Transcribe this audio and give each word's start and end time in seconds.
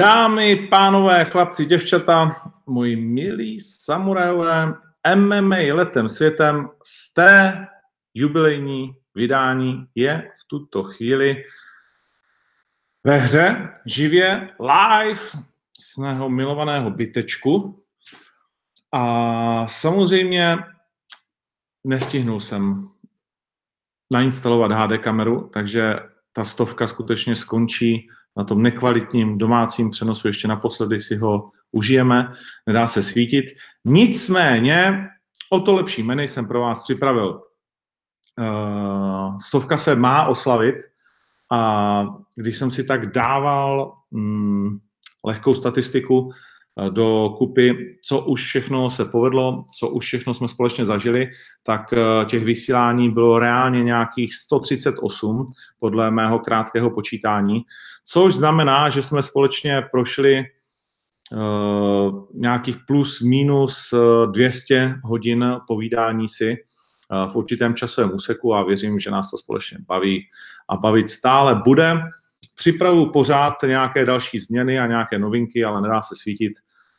Dámy, 0.00 0.56
pánové, 0.56 1.24
chlapci, 1.24 1.64
děvčata, 1.64 2.36
moji 2.66 2.96
milí 2.96 3.60
samurajové, 3.60 4.74
MMA 5.14 5.56
letem 5.56 6.08
světem 6.08 6.68
z 6.84 7.14
té 7.14 7.66
jubilejní 8.14 8.96
vydání 9.14 9.86
je 9.94 10.30
v 10.40 10.48
tuto 10.48 10.82
chvíli 10.82 11.44
ve 13.04 13.16
hře 13.16 13.68
živě 13.86 14.50
live 14.60 15.20
z 15.80 15.96
mého 15.96 16.28
milovaného 16.28 16.90
bytečku. 16.90 17.84
A 18.92 19.66
samozřejmě 19.68 20.58
nestihnul 21.84 22.40
jsem 22.40 22.88
nainstalovat 24.12 24.72
HD 24.72 25.00
kameru, 25.02 25.50
takže 25.52 25.96
ta 26.32 26.44
stovka 26.44 26.86
skutečně 26.86 27.36
skončí 27.36 28.08
na 28.36 28.44
tom 28.44 28.62
nekvalitním 28.62 29.38
domácím 29.38 29.90
přenosu. 29.90 30.28
Ještě 30.28 30.48
naposledy 30.48 31.00
si 31.00 31.16
ho 31.16 31.50
užijeme, 31.72 32.32
nedá 32.66 32.86
se 32.86 33.02
svítit. 33.02 33.44
Nicméně 33.84 35.08
o 35.50 35.60
to 35.60 35.74
lepší 35.74 36.02
menu 36.02 36.22
jsem 36.22 36.46
pro 36.46 36.60
vás 36.60 36.82
připravil. 36.82 37.42
Uh, 38.38 39.38
stovka 39.38 39.76
se 39.76 39.96
má 39.96 40.26
oslavit 40.26 40.76
a 41.52 42.04
když 42.36 42.56
jsem 42.56 42.70
si 42.70 42.84
tak 42.84 43.12
dával 43.12 43.94
um, 44.10 44.80
lehkou 45.24 45.54
statistiku, 45.54 46.30
do 46.90 47.34
kupy, 47.38 47.94
co 48.04 48.20
už 48.20 48.44
všechno 48.44 48.90
se 48.90 49.04
povedlo, 49.04 49.64
co 49.78 49.88
už 49.88 50.04
všechno 50.04 50.34
jsme 50.34 50.48
společně 50.48 50.86
zažili, 50.86 51.30
tak 51.62 51.92
eh, 51.92 52.24
těch 52.24 52.44
vysílání 52.44 53.10
bylo 53.10 53.38
reálně 53.38 53.84
nějakých 53.84 54.34
138 54.34 55.48
podle 55.78 56.10
mého 56.10 56.38
krátkého 56.38 56.90
počítání, 56.90 57.60
což 58.04 58.34
znamená, 58.34 58.88
že 58.88 59.02
jsme 59.02 59.22
společně 59.22 59.82
prošli 59.90 60.44
uh, 61.32 62.24
nějakých 62.34 62.76
plus 62.86 63.20
minus 63.20 63.94
200 64.32 64.74
eh, 64.74 64.94
hodin 65.04 65.44
povídání 65.66 66.28
si 66.28 66.56
uh, 67.12 67.32
v 67.32 67.36
určitém 67.36 67.74
časovém 67.74 68.14
úseku 68.14 68.54
a 68.54 68.64
věřím, 68.64 68.98
že 68.98 69.10
nás 69.10 69.30
to 69.30 69.38
společně 69.38 69.78
baví 69.88 70.22
a 70.68 70.76
bavit 70.76 71.10
stále 71.10 71.54
bude. 71.64 72.02
Připravu 72.60 73.10
pořád 73.10 73.54
nějaké 73.66 74.04
další 74.04 74.38
změny 74.38 74.80
a 74.80 74.86
nějaké 74.86 75.18
novinky, 75.18 75.64
ale 75.64 75.80
nedá 75.80 76.02
se 76.02 76.14
svítit. 76.16 76.52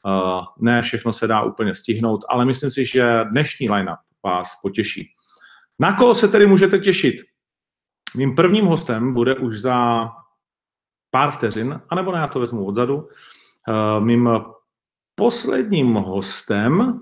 Uh, 0.06 0.46
ne 0.60 0.82
všechno 0.82 1.14
se 1.14 1.28
dá 1.28 1.42
úplně 1.44 1.76
stihnout, 1.76 2.26
ale 2.30 2.46
myslím 2.46 2.72
si, 2.72 2.86
že 2.86 3.24
dnešní 3.24 3.70
line-up 3.70 4.00
vás 4.24 4.60
potěší. 4.62 5.10
Na 5.80 5.94
koho 5.94 6.16
se 6.16 6.28
tedy 6.28 6.48
můžete 6.48 6.80
těšit? 6.80 7.16
Mým 8.16 8.36
prvním 8.36 8.66
hostem 8.66 9.14
bude 9.14 9.36
už 9.36 9.62
za 9.62 10.10
pár 11.12 11.32
vteřin, 11.32 11.82
anebo 11.90 12.12
ne, 12.12 12.20
já 12.20 12.28
to 12.28 12.40
vezmu 12.40 12.66
odzadu. 12.66 12.96
Uh, 12.98 14.06
mým 14.06 14.30
posledním 15.16 15.94
hostem 15.94 17.00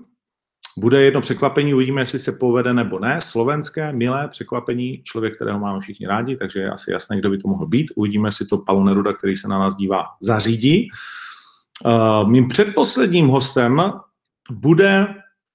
bude 0.76 1.02
jedno 1.02 1.20
překvapení, 1.20 1.74
uvidíme, 1.74 2.00
jestli 2.00 2.18
se 2.18 2.32
povede 2.32 2.74
nebo 2.74 2.98
ne. 2.98 3.18
Slovenské, 3.20 3.92
milé 3.92 4.28
překvapení, 4.28 5.02
člověk, 5.02 5.34
kterého 5.34 5.58
máme 5.58 5.80
všichni 5.80 6.06
rádi, 6.06 6.36
takže 6.36 6.60
je 6.60 6.70
asi 6.70 6.92
jasné, 6.92 7.18
kdo 7.18 7.30
by 7.30 7.38
to 7.38 7.48
mohl 7.48 7.66
být. 7.66 7.92
Uvidíme, 7.96 8.28
jestli 8.28 8.46
to 8.46 8.58
Paul 8.58 8.84
Neruda, 8.84 9.12
který 9.12 9.36
se 9.36 9.48
na 9.48 9.58
nás 9.58 9.74
dívá, 9.74 10.04
zařídí. 10.22 10.88
Uh, 11.84 12.28
mým 12.30 12.48
předposledním 12.48 13.28
hostem 13.28 13.92
bude 14.50 15.06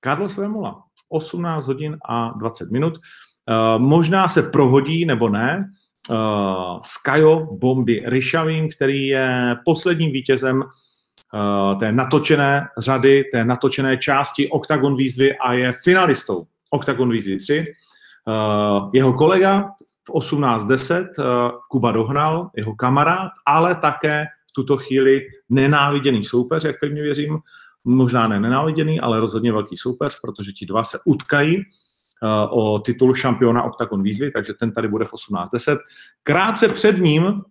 Carlos 0.03 0.38
Vemola. 0.38 0.81
18 1.09 1.67
hodin 1.67 1.97
a 2.09 2.33
20 2.38 2.71
minut. 2.71 2.97
Uh, 2.97 3.83
možná 3.83 4.27
se 4.27 4.43
prohodí 4.43 5.05
nebo 5.05 5.30
ne 5.30 5.69
uh, 6.09 6.80
Skajo 6.81 7.47
Bomby 7.52 8.03
Ryšavým, 8.05 8.69
který 8.69 9.08
je 9.08 9.55
posledním 9.66 10.11
vítězem 10.11 10.63
té 11.80 11.91
natočené 11.91 12.67
řady, 12.77 13.23
té 13.32 13.45
natočené 13.45 13.98
části 13.98 14.49
Octagon 14.49 14.95
výzvy 14.95 15.37
a 15.37 15.54
je 15.54 15.71
finalistou 15.83 16.48
Octagon 16.71 17.11
výzvy 17.11 17.37
3. 17.37 17.64
Uh, 18.27 18.89
jeho 18.93 19.14
kolega 19.14 19.70
v 20.08 20.09
18.10 20.09 21.02
uh, 21.02 21.52
Kuba 21.70 21.92
Dohnal, 21.92 22.49
jeho 22.55 22.76
kamarád, 22.76 23.32
ale 23.45 23.76
také 23.76 24.26
tuto 24.55 24.77
chvíli 24.77 25.21
nenáviděný 25.49 26.23
soupeř, 26.23 26.64
jak 26.64 26.80
pevně 26.80 27.02
věřím, 27.02 27.38
možná 27.83 28.27
ne 28.27 28.39
nenáviděný, 28.39 28.99
ale 28.99 29.20
rozhodně 29.20 29.52
velký 29.52 29.77
soupeř, 29.77 30.20
protože 30.21 30.52
ti 30.52 30.65
dva 30.65 30.83
se 30.83 30.99
utkají 31.05 31.64
o 32.49 32.80
titul 32.80 33.14
šampiona 33.14 33.64
Octagon 33.64 34.04
výzvy, 34.04 34.32
takže 34.32 34.54
ten 34.54 34.71
tady 34.71 34.88
bude 34.88 35.05
v 35.05 35.14
18.10. 35.14 35.77
Krátce 36.23 36.67
před 36.67 36.98
ním, 36.98 37.42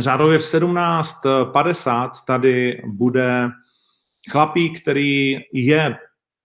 řádově 0.00 0.38
v 0.38 0.42
17.50, 0.42 2.10
tady 2.26 2.82
bude 2.86 3.48
chlapík, 4.30 4.82
který 4.82 5.36
je 5.52 5.96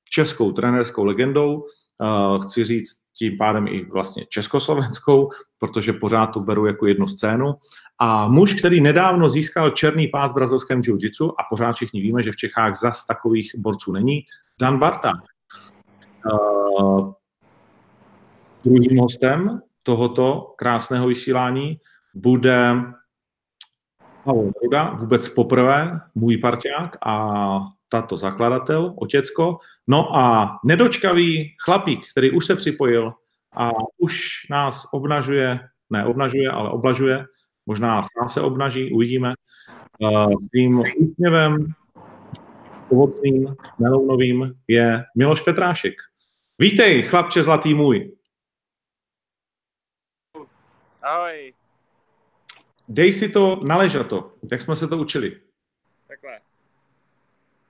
českou 0.10 0.52
trenérskou 0.52 1.04
legendou, 1.04 1.56
uh, 1.56 2.42
chci 2.42 2.64
říct 2.64 3.06
tím 3.18 3.38
pádem 3.38 3.68
i 3.68 3.86
vlastně 3.86 4.26
československou, 4.30 5.30
protože 5.60 5.94
pořád 5.94 6.28
to 6.28 6.40
beru 6.40 6.66
jako 6.66 6.88
jednu 6.88 7.08
scénu. 7.08 7.54
A 8.00 8.28
muž, 8.28 8.54
který 8.54 8.82
nedávno 8.82 9.30
získal 9.30 9.70
černý 9.70 10.08
pás 10.08 10.32
v 10.32 10.36
brazilském 10.36 10.82
jiu-jitsu, 10.82 11.32
a 11.40 11.44
pořád 11.50 11.74
všichni 11.74 12.02
víme, 12.02 12.24
že 12.24 12.32
v 12.32 12.36
Čechách 12.36 12.76
zas 12.76 13.06
takových 13.06 13.52
borců 13.58 13.92
není, 13.92 14.22
Dan 14.60 14.80
Barta. 14.80 15.12
Uh, 16.32 17.14
druhým 18.64 19.00
hostem 19.00 19.62
tohoto 19.84 20.54
krásného 20.58 21.08
vysílání 21.08 21.80
bude 22.14 22.76
Pavel 24.26 24.52
Ruda, 24.64 24.90
vůbec 25.00 25.30
poprvé 25.30 26.00
můj 26.16 26.38
parťák 26.38 26.98
a 27.06 27.60
tato 27.90 28.18
zakladatel, 28.18 28.94
otěcko. 28.98 29.58
No 29.88 30.16
a 30.16 30.58
nedočkavý 30.66 31.56
chlapík, 31.66 32.00
který 32.12 32.32
už 32.32 32.46
se 32.46 32.56
připojil 32.56 33.14
a 33.58 33.72
už 33.98 34.30
nás 34.50 34.88
obnažuje, 34.92 35.60
ne 35.90 36.06
obnažuje, 36.06 36.50
ale 36.50 36.70
oblažuje, 36.70 37.26
možná 37.66 38.04
sám 38.04 38.30
se 38.30 38.42
obnaží, 38.42 38.94
uvidíme, 38.94 39.34
uh, 40.00 40.32
tím 40.54 40.84
úsměvem 40.98 41.74
ovocným, 42.90 43.56
melounovým 43.80 44.54
je 44.68 45.04
Miloš 45.18 45.42
Petrášek. 45.42 45.94
Vítej, 46.60 47.04
chlapče 47.04 47.44
zlatý 47.44 47.74
můj. 47.74 48.12
Ahoj. 51.02 51.55
Dej 52.88 53.14
si 53.14 53.30
to 53.30 53.62
naležato, 53.64 54.34
jak 54.52 54.62
jsme 54.62 54.76
se 54.76 54.88
to 54.88 54.98
učili. 54.98 55.42
Takhle. 56.08 56.40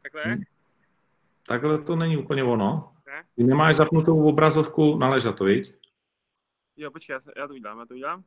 Takhle? 0.02 0.24
Hmm. 0.24 0.44
Takhle 1.48 1.84
to 1.84 1.96
není 1.96 2.18
úplně 2.18 2.44
ono. 2.44 2.94
Ne? 3.08 3.24
Ty 3.36 3.44
nemáš 3.44 3.76
zapnutou 3.76 4.24
obrazovku 4.24 4.98
naležato, 4.98 5.44
viď? 5.44 5.74
Jo, 6.78 6.92
počkej, 6.92 7.14
já, 7.14 7.20
se, 7.20 7.31
já 7.38 7.48
to 7.48 7.53
udělám, 7.53 7.80
já 7.80 7.86
to 7.86 7.94
udělám. 7.94 8.24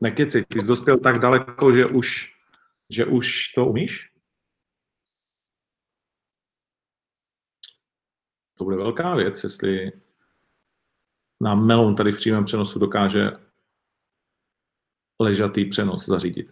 Nekeci, 0.00 0.44
ty 0.44 0.60
jsi 0.60 0.66
dospěl 0.66 0.98
tak 0.98 1.18
daleko, 1.18 1.74
že 1.74 1.86
už, 1.86 2.36
že 2.90 3.06
už 3.06 3.48
to 3.48 3.66
umíš? 3.66 4.12
To 8.58 8.64
bude 8.64 8.76
velká 8.76 9.14
věc, 9.14 9.44
jestli 9.44 9.92
nám 11.40 11.66
Melon 11.66 11.94
tady 11.94 12.12
v 12.12 12.16
přímém 12.16 12.44
přenosu 12.44 12.78
dokáže 12.78 13.30
ležatý 15.22 15.64
přenos 15.64 16.06
zařídit. 16.06 16.50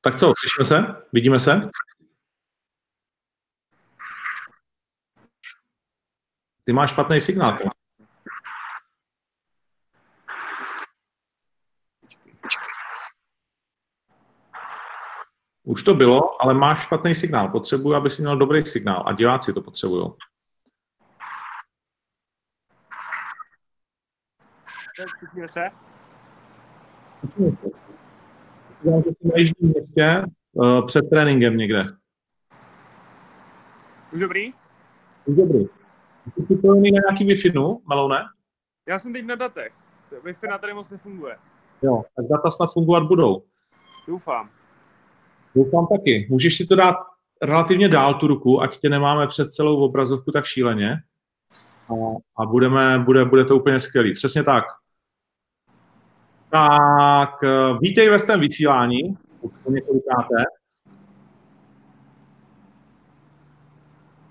Tak 0.00 0.16
co, 0.16 0.32
slyšíme 0.38 0.64
se? 0.64 1.06
Vidíme 1.12 1.38
se? 1.38 1.60
Ty 6.64 6.72
máš 6.72 6.90
špatný 6.90 7.20
signál. 7.20 7.58
Už 15.62 15.82
to 15.82 15.94
bylo, 15.94 16.42
ale 16.42 16.54
máš 16.54 16.82
špatný 16.82 17.14
signál. 17.14 17.48
Potřebuji, 17.48 17.94
aby 17.94 18.10
si 18.10 18.22
měl 18.22 18.36
dobrý 18.36 18.66
signál 18.66 19.04
a 19.06 19.12
diváci 19.12 19.52
to 19.52 19.62
potřebují. 19.62 20.12
Slyšíme 25.18 25.48
se? 25.48 25.87
Na 29.24 29.32
jižním 29.36 29.72
městě 29.72 30.22
uh, 30.52 30.86
před 30.86 31.02
tréninkem 31.10 31.56
někde. 31.56 31.84
Už 34.12 34.20
dobrý? 34.20 34.52
Už 35.24 35.36
dobrý. 35.36 35.64
Jsi 36.34 36.42
připojený 36.42 36.90
na 36.90 37.00
nějaký 37.08 37.26
Wi-Fi, 37.26 37.54
no, 37.54 37.78
Melone? 37.88 38.24
Já 38.88 38.98
jsem 38.98 39.12
teď 39.12 39.26
na 39.26 39.34
datech. 39.34 39.72
Wi-Fi 40.24 40.50
na 40.50 40.58
tady 40.58 40.74
moc 40.74 40.90
nefunguje. 40.90 41.36
Jo, 41.82 42.02
tak 42.16 42.26
data 42.26 42.50
snad 42.50 42.72
fungovat 42.72 43.02
budou. 43.02 43.42
Doufám. 44.06 44.50
Doufám 45.54 45.86
taky. 45.86 46.26
Můžeš 46.30 46.56
si 46.56 46.66
to 46.66 46.76
dát 46.76 46.96
relativně 47.42 47.88
dál 47.88 48.14
tu 48.14 48.26
ruku, 48.26 48.62
ať 48.62 48.78
tě 48.78 48.88
nemáme 48.88 49.26
před 49.26 49.52
celou 49.52 49.84
obrazovku 49.84 50.30
tak 50.30 50.44
šíleně. 50.44 50.96
A, 51.90 51.94
a 52.42 52.46
budeme, 52.46 52.98
bude, 52.98 53.24
bude 53.24 53.44
to 53.44 53.56
úplně 53.56 53.80
skvělý. 53.80 54.14
Přesně 54.14 54.42
tak. 54.42 54.64
Tak, 56.50 57.42
eh, 57.44 57.78
vítej 57.80 58.08
ve 58.10 58.18
svém 58.18 58.40
vysílání. 58.40 59.18
několikáté. 59.68 60.34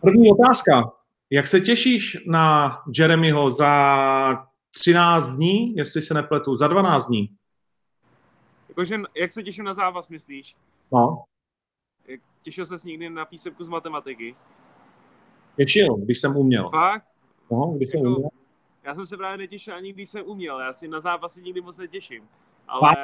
První 0.02 0.32
otázka. 0.32 0.92
Jak 1.30 1.48
se 1.48 1.60
těšíš 1.60 2.18
na 2.30 2.78
Jeremyho 3.00 3.52
za 3.52 4.46
13 4.72 5.32
dní, 5.32 5.76
jestli 5.76 6.02
se 6.02 6.14
nepletu, 6.14 6.56
za 6.56 6.68
12 6.68 7.06
dní? 7.08 7.30
Jakože, 8.70 8.96
jak 9.16 9.32
se 9.32 9.44
těším 9.44 9.64
na 9.66 9.74
závaz, 9.74 10.10
myslíš? 10.10 10.56
No. 10.94 11.24
Těšil 12.42 12.66
ses 12.66 12.84
někdy 12.84 13.10
na 13.10 13.26
písemku 13.26 13.64
z 13.64 13.68
matematiky? 13.68 14.36
Těšil, 15.58 15.96
když 15.96 16.20
jsem 16.22 16.36
uměl. 16.38 16.70
Fakt? 16.70 17.08
No, 17.52 17.74
když 17.78 17.90
jsem 17.90 18.00
Jako- 18.00 18.10
uměl. 18.10 18.30
Já 18.88 18.96
jsem 18.96 19.06
se 19.06 19.18
právě 19.18 19.38
netěšil 19.38 19.76
ani 19.76 19.94
když 19.94 20.10
jsem 20.10 20.24
uměl. 20.26 20.60
Já 20.60 20.74
si 20.74 20.88
na 20.88 21.02
zápasy 21.02 21.42
nikdy 21.42 21.62
moc 21.62 21.78
netěším. 21.78 22.24
Ale 22.68 22.96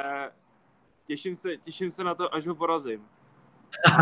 těším 1.06 1.36
se, 1.36 1.56
těším 1.56 1.90
se 1.90 2.04
na 2.04 2.14
to, 2.14 2.34
až 2.34 2.46
ho 2.46 2.54
porazím. 2.54 3.00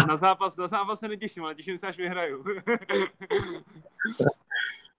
Na 0.09 0.17
zápas, 0.17 0.57
na 0.57 0.67
zápas 0.67 1.01
se 1.01 1.09
netěším, 1.09 1.45
ale 1.45 1.55
těším 1.55 1.79
se, 1.79 1.87
až 1.87 1.97
vyhraju. 1.97 2.45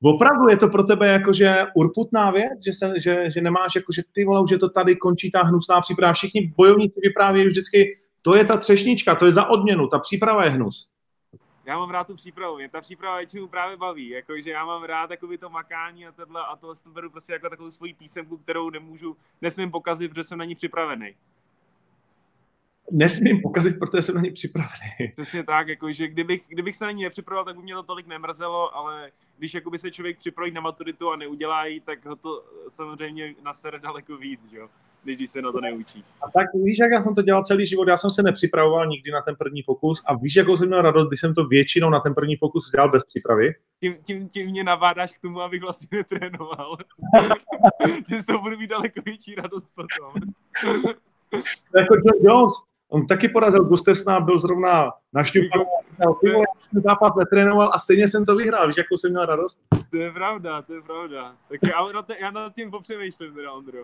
Opravdu 0.02 0.50
je 0.50 0.58
to 0.58 0.68
pro 0.68 0.84
tebe 0.84 1.08
jakože 1.08 1.66
urputná 1.76 2.32
věc, 2.32 2.64
že, 2.66 2.74
se, 2.74 2.94
že, 3.00 3.32
že 3.32 3.42
nemáš 3.42 3.76
jakože 3.76 4.02
ty 4.12 4.26
vole, 4.26 4.44
už 4.44 4.52
je 4.52 4.60
to 4.60 4.70
tady, 4.70 4.96
končí 4.96 5.32
ta 5.32 5.44
hnusná 5.44 5.82
příprava. 5.82 6.14
Všichni 6.14 6.54
bojovníci 6.58 7.00
vyprávějí 7.04 7.48
vždycky, 7.48 7.98
to 8.22 8.36
je 8.36 8.46
ta 8.46 8.58
třešnička, 8.58 9.16
to 9.16 9.26
je 9.26 9.32
za 9.32 9.50
odměnu, 9.50 9.88
ta 9.88 10.00
příprava 10.00 10.44
je 10.44 10.50
hnus. 10.50 10.93
Já 11.66 11.78
mám 11.78 11.90
rád 11.90 12.08
tu 12.08 12.16
přípravu, 12.16 12.56
mě 12.56 12.70
ta 12.70 12.82
příprava 12.82 13.18
většinou 13.18 13.48
právě 13.48 13.78
baví, 13.78 14.10
jakože 14.10 14.52
já 14.52 14.66
mám 14.66 14.84
rád 14.84 15.12
jakoby 15.12 15.38
to 15.38 15.50
makání 15.50 16.08
a 16.08 16.12
tohle 16.12 16.46
a 16.46 16.56
tohle 16.56 16.76
to 16.84 16.90
beru 16.90 17.10
prostě 17.10 17.34
jako 17.34 17.50
takovou 17.50 17.72
svoji 17.72 17.94
písemku, 17.94 18.38
kterou 18.38 18.70
nemůžu, 18.70 19.18
nesmím 19.42 19.72
pokazit, 19.72 20.10
protože 20.10 20.24
jsem 20.24 20.38
na 20.38 20.46
ní 20.46 20.56
připravený. 20.56 21.16
Nesmím 22.92 23.42
pokazit, 23.42 23.80
protože 23.80 24.02
jsem 24.02 24.16
na 24.16 24.22
ně 24.22 24.32
připravený. 24.32 24.92
Přesně 25.16 25.44
tak, 25.44 25.68
jakože 25.68 26.08
kdybych, 26.08 26.46
kdybych 26.48 26.76
se 26.76 26.86
na 26.86 26.92
ní 26.92 27.04
nepřipravoval, 27.04 27.46
tak 27.46 27.56
by 27.56 27.64
mě 27.64 27.74
to 27.74 27.84
tolik 27.84 28.08
nemrzelo, 28.08 28.76
ale 28.76 29.12
když 29.38 29.54
jakoby 29.54 29.78
se 29.78 29.92
člověk 29.92 30.18
připraví 30.18 30.52
na 30.52 30.62
maturitu 30.62 31.12
a 31.12 31.16
neudělá 31.16 31.66
ji, 31.66 31.80
tak 31.80 32.06
ho 32.06 32.16
to 32.16 32.46
samozřejmě 32.68 33.36
nasere 33.42 33.80
daleko 33.80 34.18
víc, 34.18 34.40
jo, 34.52 34.70
když 35.04 35.30
se 35.30 35.42
na 35.42 35.52
to 35.52 35.62
neučí. 35.62 36.06
A 36.22 36.32
tak 36.32 36.48
víš, 36.54 36.78
jak 36.80 36.92
já 36.92 37.02
jsem 37.02 37.16
to 37.16 37.22
dělal 37.22 37.44
celý 37.44 37.68
život, 37.68 37.88
já 37.88 37.98
jsem 37.98 38.10
se 38.10 38.24
nepřipravoval 38.24 38.88
nikdy 38.88 39.12
na 39.12 39.22
ten 39.22 39.36
první 39.36 39.64
pokus 39.64 40.02
a 40.06 40.16
víš, 40.16 40.36
jakou 40.36 40.58
jsem 40.58 40.68
měl 40.68 40.82
radost, 40.82 41.08
když 41.08 41.20
jsem 41.20 41.34
to 41.34 41.46
většinou 41.46 41.90
na 41.90 42.00
ten 42.00 42.14
první 42.14 42.38
pokus 42.38 42.72
dělal 42.72 42.90
bez 42.90 43.04
přípravy. 43.04 43.56
Tím, 43.80 43.96
tím, 44.04 44.30
tím 44.30 44.48
mě 44.48 44.64
navádáš 44.64 45.12
k 45.12 45.22
tomu, 45.22 45.42
abych 45.42 45.62
vlastně 45.62 45.88
netrénoval. 45.92 46.78
že 48.10 48.20
z 48.20 48.26
toho 48.26 48.40
budu 48.42 48.58
mít 48.58 48.70
daleko 48.70 49.02
větší 49.06 49.36
radost 49.36 49.76
potom. 49.76 50.14
Jako 51.76 51.96
John 51.96 52.20
Jones, 52.22 52.54
on 52.94 53.08
taky 53.08 53.30
porazil 53.30 53.64
Gustafsona, 53.64 54.20
byl 54.20 54.40
zrovna 54.40 54.92
já 55.16 55.24
jsem 55.24 56.82
zápas 56.82 57.12
netrénoval 57.16 57.70
a 57.74 57.80
stejně 57.80 58.08
jsem 58.08 58.26
to 58.26 58.36
vyhrál, 58.36 58.68
víš, 58.68 58.78
jakou 58.78 58.98
jsem 58.98 59.12
měl 59.12 59.26
radost? 59.26 59.62
To 59.90 59.98
je 59.98 60.12
pravda, 60.12 60.62
to 60.62 60.74
je 60.74 60.82
pravda. 60.82 61.36
Tak 61.50 61.60
já, 61.64 61.92
na 61.94 62.02
te, 62.02 62.16
já 62.20 62.32
nad 62.32 62.56
tím 62.56 62.72
popřemýšlím 62.72 63.34
teda, 63.34 63.52
Ondro. 63.52 63.78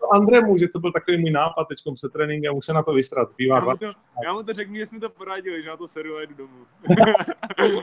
To 0.00 0.14
Andremu, 0.14 0.56
že 0.56 0.68
to 0.68 0.78
byl 0.78 0.92
takový 0.92 1.18
můj 1.18 1.30
nápad 1.30 1.68
teďkom 1.68 1.96
se 1.96 2.08
tréninkem, 2.08 2.56
už 2.56 2.66
se 2.66 2.72
na 2.72 2.82
to 2.82 2.92
vystrat, 2.92 3.30
zbývá 3.30 3.56
Já 3.56 3.64
mu 3.64 3.76
to, 3.76 3.86
já 4.24 4.32
mu 4.32 4.42
to 4.42 4.52
řeknu, 4.52 4.74
že 4.74 4.86
jsme 4.86 5.00
to 5.00 5.10
poradili, 5.10 5.62
že 5.62 5.68
na 5.68 5.76
to 5.76 5.88
seru 5.88 6.16
a 6.16 6.22
jdu 6.22 6.34
domů. 6.34 6.64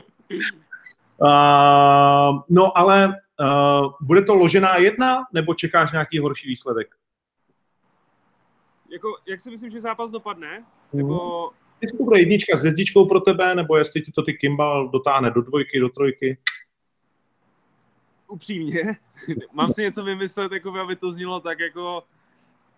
Uh, 1.22 2.40
no 2.48 2.78
ale 2.78 3.08
uh, 3.40 3.92
bude 4.00 4.22
to 4.22 4.34
ložená 4.34 4.76
jedna, 4.76 5.22
nebo 5.32 5.54
čekáš 5.54 5.92
nějaký 5.92 6.18
horší 6.18 6.48
výsledek? 6.48 6.88
Jako, 8.90 9.08
jak 9.26 9.40
si 9.40 9.50
myslím, 9.50 9.70
že 9.70 9.80
zápas 9.80 10.10
dopadne? 10.10 10.64
Mhm. 10.92 11.02
Nebo 11.02 11.50
Jestli 11.82 11.98
to 11.98 12.04
bude 12.04 12.18
jednička 12.18 12.56
s 12.56 12.60
hvězdičkou 12.60 13.06
pro 13.06 13.20
tebe, 13.20 13.54
nebo 13.54 13.76
jestli 13.76 14.02
ti 14.02 14.12
to 14.12 14.22
ty 14.22 14.34
Kimball 14.34 14.88
dotáhne 14.88 15.30
do 15.30 15.42
dvojky, 15.42 15.80
do 15.80 15.88
trojky? 15.88 16.38
upřímně, 18.30 18.82
mám 19.52 19.72
si 19.72 19.82
něco 19.82 20.04
vymyslet, 20.04 20.52
jako 20.52 20.70
aby 20.70 20.96
to 20.96 21.12
znělo 21.12 21.40
tak, 21.40 21.60
jako 21.60 22.02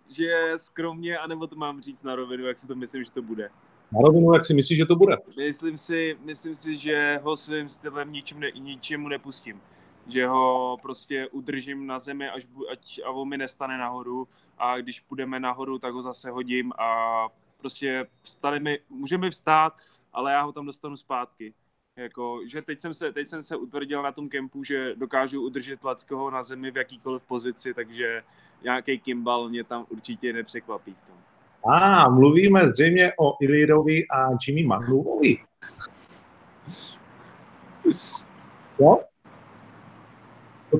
že 0.08 0.52
skromně, 0.56 1.18
anebo 1.18 1.46
to 1.46 1.56
mám 1.56 1.82
říct 1.82 2.02
na 2.02 2.14
rovinu, 2.14 2.46
jak 2.46 2.58
si 2.58 2.66
to 2.66 2.74
myslím, 2.74 3.04
že 3.04 3.10
to 3.10 3.22
bude. 3.22 3.50
Na 3.92 4.00
rovinu, 4.00 4.34
jak 4.34 4.44
si 4.44 4.54
myslíš, 4.54 4.78
že 4.78 4.86
to 4.86 4.96
bude? 4.96 5.16
Myslím 5.36 5.76
si, 5.76 6.18
myslím 6.24 6.54
si, 6.54 6.76
že 6.76 7.20
ho 7.22 7.36
svým 7.36 7.68
stylem 7.68 8.12
ničím 8.12 8.40
ne, 8.40 8.50
ničemu 8.50 9.08
nepustím. 9.08 9.60
Že 10.06 10.26
ho 10.26 10.76
prostě 10.82 11.28
udržím 11.28 11.86
na 11.86 11.98
zemi, 11.98 12.28
až 12.28 12.44
bu, 12.44 12.70
ať 12.70 13.00
a 13.04 13.10
on 13.10 13.28
mi 13.28 13.38
nestane 13.38 13.78
nahoru 13.78 14.28
a 14.62 14.80
když 14.80 15.00
půjdeme 15.00 15.40
nahoru, 15.40 15.78
tak 15.78 15.94
ho 15.94 16.02
zase 16.02 16.30
hodím 16.30 16.72
a 16.78 17.28
prostě 17.58 18.06
vstaneme, 18.22 18.76
můžeme 18.90 19.30
vstát, 19.30 19.72
ale 20.12 20.32
já 20.32 20.42
ho 20.42 20.52
tam 20.52 20.66
dostanu 20.66 20.96
zpátky. 20.96 21.54
Jako, 21.96 22.40
že 22.46 22.62
teď 22.62 22.80
jsem, 22.80 22.94
se, 22.94 23.12
teď 23.12 23.28
jsem 23.28 23.42
se 23.42 23.56
utvrdil 23.56 24.02
na 24.02 24.12
tom 24.12 24.28
kempu, 24.28 24.64
že 24.64 24.94
dokážu 24.94 25.42
udržet 25.42 25.84
Lackoho 25.84 26.30
na 26.30 26.42
zemi 26.42 26.70
v 26.70 26.76
jakýkoliv 26.76 27.24
pozici, 27.24 27.74
takže 27.74 28.22
nějaký 28.62 28.98
Kimball 28.98 29.48
mě 29.48 29.64
tam 29.64 29.86
určitě 29.88 30.32
nepřekvapí 30.32 30.94
v 30.94 31.04
tom. 31.04 31.16
A, 31.72 32.02
ah, 32.02 32.10
mluvíme 32.10 32.68
zřejmě 32.68 33.12
o 33.18 33.36
Ilirovi 33.40 34.08
a 34.08 34.28
Jimmy 34.46 34.62
Manuovi. 34.62 35.38
Jo? 38.78 38.98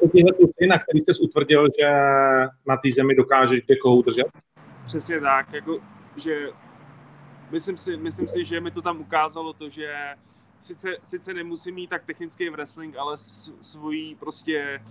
To 0.01 0.09
tyhle 0.09 0.33
kluci, 0.33 0.67
na 0.69 0.79
který 0.79 0.99
jsi 1.01 1.13
utvrdil, 1.25 1.67
že 1.81 1.91
na 2.67 2.77
té 2.77 2.91
zemi 2.95 3.15
dokážeš 3.15 3.61
kde 3.61 3.77
koho 3.77 3.97
udržet? 3.97 4.27
Přesně 4.85 5.21
tak, 5.21 5.53
jako, 5.53 5.81
že 6.17 6.49
myslím 7.51 7.77
si, 7.77 7.97
myslím 7.97 8.29
si, 8.29 8.45
že 8.45 8.61
mi 8.61 8.71
to 8.71 8.83
tam 8.83 9.01
ukázalo 9.01 9.53
to, 9.53 9.69
že 9.69 9.95
sice, 10.61 10.89
sice 11.03 11.35
nemusím 11.35 11.75
mít 11.75 11.91
tak 11.91 12.05
technický 12.05 12.49
wrestling, 12.49 12.97
ale 12.97 13.17
s- 13.17 13.53
svojí 13.61 14.15
prostě 14.15 14.83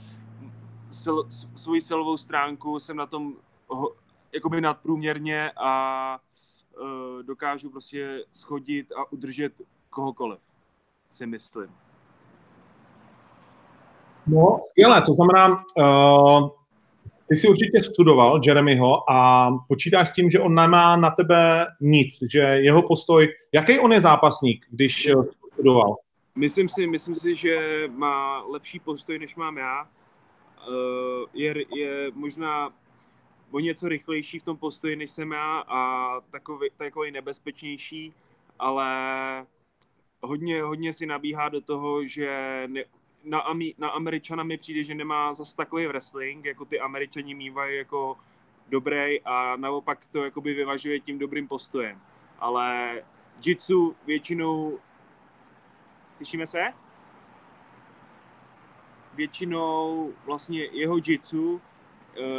sil, 1.01 1.17
svoji 1.55 1.81
silovou 1.81 2.17
stránku 2.17 2.79
jsem 2.79 2.97
na 2.97 3.05
tom 3.05 3.33
jakoby 4.33 4.61
nadprůměrně 4.61 5.51
a 5.57 6.19
uh, 6.81 7.23
dokážu 7.23 7.69
prostě 7.69 8.23
schodit 8.31 8.91
a 8.91 9.11
udržet 9.11 9.61
kohokoliv, 9.89 10.39
si 11.09 11.25
myslím. 11.25 11.67
No, 14.31 14.59
skvěle, 14.69 15.01
to 15.01 15.13
znamená, 15.13 15.63
uh, 15.77 16.49
ty 17.31 17.35
jsi 17.35 17.47
určitě 17.47 17.83
studoval 17.83 18.39
Jeremyho 18.45 19.11
a 19.11 19.49
počítáš 19.67 20.09
s 20.09 20.13
tím, 20.13 20.29
že 20.29 20.39
on 20.39 20.55
nemá 20.55 20.95
na 20.95 21.11
tebe 21.11 21.65
nic, 21.81 22.17
že 22.31 22.39
jeho 22.39 22.81
postoj, 22.83 23.27
jaký 23.51 23.79
on 23.79 23.93
je 23.93 23.99
zápasník, 23.99 24.65
když 24.69 25.07
eh, 25.07 25.13
studoval? 25.53 25.95
Myslím 26.35 26.69
si, 26.69 26.87
myslím 26.87 27.15
si, 27.15 27.35
že 27.35 27.57
má 27.87 28.43
lepší 28.43 28.79
postoj, 28.79 29.19
než 29.19 29.35
mám 29.35 29.57
já. 29.57 29.87
Eh, 30.57 31.25
Je, 31.33 31.55
je 31.75 32.11
možná 32.13 32.69
o 33.51 33.59
něco 33.59 33.87
rychlejší 33.87 34.39
v 34.39 34.43
tom 34.43 34.57
postoji, 34.57 34.95
než 34.95 35.11
jsem 35.11 35.31
já 35.31 35.63
a 35.67 36.11
takový, 36.31 36.69
takový 36.77 37.11
nebezpečnější, 37.11 38.13
ale 38.59 38.85
hodně, 40.21 40.63
hodně 40.63 40.93
si 40.93 41.05
nabíhá 41.05 41.49
do 41.49 41.61
toho, 41.61 42.07
že 42.07 42.63
ne, 42.67 42.83
na, 43.23 43.39
Ami, 43.39 43.73
na 43.77 43.89
Američana 43.89 44.43
mi 44.43 44.57
přijde, 44.57 44.83
že 44.83 44.95
nemá 44.95 45.33
zase 45.33 45.55
takový 45.55 45.87
wrestling, 45.87 46.45
jako 46.45 46.65
ty 46.65 46.79
Američani 46.79 47.35
mývají 47.35 47.77
jako 47.77 48.17
dobrý 48.69 49.21
a 49.25 49.55
naopak 49.55 50.05
to 50.11 50.23
jakoby 50.23 50.53
vyvažuje 50.53 50.99
tím 50.99 51.19
dobrým 51.19 51.47
postojem. 51.47 52.01
Ale 52.39 53.01
jitsu 53.45 53.95
většinou 54.05 54.79
Slyšíme 56.11 56.47
se? 56.47 56.59
Většinou 59.13 60.13
vlastně 60.25 60.65
jeho 60.65 60.97
jitsu 61.07 61.61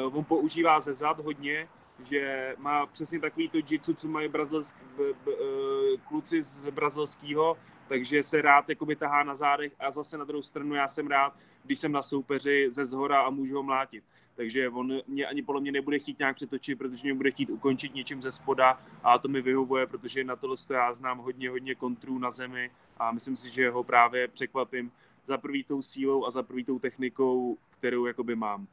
uh, 0.04 0.16
on 0.16 0.24
používá 0.24 0.80
ze 0.80 0.92
zad 0.92 1.20
hodně, 1.20 1.68
že 2.10 2.54
má 2.58 2.86
přesně 2.86 3.20
takový 3.20 3.48
to 3.48 3.58
jitsu, 3.70 3.94
co 3.94 4.08
mají 4.08 4.28
brazilsk, 4.28 4.76
b, 4.96 5.12
b, 5.24 5.32
uh, 5.32 6.00
kluci 6.08 6.42
z 6.42 6.70
brazilského, 6.70 7.56
takže 7.92 8.22
se 8.22 8.42
rád 8.42 8.68
jakoby 8.68 8.96
tahá 8.96 9.22
na 9.22 9.34
zádech 9.34 9.72
a 9.80 9.90
zase 9.90 10.18
na 10.18 10.24
druhou 10.24 10.42
stranu 10.42 10.74
já 10.74 10.88
jsem 10.88 11.06
rád, 11.06 11.32
když 11.64 11.78
jsem 11.78 11.92
na 11.92 12.02
soupeři 12.02 12.66
ze 12.70 12.84
zhora 12.84 13.20
a 13.20 13.30
můžu 13.30 13.56
ho 13.56 13.62
mlátit. 13.62 14.04
Takže 14.36 14.68
on 14.68 14.92
mě 15.08 15.26
ani 15.26 15.42
podle 15.42 15.60
mě 15.60 15.72
nebude 15.72 15.98
chtít 15.98 16.18
nějak 16.18 16.36
přetočit, 16.36 16.78
protože 16.78 17.02
mě 17.04 17.14
bude 17.14 17.30
chtít 17.30 17.50
ukončit 17.50 17.94
něčím 17.94 18.22
ze 18.22 18.30
spoda 18.30 18.80
a 19.02 19.18
to 19.18 19.28
mi 19.28 19.42
vyhovuje, 19.42 19.86
protože 19.86 20.24
na 20.24 20.36
tohle 20.36 20.56
já 20.70 20.94
znám 20.94 21.18
hodně, 21.18 21.50
hodně 21.50 21.74
kontrů 21.74 22.18
na 22.18 22.30
zemi 22.30 22.70
a 22.98 23.12
myslím 23.12 23.36
si, 23.36 23.50
že 23.50 23.70
ho 23.70 23.84
právě 23.84 24.28
překvapím 24.28 24.92
za 25.24 25.38
prvý 25.38 25.64
tou 25.64 25.82
sílou 25.82 26.26
a 26.26 26.30
za 26.30 26.42
prvý 26.42 26.64
tou 26.64 26.78
technikou, 26.78 27.56
kterou 27.78 28.06
jakoby 28.06 28.36
mám. 28.36 28.66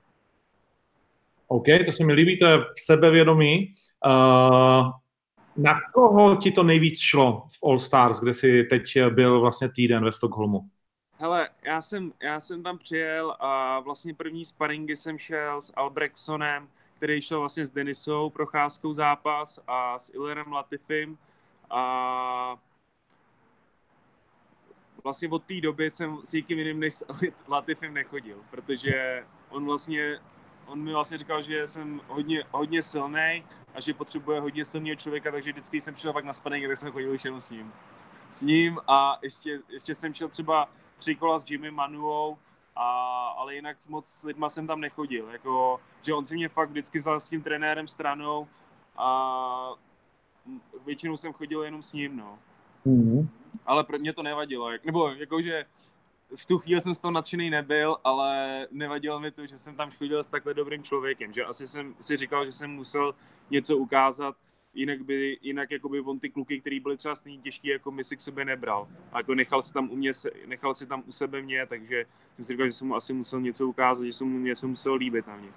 OK, 1.48 1.66
to 1.86 1.92
se 1.92 2.04
mi 2.04 2.14
líbí, 2.14 2.40
to 2.40 2.46
je 2.46 2.58
sebevědomí. 2.78 3.72
Uh, 4.06 4.92
na 5.62 5.82
koho 5.94 6.36
ti 6.36 6.52
to 6.52 6.64
nejvíc 6.64 7.00
šlo 7.00 7.48
v 7.60 7.68
All 7.70 7.80
Stars, 7.80 8.20
kde 8.20 8.34
jsi 8.34 8.64
teď 8.64 8.84
byl 9.10 9.42
vlastně 9.42 9.70
týden 9.70 10.04
ve 10.04 10.12
Stockholmu? 10.12 10.70
Hele, 11.18 11.50
já 11.64 11.82
jsem, 11.82 12.14
já 12.24 12.40
jsem 12.40 12.64
tam 12.64 12.78
přijel 12.78 13.36
a 13.40 13.80
vlastně 13.80 14.14
první 14.14 14.46
sparingy 14.46 14.96
jsem 14.96 15.18
šel 15.18 15.62
s 15.62 15.74
Albrechtsonem, 15.76 16.68
který 16.98 17.22
šel 17.22 17.40
vlastně 17.40 17.66
s 17.66 17.70
Denisou 17.70 18.30
procházkou 18.30 18.94
zápas 18.94 19.60
a 19.68 20.00
s 20.00 20.12
Ilerem 20.14 20.52
Latifim 20.52 21.18
a 21.70 22.56
vlastně 25.04 25.30
od 25.30 25.44
té 25.44 25.62
doby 25.62 25.92
jsem 25.92 26.18
s 26.24 26.34
nikým 26.34 26.58
jiným 26.58 26.80
než 26.80 26.94
s 26.94 27.04
Latifem 27.48 27.94
nechodil, 27.94 28.38
protože 28.52 29.24
on 29.50 29.66
vlastně, 29.66 30.20
on 30.70 30.80
mi 30.80 30.94
vlastně 30.94 31.18
říkal, 31.18 31.42
že 31.42 31.68
jsem 31.68 32.02
hodně, 32.08 32.44
hodně 32.52 32.84
silný 32.84 33.44
a 33.74 33.80
že 33.80 33.94
potřebuje 33.94 34.40
hodně 34.40 34.66
silného 34.66 34.96
člověka, 34.96 35.32
takže 35.32 35.52
vždycky 35.52 35.82
jsem 35.82 35.96
šel 35.96 36.14
pak 36.14 36.26
na 36.26 36.34
spadení, 36.34 36.66
kde 36.66 36.76
jsem 36.76 36.92
chodil 36.92 37.12
už 37.12 37.26
jenom 37.26 37.42
s 37.42 37.50
ním. 37.50 37.74
S 38.30 38.42
ním 38.42 38.80
a 38.88 39.20
ještě, 39.22 39.60
ještě 39.70 39.96
jsem 39.96 40.14
šel 40.14 40.30
třeba 40.30 40.70
tři 40.98 41.16
kola 41.16 41.40
s 41.40 41.52
Jimmy 41.52 41.72
Manuou, 41.72 42.38
a, 42.76 43.28
ale 43.38 43.56
jinak 43.56 43.78
moc 43.90 44.08
s 44.08 44.24
lidma 44.24 44.50
jsem 44.50 44.68
tam 44.68 44.82
nechodil, 44.82 45.30
jako, 45.30 45.80
že 46.02 46.14
on 46.14 46.26
si 46.26 46.36
mě 46.36 46.50
fakt 46.50 46.70
vždycky 46.70 47.00
vzal 47.00 47.20
s 47.20 47.30
tím 47.30 47.42
trenérem 47.42 47.88
stranou 47.88 48.48
a 48.98 49.74
většinou 50.86 51.18
jsem 51.18 51.34
chodil 51.34 51.64
jenom 51.64 51.84
s 51.84 51.94
ním, 51.94 52.18
no. 52.18 52.40
Mm-hmm. 52.86 53.28
Ale 53.66 53.84
pro 53.84 54.00
mě 54.00 54.14
to 54.14 54.24
nevadilo, 54.24 54.72
jak, 54.72 54.86
nebo 54.86 55.10
jakože 55.10 55.66
v 56.36 56.46
tu 56.46 56.58
chvíli 56.58 56.82
jsem 56.82 56.94
z 56.94 57.00
toho 57.00 57.12
nadšený 57.12 57.50
nebyl, 57.50 57.98
ale 58.04 58.68
nevadilo 58.72 59.20
mi 59.20 59.32
to, 59.32 59.46
že 59.46 59.58
jsem 59.58 59.76
tam 59.76 59.92
chodil 59.92 60.24
s 60.24 60.28
takhle 60.28 60.54
dobrým 60.54 60.84
člověkem, 60.84 61.34
že 61.34 61.46
asi 61.46 61.68
jsem 61.68 61.96
si 62.00 62.18
říkal, 62.18 62.46
že 62.46 62.52
jsem 62.52 62.72
musel 62.72 63.16
něco 63.50 63.78
ukázat, 63.78 64.36
jinak 64.74 65.04
by, 65.04 65.38
jinak 65.42 65.72
jako 65.72 65.90
by 65.90 66.02
on 66.02 66.20
ty 66.20 66.30
kluky, 66.30 66.60
který 66.60 66.80
byly 66.80 66.98
třeba 66.98 67.16
stejně 67.16 67.40
těžký, 67.40 67.68
jako 67.68 67.92
my 67.92 68.04
si 68.04 68.18
k 68.18 68.22
sobě 68.22 68.46
nebral. 68.46 68.88
A 69.12 69.18
jako 69.18 69.36
nechal 69.36 69.62
si 69.62 69.74
tam 69.74 69.92
u 69.92 69.96
mě, 69.96 70.12
nechal 70.46 70.74
si 70.74 70.86
tam 70.86 71.04
u 71.08 71.12
sebe 71.12 71.42
mě, 71.42 71.66
takže 71.66 72.06
jsem 72.36 72.46
si 72.46 72.54
říkal, 72.54 72.66
že 72.66 72.72
jsem 72.72 72.88
mu 72.88 72.96
asi 72.96 73.14
musel 73.14 73.42
něco 73.42 73.68
ukázat, 73.68 74.06
že 74.06 74.14
jsem 74.14 74.28
mu 74.28 74.40
něco 74.40 74.68
musel 74.68 74.94
líbit 74.94 75.28
na 75.28 75.38
mě. 75.38 75.50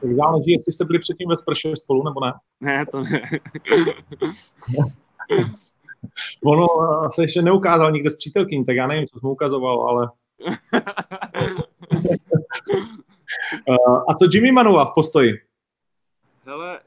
Tak 0.00 0.12
záleží, 0.12 0.52
jestli 0.52 0.72
jste 0.72 0.84
byli 0.84 0.98
předtím 0.98 1.28
ve 1.28 1.36
sprše 1.36 1.76
spolu, 1.76 2.04
nebo 2.04 2.20
ne? 2.20 2.32
Ne, 2.60 2.86
to 2.86 3.02
ne. 3.02 3.22
ono 6.44 6.66
se 7.10 7.22
ještě 7.22 7.42
neukázal 7.42 7.92
nikde 7.92 8.10
s 8.10 8.16
přítelkyní, 8.16 8.64
tak 8.64 8.76
já 8.76 8.86
nevím, 8.86 9.06
co 9.06 9.20
jsem 9.20 9.30
ukazoval, 9.30 9.88
ale... 9.88 10.10
A 14.08 14.14
co 14.14 14.28
Jimmy 14.32 14.52
Manua 14.52 14.84
v 14.84 14.94
postoji? 14.94 15.32
Hele, 16.44 16.80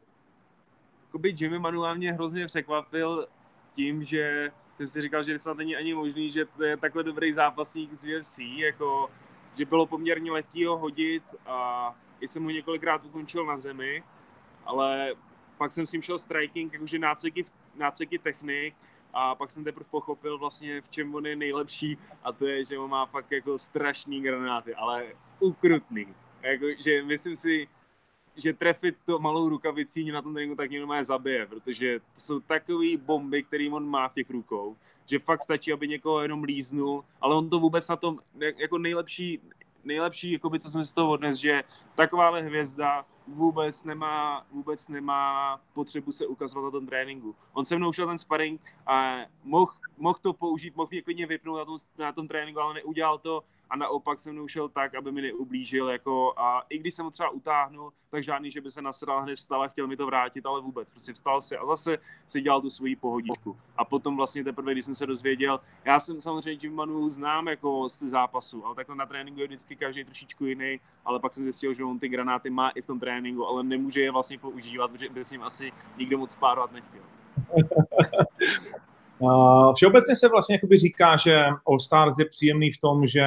jakoby 1.07 1.35
Jimmy 1.37 1.59
Manua 1.59 1.93
mě 1.93 2.13
hrozně 2.13 2.47
překvapil 2.47 3.27
tím, 3.75 4.03
že 4.03 4.51
jsem 4.75 4.87
si 4.87 5.01
říkal, 5.01 5.23
že 5.23 5.39
snad 5.39 5.57
není 5.57 5.75
ani 5.75 5.93
možný, 5.93 6.31
že 6.31 6.45
to 6.45 6.63
je 6.63 6.77
takhle 6.77 7.03
dobrý 7.03 7.33
zápasník 7.33 7.93
z 7.93 8.17
UFC, 8.17 8.39
jako, 8.39 9.09
že 9.57 9.65
bylo 9.65 9.85
poměrně 9.85 10.31
letí 10.31 10.65
ho 10.65 10.77
hodit 10.77 11.23
a 11.45 11.95
i 12.19 12.27
jsem 12.27 12.43
ho 12.43 12.49
několikrát 12.49 13.05
ukončil 13.05 13.45
na 13.45 13.57
zemi, 13.57 14.03
ale 14.65 15.13
pak 15.57 15.71
jsem 15.71 15.87
s 15.87 15.91
ním 15.91 16.01
šel 16.01 16.17
striking, 16.17 16.73
jakože 16.73 16.99
nácviky, 16.99 17.45
nácviky 17.75 18.19
technik 18.19 18.75
a 19.13 19.35
pak 19.35 19.51
jsem 19.51 19.63
teprve 19.63 19.85
pochopil 19.91 20.37
vlastně, 20.37 20.81
v 20.81 20.89
čem 20.89 21.15
on 21.15 21.25
je 21.25 21.35
nejlepší 21.35 21.97
a 22.23 22.31
to 22.31 22.47
je, 22.47 22.65
že 22.65 22.79
on 22.79 22.89
má 22.89 23.05
fakt 23.05 23.31
jako 23.31 23.57
strašný 23.57 24.21
granáty, 24.21 24.75
ale 24.75 25.05
ukrutný. 25.39 26.07
Jako, 26.41 26.65
že 26.79 27.03
myslím 27.03 27.35
si, 27.35 27.67
že 28.35 28.53
trefit 28.53 28.95
to 29.05 29.19
malou 29.19 29.49
rukavicí 29.49 30.11
na 30.11 30.21
tom 30.21 30.33
tréninku 30.33 30.55
tak 30.55 30.71
jenom 30.71 30.91
je 30.91 31.03
zabije, 31.03 31.45
protože 31.45 31.99
to 31.99 32.19
jsou 32.21 32.39
takové 32.39 32.97
bomby, 32.97 33.43
které 33.43 33.69
on 33.69 33.89
má 33.89 34.09
v 34.09 34.13
těch 34.13 34.29
rukou, 34.29 34.77
že 35.05 35.19
fakt 35.19 35.43
stačí, 35.43 35.73
aby 35.73 35.87
někoho 35.87 36.21
jenom 36.21 36.43
líznul, 36.43 37.03
ale 37.21 37.35
on 37.35 37.49
to 37.49 37.59
vůbec 37.59 37.87
na 37.87 37.95
tom, 37.95 38.19
jako 38.57 38.77
nejlepší, 38.77 39.41
nejlepší, 39.87 40.31
jakoby, 40.31 40.59
co 40.59 40.71
jsem 40.71 40.83
z 40.83 40.93
toho 40.93 41.11
odnes, 41.11 41.37
že 41.37 41.63
takováhle 41.95 42.41
hvězda 42.41 43.05
vůbec 43.27 43.83
nemá, 43.83 44.45
vůbec 44.51 44.87
nemá 44.87 45.59
potřebu 45.73 46.11
se 46.11 46.27
ukazovat 46.27 46.65
na 46.65 46.71
tom 46.71 46.87
tréninku. 46.87 47.35
On 47.53 47.65
se 47.65 47.75
mnou 47.75 47.93
šel 47.93 48.07
ten 48.07 48.17
sparring 48.17 48.61
a 48.87 49.15
mohl, 49.43 49.71
mohl 49.97 50.19
to 50.21 50.33
použít, 50.33 50.75
mohl 50.75 50.87
mě 50.91 51.01
klidně 51.01 51.25
vypnout 51.25 51.57
na 51.57 51.65
tom, 51.65 51.77
na 51.97 52.11
tom 52.11 52.27
tréninku, 52.27 52.59
ale 52.59 52.73
neudělal 52.73 53.17
to 53.17 53.43
a 53.69 53.75
naopak 53.75 54.19
jsem 54.19 54.33
mnou 54.33 54.47
šel 54.47 54.69
tak, 54.69 54.95
aby 54.95 55.11
mi 55.11 55.21
neublížil, 55.21 55.89
jako 55.89 56.33
a 56.37 56.63
i 56.69 56.77
když 56.77 56.93
jsem 56.93 57.05
ho 57.05 57.11
třeba 57.11 57.29
utáhnul, 57.29 57.93
tak 58.09 58.23
žádný, 58.23 58.51
že 58.51 58.61
by 58.61 58.71
se 58.71 58.81
nasral 58.81 59.21
hned 59.21 59.35
vstal 59.35 59.63
a 59.63 59.67
chtěl 59.67 59.87
mi 59.87 59.97
to 59.97 60.05
vrátit, 60.05 60.45
ale 60.45 60.61
vůbec, 60.61 60.91
prostě 60.91 61.13
vstal 61.13 61.41
si 61.41 61.57
a 61.57 61.65
zase 61.65 61.97
si 62.27 62.41
dělal 62.41 62.61
tu 62.61 62.69
svoji 62.69 62.95
pohodičku. 62.95 63.57
A 63.77 63.85
potom 63.85 64.17
vlastně 64.17 64.43
teprve, 64.43 64.71
když 64.71 64.85
jsem 64.85 64.95
se 64.95 65.05
dozvěděl, 65.05 65.59
já 65.85 65.99
jsem 65.99 66.21
samozřejmě 66.21 66.59
Jim 66.63 66.75
Manu 66.75 67.09
znám 67.09 67.47
jako 67.47 67.89
z 67.89 68.03
zápasu, 68.03 68.65
ale 68.65 68.75
takhle 68.75 68.95
na 68.95 69.05
tréninku 69.05 69.39
je 69.39 69.47
vždycky 69.47 69.75
každý 69.75 70.03
trošičku 70.03 70.45
jiný, 70.45 70.79
ale 71.05 71.19
pak 71.19 71.33
jsem 71.33 71.43
zjistil, 71.43 71.73
že 71.73 71.83
on 71.83 71.99
ty 71.99 72.09
granáty 72.09 72.49
má 72.49 72.69
i 72.69 72.81
v 72.81 72.85
tom 72.85 72.99
tréninku, 72.99 73.45
ale 73.45 73.63
nemůže 73.63 74.01
je 74.01 74.11
vlastně 74.11 74.39
používat, 74.39 74.91
protože 74.91 75.09
by 75.09 75.23
s 75.23 75.31
ním 75.31 75.43
asi 75.43 75.71
nikdo 75.97 76.17
moc 76.17 76.35
párovat 76.35 76.71
nechtěl. 76.71 77.01
Všeobecně 79.75 80.15
se 80.15 80.29
vlastně 80.29 80.55
jakoby 80.55 80.77
říká, 80.77 81.17
že 81.17 81.45
All 81.67 81.79
Stars 81.79 82.17
je 82.19 82.25
příjemný 82.25 82.71
v 82.71 82.77
tom, 82.77 83.07
že 83.07 83.25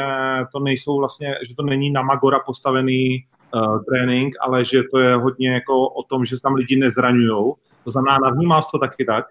to 0.52 0.60
nejsou 0.60 0.98
vlastně, 0.98 1.34
že 1.48 1.56
to 1.56 1.62
není 1.62 1.90
na 1.90 2.02
Magora 2.02 2.38
postavený 2.46 3.26
uh, 3.54 3.84
trénink, 3.84 4.34
ale 4.40 4.64
že 4.64 4.82
to 4.90 4.98
je 4.98 5.14
hodně 5.14 5.50
jako 5.50 5.88
o 5.88 6.02
tom, 6.02 6.24
že 6.24 6.40
tam 6.40 6.54
lidi 6.54 6.76
nezraňují. 6.76 7.54
To 7.84 7.90
znamená, 7.90 8.18
navnímal 8.18 8.62
to 8.72 8.78
taky 8.78 9.04
tak? 9.04 9.24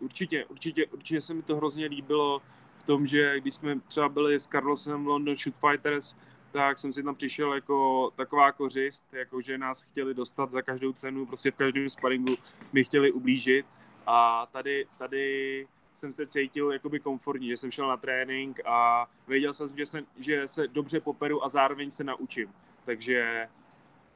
Určitě, 0.00 0.44
určitě, 0.44 0.86
určitě 0.86 1.20
se 1.20 1.34
mi 1.34 1.42
to 1.42 1.56
hrozně 1.56 1.86
líbilo 1.86 2.40
v 2.78 2.82
tom, 2.82 3.06
že 3.06 3.40
když 3.40 3.54
jsme 3.54 3.80
třeba 3.88 4.08
byli 4.08 4.40
s 4.40 4.46
Carlosem 4.46 5.04
v 5.04 5.06
London 5.06 5.36
Shoot 5.36 5.54
Fighters, 5.56 6.14
tak 6.50 6.78
jsem 6.78 6.92
si 6.92 7.02
tam 7.02 7.14
přišel 7.14 7.54
jako 7.54 8.10
taková 8.16 8.52
kořist, 8.52 9.04
jako 9.12 9.40
že 9.40 9.58
nás 9.58 9.82
chtěli 9.82 10.14
dostat 10.14 10.52
za 10.52 10.62
každou 10.62 10.92
cenu, 10.92 11.26
prostě 11.26 11.50
v 11.50 11.54
každém 11.54 11.88
sparingu 11.88 12.34
mi 12.72 12.84
chtěli 12.84 13.12
ublížit 13.12 13.66
a 14.10 14.48
tady, 14.52 14.86
tady 14.98 15.66
jsem 15.92 16.12
se 16.12 16.26
cítil 16.26 16.72
jakoby 16.72 17.00
komfortní, 17.00 17.48
že 17.48 17.56
jsem 17.56 17.70
šel 17.70 17.88
na 17.88 17.96
trénink 17.96 18.60
a 18.66 19.06
věděl 19.28 19.52
jsem, 19.52 19.76
že 19.76 19.86
se, 19.86 20.02
že 20.18 20.48
se 20.48 20.68
dobře 20.68 21.00
poperu 21.00 21.44
a 21.44 21.48
zároveň 21.48 21.90
se 21.90 22.04
naučím. 22.04 22.48
Takže 22.84 23.48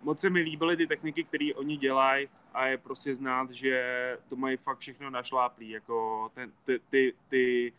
moc 0.02 0.20
se 0.20 0.30
mi 0.30 0.40
líbily 0.40 0.76
ty 0.76 0.86
techniky, 0.86 1.24
které 1.24 1.50
oni 1.54 1.76
dělají 1.76 2.28
a 2.54 2.66
je 2.66 2.78
prostě 2.78 3.14
znát, 3.14 3.50
že 3.50 4.18
to 4.28 4.36
mají 4.36 4.56
fakt 4.56 4.78
všechno 4.78 5.10
našláplý, 5.10 5.70
jako 5.70 6.28
ten, 6.34 6.52
ty, 6.64 6.80
ty, 6.90 7.14
ty 7.28 7.72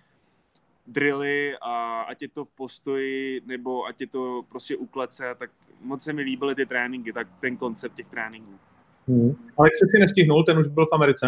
drily 0.88 1.58
a 1.62 2.01
ať 2.01 2.22
je 2.22 2.29
to 2.29 2.46
v 2.46 2.50
postoji, 2.50 3.41
nebo 3.46 3.86
ať 3.86 4.01
je 4.01 4.08
to 4.08 4.46
prostě 4.50 4.77
u 4.77 4.86
klece, 4.86 5.36
tak 5.39 5.51
moc 5.82 6.03
se 6.03 6.13
mi 6.13 6.22
líbily 6.22 6.55
ty 6.55 6.65
tréninky, 6.65 7.13
tak 7.13 7.27
ten 7.39 7.58
koncept 7.58 7.96
těch 7.96 8.08
tréninků. 8.08 8.60
Hmm. 9.08 9.36
Alex 9.58 9.77
si 9.91 10.00
nestihnul, 10.00 10.43
ten 10.43 10.58
už 10.58 10.67
byl 10.67 10.86
v 10.86 10.93
Americe? 10.93 11.27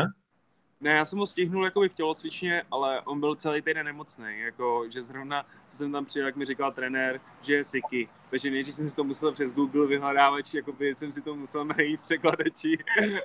Ne, 0.82 0.92
já 0.92 1.06
jsem 1.06 1.20
ho 1.20 1.26
stihnul 1.26 1.66
jako 1.66 1.82
v 1.82 1.90
tělocvičně, 1.90 2.64
ale 2.72 3.02
on 3.02 3.20
byl 3.20 3.36
celý 3.36 3.62
týden 3.62 3.86
nemocný, 3.86 4.40
jako, 4.40 4.86
že 4.90 5.02
zrovna, 5.02 5.46
co 5.68 5.78
jsem 5.78 5.92
tam 5.92 6.06
přijel, 6.06 6.26
jak 6.26 6.36
mi 6.36 6.46
říkal 6.46 6.72
trenér, 6.72 7.22
že 7.42 7.56
je 7.56 7.64
siky. 7.64 8.10
Takže 8.30 8.52
nejdřív 8.52 8.76
jsem 8.76 8.90
si 8.90 8.96
to 8.96 9.04
musel 9.04 9.32
přes 9.32 9.54
Google 9.54 9.88
vyhledávač, 9.88 10.54
jako 10.54 10.74
by 10.74 10.96
jsem 10.96 11.12
si 11.12 11.22
to 11.22 11.36
musel 11.36 11.66
najít 11.66 12.02
překladači 12.02 12.78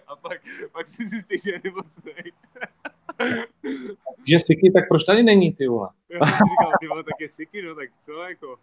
a 0.06 0.16
pak, 0.16 0.40
pak 0.72 0.86
jsem 0.86 1.08
si 1.08 1.22
si, 1.22 1.38
že 1.44 1.50
je 1.50 1.60
nemocný. 1.64 2.12
že 4.24 4.38
siky, 4.38 4.70
tak 4.70 4.88
proč 4.88 5.04
tady 5.04 5.22
není, 5.22 5.52
ty 5.52 5.68
vole? 5.68 5.88
Já 6.08 6.26
jsem 6.26 6.48
říkal, 6.50 6.72
ty 6.80 6.86
vole, 6.86 7.04
tak 7.04 7.20
je 7.20 7.28
siky, 7.28 7.62
no 7.62 7.74
tak 7.74 7.88
co, 8.00 8.12
jako. 8.12 8.56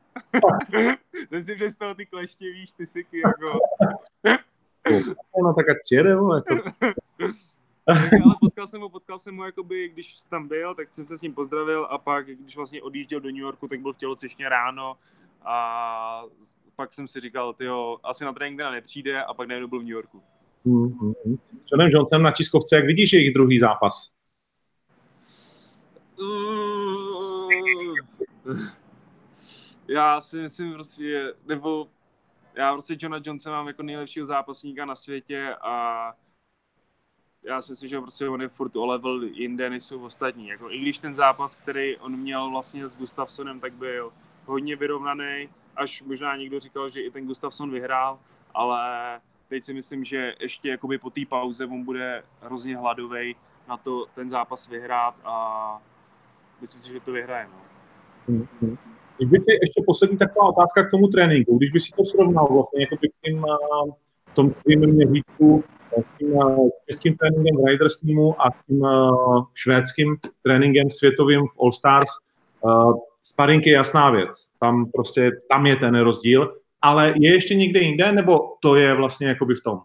jsem 1.29 1.43
si 1.43 1.55
představil 1.55 1.95
ty 1.95 2.05
kleště, 2.05 2.45
víš, 2.45 2.71
ty 2.71 2.85
siky, 2.85 3.21
jako. 3.25 3.59
no 5.43 5.53
tak 5.53 5.69
ať 5.69 5.77
přijede, 5.83 6.15
vole, 6.15 6.41
to 6.41 6.55
ale 7.87 8.35
potkal 8.41 8.67
jsem 8.67 8.81
ho, 8.81 8.89
potkal 8.89 9.17
jsem 9.19 9.37
ho, 9.37 9.45
jakoby, 9.45 9.89
když 9.89 10.15
tam 10.29 10.47
byl, 10.47 10.75
tak 10.75 10.93
jsem 10.93 11.07
se 11.07 11.17
s 11.17 11.21
ním 11.21 11.33
pozdravil 11.33 11.87
a 11.89 11.97
pak, 11.97 12.25
když 12.25 12.55
vlastně 12.55 12.81
odjížděl 12.81 13.19
do 13.19 13.29
New 13.29 13.41
Yorku, 13.41 13.67
tak 13.67 13.81
byl 13.81 13.93
v 13.93 13.97
tělocvičně 13.97 14.49
ráno 14.49 14.97
a 15.45 16.23
pak 16.75 16.93
jsem 16.93 17.07
si 17.07 17.19
říkal, 17.19 17.53
tyjo, 17.53 17.97
asi 18.03 18.25
na 18.25 18.33
trénink 18.33 18.59
teda 18.59 18.71
nepřijde 18.71 19.23
a 19.23 19.33
pak 19.33 19.47
najednou 19.47 19.67
byl 19.67 19.79
v 19.79 19.83
New 19.83 19.91
Yorku. 19.91 20.21
Mm-hmm. 20.65 21.37
Johnem 21.71 21.89
Johnsonem 21.91 22.23
na 22.23 22.31
Čískovce, 22.31 22.75
jak 22.75 22.85
vidíš 22.85 23.13
jejich 23.13 23.33
druhý 23.33 23.59
zápas? 23.59 24.11
Já 29.87 30.21
si 30.21 30.37
myslím 30.37 30.73
prostě, 30.73 31.33
nebo 31.47 31.87
já 32.55 32.73
prostě 32.73 32.97
Johna 32.99 33.19
Johnson 33.23 33.51
mám 33.51 33.67
jako 33.67 33.83
nejlepšího 33.83 34.25
zápasníka 34.25 34.85
na 34.85 34.95
světě 34.95 35.55
a 35.61 36.13
já 37.47 37.61
si 37.61 37.71
myslím, 37.71 37.89
že 37.89 38.01
prostě 38.01 38.29
on 38.29 38.41
je 38.41 38.47
furt 38.47 38.75
o 38.75 38.85
level 38.85 39.23
jinde, 39.23 39.69
než 39.69 39.83
jsou 39.83 40.01
ostatní. 40.01 40.47
Jako, 40.47 40.71
I 40.71 40.79
když 40.79 40.97
ten 40.97 41.15
zápas, 41.15 41.55
který 41.55 41.97
on 41.97 42.17
měl 42.17 42.49
vlastně 42.49 42.87
s 42.87 42.97
Gustafsonem, 42.97 43.59
tak 43.59 43.73
byl 43.73 44.11
hodně 44.45 44.75
vyrovnaný, 44.75 45.49
až 45.75 46.03
možná 46.03 46.35
někdo 46.35 46.59
říkal, 46.59 46.89
že 46.89 47.01
i 47.01 47.11
ten 47.11 47.25
Gustafson 47.25 47.71
vyhrál, 47.71 48.19
ale 48.53 48.79
teď 49.49 49.63
si 49.63 49.73
myslím, 49.73 50.03
že 50.03 50.33
ještě 50.39 50.69
jakoby 50.69 50.97
po 50.97 51.09
té 51.09 51.21
pauze 51.29 51.65
on 51.65 51.83
bude 51.83 52.23
hrozně 52.41 52.77
hladový 52.77 53.35
na 53.67 53.77
to 53.77 54.05
ten 54.15 54.29
zápas 54.29 54.67
vyhrát 54.67 55.15
a 55.23 55.81
myslím 56.61 56.81
si, 56.81 56.93
že 56.93 56.99
to 56.99 57.11
vyhraje. 57.11 57.47
No. 57.47 57.59
Mm-hmm. 58.35 58.77
Když 59.17 59.29
by 59.29 59.39
si 59.39 59.51
ještě 59.51 59.83
poslední 59.85 60.17
taková 60.17 60.45
otázka 60.45 60.83
k 60.83 60.91
tomu 60.91 61.07
tréninku, 61.07 61.57
když 61.57 61.71
by 61.71 61.79
si 61.79 61.89
to 61.97 62.05
srovnal 62.05 62.47
vlastně 62.53 62.81
jako 62.81 62.95
tím 63.25 63.45
tom 64.37 64.53
svým 64.61 64.79
měřítku 64.79 65.63
s 66.01 66.17
tím 66.17 66.39
českým 66.89 67.17
tréninkem 67.17 67.55
v 67.55 67.65
Riders 67.67 67.99
týmu 67.99 68.41
a 68.41 68.49
tím 68.67 68.85
švédským 69.53 70.17
tréninkem 70.43 70.89
světovým 70.89 71.41
v 71.47 71.59
All 71.61 71.71
Stars. 71.71 72.09
Sparring 73.21 73.65
je 73.65 73.73
jasná 73.73 74.11
věc. 74.11 74.51
Tam 74.59 74.91
prostě, 74.91 75.31
tam 75.49 75.65
je 75.65 75.75
ten 75.75 75.99
rozdíl. 75.99 76.57
Ale 76.81 77.13
je 77.15 77.33
ještě 77.33 77.55
někde 77.55 77.79
jinde, 77.79 78.11
nebo 78.11 78.39
to 78.61 78.75
je 78.75 78.93
vlastně 78.93 79.27
jakoby 79.27 79.55
v 79.55 79.63
tom? 79.63 79.81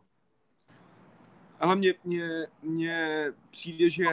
Ale 1.61 1.77
mně, 1.77 1.95
mně, 2.05 2.47
mně 2.63 3.27
přijde, 3.51 3.91
že 3.91 4.05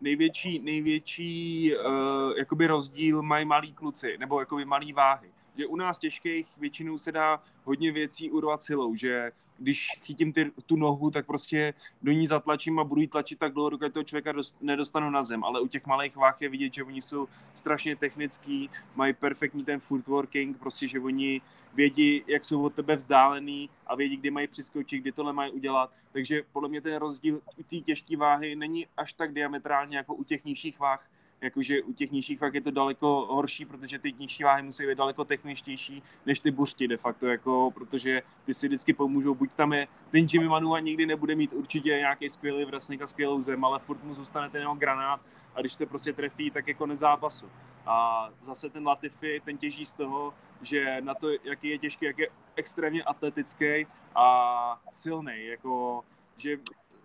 největší, 0.00 0.58
největší 0.58 1.72
uh, 1.76 2.38
jakoby 2.38 2.66
rozdíl 2.66 3.22
mají 3.22 3.44
malí 3.44 3.72
kluci, 3.72 4.16
nebo 4.18 4.40
jakoby 4.40 4.64
malý 4.64 4.92
váhy. 4.92 5.28
Že 5.60 5.66
u 5.66 5.76
nás 5.76 5.98
těžkých 5.98 6.46
většinou 6.58 6.98
se 6.98 7.12
dá 7.12 7.42
hodně 7.64 7.92
věcí 7.92 8.30
urvat 8.30 8.62
silou, 8.62 8.94
že 8.94 9.32
když 9.58 9.88
chytím 10.02 10.32
ty, 10.32 10.52
tu 10.66 10.76
nohu, 10.76 11.10
tak 11.10 11.26
prostě 11.26 11.74
do 12.02 12.12
ní 12.12 12.26
zatlačím 12.26 12.78
a 12.78 12.84
budu 12.84 13.00
jí 13.00 13.08
tlačit 13.08 13.38
tak 13.38 13.52
dlouho, 13.52 13.70
dokud 13.70 13.92
toho 13.92 14.04
člověka 14.04 14.32
dost, 14.32 14.56
nedostanu 14.60 15.10
na 15.10 15.24
zem. 15.24 15.44
Ale 15.44 15.60
u 15.60 15.66
těch 15.66 15.86
malých 15.86 16.16
váh 16.16 16.42
je 16.42 16.48
vidět, 16.48 16.74
že 16.74 16.84
oni 16.84 17.02
jsou 17.02 17.28
strašně 17.54 17.96
technický, 17.96 18.70
mají 18.94 19.12
perfektní 19.14 19.64
ten 19.64 19.80
footworking, 19.80 20.58
prostě, 20.58 20.88
že 20.88 21.00
oni 21.00 21.40
vědí, 21.74 22.24
jak 22.26 22.44
jsou 22.44 22.62
od 22.62 22.74
tebe 22.74 22.96
vzdálený 22.96 23.70
a 23.86 23.94
vědí, 23.94 24.16
kdy 24.16 24.30
mají 24.30 24.46
přiskočit, 24.46 25.00
kdy 25.00 25.12
tohle 25.12 25.32
mají 25.32 25.52
udělat. 25.52 25.92
Takže 26.12 26.42
podle 26.52 26.68
mě 26.68 26.80
ten 26.80 26.96
rozdíl 26.96 27.40
u 27.56 27.62
té 27.62 27.76
těžké 27.76 28.16
váhy 28.16 28.56
není 28.56 28.86
až 28.96 29.12
tak 29.12 29.34
diametrálně 29.34 29.96
jako 29.96 30.14
u 30.14 30.24
těch 30.24 30.44
nižších 30.44 30.78
váh 30.78 31.10
jakože 31.42 31.82
u 31.82 31.92
těch 31.92 32.10
nižších 32.10 32.38
fakt 32.38 32.54
je 32.54 32.60
to 32.60 32.70
daleko 32.70 33.26
horší, 33.30 33.64
protože 33.64 33.98
ty 33.98 34.12
nižší 34.12 34.44
váhy 34.44 34.62
musí 34.62 34.86
být 34.86 34.98
daleko 34.98 35.24
techničtější 35.24 36.02
než 36.26 36.40
ty 36.40 36.50
buřti 36.50 36.88
de 36.88 36.96
facto, 36.96 37.26
jako, 37.26 37.70
protože 37.74 38.22
ty 38.44 38.54
si 38.54 38.68
vždycky 38.68 38.92
pomůžou, 38.92 39.34
buď 39.34 39.50
tam 39.56 39.72
je, 39.72 39.88
ten 40.10 40.26
Jimmy 40.32 40.48
Manua 40.48 40.80
nikdy 40.80 41.06
nebude 41.06 41.34
mít 41.34 41.52
určitě 41.52 41.88
nějaký 41.88 42.28
skvělý 42.28 42.64
wrestling 42.64 43.02
a 43.02 43.06
skvělou 43.06 43.40
zem, 43.40 43.64
ale 43.64 43.78
furt 43.78 44.04
mu 44.04 44.14
zůstane 44.14 44.50
ten 44.50 44.60
jeho 44.60 44.74
granát 44.74 45.20
a 45.54 45.60
když 45.60 45.76
to 45.76 45.86
prostě 45.86 46.12
trefí, 46.12 46.50
tak 46.50 46.68
je 46.68 46.74
konec 46.74 46.98
zápasu. 46.98 47.50
A 47.86 48.28
zase 48.42 48.70
ten 48.70 48.86
Latifi, 48.86 49.42
ten 49.44 49.58
těží 49.58 49.84
z 49.84 49.92
toho, 49.92 50.34
že 50.62 51.00
na 51.00 51.14
to, 51.14 51.28
jaký 51.44 51.68
je 51.68 51.78
těžký, 51.78 52.04
jak 52.04 52.18
je 52.18 52.28
extrémně 52.56 53.02
atletický 53.02 53.86
a 54.14 54.80
silný, 54.90 55.46
jako 55.46 56.04
že 56.36 56.56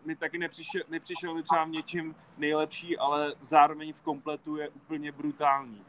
mi 0.05 0.15
taky 0.15 0.37
nepřišel, 0.37 0.81
nepřišel 0.89 1.35
mi 1.35 1.43
třeba 1.43 1.63
v 1.63 1.69
něčím 1.69 2.15
nejlepší, 2.37 2.97
ale 2.97 3.33
zároveň 3.41 3.93
v 3.93 4.01
kompletu 4.01 4.57
je 4.57 4.69
úplně 4.69 5.11
brutální. 5.11 5.81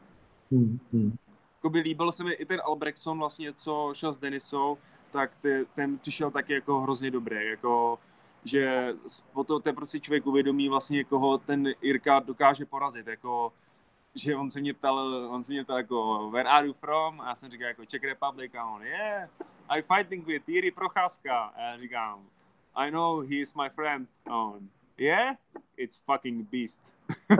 Hmm, 0.51 0.79
hmm. 0.93 1.17
Jakoby 1.57 1.79
líbil 1.79 2.11
se 2.11 2.23
mi 2.23 2.33
i 2.33 2.45
ten 2.45 2.61
Albrechtson 2.65 3.19
vlastně, 3.19 3.53
co 3.53 3.91
šel 3.93 4.13
s 4.13 4.17
Denisou, 4.17 4.77
tak 5.11 5.31
ty, 5.41 5.65
ten 5.75 5.97
přišel 5.97 6.31
taky 6.31 6.53
jako 6.53 6.81
hrozně 6.81 7.11
dobrý, 7.11 7.47
jako 7.49 7.99
že 8.43 8.93
potom 9.33 9.61
ten 9.61 9.75
prostě 9.75 9.99
člověk 9.99 10.27
uvědomí 10.27 10.69
vlastně, 10.69 11.03
koho 11.03 11.37
ten 11.37 11.67
Irka 11.81 12.19
dokáže 12.19 12.65
porazit, 12.65 13.07
jako 13.07 13.53
že 14.15 14.35
on 14.35 14.49
se 14.49 14.59
mě 14.59 14.73
ptal, 14.73 15.27
on 15.29 15.43
se 15.43 15.53
mě 15.53 15.63
ptal 15.63 15.77
jako, 15.77 16.29
where 16.29 16.49
are 16.49 16.67
you 16.67 16.73
from? 16.73 17.21
A 17.21 17.27
já 17.27 17.35
jsem 17.35 17.51
říkal 17.51 17.67
jako 17.67 17.85
Czech 17.85 18.03
Republic 18.03 18.55
a 18.55 18.65
on, 18.65 18.83
yeah, 18.83 19.29
I 19.69 19.81
fighting 19.81 20.27
with 20.27 20.49
Jiří 20.49 20.71
Procházka. 20.71 21.39
A 21.39 21.61
já 21.61 21.77
říkám, 21.77 22.25
I 22.77 22.91
know 22.91 23.21
he 23.21 23.41
is 23.41 23.55
my 23.55 23.69
friend. 23.69 24.07
Oh, 24.29 24.61
yeah? 24.97 25.35
It's 25.77 25.99
fucking 26.05 26.47
beast. 26.51 26.79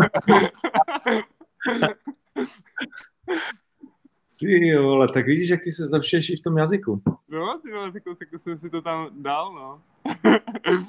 ty 4.40 4.78
vole, 4.78 5.08
tak 5.08 5.26
vidíš, 5.26 5.50
jak 5.50 5.62
ty 5.62 5.72
se 5.72 5.86
zlepšuješ 5.86 6.30
i 6.30 6.36
v 6.36 6.42
tom 6.42 6.58
jazyku. 6.58 7.02
No, 7.30 7.60
ty 7.60 7.72
vole, 7.72 7.92
tak, 7.92 8.04
tak 8.18 8.28
jsem 8.38 8.58
si 8.58 8.70
to 8.70 8.82
tam 8.82 9.10
dal, 9.12 9.54
no. 9.54 9.82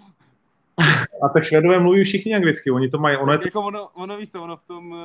A 1.22 1.28
tak 1.28 1.44
Švédové 1.44 1.80
mluví 1.80 2.04
všichni 2.04 2.34
anglicky, 2.34 2.70
oni 2.70 2.88
to 2.88 2.98
mají, 2.98 3.16
ono 3.16 3.32
je 3.32 3.38
to... 3.38 3.48
Jako 3.48 3.62
ono, 3.62 3.88
ono 3.88 4.16
víš 4.16 4.30
co, 4.30 4.42
ono 4.42 4.56
v 4.56 4.64
tom 4.64 4.92
uh, 4.92 4.98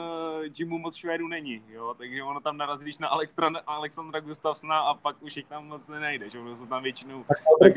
gymu 0.58 0.78
moc 0.78 0.96
Švédů 0.96 1.28
není, 1.28 1.62
jo, 1.70 1.96
takže 1.98 2.24
ono 2.24 2.40
tam 2.40 2.58
narazíš 2.58 2.98
na 2.98 3.08
Alexandra, 3.08 3.62
Alexandra 3.66 4.20
Gustafsona 4.20 4.80
a 4.80 4.94
pak 4.94 5.24
už 5.24 5.38
jich 5.38 5.46
tam 5.46 5.68
moc 5.68 5.88
nenajdeš, 5.88 6.36
ono 6.36 6.58
jsou 6.58 6.66
tam 6.66 6.84
většinou... 6.84 7.24
Tak, 7.24 7.38
tak, 7.60 7.74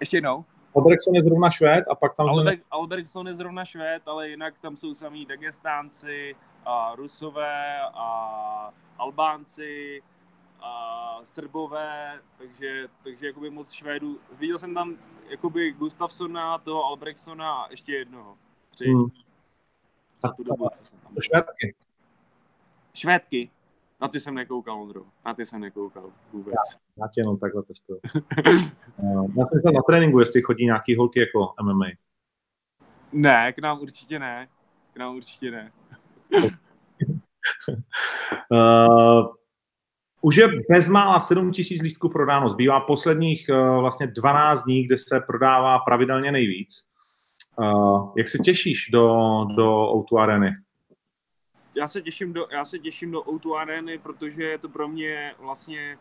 ještě 0.00 0.16
jednou. 0.16 0.44
Albrechtson 0.76 1.14
je 1.14 1.22
zrovna 1.22 1.50
Švéd 1.50 1.84
a 1.90 1.94
pak 1.94 2.14
tam... 2.14 2.28
Albrecht, 2.28 2.62
Albrechtson 2.70 3.28
je 3.28 3.34
zrovna 3.34 3.64
Švéd, 3.64 4.08
ale 4.08 4.28
jinak 4.28 4.58
tam 4.58 4.76
jsou 4.76 4.94
samý 4.94 5.26
Dagestánci, 5.26 6.36
a 6.66 6.94
Rusové 6.94 7.80
a 7.80 8.72
Albánci 8.98 10.02
a 10.60 11.20
Srbové, 11.24 12.20
takže, 12.38 12.88
takže 13.02 13.26
jakoby 13.26 13.50
moc 13.50 13.72
Švédů. 13.72 14.18
Viděl 14.38 14.58
jsem 14.58 14.74
tam 14.74 14.96
jakoby 15.28 15.72
Gustafsona, 15.72 16.58
toho 16.58 16.84
Albrechtsona 16.84 17.52
a 17.52 17.70
ještě 17.70 17.92
jednoho. 17.92 18.36
Tři. 18.70 18.84
Hmm. 18.84 19.06
Za 20.20 20.32
tu 20.32 20.42
dobu, 20.42 20.68
co 20.74 20.84
jsem 20.84 20.98
tam. 20.98 21.12
Švédky. 21.20 21.74
Švédky. 22.94 23.50
Na 24.00 24.08
ty 24.08 24.20
jsem 24.20 24.34
nekoukal, 24.34 24.82
Ondro. 24.82 25.02
Na 25.26 25.34
ty 25.34 25.46
jsem 25.46 25.60
nekoukal 25.60 26.10
vůbec. 26.32 26.54
Já, 26.54 27.04
já 27.04 27.08
tě 27.08 27.20
jenom 27.20 27.38
takhle 27.38 27.62
testuju. 27.62 28.00
Eh, 28.98 29.28
já 29.38 29.46
jsem 29.46 29.60
se 29.60 29.72
na 29.74 29.80
tréninku, 29.88 30.20
jestli 30.20 30.42
chodí 30.42 30.64
nějaký 30.64 30.96
holky 30.96 31.20
jako 31.20 31.54
MMA. 31.62 31.86
Ne, 33.12 33.52
k 33.52 33.58
nám 33.58 33.80
určitě 33.80 34.18
ne. 34.18 34.48
K 34.92 34.96
nám 34.96 35.16
určitě 35.16 35.50
ne. 35.50 35.72
uh, 38.50 39.26
už 40.20 40.36
je 40.36 40.48
bezmála 40.70 41.20
7 41.20 41.52
tisíc 41.52 41.82
lístků 41.82 42.08
prodáno. 42.08 42.48
Zbývá 42.48 42.80
posledních 42.80 43.46
uh, 43.50 43.80
vlastně 43.80 44.06
12 44.06 44.62
dní, 44.62 44.86
kde 44.86 44.98
se 44.98 45.20
prodává 45.20 45.78
pravidelně 45.78 46.32
nejvíc. 46.32 46.88
Uh, 47.58 48.12
jak 48.16 48.28
se 48.28 48.38
těšíš 48.38 48.88
do, 48.92 49.06
do 49.56 49.92
O2 49.92 50.18
Areny? 50.18 50.65
Já 51.76 51.88
se 51.88 52.02
těším 52.02 52.32
do, 52.32 52.46
já 52.50 52.64
se 52.64 52.78
těším 52.78 53.10
do 53.10 53.20
O2 53.20 53.54
Areny, 53.54 53.98
protože 53.98 54.42
je 54.42 54.58
to 54.58 54.68
pro 54.68 54.88
mě 54.88 55.34
vlastně 55.38 55.98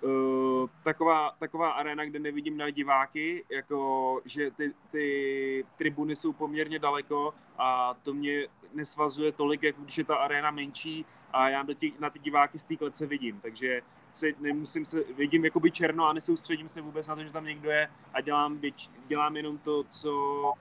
uh, 0.00 0.68
taková, 0.84 1.34
taková 1.38 1.70
arena, 1.70 2.04
kde 2.04 2.18
nevidím 2.18 2.56
na 2.56 2.70
diváky, 2.70 3.44
jako, 3.50 4.20
že 4.24 4.50
ty, 4.50 4.74
ty 4.90 5.66
tribuny 5.76 6.16
jsou 6.16 6.32
poměrně 6.32 6.78
daleko 6.78 7.34
a 7.58 7.94
to 8.02 8.14
mě 8.14 8.46
nesvazuje 8.74 9.32
tolik, 9.32 9.62
jak 9.62 9.76
když 9.76 9.98
je 9.98 10.04
ta 10.04 10.16
arena 10.16 10.50
menší 10.50 11.06
a 11.32 11.48
já 11.48 11.62
do 11.62 11.74
těch, 11.74 12.00
na 12.00 12.10
ty 12.10 12.18
diváky 12.18 12.58
z 12.58 12.64
té 12.64 12.76
klece 12.76 13.06
vidím, 13.06 13.40
takže 13.40 13.82
se, 14.12 14.26
nemusím 14.40 14.84
se, 14.84 15.04
vidím 15.16 15.44
jakoby 15.44 15.70
černo 15.70 16.06
a 16.06 16.12
nesoustředím 16.12 16.68
se 16.68 16.80
vůbec 16.80 17.06
na 17.06 17.16
to, 17.16 17.22
že 17.22 17.32
tam 17.32 17.44
někdo 17.44 17.70
je 17.70 17.90
a 18.14 18.20
dělám, 18.20 18.60
dělám 19.06 19.36
jenom 19.36 19.58
to, 19.58 19.84
co 19.84 20.52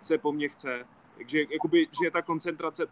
se 0.00 0.18
po 0.18 0.32
mně 0.32 0.48
chce. 0.48 0.84
Takže 1.16 1.44
jakoby, 1.50 1.86
že 2.02 2.10
ta 2.10 2.22
koncentrace, 2.22 2.86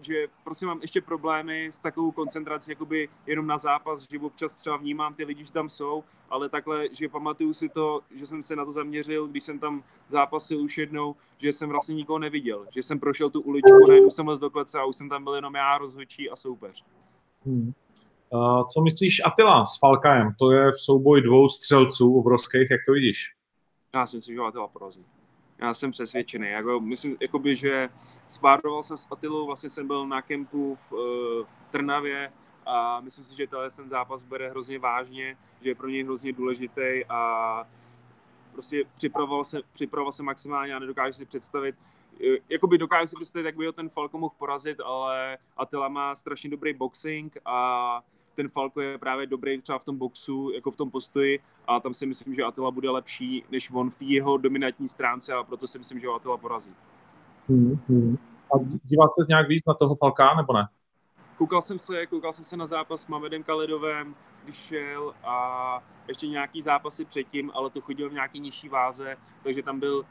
že 0.00 0.26
prostě 0.44 0.66
mám 0.66 0.78
ještě 0.82 1.00
problémy 1.00 1.66
s 1.66 1.78
takovou 1.78 2.12
koncentrací 2.12 2.70
jakoby 2.70 3.08
jenom 3.26 3.46
na 3.46 3.58
zápas, 3.58 4.10
že 4.10 4.18
občas 4.18 4.54
třeba 4.58 4.76
vnímám 4.76 5.14
ty 5.14 5.24
lidi, 5.24 5.44
že 5.44 5.52
tam 5.52 5.68
jsou, 5.68 6.04
ale 6.30 6.48
takhle, 6.48 6.84
že 6.92 7.08
pamatuju 7.08 7.52
si 7.52 7.68
to, 7.68 8.00
že 8.14 8.26
jsem 8.26 8.42
se 8.42 8.56
na 8.56 8.64
to 8.64 8.72
zaměřil, 8.72 9.26
když 9.28 9.42
jsem 9.42 9.58
tam 9.58 9.82
zápasil 10.08 10.60
už 10.60 10.78
jednou, 10.78 11.16
že 11.38 11.52
jsem 11.52 11.68
vlastně 11.68 11.94
nikoho 11.94 12.18
neviděl, 12.18 12.66
že 12.70 12.82
jsem 12.82 13.00
prošel 13.00 13.30
tu 13.30 13.40
uličku, 13.40 13.86
najednou 13.88 14.10
jsem 14.10 14.28
lez 14.28 14.38
do 14.38 14.50
klece 14.50 14.78
a 14.78 14.84
už 14.84 14.96
jsem 14.96 15.08
tam 15.08 15.24
byl 15.24 15.34
jenom 15.34 15.54
já, 15.54 15.78
rozhodčí 15.78 16.30
a 16.30 16.36
soupeř. 16.36 16.84
Hmm. 17.46 17.72
Uh, 18.32 18.66
co 18.74 18.80
myslíš 18.82 19.20
Atila 19.24 19.66
s 19.66 19.78
Falkajem? 19.78 20.34
To 20.38 20.52
je 20.52 20.72
souboj 20.76 21.22
dvou 21.22 21.48
střelců 21.48 22.18
obrovských, 22.18 22.70
jak 22.70 22.80
to 22.86 22.92
vidíš? 22.92 23.34
Já 23.94 24.06
si 24.06 24.16
myslím, 24.16 24.34
že 24.34 24.40
Atila 24.40 24.68
porazí 24.68 25.04
já 25.60 25.74
jsem 25.74 25.90
přesvědčený. 25.90 26.48
Jako, 26.48 26.80
myslím, 26.80 27.16
jakoby, 27.20 27.56
že 27.56 27.88
spároval 28.28 28.82
jsem 28.82 28.96
s 28.96 29.06
Atilou, 29.10 29.46
vlastně 29.46 29.70
jsem 29.70 29.86
byl 29.86 30.06
na 30.06 30.22
kempu 30.22 30.74
v 30.74 30.92
uh, 30.92 31.46
Trnavě 31.70 32.32
a 32.66 33.00
myslím 33.00 33.24
si, 33.24 33.36
že 33.36 33.46
ten 33.76 33.88
zápas 33.88 34.22
bere 34.22 34.50
hrozně 34.50 34.78
vážně, 34.78 35.36
že 35.62 35.70
je 35.70 35.74
pro 35.74 35.88
něj 35.88 36.04
hrozně 36.04 36.32
důležitý 36.32 37.04
a 37.08 37.64
prostě 38.52 38.84
připravoval 38.94 39.44
se, 39.44 39.60
připravoval 39.72 40.12
se 40.12 40.22
maximálně 40.22 40.74
a 40.74 40.78
nedokážu 40.78 41.12
si 41.12 41.26
představit, 41.26 41.74
eh, 42.24 42.38
jakoby 42.48 42.78
dokážu 42.78 43.06
si 43.06 43.16
představit, 43.16 43.46
jak 43.46 43.56
by 43.56 43.66
ho 43.66 43.72
ten 43.72 43.88
Falko 43.88 44.18
mohl 44.18 44.34
porazit, 44.38 44.80
ale 44.80 45.38
Attila 45.56 45.88
má 45.88 46.14
strašně 46.14 46.50
dobrý 46.50 46.74
boxing 46.74 47.36
a 47.44 48.02
ten 48.34 48.48
Falko 48.48 48.80
je 48.80 48.98
právě 48.98 49.26
dobrý 49.26 49.62
třeba 49.62 49.78
v 49.78 49.84
tom 49.84 49.98
boxu, 49.98 50.50
jako 50.54 50.70
v 50.70 50.76
tom 50.76 50.90
postoji 50.90 51.40
a 51.66 51.80
tam 51.80 51.94
si 51.94 52.06
myslím, 52.06 52.34
že 52.34 52.42
Attila 52.42 52.70
bude 52.70 52.90
lepší 52.90 53.44
než 53.50 53.70
on 53.72 53.90
v 53.90 53.94
té 53.94 54.04
jeho 54.04 54.36
dominantní 54.36 54.88
stránce 54.88 55.32
a 55.32 55.42
proto 55.42 55.66
si 55.66 55.78
myslím, 55.78 56.00
že 56.00 56.06
ho 56.06 56.14
Attila 56.14 56.36
porazí. 56.36 56.74
Hmm, 57.48 57.80
hmm. 57.88 58.18
A 58.54 58.58
díval 58.84 59.08
se 59.08 59.26
nějak 59.28 59.48
víc 59.48 59.62
na 59.66 59.74
toho 59.74 59.94
Falka, 59.94 60.34
nebo 60.34 60.52
ne? 60.52 60.68
Koukal 61.38 61.62
jsem 61.62 61.78
se, 61.78 62.06
koukal 62.06 62.32
jsem 62.32 62.44
se 62.44 62.56
na 62.56 62.66
zápas 62.66 63.00
s 63.00 63.06
Mamedem 63.06 63.42
Kalidovem, 63.42 64.14
když 64.44 64.56
šel 64.56 65.14
a 65.24 65.82
ještě 66.08 66.26
nějaký 66.26 66.62
zápasy 66.62 67.04
předtím, 67.04 67.50
ale 67.54 67.70
to 67.70 67.80
chodil 67.80 68.10
v 68.10 68.12
nějaký 68.12 68.40
nižší 68.40 68.68
váze, 68.68 69.16
takže 69.42 69.62
tam 69.62 69.80
byl, 69.80 70.04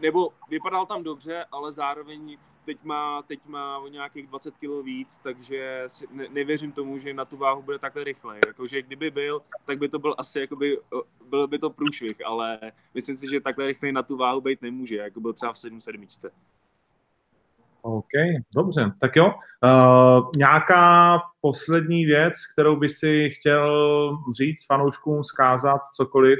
nebo 0.00 0.32
vypadal 0.48 0.86
tam 0.86 1.02
dobře, 1.02 1.44
ale 1.52 1.72
zároveň 1.72 2.38
teď 2.70 2.84
má, 2.84 3.22
teď 3.22 3.40
má 3.46 3.78
o 3.78 3.88
nějakých 3.88 4.26
20 4.26 4.54
kg 4.54 4.84
víc, 4.84 5.18
takže 5.18 5.84
si, 5.86 6.06
ne, 6.10 6.24
nevěřím 6.30 6.72
tomu, 6.72 6.98
že 6.98 7.14
na 7.14 7.24
tu 7.24 7.36
váhu 7.36 7.62
bude 7.62 7.78
takhle 7.78 8.04
rychle. 8.04 8.38
Jakože 8.46 8.82
kdyby 8.82 9.10
byl, 9.10 9.42
tak 9.64 9.78
by 9.78 9.88
to 9.88 9.98
byl 9.98 10.14
asi, 10.18 10.40
jakoby, 10.40 10.78
byl 11.28 11.46
by 11.46 11.58
to 11.58 11.70
průšvih, 11.70 12.26
ale 12.26 12.58
myslím 12.94 13.16
si, 13.16 13.30
že 13.30 13.40
takhle 13.40 13.66
rychle 13.66 13.92
na 13.92 14.02
tu 14.02 14.16
váhu 14.16 14.40
být 14.40 14.62
nemůže, 14.62 14.96
jako 14.96 15.20
byl 15.20 15.32
třeba 15.32 15.52
v 15.52 15.58
7 15.58 15.80
sedmičce. 15.80 16.30
OK, 17.82 18.12
dobře. 18.54 18.92
Tak 19.00 19.16
jo, 19.16 19.26
uh, 19.26 20.30
nějaká 20.36 21.18
poslední 21.40 22.04
věc, 22.04 22.34
kterou 22.52 22.76
by 22.76 22.88
si 22.88 23.30
chtěl 23.30 24.18
říct 24.38 24.66
fanouškům, 24.66 25.24
zkázat, 25.24 25.80
cokoliv? 25.94 26.38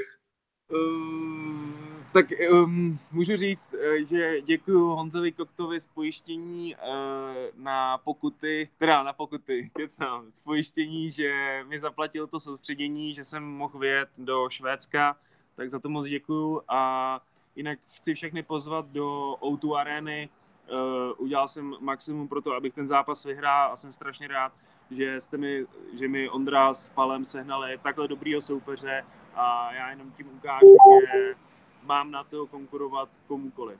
Uh, 0.69 2.00
tak 2.13 2.25
um, 2.51 2.99
můžu 3.11 3.37
říct, 3.37 3.73
eh, 3.73 4.03
že 4.03 4.41
děkuji 4.41 4.95
Honzovi 4.95 5.31
Koktovi 5.31 5.79
z 5.79 5.87
pojištění 5.87 6.75
uh, 6.75 7.63
na 7.63 7.97
pokuty, 7.97 8.69
teda 8.77 9.03
na 9.03 9.13
pokuty, 9.13 9.71
kecám, 9.77 10.31
z 10.31 10.39
pojištění, 10.39 11.11
že 11.11 11.63
mi 11.67 11.79
zaplatil 11.79 12.27
to 12.27 12.39
soustředění, 12.39 13.13
že 13.13 13.23
jsem 13.23 13.43
mohl 13.43 13.79
vyjet 13.79 14.09
do 14.17 14.49
Švédska, 14.49 15.17
tak 15.55 15.69
za 15.69 15.79
to 15.79 15.89
moc 15.89 16.05
děkuju. 16.05 16.61
A 16.67 17.21
jinak 17.55 17.79
chci 17.93 18.13
všechny 18.13 18.43
pozvat 18.43 18.85
do 18.85 19.35
O2 19.41 19.75
arény, 19.75 20.29
Uh, 20.71 21.25
udělal 21.25 21.47
jsem 21.47 21.75
maximum 21.79 22.27
pro 22.27 22.41
to, 22.41 22.53
abych 22.53 22.73
ten 22.73 22.87
zápas 22.87 23.25
vyhrál 23.25 23.71
a 23.71 23.75
jsem 23.75 23.91
strašně 23.91 24.27
rád, 24.27 24.53
že 24.91 25.21
jste 25.21 25.37
mi, 25.37 25.65
že 25.99 26.07
mi 26.07 26.29
Ondra 26.29 26.73
s 26.73 26.89
Palem 26.89 27.25
sehnali 27.25 27.77
takhle 27.83 28.07
dobrýho 28.07 28.41
soupeře. 28.41 29.05
A 29.35 29.73
já 29.73 29.89
jenom 29.89 30.11
tím 30.11 30.27
ukážu, 30.35 30.77
že 31.13 31.35
mám 31.83 32.11
na 32.11 32.23
to 32.23 32.47
konkurovat 32.47 33.09
komukoliv. 33.27 33.79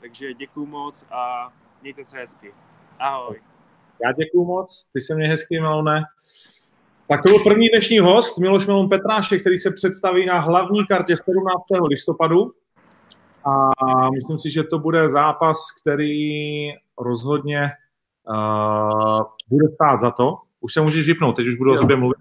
Takže 0.00 0.34
děkuju 0.34 0.66
moc 0.66 1.06
a 1.10 1.52
mějte 1.82 2.04
se 2.04 2.16
hezky. 2.18 2.54
Ahoj. 2.98 3.40
Já 4.04 4.12
děkuju 4.12 4.44
moc, 4.44 4.90
ty 4.92 5.00
se 5.00 5.14
mě 5.14 5.28
hezky, 5.28 5.60
Melone. 5.60 6.02
Tak 7.08 7.22
to 7.22 7.28
byl 7.28 7.38
první 7.38 7.68
dnešní 7.68 7.98
host, 7.98 8.38
Miloš 8.38 8.66
Melon 8.66 8.88
Petrášek, 8.88 9.40
který 9.40 9.58
se 9.58 9.70
představí 9.70 10.26
na 10.26 10.40
hlavní 10.40 10.86
kartě 10.86 11.16
17. 11.16 11.62
listopadu. 11.88 12.52
A 13.44 14.10
myslím 14.10 14.38
si, 14.38 14.50
že 14.50 14.64
to 14.64 14.78
bude 14.78 15.08
zápas, 15.08 15.56
který 15.80 16.68
rozhodně 16.98 17.70
uh, 18.28 19.20
bude 19.48 19.68
stát 19.74 20.00
za 20.00 20.10
to. 20.10 20.38
Už 20.60 20.72
se 20.72 20.80
můžeš 20.80 21.06
vypnout, 21.06 21.36
teď 21.36 21.46
už 21.46 21.54
budu 21.54 21.72
o 21.72 21.78
tobě 21.78 21.96
mluvit. 21.96 22.16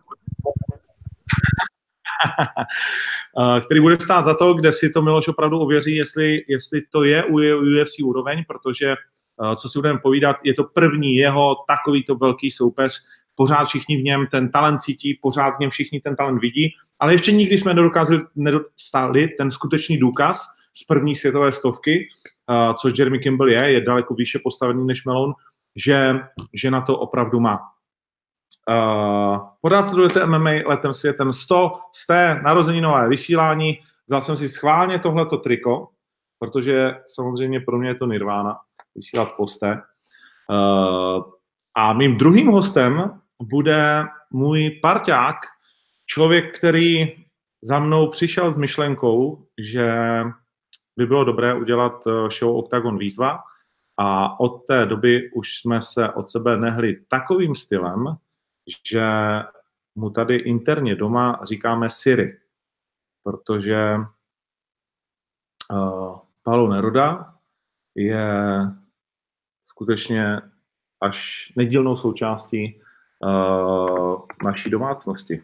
který 3.65 3.79
bude 3.79 3.97
stát 3.99 4.25
za 4.25 4.33
to, 4.33 4.53
kde 4.53 4.71
si 4.71 4.89
to 4.89 5.01
Miloš 5.01 5.27
opravdu 5.27 5.59
ověří, 5.59 5.95
jestli, 5.95 6.41
jestli 6.47 6.81
to 6.91 7.03
je 7.03 7.23
u 7.23 7.35
UFC 7.35 7.99
úroveň, 8.03 8.43
protože 8.47 8.95
co 9.55 9.69
si 9.69 9.79
budeme 9.79 9.99
povídat, 9.99 10.35
je 10.43 10.53
to 10.53 10.63
první 10.63 11.15
jeho 11.15 11.55
takovýto 11.67 12.15
velký 12.15 12.51
soupeř, 12.51 12.93
pořád 13.35 13.65
všichni 13.65 13.97
v 13.97 14.03
něm 14.03 14.27
ten 14.31 14.51
talent 14.51 14.79
cítí, 14.81 15.19
pořád 15.21 15.51
v 15.51 15.59
něm 15.59 15.69
všichni 15.69 16.01
ten 16.01 16.15
talent 16.15 16.41
vidí, 16.41 16.69
ale 16.99 17.13
ještě 17.13 17.31
nikdy 17.31 17.57
jsme 17.57 17.73
nedokázali, 17.73 18.21
nedostali 18.35 19.27
ten 19.27 19.51
skutečný 19.51 19.97
důkaz, 19.97 20.47
z 20.73 20.83
první 20.83 21.15
světové 21.15 21.51
stovky, 21.51 22.07
uh, 22.49 22.73
což 22.73 22.93
Jeremy 22.99 23.19
Kimball 23.19 23.49
je, 23.49 23.71
je 23.71 23.81
daleko 23.81 24.13
výše 24.13 24.39
postavený 24.43 24.87
než 24.87 25.05
Melon, 25.05 25.33
že, 25.75 26.19
že 26.53 26.71
na 26.71 26.81
to 26.81 26.97
opravdu 26.97 27.39
má. 27.39 27.59
Uh, 28.69 29.39
pořád 29.61 29.83
sledujete 29.83 30.25
MMA 30.25 30.51
letem 30.65 30.93
světem 30.93 31.33
100, 31.33 31.71
jste 31.91 32.41
narozeninové 32.43 33.09
vysílání, 33.09 33.79
vzal 34.07 34.21
jsem 34.21 34.37
si 34.37 34.49
schválně 34.49 34.99
tohleto 34.99 35.37
triko, 35.37 35.87
protože 36.39 36.95
samozřejmě 37.05 37.59
pro 37.59 37.77
mě 37.77 37.89
je 37.89 37.95
to 37.95 38.05
nirvána, 38.05 38.57
vysílat 38.95 39.35
posté. 39.37 39.81
Uh, 40.49 41.23
a 41.75 41.93
mým 41.93 42.17
druhým 42.17 42.47
hostem 42.47 43.21
bude 43.41 44.03
můj 44.31 44.79
parťák, 44.81 45.35
člověk, 46.05 46.57
který 46.57 47.15
za 47.63 47.79
mnou 47.79 48.09
přišel 48.09 48.53
s 48.53 48.57
myšlenkou, 48.57 49.45
že 49.57 49.93
by 50.97 51.05
bylo 51.05 51.23
dobré 51.23 51.53
udělat 51.53 51.93
eh, 52.07 52.11
show 52.39 52.57
Octagon 52.57 52.97
výzva 52.97 53.39
a 53.97 54.39
od 54.39 54.65
té 54.67 54.85
doby 54.85 55.31
už 55.31 55.57
jsme 55.57 55.81
se 55.81 56.09
od 56.09 56.29
sebe 56.29 56.57
nehli 56.57 56.97
takovým 57.09 57.55
stylem, 57.55 58.05
že 58.85 59.03
mu 59.95 60.09
tady 60.09 60.35
interně 60.35 60.95
doma 60.95 61.39
říkáme 61.43 61.89
Siri, 61.89 62.39
protože 63.23 63.95
uh, 65.71 66.19
Paulo 66.43 66.69
Neruda 66.69 67.35
je 67.95 68.27
skutečně 69.65 70.41
až 71.01 71.51
nedílnou 71.55 71.97
součástí 71.97 72.81
uh, 73.23 74.25
naší 74.43 74.69
domácnosti. 74.69 75.43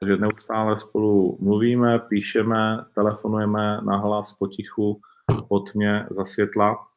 Takže 0.00 0.16
neustále 0.16 0.80
spolu 0.80 1.38
mluvíme, 1.40 1.98
píšeme, 1.98 2.84
telefonujeme 2.94 3.80
na 3.80 3.96
hlas 3.96 4.32
potichu, 4.32 5.00
pod 5.48 5.74
mě 5.74 6.06
za 6.10 6.24
světla 6.24 6.88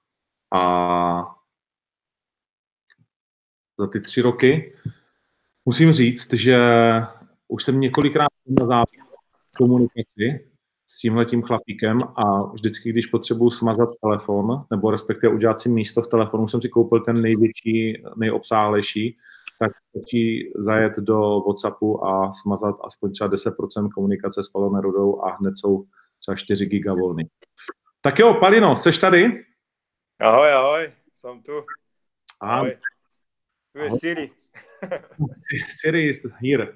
a 0.54 1.36
za 3.80 3.88
ty 3.88 4.02
tři 4.02 4.22
roky 4.22 4.78
musím 5.66 5.92
říct, 5.92 6.34
že 6.34 6.58
už 7.48 7.64
jsem 7.64 7.80
několikrát 7.80 8.30
na 8.60 8.68
závěr 8.68 9.06
komunikaci 9.58 10.48
s 10.88 10.98
tímhletím 10.98 11.42
chlapíkem 11.44 12.04
a 12.04 12.44
vždycky, 12.44 12.90
když 12.90 13.06
potřebuji 13.06 13.50
smazat 13.50 13.90
telefon, 14.04 14.66
nebo 14.72 14.92
respektive 14.92 15.34
udělat 15.34 15.60
si 15.60 15.70
místo 15.70 16.02
v 16.02 16.08
telefonu, 16.08 16.48
jsem 16.48 16.62
si 16.62 16.70
koupil 16.70 17.00
ten 17.00 17.16
největší, 17.22 18.04
nejobsáhlejší, 18.16 19.18
tak 19.60 19.72
stačí 19.90 20.52
zajet 20.56 20.94
do 20.98 21.40
WhatsAppu 21.40 22.06
a 22.06 22.32
smazat 22.32 22.76
aspoň 22.84 23.12
třeba 23.12 23.30
10% 23.30 23.90
komunikace 23.90 24.44
s 24.44 24.50
Palou 24.50 24.76
Nerudou 24.76 25.22
a 25.22 25.36
hned 25.36 25.58
jsou 25.58 25.86
třeba 26.20 26.36
4 26.36 26.66
giga 26.66 26.94
volný. 26.94 27.24
Tak 28.02 28.20
jo, 28.20 28.34
Palino, 28.34 28.76
seš 28.76 28.98
tady? 28.98 29.46
Ahoj, 30.20 30.54
ahoj, 30.54 30.92
jsem 31.14 31.42
tu. 31.42 31.52
Ahoj. 32.42 32.78
Tu 33.74 33.80
je 33.80 33.92
Siri. 34.00 34.32
Siri 35.70 36.08
is 36.08 36.26
here. 36.40 36.68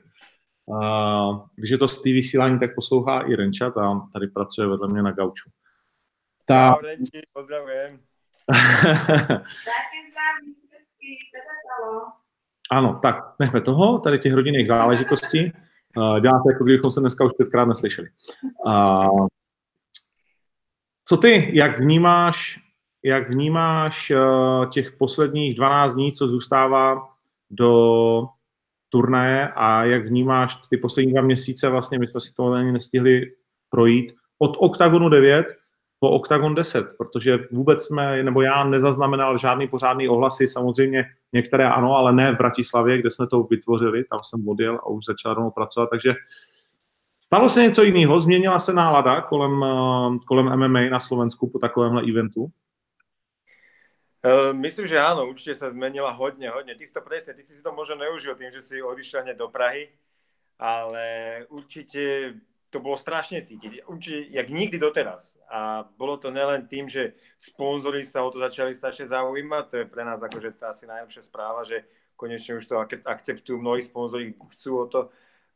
Uh, 0.66 1.48
když 1.56 1.70
je 1.70 1.78
to 1.78 1.88
z 1.88 2.02
té 2.02 2.10
vysílání, 2.10 2.60
tak 2.60 2.76
poslouchá 2.76 3.22
i 3.22 3.36
Renčat 3.36 3.78
a 3.78 4.08
tady 4.14 4.28
pracuje 4.28 4.68
vedle 4.68 4.88
mě 4.88 5.02
na 5.02 5.12
gauču. 5.12 5.50
Ta... 6.46 6.70
Ahoj, 6.70 6.84
Renči, 6.84 7.22
pozdravujem. 7.34 8.00
Taky 8.48 10.00
zdravím 10.12 10.56
ano, 12.72 13.00
tak 13.02 13.16
nechme 13.40 13.62
toho, 13.62 14.00
tady 14.00 14.20
těch 14.20 14.34
rodinných 14.34 14.68
záležitostí. 14.68 15.52
Uh, 15.98 16.20
děláte, 16.20 16.52
jako 16.52 16.64
kdybychom 16.64 16.92
se 16.92 17.00
dneska 17.00 17.26
už 17.26 17.32
pětkrát 17.38 17.68
neslyšeli. 17.68 18.08
Uh, 18.66 19.28
co 21.06 21.18
ty, 21.18 21.52
jak 21.54 21.80
vnímáš, 21.80 22.60
jak 23.04 23.30
vnímáš 23.30 24.12
uh, 24.12 24.70
těch 24.70 24.92
posledních 24.92 25.56
12 25.56 25.94
dní, 25.94 26.12
co 26.12 26.28
zůstává 26.28 27.15
do 27.50 28.26
turnaje 28.90 29.48
a 29.56 29.84
jak 29.84 30.08
vnímáš 30.08 30.56
ty 30.70 30.78
poslední 30.78 31.12
dva 31.12 31.22
měsíce, 31.22 31.70
vlastně 31.70 32.00
my 32.00 32.08
jsme 32.08 32.20
si 32.20 32.34
to 32.34 32.52
ani 32.52 32.72
nestihli 32.72 33.22
projít, 33.70 34.14
od 34.40 34.58
OKTAGONu 34.60 35.10
9 35.10 35.46
po 36.00 36.10
OKTAGON 36.10 36.56
10, 36.56 36.88
protože 36.98 37.40
vůbec 37.52 37.84
jsme, 37.84 38.24
nebo 38.24 38.42
já 38.42 38.64
nezaznamenal 38.64 39.38
žádný 39.38 39.68
pořádný 39.68 40.10
ohlasy, 40.10 40.48
samozřejmě 40.48 41.06
některé 41.34 41.70
ano, 41.70 41.96
ale 41.96 42.14
ne 42.14 42.32
v 42.32 42.38
Bratislavě, 42.38 42.98
kde 42.98 43.12
jsme 43.12 43.28
to 43.28 43.44
vytvořili, 43.44 44.04
tam 44.04 44.20
jsem 44.24 44.48
odjel 44.48 44.76
a 44.76 44.88
už 44.88 45.06
začal 45.06 45.34
rovnou 45.34 45.52
pracovat, 45.52 45.90
takže 45.90 46.14
stalo 47.20 47.50
se 47.50 47.62
něco 47.62 47.84
jiného, 47.84 48.20
změnila 48.20 48.60
se 48.60 48.74
nálada 48.74 49.22
kolem, 49.22 49.64
eh, 49.64 50.20
kolem 50.28 50.50
MMA 50.56 50.90
na 50.90 51.00
Slovensku 51.00 51.50
po 51.50 51.60
takovémhle 51.60 52.04
eventu? 52.10 52.48
Eh, 54.26 54.54
myslím, 54.58 54.90
že 54.90 54.98
áno, 54.98 55.30
určite 55.30 55.54
sa 55.54 55.70
zmenila 55.70 56.10
hodne, 56.10 56.50
hodne. 56.50 56.74
Ty 56.74 56.82
si 56.82 56.90
to 56.90 57.06
presne, 57.06 57.38
ty 57.38 57.46
si 57.46 57.62
to 57.62 57.70
možno 57.70 58.02
neužil 58.02 58.34
tým, 58.34 58.50
že 58.50 58.66
si 58.66 58.82
odišiel 58.82 59.22
hneď 59.22 59.38
do 59.38 59.54
Prahy, 59.54 59.94
ale 60.58 61.06
určite 61.54 62.34
to 62.74 62.82
bolo 62.82 62.98
strašne 62.98 63.46
cítiť. 63.46 63.86
Určite, 63.86 64.34
jak 64.34 64.50
nikdy 64.50 64.82
doteraz. 64.82 65.38
A 65.46 65.86
bolo 66.02 66.18
to 66.18 66.34
nelen 66.34 66.66
tým, 66.66 66.90
že 66.90 67.14
sponzory 67.38 68.02
sa 68.02 68.26
o 68.26 68.34
to 68.34 68.42
začali 68.42 68.74
strašne 68.74 69.06
zaujímať, 69.06 69.64
to 69.70 69.76
je 69.78 69.86
pre 69.86 70.02
nás 70.02 70.18
akože 70.26 70.58
tá 70.58 70.74
asi 70.74 70.90
najlepšia 70.90 71.22
správa, 71.22 71.62
že 71.62 71.86
konečne 72.18 72.58
už 72.58 72.66
to 72.66 72.82
akceptujú, 73.06 73.62
mnohí 73.62 73.86
sponzory 73.86 74.34
chcú 74.58 74.72
o 74.82 74.86
to, 74.90 75.02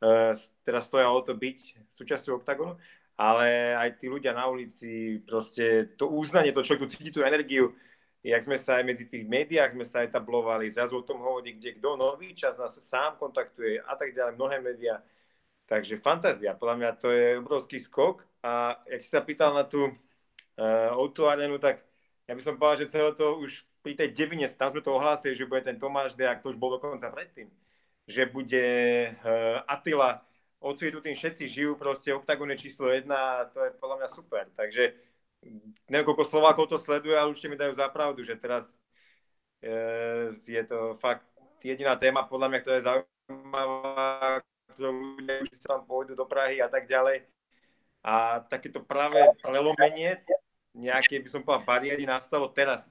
uh, 0.05 0.37
teraz 0.61 0.85
stoja 0.85 1.09
o 1.09 1.19
to 1.25 1.33
byť 1.33 1.89
súčasťou 1.97 2.39
OKTAGONu, 2.39 2.77
ale 3.19 3.75
aj 3.75 3.99
tí 3.99 4.07
ľudia 4.07 4.31
na 4.31 4.47
ulici, 4.47 5.19
proste 5.27 5.91
to 5.99 6.07
uznanie, 6.07 6.55
to 6.55 6.63
človek 6.63 6.87
tu 6.87 6.91
cíti 6.95 7.11
tú 7.11 7.19
energiu, 7.23 7.75
jak 8.23 8.43
sme 8.43 8.57
sa 8.59 8.79
aj 8.79 8.83
medzi 8.83 9.05
tých 9.07 9.23
médiách 9.23 9.75
sme 9.75 9.85
sa 9.87 10.03
etablovali, 10.03 10.67
zrazu 10.71 10.99
o 10.99 11.07
tom 11.07 11.23
hovorí, 11.23 11.55
kde 11.55 11.79
kto 11.79 11.95
nový 11.95 12.35
čas 12.35 12.59
nás 12.59 12.75
sám 12.79 13.15
kontaktuje 13.15 13.79
a 13.79 13.95
tak 13.95 14.11
ďalej, 14.11 14.35
mnohé 14.35 14.57
médiá 14.59 14.99
Takže 15.69 16.01
fantázia, 16.01 16.57
podľa 16.57 16.75
mňa 16.81 16.91
to 16.97 17.13
je 17.13 17.37
obrovský 17.37 17.77
skok 17.77 18.25
a 18.41 18.81
jak 18.89 19.05
si 19.05 19.09
sa 19.13 19.21
pýtal 19.21 19.53
na 19.53 19.61
tú 19.61 19.85
uh, 19.85 20.97
o 20.97 21.05
arenu, 21.29 21.61
tak 21.61 21.85
ja 22.25 22.33
by 22.33 22.41
som 22.41 22.57
povedal, 22.57 22.89
že 22.89 22.97
celé 22.97 23.13
to 23.13 23.37
už 23.37 23.69
pri 23.85 23.93
tej 23.93 24.17
devine, 24.17 24.49
tam 24.49 24.73
sme 24.73 24.81
to 24.81 24.97
ohlásili, 24.97 25.37
že 25.37 25.45
bude 25.45 25.61
ten 25.61 25.77
Tomáš 25.77 26.17
Deák, 26.17 26.41
to 26.41 26.49
už 26.49 26.57
bol 26.57 26.73
dokonca 26.73 27.05
predtým, 27.13 27.53
že 28.09 28.25
bude 28.25 28.65
uh, 29.21 29.61
Attila, 29.69 30.25
odsud 30.57 30.89
tu 30.89 31.05
tým 31.05 31.13
všetci 31.13 31.45
žijú, 31.45 31.77
proste 31.77 32.17
oktagóne 32.17 32.57
číslo 32.57 32.89
1, 32.89 33.05
to 33.53 33.69
je 33.69 33.71
podľa 33.77 33.95
mňa 34.01 34.09
super. 34.09 34.49
Takže 34.57 34.97
neviem, 35.89 36.05
koľko 36.05 36.25
Slovákov 36.27 36.69
to 36.69 36.77
sleduje, 36.77 37.15
ale 37.15 37.31
určite 37.31 37.49
mi 37.49 37.59
dajú 37.59 37.73
za 37.75 37.87
pravdu, 37.89 38.21
že 38.23 38.35
teraz 38.35 38.67
uh, 39.63 40.35
je 40.43 40.63
to 40.67 40.99
fakt 40.99 41.25
jediná 41.63 41.95
téma, 41.95 42.27
podľa 42.27 42.47
mňa, 42.51 42.59
ktorá 42.63 42.75
je 42.79 42.87
zaujímavá, 42.87 44.43
ktorú 44.75 45.19
ľudia 45.19 45.43
už 45.43 45.59
tam 45.63 45.83
pôjdu 45.83 46.15
do 46.15 46.23
Prahy 46.23 46.63
a 46.63 46.71
tak 46.71 46.87
ďalej. 46.87 47.27
A 47.99 48.39
takéto 48.47 48.79
práve 48.79 49.19
prelomenie, 49.43 50.23
nejaké, 50.71 51.19
by 51.19 51.27
som 51.27 51.43
povedal, 51.43 51.67
bariéry 51.67 52.07
nastalo 52.07 52.47
teraz. 52.47 52.87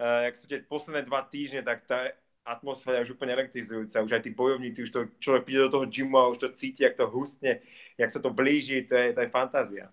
Uh, 0.00 0.30
jak 0.30 0.34
sú 0.38 0.44
tie 0.48 0.62
posledné 0.64 1.04
dva 1.04 1.26
týždne, 1.26 1.60
tak 1.60 1.84
tá 1.84 2.14
atmosféra 2.48 3.04
je 3.04 3.12
už 3.12 3.20
úplne 3.20 3.36
elektrizujúca. 3.36 4.00
Už 4.00 4.12
aj 4.16 4.24
tí 4.24 4.32
bojovníci, 4.32 4.88
už 4.88 4.92
to 4.94 5.00
človek 5.20 5.44
príde 5.44 5.68
do 5.68 5.74
toho 5.76 5.84
gymu 5.84 6.16
a 6.16 6.32
už 6.32 6.38
to 6.40 6.48
cíti, 6.56 6.86
jak 6.86 6.96
to 6.96 7.04
hustne, 7.10 7.60
jak 8.00 8.08
sa 8.08 8.22
to 8.24 8.32
blíži, 8.32 8.88
to 8.88 8.96
je, 8.96 9.12
to 9.12 9.20
je 9.20 9.28
fantázia. 9.28 9.92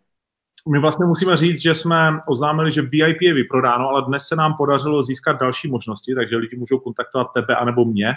My 0.69 0.79
vlastně 0.79 1.05
musíme 1.05 1.37
říct, 1.37 1.61
že 1.61 1.75
jsme 1.75 2.19
oznámili, 2.27 2.71
že 2.71 2.81
VIP 2.81 3.21
je 3.21 3.33
vyprodáno, 3.33 3.89
ale 3.89 4.03
dnes 4.07 4.27
se 4.27 4.35
nám 4.35 4.53
podařilo 4.57 5.03
získat 5.03 5.39
další 5.39 5.67
možnosti, 5.67 6.15
takže 6.15 6.37
lidi 6.37 6.57
můžou 6.57 6.79
kontaktovat 6.79 7.27
tebe 7.33 7.55
anebo 7.55 7.85
mě. 7.85 8.13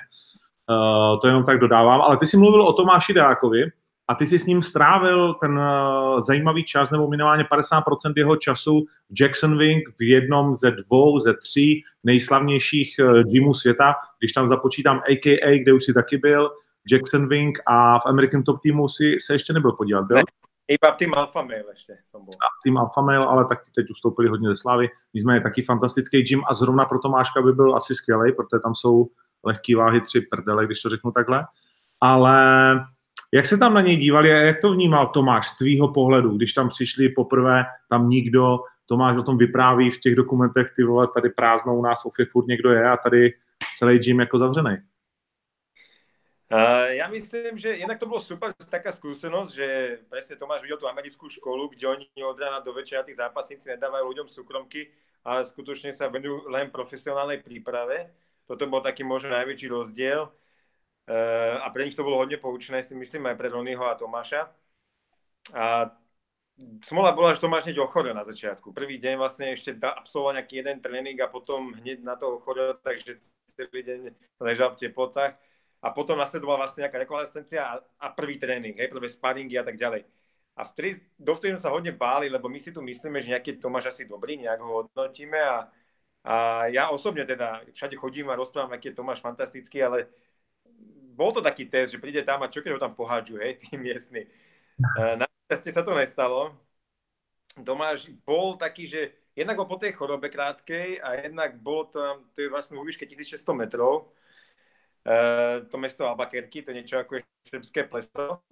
Uh, 0.70 1.20
to 1.20 1.26
jenom 1.26 1.44
tak 1.44 1.58
dodávám. 1.58 2.00
Ale 2.00 2.16
ty 2.16 2.26
jsi 2.26 2.36
mluvil 2.36 2.62
o 2.62 2.72
Tomáši 2.72 3.14
Deákovi 3.14 3.64
a 4.08 4.14
ty 4.14 4.26
jsi 4.26 4.38
s 4.38 4.46
ním 4.46 4.62
strávil 4.62 5.34
ten 5.34 5.58
uh, 5.58 6.20
zajímavý 6.20 6.64
čas, 6.64 6.90
nebo 6.90 7.08
minimálně 7.08 7.44
50% 7.44 8.12
jeho 8.16 8.36
času 8.36 8.84
v 9.10 9.20
Jackson 9.20 9.58
Wing 9.58 9.88
v 9.98 10.02
jednom 10.02 10.56
ze 10.56 10.70
dvou, 10.70 11.18
ze 11.18 11.34
tří 11.34 11.82
nejslavnějších 12.04 12.96
uh, 12.98 13.22
gymů 13.22 13.54
světa, 13.54 13.94
když 14.18 14.32
tam 14.32 14.48
započítám 14.48 14.96
AKA, 14.96 15.58
kde 15.62 15.72
už 15.72 15.84
si 15.84 15.94
taky 15.94 16.18
byl, 16.18 16.50
Jackson 16.92 17.28
Wing 17.28 17.58
a 17.66 17.98
v 17.98 18.06
American 18.06 18.42
Top 18.42 18.60
Teamu 18.62 18.88
si 18.88 19.16
se 19.20 19.34
ještě 19.34 19.52
nebyl 19.52 19.72
podívat, 19.72 20.02
byl? 20.02 20.16
Iba 20.68 20.92
tým 20.92 21.14
Alpha 21.14 21.42
Mail 21.42 21.64
ještě 21.70 21.96
jsem 22.10 22.20
byl. 22.20 22.32
Tým 22.64 22.78
Alpha 22.78 23.02
Mail, 23.02 23.22
ale 23.22 23.44
tak 23.44 23.62
ti 23.62 23.70
teď 23.74 23.90
ustoupili 23.90 24.28
hodně 24.28 24.48
ze 24.48 24.56
slávy. 24.56 24.88
Nicméně 25.14 25.40
taky 25.40 25.62
fantastický 25.62 26.22
gym 26.22 26.42
a 26.48 26.54
zrovna 26.54 26.84
pro 26.84 26.98
Tomáška 26.98 27.42
by 27.42 27.52
byl 27.52 27.76
asi 27.76 27.94
skvělý, 27.94 28.32
protože 28.32 28.60
tam 28.62 28.74
jsou 28.74 29.08
lehký 29.44 29.74
váhy 29.74 30.00
tři 30.00 30.20
prdele, 30.20 30.66
když 30.66 30.82
to 30.82 30.88
řeknu 30.88 31.12
takhle. 31.12 31.44
Ale 32.00 32.36
jak 33.34 33.46
se 33.46 33.58
tam 33.58 33.74
na 33.74 33.80
něj 33.80 33.96
dívali 33.96 34.32
a 34.32 34.36
jak 34.36 34.60
to 34.60 34.72
vnímal 34.72 35.06
Tomáš 35.06 35.48
z 35.48 35.56
tvýho 35.58 35.92
pohledu, 35.92 36.36
když 36.36 36.52
tam 36.52 36.68
přišli 36.68 37.08
poprvé, 37.08 37.64
tam 37.90 38.08
nikdo, 38.10 38.58
Tomáš 38.86 39.16
o 39.16 39.22
tom 39.22 39.38
vypráví 39.38 39.90
v 39.90 40.00
těch 40.00 40.14
dokumentech, 40.14 40.66
ty 40.76 40.84
vole, 40.84 41.08
tady 41.14 41.30
prázdnou 41.30 41.78
u 41.78 41.82
nás 41.82 42.02
furt 42.32 42.46
někdo 42.46 42.70
je 42.70 42.90
a 42.90 42.96
tady 42.96 43.34
celý 43.76 43.98
gym 43.98 44.20
jako 44.20 44.38
zavřený. 44.38 44.76
Uh, 46.48 46.96
ja 46.96 47.04
myslím, 47.12 47.60
že 47.60 47.76
jednak 47.76 48.00
to 48.00 48.08
bolo 48.08 48.24
super, 48.24 48.56
taká 48.56 48.88
skúsenosť, 48.88 49.50
že 49.52 49.68
presne 50.08 50.40
Tomáš 50.40 50.64
videl 50.64 50.80
tú 50.80 50.88
americkú 50.88 51.28
školu, 51.28 51.76
kde 51.76 51.84
oni 51.84 52.08
od 52.24 52.40
rána 52.40 52.64
do 52.64 52.72
večera 52.72 53.04
tých 53.04 53.20
zápasníci 53.20 53.68
nedávajú 53.68 54.08
ľuďom 54.08 54.32
súkromky 54.32 54.88
a 55.28 55.44
skutočne 55.44 55.92
sa 55.92 56.08
venujú 56.08 56.48
len 56.48 56.72
profesionálnej 56.72 57.44
príprave. 57.44 58.08
Toto 58.48 58.64
bol 58.64 58.80
taký 58.80 59.04
možno 59.04 59.28
najväčší 59.36 59.68
rozdiel 59.68 60.24
uh, 60.24 61.56
a 61.60 61.68
pre 61.68 61.84
nich 61.84 61.92
to 61.92 62.00
bolo 62.00 62.16
hodne 62.16 62.40
poučné, 62.40 62.80
si 62.80 62.96
myslím, 62.96 63.28
aj 63.28 63.36
pre 63.36 63.52
Ronyho 63.52 63.84
a 63.84 64.00
Tomáša. 64.00 64.48
A 65.52 65.92
smola 66.80 67.12
bola, 67.12 67.36
že 67.36 67.44
Tomáš 67.44 67.68
hneď 67.68 67.84
ochorel 67.84 68.16
na 68.16 68.24
začiatku. 68.24 68.72
Prvý 68.72 68.96
deň 68.96 69.20
vlastne 69.20 69.52
ešte 69.52 69.76
absolvoval 69.76 70.40
nejaký 70.40 70.64
jeden 70.64 70.80
tréning 70.80 71.20
a 71.20 71.28
potom 71.28 71.76
hneď 71.76 72.00
na 72.00 72.16
to 72.16 72.40
ochorel, 72.40 72.72
takže 72.80 73.20
celý 73.52 73.84
deň 73.84 74.16
ležal 74.40 74.72
v 74.72 74.88
teplotách 74.88 75.36
a 75.78 75.94
potom 75.94 76.18
nasledovala 76.18 76.66
vlastne 76.66 76.86
nejaká 76.86 76.98
rekonvalescencia 77.06 77.60
a, 77.62 77.74
a 77.78 78.06
prvý 78.10 78.38
tréning, 78.38 78.74
hej, 78.74 78.90
prvé 78.90 79.06
sparingy 79.06 79.54
a 79.58 79.64
tak 79.64 79.78
ďalej. 79.78 80.02
A 80.58 80.66
vtedy, 80.66 80.98
dovtedy 81.14 81.54
sme 81.54 81.62
sa 81.62 81.70
hodne 81.70 81.94
báli, 81.94 82.26
lebo 82.26 82.50
my 82.50 82.58
si 82.58 82.74
tu 82.74 82.82
myslíme, 82.82 83.22
že 83.22 83.30
nejaký 83.30 83.62
Tomáš 83.62 83.94
asi 83.94 84.10
dobrý, 84.10 84.42
nejak 84.42 84.58
ho 84.58 84.82
hodnotíme 84.82 85.38
a, 85.38 85.70
a 86.26 86.34
ja 86.66 86.90
osobne 86.90 87.22
teda 87.22 87.62
všade 87.70 87.94
chodím 87.94 88.26
a 88.26 88.38
rozprávam, 88.38 88.74
aký 88.74 88.90
je 88.90 88.98
Tomáš 88.98 89.22
fantastický, 89.22 89.86
ale 89.86 90.10
bol 91.14 91.30
to 91.30 91.38
taký 91.38 91.70
test, 91.70 91.94
že 91.94 92.02
príde 92.02 92.26
tam 92.26 92.42
a 92.42 92.50
čo 92.50 92.58
keď 92.58 92.74
ho 92.74 92.82
tam 92.82 92.98
pohádžu, 92.98 93.38
hej, 93.38 93.62
tí 93.62 93.78
miestni. 93.78 94.26
E, 94.26 94.98
našťastie 95.14 95.70
sa 95.70 95.86
to 95.86 95.94
nestalo. 95.94 96.58
Tomáš 97.54 98.10
bol 98.26 98.58
taký, 98.58 98.90
že 98.90 99.14
jednak 99.38 99.58
bol 99.62 99.70
po 99.70 99.78
tej 99.78 99.94
chorobe 99.94 100.26
krátkej 100.26 100.98
a 100.98 101.22
jednak 101.22 101.54
bolo 101.62 101.86
tam, 101.90 102.26
to 102.34 102.42
je 102.42 102.50
vlastne 102.50 102.74
vo 102.74 102.82
výške 102.82 103.06
1600 103.06 103.38
metrov, 103.54 104.10
to 105.70 105.76
mesto 105.78 106.04
Albuquerque, 106.04 106.62
to 106.62 106.70
je 106.70 106.78
niečo 106.78 106.96
ako 107.00 107.24
šrbské 107.48 107.88
pleso. 107.88 108.44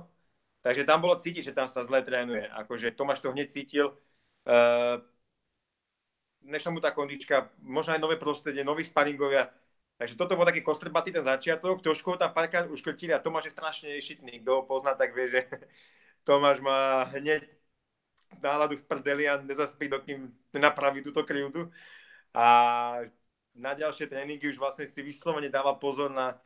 Takže 0.64 0.82
tam 0.82 1.04
bolo 1.04 1.20
cítiť, 1.20 1.52
že 1.52 1.56
tam 1.56 1.68
sa 1.70 1.86
zle 1.86 2.02
trénuje. 2.02 2.48
Akože 2.50 2.90
Tomáš 2.96 3.22
to 3.22 3.30
hneď 3.30 3.54
cítil. 3.54 3.94
Uh, 4.42 4.98
nešla 6.42 6.70
mu 6.74 6.80
tá 6.82 6.90
kondička, 6.90 7.50
možno 7.62 7.94
aj 7.94 8.02
nové 8.02 8.16
prostredie, 8.18 8.66
noví 8.66 8.82
sparingovia. 8.82 9.50
Takže 9.96 10.18
toto 10.18 10.36
bol 10.36 10.44
taký 10.44 10.60
kostrbatý 10.60 11.08
ten 11.14 11.24
začiatok, 11.24 11.80
trošku 11.80 12.14
ho 12.14 12.16
tam 12.20 12.34
párkrát 12.34 12.68
uškrtili 12.68 13.14
a 13.14 13.22
Tomáš 13.22 13.48
je 13.48 13.56
strašne 13.56 13.88
šitný. 14.00 14.42
Kto 14.44 14.50
ho 14.58 14.62
pozná, 14.68 14.92
tak 14.94 15.14
vie, 15.14 15.28
že 15.28 15.40
Tomáš 16.26 16.60
má 16.60 17.06
hneď 17.16 17.46
náladu 18.42 18.76
v 18.76 18.84
prdeli 18.84 19.24
a 19.28 19.40
nezaspí, 19.40 19.88
dokým 19.88 20.34
nenapraví 20.52 21.00
túto 21.00 21.24
krivdu. 21.24 21.70
A 22.36 22.46
na 23.56 23.72
ďalšie 23.72 24.06
tréningy 24.10 24.52
už 24.52 24.60
vlastne 24.60 24.84
si 24.84 25.00
vyslovene 25.00 25.48
dáva 25.48 25.78
pozor 25.80 26.12
na 26.12 26.36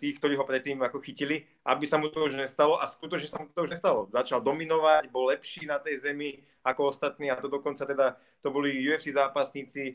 tých, 0.00 0.16
ktorí 0.18 0.34
ho 0.40 0.48
predtým 0.48 0.80
ako 0.80 1.04
chytili, 1.04 1.44
aby 1.68 1.84
sa 1.84 2.00
mu 2.00 2.08
to 2.08 2.26
už 2.26 2.34
nestalo 2.34 2.80
a 2.80 2.88
skutočne 2.88 3.28
sa 3.28 3.38
mu 3.44 3.52
to 3.52 3.68
už 3.68 3.76
nestalo. 3.76 4.08
Začal 4.08 4.40
dominovať, 4.40 5.12
bol 5.12 5.28
lepší 5.28 5.68
na 5.68 5.76
tej 5.76 6.00
zemi 6.00 6.40
ako 6.64 6.96
ostatní 6.96 7.28
a 7.28 7.38
to 7.38 7.52
dokonca 7.52 7.84
teda 7.84 8.16
to 8.40 8.48
boli 8.48 8.72
UFC 8.72 9.12
zápasníci, 9.12 9.94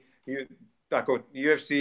ako 0.93 1.27
UFC 1.33 1.71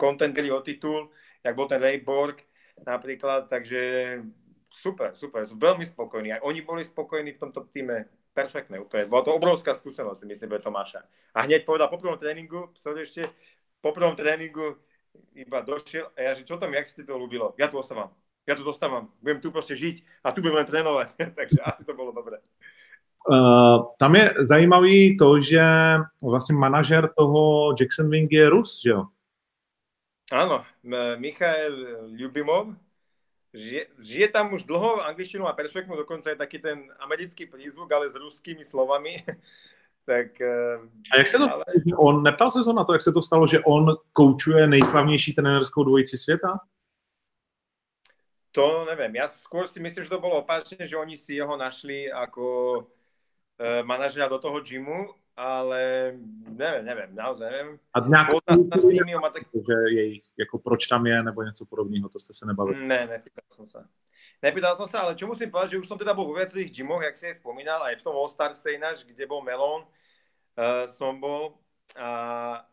kontenderi 0.00 0.48
e, 0.48 0.54
o 0.56 0.60
titul, 0.64 1.12
jak 1.44 1.54
bol 1.54 1.68
ten 1.68 1.80
Ray 1.80 2.00
Borg 2.00 2.40
napríklad, 2.82 3.52
takže 3.52 3.80
super, 4.72 5.12
super, 5.12 5.44
sú 5.44 5.60
veľmi 5.60 5.84
spokojní. 5.84 6.40
Aj 6.40 6.42
oni 6.42 6.64
boli 6.64 6.82
spokojní 6.88 7.36
v 7.36 7.42
tomto 7.46 7.68
týme 7.68 8.08
perfektné 8.32 8.80
úplne. 8.80 9.04
Bola 9.04 9.28
to 9.28 9.36
obrovská 9.36 9.76
skúsenosť, 9.76 10.24
myslím, 10.24 10.56
pre 10.56 10.64
Tomáša. 10.64 11.04
A 11.36 11.44
hneď 11.44 11.68
povedal 11.68 11.92
po 11.92 12.00
prvom 12.00 12.16
tréningu, 12.16 12.72
ešte, 12.80 13.28
po 13.84 13.92
prvom 13.92 14.16
tréningu 14.16 14.80
iba 15.34 15.60
došiel 15.60 16.12
a 16.16 16.18
ja, 16.20 16.32
že 16.34 16.44
čo 16.44 16.56
tam, 16.56 16.72
jak 16.74 16.86
si 16.86 17.04
to 17.04 17.16
ľúbilo? 17.16 17.54
Ja 17.58 17.68
tu 17.68 17.78
ostávam. 17.78 18.12
Ja 18.46 18.58
tu 18.58 18.66
dostávam. 18.66 19.14
Budem 19.22 19.38
tu 19.38 19.54
proste 19.54 19.78
žiť 19.78 20.24
a 20.26 20.34
tu 20.34 20.42
budem 20.42 20.62
len 20.62 20.66
trénovať. 20.66 21.14
Takže 21.38 21.58
asi 21.62 21.82
to 21.86 21.94
bolo 21.94 22.10
dobré. 22.10 22.42
Uh, 23.22 23.94
tam 23.98 24.14
je 24.14 24.34
zajímavý 24.50 25.16
to, 25.16 25.40
že 25.40 25.62
vlastně 26.22 26.56
manažer 26.56 27.12
toho 27.16 27.74
Jackson 27.80 28.10
Wing 28.10 28.28
je 28.30 28.48
Rus, 28.50 28.82
že 28.82 28.90
jo? 28.90 29.06
Áno, 30.32 30.64
Michael 31.16 32.08
Ljubimov, 32.16 32.72
žije, 33.54 33.86
žije 34.00 34.28
tam 34.28 34.52
už 34.54 34.64
dlho, 34.64 35.04
angličtinu 35.04 35.46
a 35.46 35.52
perfektnú, 35.52 35.96
dokonca 35.96 36.30
je 36.30 36.40
taký 36.40 36.58
ten 36.58 36.88
americký 36.98 37.46
prízvuk, 37.46 37.92
ale 37.92 38.08
s 38.08 38.16
ruskými 38.16 38.64
slovami. 38.64 39.20
tak, 40.04 40.40
a 41.12 41.16
jak 41.16 41.28
se 41.28 41.38
to 41.38 41.52
ale... 41.52 41.64
on, 41.96 42.22
neptal 42.22 42.50
se 42.50 42.72
na 42.72 42.84
to, 42.84 42.92
jak 42.92 43.02
se 43.02 43.12
to 43.12 43.22
stalo, 43.22 43.46
že 43.46 43.60
on 43.60 43.96
koučuje 44.12 44.66
nejslavnější 44.66 45.34
trenerskou 45.34 45.84
dvojici 45.84 46.18
světa? 46.18 46.60
To 48.52 48.84
neviem. 48.84 49.16
Ja 49.16 49.32
skôr 49.32 49.64
si 49.64 49.80
myslím, 49.80 50.04
že 50.04 50.12
to 50.12 50.20
bolo 50.20 50.44
opačne, 50.44 50.84
že 50.84 50.92
oni 50.92 51.16
si 51.16 51.40
jeho 51.40 51.56
našli 51.56 52.12
ako 52.12 52.44
e, 53.56 53.80
manažera 53.80 54.28
do 54.28 54.36
toho 54.36 54.60
gymu 54.60 55.08
ale 55.36 56.12
nevím, 56.48 56.84
nevím, 56.84 57.14
naozaj 57.14 57.50
nevím. 57.50 57.78
A 57.94 58.00
nějakou 58.08 58.40
tak... 58.40 58.58
že 59.54 59.94
jejich, 59.94 60.22
jako 60.38 60.58
proč 60.58 60.86
tam 60.86 61.06
je, 61.06 61.22
nebo 61.22 61.42
něco 61.42 61.64
podobného, 61.66 62.08
to 62.08 62.18
jste 62.18 62.34
se 62.34 62.46
nebavili? 62.46 62.86
Ne, 62.86 63.06
nepýtal 63.06 63.44
jsem 63.50 63.68
se. 63.68 63.84
Nepýtal 64.42 64.74
som 64.74 64.90
sa, 64.90 65.06
ale 65.06 65.14
čo 65.14 65.30
musím 65.30 65.54
povedať, 65.54 65.78
že 65.78 65.80
už 65.80 65.86
som 65.86 65.94
teda 65.94 66.12
bol 66.18 66.26
vo 66.26 66.34
viacerých 66.34 66.74
gymoch, 66.74 66.98
jak 67.06 67.14
si 67.14 67.30
je 67.30 67.38
spomínal, 67.38 67.78
aj 67.86 68.02
v 68.02 68.04
tom 68.04 68.18
All 68.18 68.26
Star 68.26 68.50
ináč, 68.74 69.06
kde 69.06 69.22
bol 69.24 69.38
Melon, 69.38 69.86
uh, 70.58 70.84
som 70.90 71.22
bol 71.22 71.62
a 71.94 72.64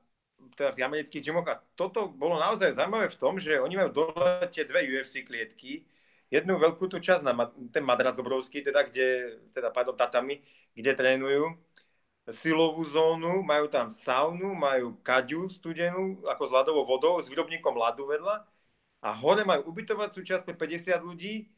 teda 0.55 0.71
v 0.71 0.87
amerických 0.87 1.29
gymoch 1.29 1.45
a 1.51 1.59
toto 1.75 2.07
bolo 2.07 2.39
naozaj 2.39 2.73
zaujímavé 2.73 3.11
v 3.11 3.19
tom, 3.19 3.35
že 3.37 3.59
oni 3.59 3.75
majú 3.75 3.91
dole 3.91 4.47
tie 4.55 4.63
dve 4.63 4.87
UFC 4.87 5.27
klietky, 5.27 5.83
jednu 6.31 6.55
veľkú 6.55 6.87
tú 6.87 6.97
časť 6.97 7.21
na 7.27 7.35
ten 7.69 7.83
madrac 7.83 8.15
obrovský, 8.15 8.63
teda, 8.63 8.87
kde, 8.87 9.37
teda 9.51 9.69
pardon, 9.69 9.99
tatami, 9.99 10.39
kde 10.73 10.95
trénujú 10.95 11.59
silovú 12.31 12.85
zónu, 12.85 13.41
majú 13.41 13.65
tam 13.69 13.89
saunu, 13.89 14.53
majú 14.53 14.97
kaďu 15.01 15.49
studenú, 15.49 16.21
ako 16.29 16.43
s 16.45 16.51
ľadovou 16.53 16.85
vodou, 16.85 17.17
s 17.17 17.29
výrobníkom 17.29 17.73
ľadu 17.73 18.05
vedľa. 18.05 18.45
A 18.99 19.09
hore 19.15 19.47
majú 19.47 19.71
ubytovacú 19.71 20.21
časť 20.21 20.43
pre 20.45 20.55
50 20.55 20.99
ľudí, 21.01 21.49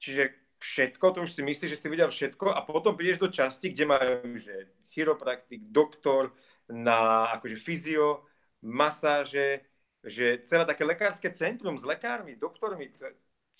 čiže 0.00 0.34
všetko, 0.58 1.06
to 1.12 1.18
už 1.22 1.32
si 1.32 1.42
myslíš, 1.42 1.70
že 1.70 1.80
si 1.80 1.88
videl 1.88 2.10
všetko 2.10 2.52
a 2.52 2.60
potom 2.64 2.96
prídeš 2.96 3.18
do 3.18 3.28
časti, 3.28 3.70
kde 3.70 3.84
majú, 3.86 4.36
že 4.36 4.74
chiropraktik, 4.92 5.70
doktor, 5.70 6.32
na 6.68 7.30
akože 7.36 7.56
fyzio, 7.56 8.24
masáže, 8.62 9.60
že 10.04 10.44
celé 10.44 10.64
také 10.64 10.84
lekárske 10.84 11.30
centrum 11.32 11.78
s 11.78 11.84
lekármi, 11.84 12.36
doktormi, 12.36 12.88
to, 12.92 13.08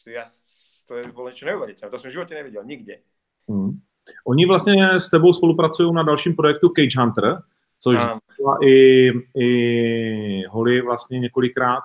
to, 0.05 0.11
ja, 0.11 0.25
to 0.89 0.97
je 0.97 1.13
bolo 1.13 1.29
niečo 1.29 1.47
neuveriteľné. 1.47 1.91
To 1.93 2.01
som 2.01 2.09
v 2.11 2.17
živote 2.17 2.35
nevidel, 2.35 2.65
nikde. 2.65 2.99
Hmm. 3.49 3.81
Oni 4.27 4.47
vlastně 4.47 5.01
s 5.01 5.11
tebou 5.11 5.33
spolupracují 5.33 5.93
na 5.93 6.03
dalším 6.03 6.37
projektu 6.37 6.69
Cage 6.69 7.01
Hunter, 7.01 7.43
což 7.79 7.99
byla 8.39 8.59
i, 8.63 9.11
i 9.37 10.45
Holly 10.49 10.81
vlastně 10.81 11.19
několikrát. 11.19 11.81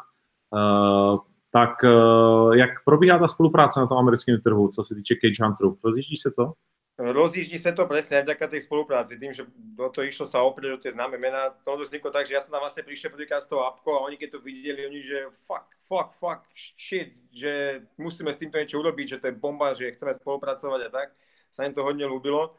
Uh, 0.49 1.19
tak 1.55 1.83
uh, 1.83 2.53
jak 2.53 2.83
probíhá 2.85 3.19
ta 3.19 3.27
spolupráce 3.27 3.79
na 3.79 3.87
tom 3.87 3.97
americkém 3.97 4.41
trhu, 4.41 4.67
co 4.67 4.83
se 4.83 4.95
týče 4.95 5.15
Cage 5.15 5.43
Hunteru? 5.43 5.77
Rozjíždí 5.83 6.17
se 6.17 6.31
to? 6.31 6.53
Rozjíždí 6.99 7.59
sa 7.59 7.71
to 7.75 7.87
presne 7.87 8.19
aj 8.19 8.23
vďaka 8.23 8.47
tej 8.47 8.61
spolupráci, 8.67 9.19
tým, 9.19 9.35
že 9.35 9.43
do 9.75 9.91
to 9.91 10.03
išlo 10.03 10.23
sa 10.23 10.39
oprieť 10.47 10.71
do 10.71 10.79
tie 10.79 10.95
známe 10.95 11.19
mená. 11.19 11.51
To 11.67 11.75
vzniklo 11.75 12.11
tak, 12.11 12.23
že 12.23 12.39
ja 12.39 12.41
som 12.43 12.55
tam 12.55 12.63
vlastne 12.63 12.87
prišiel 12.87 13.11
prvýkrát 13.11 13.43
s 13.43 13.51
tou 13.51 13.59
apkou 13.59 13.99
a 13.99 14.03
oni 14.07 14.15
keď 14.15 14.31
to 14.31 14.39
videli, 14.39 14.87
oni, 14.87 15.03
že 15.03 15.27
fuck, 15.43 15.67
fuck, 15.91 16.15
fuck, 16.19 16.47
shit, 16.79 17.15
že 17.35 17.83
musíme 17.99 18.31
s 18.31 18.39
týmto 18.39 18.59
niečo 18.59 18.79
urobiť, 18.79 19.07
že 19.15 19.19
to 19.19 19.27
je 19.27 19.39
bomba, 19.39 19.75
že 19.75 19.91
chceme 19.91 20.15
spolupracovať 20.15 20.81
a 20.87 20.89
tak. 20.91 21.07
Sa 21.51 21.67
im 21.67 21.75
to 21.75 21.83
hodne 21.83 22.07
ľúbilo. 22.07 22.55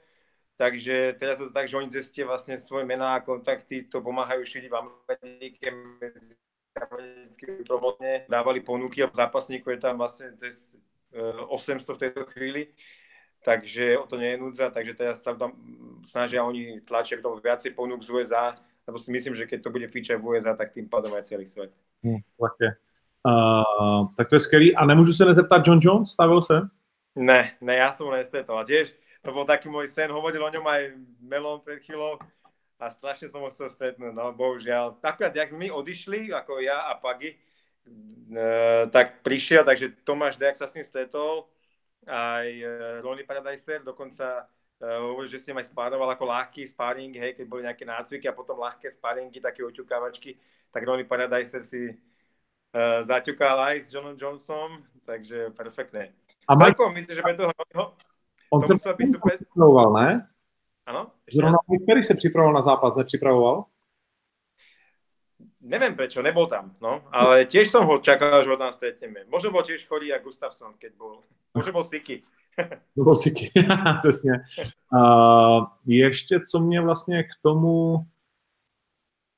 Takže 0.57 1.17
teraz 1.21 1.37
to 1.41 1.53
tak, 1.53 1.69
že 1.69 1.77
oni 1.77 1.93
tie 1.93 2.25
vlastne 2.25 2.61
svoje 2.61 2.89
mená 2.89 3.17
a 3.17 3.25
kontakty 3.25 3.89
to 3.89 4.01
pomáhajú 4.01 4.41
šíriť 4.45 4.69
v 4.69 4.77
Amerike 4.77 5.69
dávali 8.29 8.61
ponuky 8.61 9.03
a 9.03 9.11
zápasníkov 9.12 9.77
je 9.77 9.81
tam 9.81 9.97
vlastne 9.99 10.33
cez 10.37 10.77
800 11.12 11.97
v 11.97 12.03
tejto 12.03 12.23
chvíli 12.31 12.73
takže 13.47 13.99
o 13.99 14.07
to 14.07 14.19
nie 14.19 14.35
je 14.35 14.43
núdza, 14.43 14.71
takže 14.75 14.95
teraz 14.99 15.23
sa 15.23 15.39
tam 15.39 15.55
snažia 16.03 16.43
oni 16.43 16.83
tlačiť 16.83 17.23
k 17.23 17.23
tomu 17.23 17.39
viacej 17.39 17.79
ponúk 17.79 18.03
z 18.03 18.11
USA, 18.11 18.59
lebo 18.83 18.99
si 18.99 19.15
myslím, 19.15 19.39
že 19.39 19.47
keď 19.47 19.62
to 19.62 19.71
bude 19.71 19.87
feature 19.87 20.19
v 20.19 20.27
USA, 20.35 20.59
tak 20.59 20.75
tým 20.75 20.91
pádom 20.91 21.15
aj 21.15 21.31
celý 21.31 21.47
svet. 21.47 21.71
Hmm, 22.03 22.19
Uh, 23.27 24.07
tak 24.17 24.29
to 24.29 24.37
je 24.37 24.41
skvělý. 24.41 24.77
A 24.77 24.87
nemůžu 24.87 25.12
se 25.12 25.25
nezeptat, 25.25 25.67
John 25.67 25.79
Jones, 25.83 26.11
stavil 26.11 26.43
se? 26.43 26.61
Ne, 27.17 27.59
ne, 27.61 27.75
ja 27.75 27.91
som 27.91 28.12
nestretol. 28.15 28.61
A 28.61 28.62
tiež 28.62 28.95
to 29.25 29.35
bol 29.35 29.43
taký 29.43 29.67
môj 29.67 29.91
sen, 29.91 30.12
hovoril 30.15 30.39
o 30.45 30.53
ňom 30.53 30.62
aj 30.62 30.95
Melon 31.25 31.59
pred 31.59 31.83
chvíľou 31.83 32.23
a 32.77 32.93
strašne 32.93 33.33
som 33.33 33.41
ho 33.41 33.49
chcel 33.53 33.73
stretnúť, 33.73 34.12
no 34.12 34.33
bohužiaľ. 34.37 35.01
Akurát, 35.01 35.33
jak 35.33 35.53
my 35.53 35.73
odišli, 35.73 36.29
ako 36.29 36.61
ja 36.61 36.93
a 36.93 37.01
Pagi, 37.01 37.33
uh, 37.33 38.85
tak 38.93 39.25
prišiel, 39.25 39.65
takže 39.65 39.97
Tomáš 40.05 40.37
Dejak 40.37 40.61
sa 40.61 40.69
s 40.69 40.77
ním 40.77 40.85
stretol, 40.85 41.49
aj 42.07 42.47
e, 42.47 42.67
Ronnie 43.03 43.27
Paradiser, 43.27 43.83
dokonca 43.83 44.47
uh, 44.47 45.03
hovorí, 45.11 45.27
že 45.27 45.43
s 45.43 45.51
ním 45.51 45.59
aj 45.59 45.75
spároval 45.75 46.07
ako 46.15 46.31
ľahký 46.31 46.62
sparing, 46.71 47.19
hej, 47.19 47.35
keď 47.35 47.47
boli 47.51 47.67
nejaké 47.67 47.83
nácviky 47.83 48.31
a 48.31 48.37
potom 48.37 48.62
ľahké 48.62 48.87
sparingy, 48.95 49.43
také 49.43 49.67
oťukávačky, 49.67 50.39
tak 50.71 50.87
Ronnie 50.87 51.03
Paradiser 51.03 51.67
si 51.67 51.91
uh, 51.91 53.03
zaťukal 53.03 53.59
aj 53.75 53.77
s 53.83 53.87
Johnom 53.91 54.15
Johnsonom, 54.15 54.87
takže 55.03 55.51
perfektné. 55.59 56.15
A 56.47 56.55
Celkom 56.55 56.95
myslím, 56.95 57.19
že 57.19 57.23
pre 57.27 57.35
toho 57.35 57.51
On 58.55 58.62
se 58.67 58.75
připravoval, 58.79 59.93
ne? 59.93 60.29
Ano? 60.87 61.11
Zrovna 61.35 61.59
Perry 61.87 62.03
se 62.03 62.14
připravoval 62.14 62.55
na 62.55 62.62
zápas, 62.62 62.96
nepřipravoval? 62.96 63.64
neviem 65.66 65.94
prečo, 65.99 66.22
nebol 66.22 66.46
tam, 66.46 66.75
no, 66.81 67.03
ale 67.11 67.44
tiež 67.44 67.70
som 67.70 67.83
ho 67.83 67.99
čakal, 67.99 68.46
že 68.46 68.51
ho 68.55 68.57
tam 68.57 68.72
stretneme. 68.72 69.27
Možno 69.27 69.51
bol 69.51 69.66
tiež 69.66 69.83
chorý 69.90 70.14
ako 70.14 70.31
Gustafsson, 70.31 70.72
keď 70.79 70.94
bol. 70.94 71.27
Možno 71.55 71.72
bol 71.75 71.85
Siky. 71.85 72.22
Byl 72.96 73.16
Siky, 73.16 73.53
přesně. 73.99 74.33
Ještě, 75.87 76.40
co 76.40 76.61
mě 76.61 76.81
vlastně 76.81 77.22
k 77.22 77.33
tomu 77.42 77.99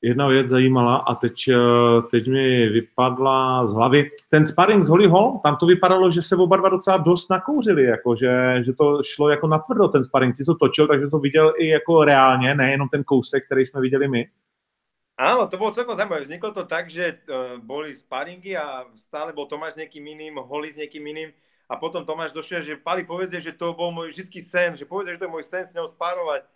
jedna 0.03 0.29
věc 0.29 0.49
zajímala 0.49 0.97
a 0.97 1.15
teď, 1.15 1.49
eh, 1.49 2.03
teď 2.11 2.29
mi 2.29 2.69
vypadla 2.69 3.67
z 3.67 3.73
hlavy. 3.73 4.11
Ten 4.31 4.47
sparring 4.47 4.85
s 4.85 4.89
Holly 4.89 5.09
Hall, 5.09 5.41
tam 5.43 5.57
to 5.57 5.67
vypadalo, 5.67 6.11
že 6.11 6.23
se 6.23 6.37
oba 6.37 6.57
dva 6.57 6.69
docela 6.69 6.97
dost 6.97 7.31
nakouřili, 7.31 7.85
jako, 7.85 8.17
že, 8.17 8.57
že 8.61 8.73
to 8.73 9.03
šlo 9.03 9.29
jako 9.29 9.47
natvrdo 9.47 9.89
ten 9.89 10.05
sparring. 10.05 10.37
Ty 10.37 10.45
to 10.45 10.55
točil, 10.55 10.87
takže 10.87 11.07
to 11.07 11.19
viděl 11.19 11.55
i 11.59 11.69
jako 11.69 12.05
reálně, 12.05 12.55
nejenom 12.55 12.89
ten 12.89 13.05
kousek, 13.05 13.47
který 13.47 13.67
jsme 13.67 13.81
viděli 13.81 14.09
my. 14.09 14.29
Áno, 15.19 15.51
to 15.51 15.59
bolo 15.59 15.75
celkom 15.75 15.99
zaujímavé. 15.99 16.23
Vzniklo 16.23 16.55
to 16.55 16.63
tak, 16.63 16.87
že 16.87 17.19
uh, 17.27 17.59
boli 17.59 17.91
sparingy 17.91 18.55
a 18.55 18.87
stále 18.95 19.35
bol 19.35 19.51
Tomáš 19.51 19.75
s 19.75 19.83
niekým 19.83 20.07
iným, 20.15 20.39
Holly 20.39 20.71
s 20.71 20.79
niekým 20.79 21.03
iným 21.03 21.35
a 21.67 21.75
potom 21.75 22.07
Tomáš 22.07 22.31
došiel, 22.31 22.63
že 22.63 22.79
Pali 22.79 23.03
povedze, 23.03 23.43
že 23.43 23.51
to 23.51 23.75
bol 23.75 23.91
môj 23.91 24.15
vždycký 24.15 24.39
sen, 24.39 24.79
že 24.79 24.87
povedze, 24.87 25.19
že 25.19 25.19
to 25.19 25.27
je 25.27 25.35
môj 25.35 25.43
sen 25.43 25.67
s 25.67 25.75
ňou 25.75 25.91
spárovať. 25.91 26.47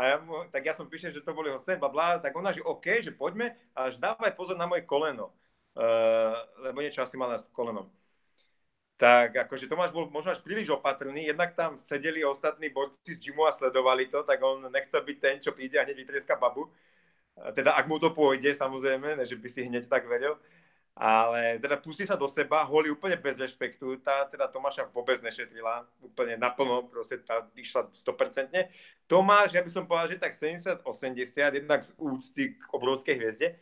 A 0.00 0.08
ja, 0.08 0.16
tak 0.48 0.64
ja 0.64 0.72
som 0.72 0.88
píšel, 0.88 1.12
že 1.12 1.20
to 1.20 1.36
bol 1.36 1.44
jeho 1.44 1.60
sen, 1.60 1.76
bla, 1.76 2.16
tak 2.16 2.32
ona, 2.32 2.56
že 2.56 2.64
OK, 2.64 3.04
že 3.04 3.12
poďme, 3.12 3.52
až 3.76 4.00
dávaj 4.00 4.32
pozor 4.32 4.56
na 4.56 4.64
moje 4.64 4.88
koleno, 4.88 5.28
uh, 5.76 6.40
lebo 6.64 6.80
niečo 6.80 7.04
asi 7.04 7.20
mal 7.20 7.36
s 7.36 7.44
kolenom. 7.52 7.84
Tak 8.96 9.36
akože 9.44 9.68
Tomáš 9.68 9.92
bol 9.92 10.08
možno 10.08 10.32
až 10.32 10.40
príliš 10.40 10.72
opatrný, 10.72 11.28
jednak 11.28 11.52
tam 11.52 11.76
sedeli 11.76 12.24
ostatní 12.24 12.72
borci 12.72 13.12
z 13.12 13.20
gymu 13.20 13.44
a 13.44 13.52
sledovali 13.52 14.08
to, 14.08 14.24
tak 14.24 14.40
on 14.40 14.72
nechcel 14.72 15.04
byť 15.04 15.16
ten, 15.20 15.36
čo 15.44 15.52
príde 15.52 15.76
a 15.76 15.84
hneď 15.84 16.00
vytrieska 16.00 16.32
babu. 16.40 16.72
Teda 17.52 17.76
ak 17.76 17.84
mu 17.84 18.00
to 18.00 18.12
pôjde, 18.12 18.56
samozrejme, 18.56 19.20
že 19.24 19.36
by 19.36 19.48
si 19.52 19.68
hneď 19.68 19.84
tak 19.84 20.08
veril, 20.08 20.36
ale 21.00 21.56
teda 21.64 21.80
pustí 21.80 22.04
sa 22.04 22.12
do 22.12 22.28
seba, 22.28 22.60
Holly 22.68 22.92
úplne 22.92 23.16
bez 23.16 23.40
rešpektu, 23.40 24.04
tá 24.04 24.28
teda 24.28 24.44
Tomáša 24.52 24.84
vôbec 24.92 25.16
nešetrila, 25.24 25.88
úplne 26.04 26.36
naplno, 26.36 26.92
proste 26.92 27.16
tá 27.24 27.48
išla 27.56 27.88
100%. 27.88 28.52
Tomáš, 29.08 29.56
ja 29.56 29.64
by 29.64 29.70
som 29.72 29.88
povedal, 29.88 30.12
že 30.12 30.20
tak 30.20 30.36
70-80, 30.36 31.56
jednak 31.56 31.88
z 31.88 31.96
úcty 31.96 32.52
k 32.52 32.62
obrovskej 32.68 33.16
hviezde, 33.16 33.56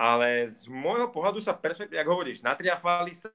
ale 0.00 0.48
z 0.48 0.64
môjho 0.72 1.12
pohľadu 1.12 1.44
sa 1.44 1.52
perfektne, 1.52 2.00
jak 2.00 2.08
hovoríš, 2.08 2.40
natriafali 2.40 3.12
sa, 3.12 3.28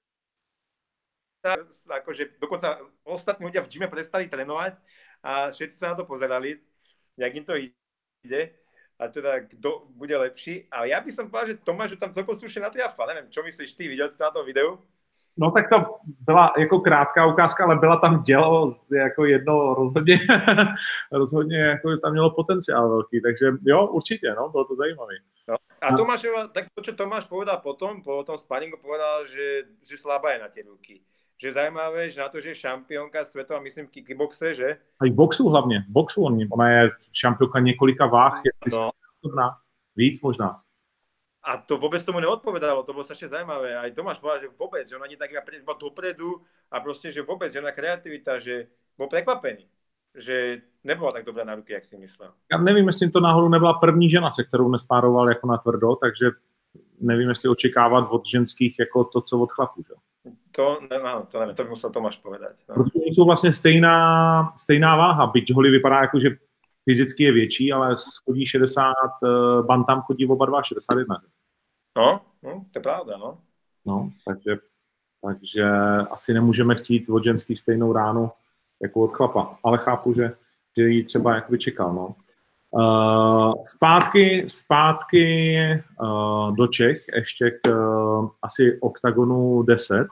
akože 2.01 2.41
dokonca 2.41 2.81
ostatní 3.05 3.45
ľudia 3.45 3.61
v 3.61 3.69
gyme 3.69 3.93
prestali 3.93 4.25
trénovať 4.25 4.73
a 5.21 5.53
všetci 5.53 5.75
sa 5.77 5.93
na 5.93 6.01
to 6.01 6.09
pozerali, 6.09 6.57
jak 7.21 7.29
im 7.37 7.45
to 7.45 7.53
ide 7.61 8.62
a 8.99 9.07
teda 9.07 9.39
kto 9.39 9.83
bude 9.95 10.17
lepší. 10.17 10.67
A 10.71 10.85
ja 10.85 11.01
by 11.01 11.11
som 11.11 11.29
povedal, 11.29 11.57
že 11.57 11.63
Tomáš 11.65 11.97
tam 11.99 12.13
celkom 12.13 12.35
slušne 12.37 12.69
natriafal. 12.69 13.07
Neviem, 13.07 13.29
čo 13.29 13.43
myslíš 13.43 13.73
ty, 13.73 13.87
viděl 13.87 14.09
jsi 14.09 14.21
na 14.21 14.31
tom 14.31 14.45
videu? 14.45 14.79
No 15.37 15.51
tak 15.51 15.69
to 15.69 15.85
byla 16.05 16.53
jako 16.57 16.79
krátká 16.79 17.25
ukázka, 17.25 17.63
ale 17.63 17.75
byla 17.75 17.97
tam 17.97 18.23
dělo 18.23 18.65
jako 18.91 19.25
jedno 19.25 19.73
rozhodně, 19.73 20.19
rozhodně 21.11 21.59
jako 21.59 21.97
tam 21.97 22.11
mělo 22.11 22.29
potenciál 22.29 22.89
velký, 22.89 23.21
takže 23.21 23.45
jo, 23.65 23.87
určitě, 23.87 24.33
no, 24.37 24.49
bylo 24.49 24.65
to 24.65 24.75
zajímavé. 24.75 25.13
No. 25.47 25.55
A 25.81 25.97
Tomáš, 25.97 26.25
tak 26.53 26.65
to, 26.73 26.81
čo 26.81 26.93
Tomáš 26.93 27.25
povedal 27.25 27.57
potom, 27.57 28.03
po 28.03 28.23
tom 28.23 28.37
sparingu 28.37 28.77
povedal, 28.77 29.25
že, 29.27 29.73
že 29.83 29.97
slabá 29.97 30.31
je 30.31 30.39
na 30.39 30.47
tie 30.47 30.63
ruky 30.63 31.01
že 31.43 31.47
je 31.47 31.59
zajímavé, 31.59 32.09
že 32.09 32.21
na 32.21 32.29
to, 32.29 32.41
že 32.41 32.49
je 32.49 32.55
šampionka 32.55 33.25
světová, 33.25 33.59
myslím, 33.59 33.87
v 33.87 33.89
kickboxe, 33.89 34.55
že? 34.55 34.77
A 34.99 35.05
i 35.05 35.09
v 35.09 35.13
boxu 35.13 35.49
hlavně, 35.49 35.83
v 35.89 35.91
boxu 35.91 36.23
on, 36.23 36.39
ona 36.51 36.69
je 36.69 36.89
šampionka 37.11 37.59
několika 37.59 38.05
váh, 38.05 38.41
jestli 38.45 38.79
no. 38.79 38.91
schopná, 39.19 39.57
víc 39.95 40.21
možná. 40.21 40.61
A 41.43 41.57
to 41.57 41.77
vůbec 41.77 42.05
tomu 42.05 42.19
neodpovedalo, 42.19 42.83
to 42.83 42.93
bylo 42.93 43.03
strašně 43.03 43.27
zajímavé. 43.27 43.77
A 43.77 43.93
Tomáš 43.95 44.19
povedal, 44.19 44.41
že 44.41 44.47
vůbec, 44.59 44.89
že 44.89 44.95
ona 44.95 45.03
ani 45.03 45.17
tak 45.17 45.31
iba 45.61 45.73
dopredu 45.73 46.41
a 46.71 46.79
prostě, 46.79 47.11
že 47.11 47.21
vůbec, 47.21 47.53
že 47.53 47.59
ona 47.59 47.71
kreativita, 47.71 48.39
že 48.39 48.67
byl 48.97 49.07
překvapený 49.07 49.67
že 50.15 50.61
nebyla 50.83 51.11
tak 51.11 51.25
dobrá 51.25 51.43
na 51.43 51.55
ruky, 51.55 51.73
jak 51.73 51.85
si 51.85 51.97
myslel. 51.97 52.31
Já 52.51 52.57
nevím, 52.57 52.87
jestli 52.87 53.09
to 53.09 53.19
náhodou 53.19 53.49
nebyla 53.49 53.73
první 53.73 54.09
žena, 54.09 54.31
se 54.31 54.43
kterou 54.43 54.69
nespároval 54.69 55.29
jako 55.29 55.47
na 55.47 55.57
tvrdo, 55.57 55.95
takže 55.95 56.25
nevím, 57.01 57.29
jestli 57.29 57.49
očekávat 57.49 58.07
od 58.09 58.25
ženských 58.25 58.79
jako 58.79 59.03
to, 59.03 59.21
co 59.21 59.39
od 59.39 59.51
chlapů. 59.51 59.83
Že? 59.87 59.93
To, 60.51 60.79
no, 61.03 61.27
to 61.31 61.39
nevím, 61.39 61.55
to 61.55 61.63
by 61.63 61.69
musel 61.69 61.89
Tomáš 61.89 62.17
povedať. 62.17 62.55
No. 62.69 62.75
Protože 62.75 62.99
jsou 63.05 63.25
vlastně 63.25 63.53
stejná, 63.53 64.53
stejná 64.57 64.95
váha, 64.95 65.27
byť 65.27 65.53
Holly 65.53 65.71
vypadá 65.71 66.01
jako, 66.01 66.19
že 66.19 66.29
fyzicky 66.85 67.23
je 67.23 67.31
větší, 67.31 67.73
ale 67.73 67.97
schodí 67.97 68.45
60, 68.45 68.93
eh, 68.93 69.27
Bantam 69.61 70.01
chodí 70.01 70.27
oba 70.27 70.45
dva 70.45 70.63
61. 70.63 71.21
No, 71.97 72.21
no, 72.43 72.65
to 72.71 72.79
je 72.79 72.83
pravda, 72.83 73.17
no. 73.17 73.37
No, 73.85 74.09
takže, 74.25 74.57
takže 75.21 75.63
asi 76.11 76.33
nemůžeme 76.33 76.75
chtít 76.75 77.09
od 77.09 77.23
ženských 77.23 77.59
stejnou 77.59 77.93
ránu 77.93 78.31
jako 78.81 79.03
od 79.03 79.11
chlapa, 79.11 79.57
ale 79.63 79.77
chápu, 79.77 80.13
že, 80.13 80.35
že 80.77 80.83
ji 80.83 81.03
třeba 81.03 81.35
jakoby 81.35 81.59
čekal, 81.59 81.93
no. 81.93 82.15
Zpátky, 83.65 84.45
zpátky 84.47 85.57
uh, 86.01 86.55
do 86.55 86.67
Čech, 86.67 87.05
ještě 87.15 87.51
k 87.51 87.67
uh, 87.67 88.29
asi 88.41 88.77
oktagonu 88.81 89.63
10. 89.63 90.07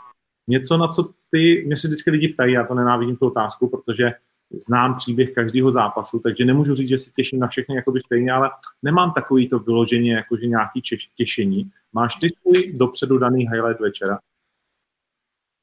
Něco, 0.48 0.78
na 0.78 0.88
co 0.88 1.10
ty, 1.32 1.64
mě 1.66 1.78
se 1.78 1.88
vždycky 1.88 2.12
lidi 2.12 2.28
ptají, 2.28 2.54
já 2.54 2.66
to 2.66 2.74
nenávidím 2.74 3.16
tu 3.16 3.28
otázku, 3.28 3.70
protože 3.70 4.12
znám 4.52 4.96
příběh 4.96 5.34
každého 5.34 5.72
zápasu, 5.72 6.20
takže 6.20 6.46
nemůžu 6.46 6.76
říct, 6.76 6.90
že 6.90 6.98
se 6.98 7.12
těším 7.16 7.40
na 7.40 7.48
všechny 7.48 7.76
jakoby 7.76 8.02
stejně, 8.02 8.32
ale 8.32 8.52
nemám 8.84 9.14
takový 9.14 9.50
to 9.50 9.60
vyloženě, 9.60 10.14
jakože 10.14 10.48
nějaký 10.48 10.82
těšení. 11.16 11.72
Máš 11.94 12.16
ty 12.16 12.28
svůj 12.30 12.74
dopředu 12.78 13.18
daný 13.18 13.48
highlight 13.50 13.80
večera? 13.80 14.20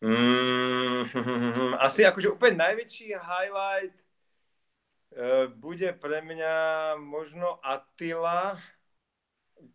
Mm, 0.01 1.05
asi 1.79 2.07
akože 2.07 2.31
úplne 2.31 2.55
najväčší 2.55 3.19
highlight 3.19 3.99
bude 5.59 5.91
pre 5.99 6.23
mňa 6.23 6.55
možno 7.03 7.59
Attila. 7.59 8.55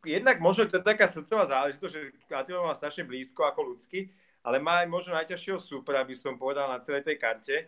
Jednak 0.07 0.39
možno 0.39 0.71
to 0.71 0.79
je 0.79 0.87
taká 0.87 1.11
srdcová 1.11 1.43
záležitosť, 1.51 1.93
že 1.93 2.01
Attila 2.31 2.63
má 2.63 2.71
strašne 2.75 3.03
blízko 3.03 3.43
ako 3.43 3.75
ľudský, 3.75 4.07
ale 4.39 4.63
má 4.63 4.83
aj 4.83 4.87
možno 4.87 5.11
najťažšieho 5.19 5.59
supra, 5.59 6.07
by 6.07 6.15
som 6.15 6.39
povedal, 6.39 6.71
na 6.71 6.79
celej 6.79 7.03
tej 7.03 7.19
karte. 7.19 7.67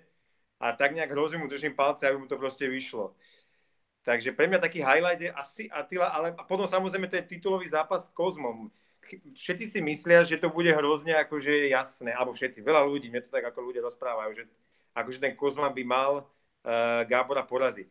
A 0.55 0.71
tak 0.71 0.95
nejak 0.95 1.11
hrozím 1.11 1.43
mu 1.43 1.51
držím 1.51 1.75
palce, 1.75 2.07
aby 2.07 2.15
mu 2.15 2.31
to 2.31 2.39
proste 2.39 2.63
vyšlo. 2.63 3.11
Takže 4.07 4.31
pre 4.31 4.47
mňa 4.47 4.63
taký 4.63 4.79
highlight 4.79 5.19
je 5.19 5.31
asi 5.35 5.67
Attila, 5.67 6.15
ale 6.15 6.31
potom 6.47 6.63
samozrejme 6.69 7.11
ten 7.11 7.27
titulový 7.27 7.67
zápas 7.67 8.07
s 8.07 8.13
Kozmom. 8.15 8.71
Všetci 9.35 9.65
si 9.67 9.79
myslia, 9.83 10.23
že 10.23 10.39
to 10.39 10.47
bude 10.47 10.71
hrozne 10.71 11.17
akože 11.27 11.67
jasné, 11.67 12.15
alebo 12.15 12.31
všetci, 12.31 12.63
veľa 12.63 12.87
ľudí, 12.87 13.11
mne 13.11 13.25
to 13.25 13.33
tak 13.35 13.43
ako 13.51 13.67
ľudia 13.67 13.83
rozprávajú, 13.83 14.31
že 14.33 14.43
akože 14.95 15.19
ten 15.19 15.33
Kozma 15.35 15.67
by 15.73 15.83
mal 15.83 16.11
Gábora 17.05 17.43
poraziť. 17.43 17.87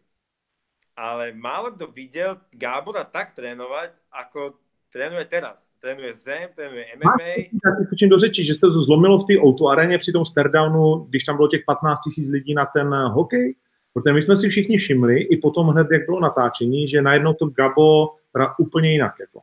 Ale 0.97 1.33
málo 1.33 1.75
kto 1.75 1.87
videl 1.91 2.39
Gábora 2.55 3.05
tak 3.05 3.35
trénovať, 3.35 3.91
ako 4.13 4.55
trénuje 4.93 5.25
teraz. 5.27 5.75
Trénuje 5.83 6.15
zem, 6.15 6.49
trénuje 6.55 6.87
MMA. 6.97 7.51
Já 7.51 7.87
skočím 7.87 8.09
do 8.09 8.19
řeči, 8.19 8.45
že 8.45 8.55
jste 8.55 8.67
to 8.67 8.83
zlomilo 8.83 9.19
v 9.19 9.27
té 9.27 9.35
o 9.41 9.69
areně 9.69 9.99
při 9.99 10.13
tom 10.13 10.25
Stardownu, 10.25 11.07
když 11.09 11.25
tam 11.25 11.37
bylo 11.37 11.49
těch 11.49 11.65
15 11.67 12.01
000 12.19 12.33
lidí 12.33 12.55
na 12.55 12.67
ten 12.67 12.95
hokej, 12.95 13.55
Protože 13.95 14.13
my 14.13 14.23
jsme 14.23 14.37
si 14.37 14.49
všichni 14.49 14.79
všimli, 14.79 15.21
i 15.23 15.37
potom 15.37 15.69
hned, 15.69 15.87
jak 15.93 16.07
bylo 16.07 16.21
natáčení, 16.21 16.89
že 16.89 17.03
najednou 17.03 17.35
to 17.35 17.47
Gabo 17.47 18.17
hra 18.35 18.55
úplně 18.59 18.93
jinak. 18.93 19.15
Jako. 19.21 19.43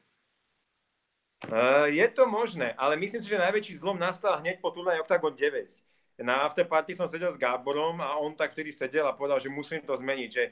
Uh, 1.52 1.84
je 1.84 2.08
to 2.08 2.28
možné, 2.28 2.74
ale 2.74 2.98
myslím 2.98 3.24
si, 3.24 3.30
že 3.30 3.38
najväčší 3.38 3.76
zlom 3.82 4.00
nastal 4.00 4.40
hneď 4.40 4.62
po 4.62 4.72
turnaji 4.72 5.00
Octagon 5.00 5.36
9. 5.36 5.72
Na 6.20 6.46
afterparty 6.46 6.98
som 6.98 7.08
sedel 7.08 7.32
s 7.32 7.40
Gáborom 7.40 8.02
a 8.04 8.20
on 8.20 8.36
tak 8.36 8.52
vtedy 8.52 8.74
sedel 8.76 9.08
a 9.08 9.16
povedal, 9.16 9.40
že 9.40 9.48
musím 9.48 9.82
to 9.86 9.96
zmeniť, 9.96 10.30
že 10.30 10.44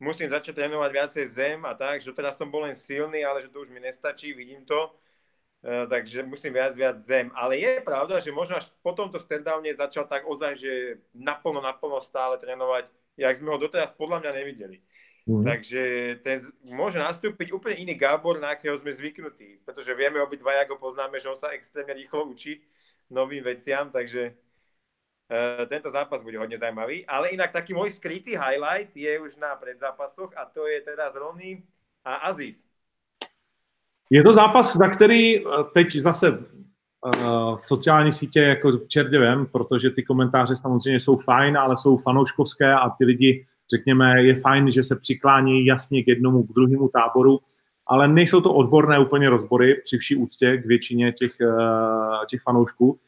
musím 0.00 0.32
začať 0.32 0.56
trénovať 0.58 0.90
viacej 0.90 1.24
zem 1.30 1.58
a 1.62 1.76
tak, 1.76 2.02
že 2.02 2.10
teraz 2.16 2.34
som 2.40 2.50
bol 2.50 2.66
len 2.66 2.74
silný, 2.74 3.22
ale 3.22 3.46
že 3.46 3.52
to 3.52 3.62
už 3.62 3.70
mi 3.70 3.78
nestačí, 3.78 4.34
vidím 4.34 4.66
to, 4.66 4.90
uh, 4.90 5.86
takže 5.86 6.26
musím 6.26 6.58
viac, 6.58 6.74
viac 6.74 6.98
zem. 7.04 7.30
Ale 7.38 7.54
je 7.60 7.78
pravda, 7.86 8.18
že 8.18 8.34
možno 8.34 8.58
až 8.58 8.66
po 8.82 8.96
tomto 8.96 9.22
stand 9.22 9.46
začal 9.78 10.10
tak 10.10 10.26
ozaj, 10.26 10.58
že 10.58 10.72
naplno, 11.14 11.62
naplno 11.62 12.02
stále 12.02 12.34
trénovať 12.42 12.90
jak 13.16 13.38
sme 13.38 13.52
ho 13.52 13.58
doteraz 13.60 13.92
podľa 13.92 14.24
mňa 14.24 14.32
nevideli. 14.32 14.78
Mm. 15.22 15.44
Takže 15.46 15.82
ten, 16.26 16.36
môže 16.74 16.98
nastúpiť 16.98 17.54
úplne 17.54 17.78
iný 17.78 17.94
Gábor, 17.94 18.42
na 18.42 18.58
akého 18.58 18.74
sme 18.74 18.90
zvyknutí, 18.90 19.62
pretože 19.62 19.94
vieme 19.94 20.18
obidva, 20.18 20.58
ako 20.66 20.82
poznáme, 20.82 21.22
že 21.22 21.30
on 21.30 21.38
sa 21.38 21.54
extrémne 21.54 21.94
rýchlo 21.94 22.26
učí 22.26 22.58
novým 23.06 23.44
veciam, 23.44 23.92
takže 23.92 24.34
tento 25.66 25.90
zápas 25.90 26.22
bude 26.22 26.38
hodne 26.38 26.58
zaujímavý. 26.58 27.06
Ale 27.06 27.32
inak 27.32 27.52
taký 27.52 27.72
môj 27.72 27.90
skrytý 27.90 28.36
highlight 28.36 28.92
je 28.96 29.20
už 29.20 29.36
na 29.36 29.56
predzápasoch 29.56 30.36
a 30.36 30.44
to 30.44 30.66
je 30.66 30.80
teda 30.80 31.10
z 31.10 31.16
Rony 31.16 31.50
a 32.04 32.14
Aziz. 32.14 32.60
Je 34.10 34.22
to 34.22 34.32
zápas, 34.32 34.76
za 34.76 34.88
který 34.88 35.40
e, 35.40 35.42
teď 35.72 35.96
zase 35.96 36.30
uh, 36.30 37.56
sociální 37.56 38.12
sítě 38.12 38.40
jako 38.40 38.78
čertě 38.78 39.18
vem, 39.18 39.46
protože 39.46 39.90
ty 39.90 40.02
komentáře 40.02 40.56
samozřejmě 40.56 41.00
jsou 41.00 41.16
fajn, 41.16 41.58
ale 41.58 41.76
jsou 41.76 41.96
fanouškovské 41.96 42.74
a 42.74 42.90
ty 42.90 43.04
lidi, 43.04 43.46
řekněme, 43.70 44.22
je 44.22 44.34
fajn, 44.34 44.70
že 44.70 44.82
se 44.82 44.96
přiklání 44.96 45.66
jasně 45.66 46.02
k 46.02 46.08
jednomu, 46.08 46.42
k 46.42 46.52
druhému 46.52 46.88
táboru, 46.88 47.40
ale 47.86 48.08
nejsou 48.08 48.40
to 48.40 48.54
odborné 48.54 48.98
úplně 48.98 49.30
rozbory 49.30 49.80
při 49.84 49.98
vší 49.98 50.16
úctě 50.16 50.56
k 50.56 50.66
většině 50.66 51.12
těch, 51.12 51.32
uh, 51.40 52.26
těch 52.28 52.40
fanoušků. 52.40 52.98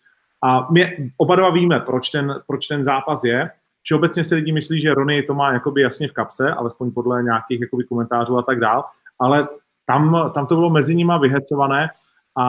A 0.45 0.68
my 0.70 1.11
oba 1.16 1.36
dva 1.36 1.51
víme, 1.51 1.80
proč 1.80 2.11
ten, 2.11 2.42
proč 2.47 2.66
ten 2.66 2.84
zápas 2.84 3.24
je. 3.24 3.51
Všeobecně 3.82 4.24
si 4.24 4.34
lidi 4.34 4.53
myslí, 4.53 4.80
že 4.80 4.95
Rony 4.95 5.22
to 5.22 5.34
má 5.34 5.53
jakoby 5.53 5.82
jasně 5.82 6.09
v 6.09 6.12
kapse, 6.12 6.51
alespoň 6.51 6.92
podle 6.92 7.22
nějakých 7.22 7.61
jakoby 7.61 7.84
komentářů 7.84 8.38
a 8.38 8.42
tak 8.42 8.61
dál, 8.61 8.84
ale 9.18 9.49
tam, 9.86 10.30
tam 10.34 10.47
to 10.47 10.55
bylo 10.55 10.70
mezi 10.70 10.95
nimi 10.95 11.12
vyhecované 11.20 11.88
a, 12.36 12.45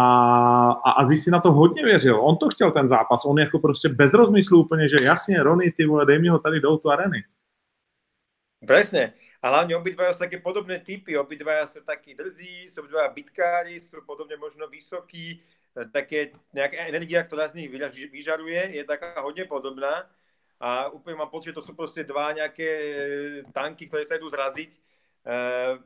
a 0.72 0.92
Aziz 0.92 1.24
si 1.24 1.32
na 1.32 1.40
to 1.40 1.52
hodně 1.52 1.84
věřil. 1.84 2.20
On 2.22 2.38
to 2.38 2.50
chtěl 2.50 2.72
ten 2.72 2.88
zápas. 2.90 3.26
On 3.26 3.40
jako 3.40 3.60
prostě 3.60 3.90
bez 3.90 4.14
rozmyslu 4.14 4.60
úplně, 4.60 4.90
že 4.90 4.96
jasně, 5.04 5.44
Rony, 5.44 5.72
ty 5.72 5.86
vole, 5.86 6.06
dej 6.06 6.20
mi 6.20 6.28
ho 6.28 6.40
tady 6.40 6.60
do 6.60 6.78
tu 6.78 6.92
areny. 6.92 7.24
Presne. 8.66 9.14
A 9.46 9.54
hlavne 9.54 9.78
obidvaja 9.78 10.18
sú 10.18 10.26
také 10.26 10.42
podobné 10.42 10.82
typy. 10.82 11.14
Obidvaja 11.14 11.70
sú 11.70 11.86
takí 11.86 12.18
drzí, 12.18 12.66
sú 12.66 12.82
obidvaja 12.82 13.14
bitkári, 13.14 13.78
sú 13.78 14.02
podobne 14.02 14.34
možno 14.42 14.66
vysokí. 14.66 15.38
Také 15.92 16.32
nejaká 16.56 16.88
energia, 16.88 17.20
ktorá 17.28 17.52
z 17.52 17.60
nich 17.60 17.70
vyžaruje, 18.12 18.80
je 18.80 18.84
taká 18.88 19.20
hodne 19.20 19.44
podobná. 19.44 20.08
A 20.56 20.88
úplne 20.88 21.20
mám 21.20 21.28
pocit, 21.28 21.52
že 21.52 21.60
to 21.60 21.68
sú 21.68 21.76
proste 21.76 22.08
dva 22.08 22.32
nejaké 22.32 22.70
tanky, 23.52 23.92
ktoré 23.92 24.08
sa 24.08 24.16
idú 24.16 24.32
zraziť. 24.32 24.72
Uh, 25.28 25.84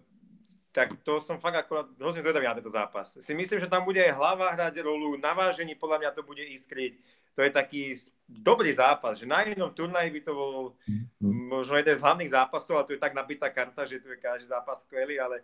tak 0.69 0.93
to 1.01 1.17
som 1.17 1.41
fakt 1.41 1.57
akorát 1.57 1.89
hrozne 1.97 2.21
zvedavý 2.21 2.45
na 2.45 2.53
tento 2.53 2.69
zápas. 2.69 3.17
Si 3.17 3.33
myslím, 3.33 3.65
že 3.65 3.71
tam 3.71 3.81
bude 3.81 4.05
hlava 4.13 4.53
hrať 4.53 4.85
rolu, 4.85 5.17
navážení 5.17 5.73
podľa 5.73 5.97
mňa 6.05 6.09
to 6.13 6.21
bude 6.21 6.45
iskryť. 6.45 7.01
To 7.33 7.41
je 7.41 7.49
taký 7.49 7.97
dobrý 8.29 8.69
zápas, 8.69 9.17
že 9.17 9.25
na 9.25 9.41
jednom 9.41 9.73
turnaji 9.73 10.13
by 10.13 10.21
to 10.21 10.33
bol 10.37 10.77
mm-hmm. 10.85 11.49
možno 11.49 11.73
jeden 11.79 11.97
z 11.97 12.03
hlavných 12.05 12.29
zápasov, 12.29 12.77
a 12.77 12.85
tu 12.85 12.93
je 12.93 13.01
tak 13.01 13.17
nabitá 13.17 13.49
karta, 13.49 13.89
že 13.89 13.97
tu 13.97 14.13
je 14.13 14.21
každý 14.21 14.45
zápas 14.45 14.85
skvelý, 14.85 15.17
ale 15.17 15.41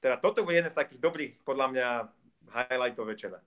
teda 0.00 0.16
toto 0.16 0.40
bude 0.40 0.56
jeden 0.56 0.72
z 0.72 0.78
takých 0.80 1.02
dobrých, 1.02 1.32
podľa 1.44 1.66
mňa, 1.68 1.88
highlightov 2.48 3.04
večera. 3.06 3.38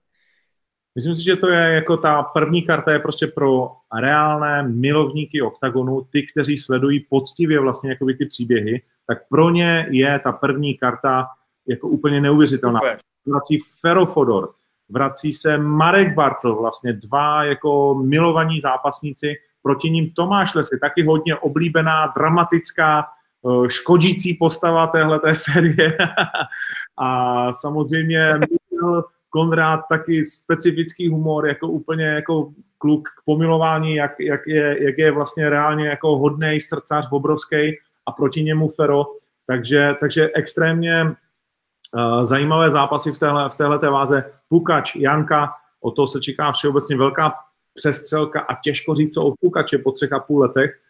Myslím 0.96 1.16
si, 1.16 1.24
že 1.24 1.36
to 1.36 1.48
je 1.48 1.74
jako 1.74 1.96
ta 1.96 2.22
první 2.22 2.62
karta 2.62 2.92
je 2.92 2.98
prostě 2.98 3.26
pro 3.26 3.72
reálné 4.00 4.62
milovníky 4.62 5.42
OKTAGONu, 5.42 6.06
ty, 6.10 6.26
kteří 6.26 6.56
sledují 6.56 7.00
poctivě 7.00 7.60
vlastně 7.60 7.90
jakoby 7.90 8.14
ty 8.14 8.26
příběhy, 8.26 8.82
tak 9.06 9.18
pro 9.28 9.50
ně 9.50 9.86
je 9.90 10.20
ta 10.24 10.32
první 10.32 10.74
karta 10.74 11.26
jako 11.68 11.88
úplně 11.88 12.20
neuvěřitelná. 12.20 12.80
Vrací 13.26 13.58
Ferofodor, 13.80 14.52
vrací 14.88 15.32
se 15.32 15.58
Marek 15.58 16.14
Bartl, 16.14 16.54
vlastně 16.54 16.92
dva 16.92 17.44
jako 17.44 17.94
milovaní 17.94 18.60
zápasníci, 18.60 19.34
proti 19.62 19.90
ním 19.90 20.10
Tomáš 20.10 20.54
Lesy, 20.54 20.78
taky 20.78 21.04
hodně 21.04 21.36
oblíbená, 21.36 22.12
dramatická, 22.16 23.04
eh, 23.04 23.70
škodící 23.70 24.34
postava 24.34 24.86
téhle 24.86 25.20
série. 25.32 25.98
a 26.98 27.52
samozřejmě 27.52 28.34
Michal 28.38 29.04
Konrád 29.36 29.80
taky 29.88 30.24
specifický 30.24 31.08
humor, 31.08 31.46
jako 31.46 31.68
úplně 31.68 32.04
jako 32.04 32.52
kluk 32.78 33.08
k 33.08 33.24
pomilování, 33.24 33.94
jak, 33.94 34.20
jak, 34.20 34.40
je, 34.46 34.84
jak 34.84 34.98
je 34.98 35.10
vlastně 35.12 35.50
reálně 35.50 35.88
jako 35.88 36.18
hodný 36.18 36.60
srdcař 36.60 37.08
obrovský 37.10 37.76
a 38.06 38.12
proti 38.12 38.42
němu 38.42 38.68
Fero. 38.68 39.04
Takže, 39.46 39.94
takže 40.00 40.30
extrémně 40.34 41.04
uh, 41.04 42.24
zajímavé 42.24 42.70
zápasy 42.70 43.12
v 43.12 43.18
téhle, 43.18 43.50
v 43.50 43.54
téhleté 43.54 43.90
váze. 43.90 44.24
Pukač, 44.48 44.96
Janka, 44.96 45.52
o 45.80 45.90
to 45.90 46.06
se 46.06 46.20
čeká 46.20 46.52
všeobecně 46.52 46.96
velká 46.96 47.34
přestřelka 47.74 48.40
a 48.40 48.54
těžko 48.64 48.94
říct, 48.94 49.14
co 49.14 49.22
o 49.24 49.34
Pukače 49.40 49.78
po 49.78 49.92
třech 49.92 50.12
a 50.12 50.18
půl 50.18 50.40
letech. 50.40 50.80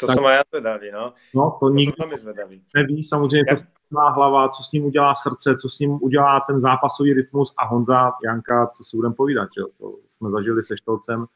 To 0.00 0.06
tak, 0.06 0.16
jsem 0.16 0.24
já 0.24 0.42
zvedavý, 0.52 0.90
no. 0.90 1.12
No, 1.34 1.50
to, 1.60 1.66
to 1.66 1.74
nikdo 1.74 2.06
neví, 2.74 3.04
samozřejmě 3.04 3.44
ja. 3.48 3.56
to 3.56 3.62
má 3.90 4.08
hlava, 4.08 4.48
co 4.48 4.62
s 4.62 4.72
ním 4.72 4.84
udělá 4.84 5.14
srdce, 5.14 5.56
co 5.56 5.68
s 5.68 5.78
ním 5.78 5.98
udělá 6.02 6.40
ten 6.40 6.60
zápasový 6.60 7.12
rytmus 7.12 7.54
a 7.56 7.66
Honza, 7.66 8.12
Janka, 8.24 8.66
co 8.66 8.84
si 8.84 8.96
budeme 8.96 9.14
povídat, 9.14 9.48
že 9.58 9.62
to 9.78 9.96
jsme 10.08 10.30
zažili 10.30 10.62
se 10.62 10.76
Štolcem, 10.76 11.26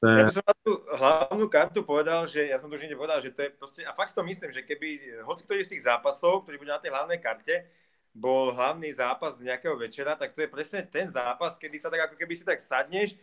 je... 0.00 0.16
Ja 0.16 0.24
by 0.24 0.32
som 0.32 0.48
na 0.48 0.56
tú 0.64 0.72
hlavnú 0.96 1.46
kartu 1.52 1.80
povedal, 1.84 2.24
že 2.24 2.48
ja 2.48 2.56
som 2.56 2.72
to 2.72 2.80
už 2.80 2.88
niekde 2.88 2.96
povedal, 2.96 3.20
že 3.20 3.36
to 3.36 3.44
je 3.44 3.50
proste, 3.52 3.80
a 3.84 3.92
fakt 3.92 4.08
si 4.08 4.16
to 4.16 4.24
myslím, 4.24 4.48
že 4.48 4.64
keby 4.64 5.20
hoci 5.28 5.44
ktorý 5.44 5.60
z 5.68 5.76
tých 5.76 5.84
zápasov, 5.84 6.48
ktorý 6.48 6.56
bude 6.56 6.72
na 6.72 6.80
tej 6.80 6.88
hlavnej 6.88 7.20
karte, 7.20 7.68
bol 8.16 8.50
hlavný 8.56 8.90
zápas 8.96 9.36
nejakého 9.38 9.76
večera, 9.76 10.16
tak 10.16 10.32
to 10.32 10.40
je 10.40 10.48
presne 10.48 10.82
ten 10.88 11.12
zápas, 11.12 11.60
kedy 11.60 11.76
sa 11.76 11.92
tak 11.92 12.10
ako 12.10 12.16
keby 12.16 12.32
si 12.32 12.44
tak 12.48 12.64
sadneš, 12.64 13.14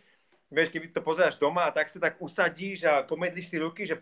vieš, 0.48 0.70
keby 0.70 0.88
to 0.94 1.02
pozeráš 1.02 1.36
doma 1.36 1.66
a 1.66 1.74
tak 1.74 1.90
sa 1.90 1.98
tak 1.98 2.16
usadíš 2.22 2.86
a 2.86 3.02
pomedlíš 3.02 3.50
si 3.50 3.58
ruky, 3.58 3.82
že 3.84 3.98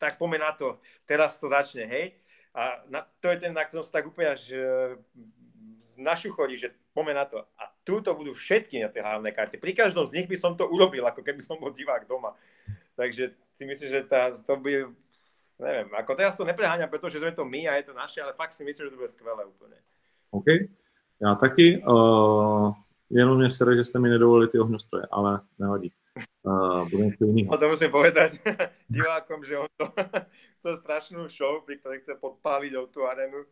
tak 0.00 0.16
poďme 0.16 0.40
na 0.40 0.56
to, 0.56 0.80
teraz 1.04 1.36
to 1.36 1.52
začne, 1.52 1.84
hej. 1.84 2.16
A 2.56 2.80
na, 2.88 3.04
to 3.20 3.28
je 3.28 3.36
ten, 3.36 3.52
na 3.52 3.62
ktorom 3.68 3.84
sa 3.84 4.00
tak 4.00 4.08
úplne 4.08 4.32
až 4.32 4.42
našu 6.00 6.32
chodí, 6.32 6.56
že 6.56 6.72
poďme 6.96 7.14
na 7.14 7.24
to. 7.28 7.44
A 7.60 7.68
túto 7.84 8.16
budú 8.16 8.32
všetky 8.32 8.80
na 8.80 8.88
tej 8.88 9.04
hlavnej 9.04 9.36
karte. 9.36 9.60
Pri 9.60 9.76
každom 9.76 10.08
z 10.08 10.22
nich 10.22 10.26
by 10.26 10.36
som 10.40 10.56
to 10.56 10.64
urobil, 10.66 11.04
ako 11.06 11.20
keby 11.20 11.44
som 11.44 11.60
bol 11.60 11.70
divák 11.70 12.08
doma. 12.08 12.32
Takže 12.96 13.36
si 13.52 13.64
myslím, 13.68 13.88
že 13.92 14.00
tá, 14.08 14.32
to 14.32 14.56
by, 14.56 14.88
neviem, 15.60 15.88
ako 15.94 16.12
teraz 16.16 16.34
to 16.34 16.48
nepreháňam, 16.48 16.88
pretože 16.88 17.20
sme 17.20 17.36
to 17.36 17.44
my 17.44 17.68
a 17.68 17.76
je 17.78 17.92
to 17.92 17.94
naše, 17.94 18.18
ale 18.24 18.32
fakt 18.32 18.56
si 18.56 18.64
myslím, 18.64 18.88
že 18.88 18.92
to 18.96 19.00
bude 19.00 19.12
skvelé 19.12 19.44
úplne. 19.44 19.76
OK, 20.30 20.46
já 21.22 21.34
taky. 21.34 21.82
Uh, 21.86 22.72
jenom 23.10 23.38
mě 23.38 23.50
sere, 23.50 23.76
že 23.76 23.84
jste 23.84 23.98
mi 23.98 24.08
nedovolili 24.08 24.48
ty 24.48 24.58
ohňostroje, 24.58 25.06
ale 25.10 25.40
nevadí. 25.58 25.92
Uh, 26.40 26.88
budem 26.88 27.12
to 27.20 27.56
to 27.56 27.66
musím 27.68 27.90
povedať 27.92 28.40
divákom, 28.88 29.44
že 29.44 29.60
on 29.60 29.68
to 29.80 29.92
chce 30.60 30.80
strašnú 30.80 31.28
show, 31.28 31.60
pri 31.60 31.76
ktorej 31.76 32.00
chce 32.00 32.16
podpáliť 32.16 32.72
o 32.80 32.88
tú 32.88 33.04
arenu 33.04 33.44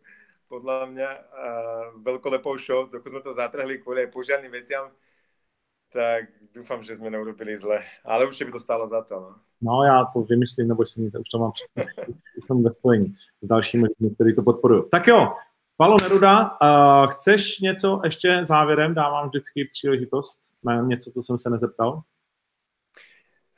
podľa 0.49 0.89
mňa 0.89 1.11
uh, 1.13 1.21
veľkolepou 2.01 2.57
show, 2.57 2.89
dokud 2.89 3.13
sme 3.13 3.21
to 3.21 3.37
zatrhli 3.37 3.85
kvôli 3.85 4.09
aj 4.09 4.15
požiadnym 4.17 4.53
veciam. 4.53 4.89
tak 5.93 6.29
dúfam, 6.55 6.85
že 6.85 6.97
sme 6.97 7.11
neurobili 7.11 7.59
zle. 7.61 7.81
Ale 8.05 8.27
určitě 8.27 8.45
by 8.45 8.53
to 8.53 8.61
stálo 8.61 8.89
za 8.89 9.03
to. 9.03 9.15
No. 9.21 9.35
No, 9.61 9.85
já 9.85 10.05
to 10.13 10.21
vymyslím, 10.21 10.69
nebo 10.69 10.87
si 10.87 11.01
nic, 11.01 11.15
už 11.21 11.29
to 11.29 11.39
mám 11.39 11.53
už 12.39 12.47
jsem 12.47 12.63
ve 12.63 12.71
spojení 12.71 13.15
s 13.41 13.47
dalšími 13.49 13.83
lidmi, 13.83 14.15
kteří 14.15 14.35
to 14.35 14.43
podporují. 14.43 14.83
Tak 14.91 15.07
jo, 15.07 15.33
Palo 15.77 15.97
Neruda, 16.03 16.51
uh, 16.63 17.11
chceš 17.11 17.61
něco 17.61 18.01
ještě 18.05 18.41
závěrem? 18.43 18.95
Dávám 18.95 19.29
vždycky 19.29 19.69
příležitost 19.73 20.39
na 20.65 20.83
něco, 20.83 21.11
co 21.11 21.23
jsem 21.23 21.39
se 21.39 21.51
nezeptal. 21.51 22.03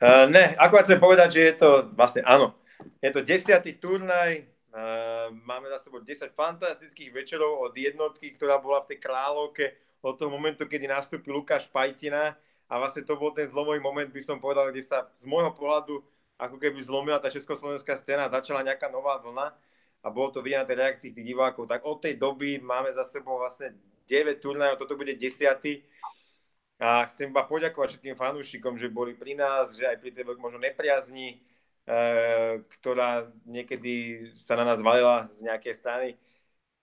Uh, 0.01 0.25
ne, 0.33 0.57
akurát 0.57 0.81
chcem 0.89 0.97
povedať, 0.97 1.29
že 1.37 1.41
je 1.45 1.55
to 1.61 1.69
vlastne, 1.93 2.25
áno, 2.25 2.57
je 2.97 3.13
to 3.13 3.21
desiatý 3.21 3.77
turnaj, 3.77 4.41
uh, 4.73 5.29
máme 5.29 5.69
za 5.69 5.77
sebou 5.77 6.01
10 6.01 6.33
fantastických 6.33 7.13
večerov 7.13 7.69
od 7.69 7.73
jednotky, 7.77 8.33
ktorá 8.33 8.57
bola 8.57 8.81
v 8.81 8.97
tej 8.97 8.97
kráľovke 8.97 9.77
od 10.01 10.17
toho 10.17 10.33
momentu, 10.33 10.65
kedy 10.65 10.89
nastúpil 10.89 11.37
Lukáš 11.37 11.69
Pajtina 11.69 12.33
a 12.65 12.73
vlastne 12.81 13.05
to 13.05 13.13
bol 13.13 13.29
ten 13.29 13.45
zlomový 13.45 13.77
moment, 13.77 14.09
by 14.09 14.25
som 14.25 14.41
povedal, 14.41 14.73
kde 14.73 14.81
sa 14.81 15.05
z 15.21 15.29
môjho 15.29 15.53
pohľadu 15.53 16.01
ako 16.41 16.57
keby 16.57 16.81
zlomila 16.81 17.21
tá 17.21 17.29
československá 17.29 18.01
scéna, 18.01 18.25
začala 18.25 18.65
nejaká 18.65 18.89
nová 18.89 19.21
vlna 19.21 19.53
a 20.01 20.07
bolo 20.09 20.33
to 20.33 20.41
vidieť 20.41 20.65
na 20.65 20.67
tej 20.67 20.77
reakcii 20.81 21.09
tých 21.13 21.27
divákov. 21.29 21.69
Tak 21.69 21.85
od 21.85 22.01
tej 22.01 22.17
doby 22.17 22.57
máme 22.57 22.89
za 22.89 23.05
sebou 23.05 23.37
vlastne 23.37 23.77
9 24.09 24.41
turnajov, 24.41 24.81
toto 24.81 24.97
bude 24.97 25.13
10. 25.13 25.61
A 26.81 27.05
chcem 27.13 27.29
iba 27.29 27.45
poďakovať 27.45 27.93
všetkým 27.93 28.17
fanúšikom, 28.17 28.73
že 28.73 28.89
boli 28.89 29.13
pri 29.13 29.37
nás, 29.37 29.77
že 29.77 29.85
aj 29.85 30.01
pri 30.01 30.17
tej 30.17 30.25
možno 30.41 30.57
nepriazni, 30.57 31.37
e, 31.85 31.95
ktorá 32.57 33.29
niekedy 33.45 34.25
sa 34.33 34.57
na 34.57 34.65
nás 34.65 34.81
valila 34.81 35.29
z 35.29 35.45
nejakej 35.45 35.77
strany. 35.77 36.09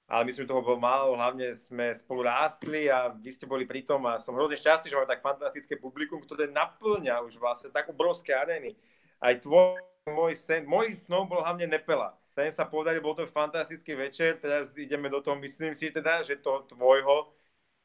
Ale 0.07 0.25
myslím, 0.31 0.47
že 0.47 0.55
toho 0.55 0.63
bolo 0.63 0.79
málo, 0.79 1.19
hlavne 1.19 1.51
sme 1.53 1.91
spolu 1.99 2.25
rástli 2.31 2.87
a 2.87 3.11
vy 3.11 3.29
ste 3.29 3.45
boli 3.45 3.67
pri 3.67 3.83
tom 3.83 4.07
a 4.07 4.23
som 4.23 4.39
hrozne 4.39 4.57
šťastný, 4.57 4.89
že 4.89 4.97
máme 4.97 5.11
tak 5.11 5.21
fantastické 5.21 5.75
publikum, 5.77 6.23
ktoré 6.23 6.47
naplňa 6.49 7.21
už 7.27 7.37
vlastne 7.37 7.69
tak 7.69 7.91
obrovské 7.91 8.33
arény. 8.33 8.79
Aj 9.19 9.35
tvoj, 9.37 9.83
môj 10.09 10.39
sen, 10.39 10.63
môj 10.65 10.95
snom 11.05 11.27
bol 11.27 11.43
hlavne 11.43 11.67
Nepela. 11.67 12.15
Ten 12.39 12.55
sa 12.55 12.65
podaril, 12.65 13.03
bol 13.03 13.19
to 13.19 13.27
fantastický 13.27 13.99
večer, 13.99 14.39
teraz 14.39 14.79
ideme 14.79 15.11
do 15.11 15.19
toho, 15.19 15.35
myslím 15.43 15.75
si 15.75 15.91
teda, 15.91 16.23
že 16.23 16.39
toho 16.39 16.63
tvojho 16.71 17.35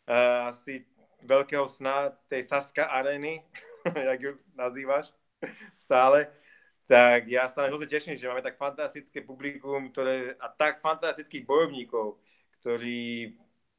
uh, 0.08 0.54
asi 0.54 0.86
veľkého 1.24 1.68
sna 1.68 2.12
tej 2.28 2.44
Saska 2.44 2.88
areny, 2.88 3.42
jak 4.10 4.20
ju 4.22 4.32
nazývaš 4.56 5.12
stále, 5.76 6.28
tak 6.88 7.28
ja 7.32 7.48
sa 7.48 7.68
hrozne 7.68 7.88
teším, 7.88 8.20
že 8.20 8.28
máme 8.28 8.44
tak 8.44 8.60
fantastické 8.60 9.24
publikum 9.24 9.92
ktoré, 9.92 10.36
a 10.40 10.52
tak 10.52 10.84
fantastických 10.84 11.48
bojovníkov, 11.48 12.20
ktorí 12.60 13.34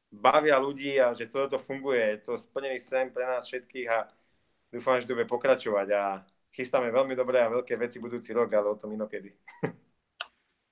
bavia 0.09 0.57
ľudí 0.57 0.97
a 0.97 1.13
že 1.13 1.29
celé 1.29 1.49
to 1.49 1.61
funguje. 1.61 2.01
Je 2.01 2.17
to 2.25 2.33
splnený 2.37 2.79
sen 2.81 3.13
pre 3.13 3.25
nás 3.25 3.45
všetkých 3.45 3.87
a 3.89 4.09
dúfam, 4.73 4.97
že 5.01 5.07
to 5.07 5.15
bude 5.15 5.29
pokračovať 5.29 5.87
a 5.93 6.03
chystáme 6.55 6.91
veľmi 6.91 7.13
dobré 7.15 7.43
a 7.43 7.51
veľké 7.51 7.77
veci 7.77 7.99
budúci 7.99 8.33
rok, 8.33 8.53
ale 8.53 8.73
o 8.73 8.79
tom 8.79 8.93
inokedy. 8.93 9.33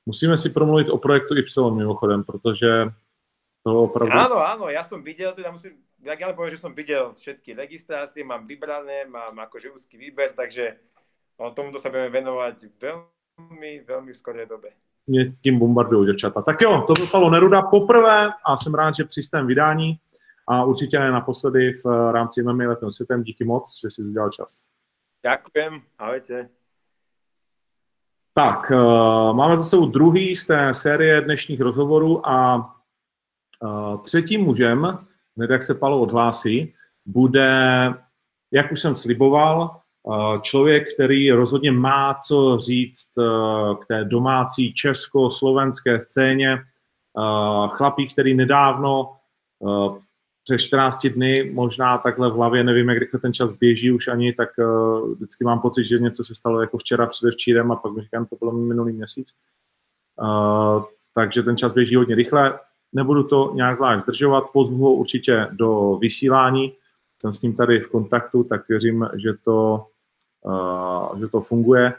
Musíme 0.09 0.37
si 0.37 0.49
promluvit 0.49 0.89
o 0.89 0.97
projektu 0.97 1.35
Y 1.35 1.71
mimochodem, 1.75 2.23
protože 2.23 2.91
to 3.63 3.69
opravdu... 3.87 4.11
Áno, 4.11 4.37
áno, 4.43 4.65
ja 4.69 4.83
som 4.83 4.99
videl, 4.99 5.31
teda 5.31 5.51
musím, 5.51 5.79
ja 6.03 6.19
len 6.19 6.35
poviem, 6.35 6.53
že 6.53 6.63
som 6.63 6.75
videl 6.75 7.15
všetky 7.15 7.55
registrácie, 7.55 8.27
mám 8.27 8.43
vybrané, 8.43 9.07
mám 9.07 9.39
akože 9.39 9.71
úzky 9.71 9.95
výber, 9.97 10.35
takže 10.35 10.75
o 11.39 11.51
tomuto 11.55 11.79
sa 11.79 11.87
budeme 11.87 12.11
venovať 12.11 12.67
veľmi, 12.75 13.87
veľmi 13.87 14.11
v 14.11 14.17
skorej 14.17 14.45
dobe. 14.45 14.71
Mě 15.07 15.33
tím 15.41 15.59
bombardují 15.59 16.05
děvčata. 16.05 16.41
Tak 16.41 16.61
jo, 16.61 16.85
to 16.87 16.93
bylo 17.11 17.29
Neruda 17.29 17.61
poprvé 17.61 18.29
a 18.45 18.57
jsem 18.57 18.73
rád, 18.73 18.95
že 18.95 19.03
při 19.03 19.23
svém 19.23 19.47
vydání 19.47 19.99
a 20.47 20.63
určitě 20.63 20.99
ne 20.99 21.11
naposledy 21.11 21.73
v 21.85 22.11
rámci 22.11 22.43
MMA 22.43 22.63
letem 22.69 22.91
světem. 22.91 23.23
Díky 23.23 23.43
moc, 23.43 23.79
že 23.81 23.89
jsi 23.89 24.03
udělal 24.03 24.29
čas. 24.29 24.65
Ďakujem, 25.23 25.79
ahojte. 25.99 26.49
Tak, 28.33 28.71
uh, 28.71 29.35
máme 29.35 29.57
za 29.57 29.63
sebou 29.63 29.85
druhý 29.85 30.35
z 30.35 30.47
té 30.47 30.73
série 30.73 31.21
dnešních 31.21 31.61
rozhovorů 31.61 32.27
a 32.27 32.65
třetím 34.03 34.41
mužem, 34.41 34.97
hned 35.37 35.49
jak 35.49 35.63
se 35.63 35.73
Palo 35.73 36.01
odhlásí, 36.01 36.73
bude, 37.05 37.93
jak 38.51 38.71
už 38.71 38.81
jsem 38.81 38.95
sliboval, 38.95 39.79
člověk, 40.41 40.93
který 40.93 41.31
rozhodně 41.31 41.71
má 41.71 42.13
co 42.27 42.57
říct 42.57 43.07
k 43.81 43.85
té 43.87 44.03
domácí 44.03 44.73
česko-slovenské 44.73 45.99
scéně. 45.99 46.63
Chlapík, 47.67 48.13
který 48.13 48.33
nedávno 48.33 49.15
přes 50.43 50.61
14 50.61 51.07
dny, 51.07 51.51
možná 51.53 51.97
takhle 51.97 52.29
v 52.29 52.33
hlavě, 52.33 52.63
nevím, 52.63 52.89
jak 52.89 52.97
rychle 52.97 53.19
ten 53.19 53.33
čas 53.33 53.53
běží 53.53 53.91
už 53.91 54.07
ani, 54.07 54.33
tak 54.33 54.49
vždycky 55.15 55.43
mám 55.43 55.59
pocit, 55.59 55.85
že 55.85 55.99
něco 55.99 56.23
se 56.23 56.35
stalo 56.35 56.61
jako 56.61 56.77
včera, 56.77 57.07
předevčírem 57.07 57.71
a 57.71 57.75
pak 57.75 57.93
mi 57.93 58.01
říkám, 58.01 58.25
to 58.25 58.35
bylo 58.35 58.51
minulý 58.51 58.93
měsíc. 58.93 59.27
Takže 61.15 61.43
ten 61.43 61.57
čas 61.57 61.73
běží 61.73 61.95
hodně 61.95 62.15
rychle. 62.15 62.59
Nebudu 62.93 63.23
to 63.23 63.51
nějak 63.55 63.75
zvlášť 63.75 64.03
zdržovat, 64.03 64.49
pozvu 64.53 64.77
ho 64.77 64.93
určitě 64.93 65.47
do 65.51 65.97
vysílání. 66.01 66.73
Jsem 67.19 67.33
s 67.33 67.41
ním 67.41 67.55
tady 67.55 67.79
v 67.79 67.89
kontaktu, 67.89 68.43
tak 68.43 68.67
věřím, 68.67 69.09
že 69.23 69.33
to, 69.43 69.87
uh, 70.41 71.19
že 71.19 71.27
to 71.27 71.41
funguje. 71.41 71.93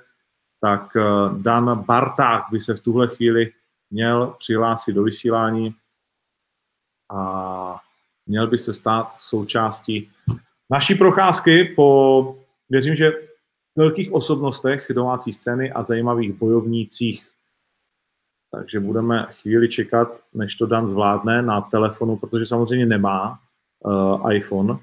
Tak 0.60 0.96
uh, 0.96 1.42
Dan 1.42 1.84
Barták 1.84 2.44
by 2.50 2.60
se 2.60 2.74
v 2.74 2.82
tuhle 2.82 3.08
chvíli 3.08 3.52
měl 3.90 4.34
přihlásit 4.38 4.92
do 4.92 5.02
vysílání. 5.02 5.74
A 7.10 7.80
měl 8.26 8.46
by 8.46 8.58
se 8.58 8.74
stát 8.74 9.14
součástí 9.18 10.10
naší 10.70 10.94
procházky 10.94 11.64
po, 11.64 12.36
věřím, 12.70 12.94
že 12.94 13.12
velkých 13.76 14.12
osobnostech 14.12 14.86
domácí 14.94 15.32
scény 15.32 15.72
a 15.72 15.82
zajímavých 15.82 16.32
bojovnících. 16.32 17.26
Takže 18.54 18.80
budeme 18.80 19.26
chvíli 19.30 19.68
čekat, 19.68 20.08
než 20.34 20.54
to 20.54 20.66
Dan 20.66 20.86
zvládne 20.86 21.42
na 21.42 21.60
telefonu, 21.60 22.16
protože 22.16 22.46
samozřejmě 22.46 22.86
nemá 22.86 23.38
uh, 23.80 24.32
iPhone. 24.34 24.78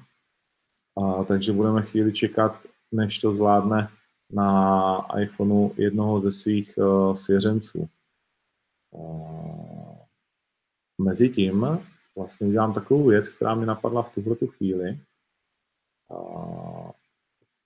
Uh, 0.94 1.24
takže 1.24 1.52
budeme 1.52 1.82
chvíli 1.82 2.12
čekat, 2.12 2.60
než 2.92 3.18
to 3.18 3.34
zvládne 3.34 3.88
na 4.30 5.06
iPhoneu 5.22 5.70
jednoho 5.76 6.20
ze 6.20 6.32
svých 6.32 6.78
uh, 6.78 7.14
svěřenců. 7.14 7.88
Uh, 8.90 9.96
Mezitím 10.98 11.66
vlastně 12.16 12.46
udělám 12.46 12.74
takovou 12.74 13.06
věc, 13.06 13.28
která 13.28 13.54
mi 13.54 13.66
napadla 13.66 14.02
v 14.02 14.14
tuhle 14.14 14.36
chvíli. 14.46 14.98
A 16.10 16.18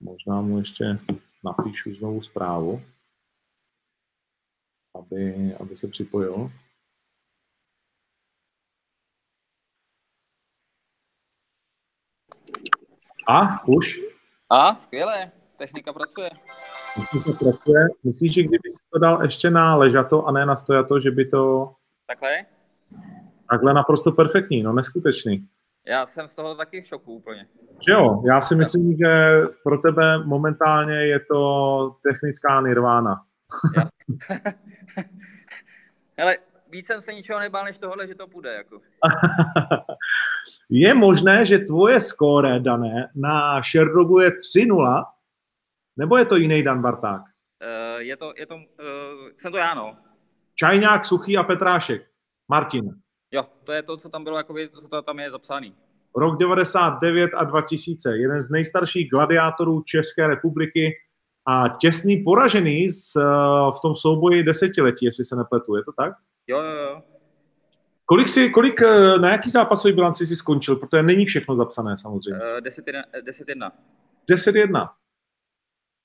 možná 0.00 0.40
mu 0.40 0.58
ještě 0.58 0.98
napíšu 1.44 1.94
znovu 1.94 2.22
zprávu, 2.22 2.82
aby, 4.98 5.54
aby 5.60 5.76
se 5.76 5.88
připojil. 5.88 6.50
A, 13.28 13.68
už? 13.68 14.00
A, 14.50 14.76
skvěle, 14.76 15.30
technika 15.58 15.92
pracuje. 15.92 16.30
Technika 16.94 17.38
pracuje. 17.38 17.88
Myslíš, 18.04 18.34
že 18.34 18.42
kdyby 18.42 18.68
to 18.92 18.98
dal 18.98 19.22
ještě 19.22 19.50
na 19.50 19.76
ležato 19.76 20.26
a 20.26 20.32
ne 20.32 20.46
na 20.46 20.56
stojato, 20.56 20.98
že 20.98 21.10
by 21.10 21.24
to... 21.24 21.72
Takhle? 22.06 22.46
Takhle 23.50 23.74
naprosto 23.74 24.12
perfektní, 24.12 24.62
no 24.62 24.72
neskutečný. 24.72 25.48
Já 25.86 26.06
jsem 26.06 26.28
z 26.28 26.34
toho 26.34 26.54
taky 26.54 26.82
v 26.82 26.86
šoku 26.86 27.14
úplně. 27.14 27.46
Že 27.86 27.92
jo, 27.92 28.22
já 28.26 28.40
si 28.40 28.54
myslím, 28.54 28.96
že 28.96 29.42
pro 29.62 29.78
tebe 29.78 30.24
momentálně 30.24 30.94
je 30.94 31.20
to 31.20 31.96
technická 32.02 32.60
nirvána. 32.60 33.24
Hele, 36.18 36.38
víc 36.70 36.86
jsem 36.86 37.02
se 37.02 37.12
ničeho 37.12 37.40
nebál, 37.40 37.64
než 37.64 37.78
tohle, 37.78 38.06
že 38.06 38.14
to 38.14 38.26
půjde. 38.26 38.54
Jako. 38.54 38.80
je 40.70 40.94
možné, 40.94 41.44
že 41.44 41.58
tvoje 41.58 42.00
skóre, 42.00 42.60
Dané, 42.60 43.10
na 43.14 43.62
Sherdogu 43.62 44.20
je 44.20 44.30
3-0, 44.30 45.04
nebo 45.96 46.16
je 46.16 46.24
to 46.24 46.36
jiný 46.36 46.62
Dan 46.62 46.82
Barták? 46.82 47.22
Uh, 47.22 48.00
je 48.00 48.16
to, 48.16 48.32
je 48.36 48.46
to, 48.46 48.54
uh, 48.54 48.62
jsem 49.38 49.52
to 49.52 49.58
já, 49.58 49.74
no. 49.74 49.96
Čajňák, 50.54 51.04
Suchý 51.04 51.36
a 51.36 51.42
Petrášek. 51.42 52.02
Martin. 52.48 52.90
Jo, 53.30 53.42
to 53.64 53.72
je 53.72 53.82
to, 53.82 53.96
co 53.96 54.08
tam 54.08 54.24
bylo, 54.24 54.36
jakoby, 54.36 54.68
to, 54.68 54.80
co 54.80 55.02
tam 55.02 55.18
je 55.18 55.30
zapsaný. 55.30 55.74
Rok 56.16 56.38
99 56.38 57.30
a 57.34 57.44
2000, 57.44 58.16
jeden 58.16 58.40
z 58.40 58.50
nejstarších 58.50 59.10
gladiátorů 59.10 59.82
České 59.82 60.26
republiky 60.26 60.94
a 61.46 61.68
těsný 61.80 62.16
poražený 62.16 62.90
z, 62.90 63.16
eh, 63.16 63.22
v 63.78 63.80
tom 63.82 63.94
souboji 63.94 64.42
desetiletí, 64.42 65.04
jestli 65.04 65.24
se 65.24 65.36
nepletu, 65.36 65.76
je 65.76 65.84
to 65.84 65.92
tak? 65.92 66.14
Jo, 66.46 66.60
jo, 66.60 66.72
jo. 66.72 67.02
Kolik, 68.04 68.28
si, 68.28 68.50
kolik 68.50 68.82
eh, 68.82 69.18
na 69.18 69.30
jaký 69.30 69.50
zápasový 69.50 69.94
bilanci 69.94 70.26
si 70.26 70.36
skončil? 70.36 70.76
Protože 70.76 71.02
není 71.02 71.26
všechno 71.26 71.56
zapsané 71.56 71.98
samozřejmě. 71.98 72.40
Uh, 72.40 72.60
10-1. 72.60 73.70
10-1. 74.30 74.88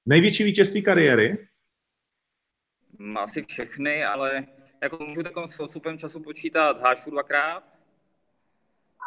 Největší 0.06 0.44
vítězství 0.44 0.84
kariéry? 0.84 1.48
Asi 3.16 3.46
všechny, 3.46 4.06
ale 4.06 4.46
jako 4.82 5.06
můžu 5.06 5.24
takovým 5.24 5.48
s 5.48 5.60
odstupem 5.60 5.98
času 5.98 6.20
počítat 6.20 6.82
Hášu 6.82 7.12
dvakrát 7.12 7.64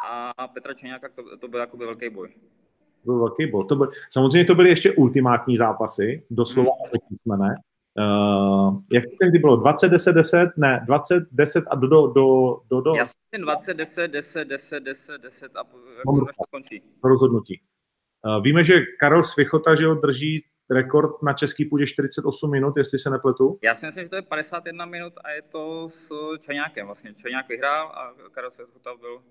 a 0.07 0.47
Petra 0.47 0.73
Čeňáka, 0.73 1.09
to, 1.09 1.37
to 1.37 1.47
byl 1.47 1.59
jakoby 1.59 1.85
velký 1.85 2.09
boj. 2.09 2.33
To 3.05 3.11
byl 3.11 3.19
velký 3.19 3.51
bod. 3.51 3.63
To 3.63 3.75
byl, 3.75 3.89
samozřejmě 4.09 4.45
to 4.45 4.55
byly 4.55 4.69
ještě 4.69 4.91
ultimátní 4.91 5.57
zápasy, 5.57 6.25
doslova 6.29 6.71
mm. 7.25 7.55
Uh, 7.99 8.81
jak 8.91 9.03
to 9.03 9.11
tehdy 9.19 9.39
bylo? 9.39 9.55
20, 9.55 9.89
10, 9.89 10.13
10? 10.13 10.49
Ne, 10.57 10.83
20, 10.85 11.23
10 11.31 11.63
a 11.71 11.75
do, 11.75 11.87
do, 11.87 12.07
do, 12.07 12.57
do, 12.69 12.81
do 12.81 12.95
Já 12.95 13.05
jsem 13.05 13.41
20, 13.41 13.73
10, 13.73 14.07
10, 14.07 14.45
10, 14.45 14.79
10, 14.79 15.21
10 15.21 15.55
a 15.55 15.63
po- 15.63 15.77
jako 15.97 16.25
to 16.25 16.43
končí. 16.51 16.83
rozhodnutí. 17.03 17.61
Uh, 18.25 18.43
víme, 18.43 18.63
že 18.63 18.73
Karel 18.99 19.23
Svichota, 19.23 19.75
že 19.75 19.87
ho 19.87 19.95
drží 19.95 20.43
rekord 20.69 21.21
na 21.23 21.33
český 21.33 21.65
půdě 21.65 21.87
48 21.87 22.51
minut, 22.51 22.77
jestli 22.77 22.99
se 22.99 23.09
nepletu. 23.09 23.59
Já 23.61 23.75
si 23.75 23.85
myslím, 23.85 24.03
že 24.03 24.09
to 24.09 24.15
je 24.15 24.21
51 24.21 24.85
minut 24.85 25.13
a 25.23 25.31
je 25.31 25.41
to 25.41 25.89
s 25.89 26.11
Čaňákem 26.39 26.85
vlastně. 26.85 27.13
Čaňák 27.13 27.49
vyhrál 27.49 27.87
a 27.87 28.13
Karel 28.31 28.51
Světkota 28.51 28.95
byl 28.99 29.21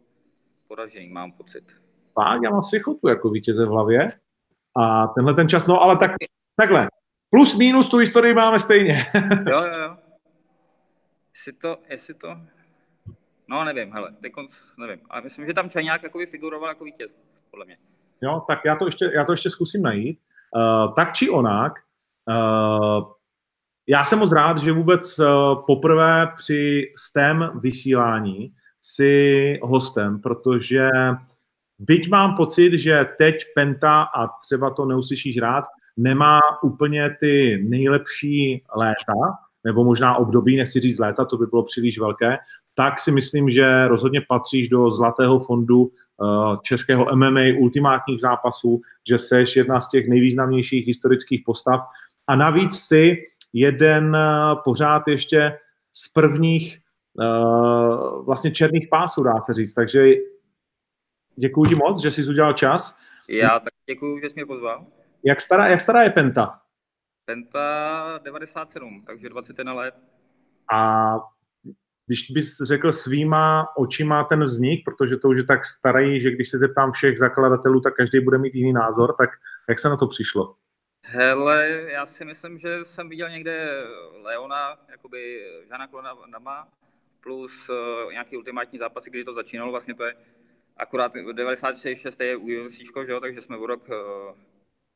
poražený, 0.69 1.09
mám 1.09 1.33
pocit. 1.33 1.84
Fakt, 2.15 2.43
já 2.45 2.51
mám 2.51 2.63
Svichotu 2.63 3.09
jako 3.09 3.31
vítěze 3.31 3.67
v 3.67 3.69
hlavě. 3.69 4.13
A 4.77 5.07
tenhle 5.07 5.35
ten 5.35 5.49
čas, 5.49 5.67
no 5.67 5.83
ale 5.83 5.97
tak, 5.97 6.11
takhle. 6.57 6.89
Plus 7.31 7.59
minus 7.59 7.89
tu 7.89 7.97
historii 7.97 8.35
máme 8.35 8.59
stejně. 8.59 9.07
Jo, 9.51 9.65
jo, 9.65 9.79
jo. 9.79 9.97
Jestli 11.35 11.53
to, 11.53 11.79
jestli 11.91 12.15
to... 12.15 12.37
No, 13.49 13.65
nevím, 13.65 13.93
hele, 13.93 14.13
teď 14.23 14.33
nevím. 14.79 15.01
Ale 15.11 15.23
myslím, 15.23 15.47
že 15.47 15.55
tam 15.55 15.71
Čaňák 15.71 16.03
jakoby 16.03 16.27
figuroval 16.27 16.69
jako 16.69 16.85
vítěz, 16.85 17.17
podle 17.51 17.65
mě. 17.65 17.77
Jo, 18.23 18.43
tak 18.47 18.59
já 18.65 18.77
to 18.77 18.87
ještě, 18.87 19.11
já 19.15 19.25
to 19.25 19.33
ještě 19.33 19.51
zkusím 19.51 19.83
najít. 19.83 20.21
Uh, 20.57 20.95
tak 20.95 21.13
či 21.13 21.31
onak, 21.31 21.73
uh, 22.29 23.13
já 23.89 24.05
jsem 24.05 24.19
moc 24.19 24.33
rád, 24.33 24.59
že 24.59 24.73
vůbec 24.73 25.19
uh, 25.19 25.27
poprvé 25.67 26.27
při 26.37 26.93
STEM 26.99 27.61
vysílání 27.61 28.55
si 28.81 29.59
hostem, 29.63 30.21
protože 30.21 30.89
byť 31.79 32.11
mám 32.11 32.37
pocit, 32.37 32.73
že 32.79 33.07
teď 33.19 33.35
Penta, 33.55 34.03
a 34.03 34.29
třeba 34.29 34.71
to 34.71 34.85
neuslyšíš 34.85 35.39
rád, 35.39 35.65
nemá 35.97 36.41
úplně 36.63 37.17
ty 37.21 37.65
nejlepší 37.69 38.63
léta, 38.77 39.39
nebo 39.65 39.85
možná 39.85 40.17
období, 40.17 40.57
nechci 40.57 40.81
říct 40.81 40.99
léta, 40.99 41.25
to 41.25 41.37
by 41.37 41.47
bylo 41.47 41.63
příliš 41.63 41.99
velké, 41.99 42.39
tak 42.75 43.01
si 43.01 43.13
myslím, 43.13 43.51
že 43.51 43.89
rozhodně 43.89 44.21
patříš 44.29 44.69
do 44.69 44.91
zlatého 44.91 45.39
fondu 45.39 45.83
uh, 45.83 46.57
českého 46.63 47.17
MMA 47.17 47.41
ultimátních 47.59 48.21
zápasů, 48.21 48.81
že 49.09 49.19
seš 49.19 49.57
jedna 49.57 49.81
z 49.81 49.89
těch 49.89 50.09
nejvýznamnějších 50.09 50.87
historických 50.87 51.43
postav 51.47 51.81
a 52.27 52.37
navíc 52.37 52.79
si 52.79 53.17
jeden 53.53 54.17
uh, 54.17 54.63
pořád 54.65 55.09
ještě 55.09 55.59
z 55.93 56.13
prvních 56.13 56.79
uh, 57.13 58.25
vlastně 58.25 58.51
černých 58.51 58.89
pásů, 58.91 59.23
dá 59.23 59.41
se 59.41 59.55
říct. 59.55 59.75
Takže 59.75 60.15
děkuji 61.37 61.65
ti 61.65 61.75
moc, 61.75 62.03
že 62.03 62.11
jsi 62.11 62.29
udělal 62.29 62.53
čas. 62.53 62.99
Já 63.29 63.61
tak 63.61 63.73
děkuji, 63.87 64.19
že 64.19 64.31
jsi 64.31 64.35
mě 64.35 64.47
pozval. 64.47 64.87
Jak 65.25 65.41
stará, 65.41 65.67
jak 65.67 65.81
stará 65.81 66.03
je 66.03 66.11
Penta? 66.11 66.61
Penta 67.25 68.21
97, 68.23 69.05
takže 69.07 69.29
21 69.29 69.73
let. 69.75 69.95
A 70.73 71.15
když 72.07 72.31
bys 72.31 72.59
řekl 72.63 72.93
svýma 72.93 73.77
očima 73.77 74.25
ten 74.25 74.45
vznik, 74.45 74.85
protože 74.85 75.17
to 75.17 75.29
už 75.29 75.37
je 75.37 75.45
tak 75.45 75.65
starý, 75.65 76.21
že 76.21 76.31
když 76.31 76.49
se 76.49 76.59
zeptám 76.59 76.93
všech 76.93 77.19
zakladatelů, 77.19 77.81
tak 77.81 77.95
každý 77.97 78.21
bude 78.21 78.39
mít 78.39 78.55
jiný 78.55 78.73
názor, 78.73 79.15
tak 79.19 79.31
jak 79.69 79.79
se 79.79 79.89
na 79.89 79.97
to 79.97 80.07
přišlo? 80.07 80.55
Hele, 81.07 81.69
já 81.89 82.07
si 82.07 82.25
myslím, 82.25 82.59
že 82.59 82.85
jsem 82.85 83.09
viděl 83.09 83.31
někde 83.31 83.85
Leona, 84.23 84.79
jakoby 84.91 85.45
Žana 85.69 85.87
Klona 85.87 86.15
Dama, 86.33 86.69
plus 87.21 87.69
uh, 87.69 88.13
nějaký 88.13 88.37
ultimátní 88.37 88.79
zápasy, 88.79 89.11
kdy 89.11 89.25
to 89.25 89.33
začínalo, 89.33 89.71
vlastně 89.71 89.95
to 89.95 90.05
je 90.05 90.15
akorát 90.77 91.13
96 91.33 92.21
je 92.21 92.37
UFC, 92.37 92.77
že 93.07 93.13
jo, 93.13 93.21
takže 93.21 93.41
jsme 93.41 93.57
o 93.57 93.67
rok... 93.67 93.89
Uh, 93.89 94.37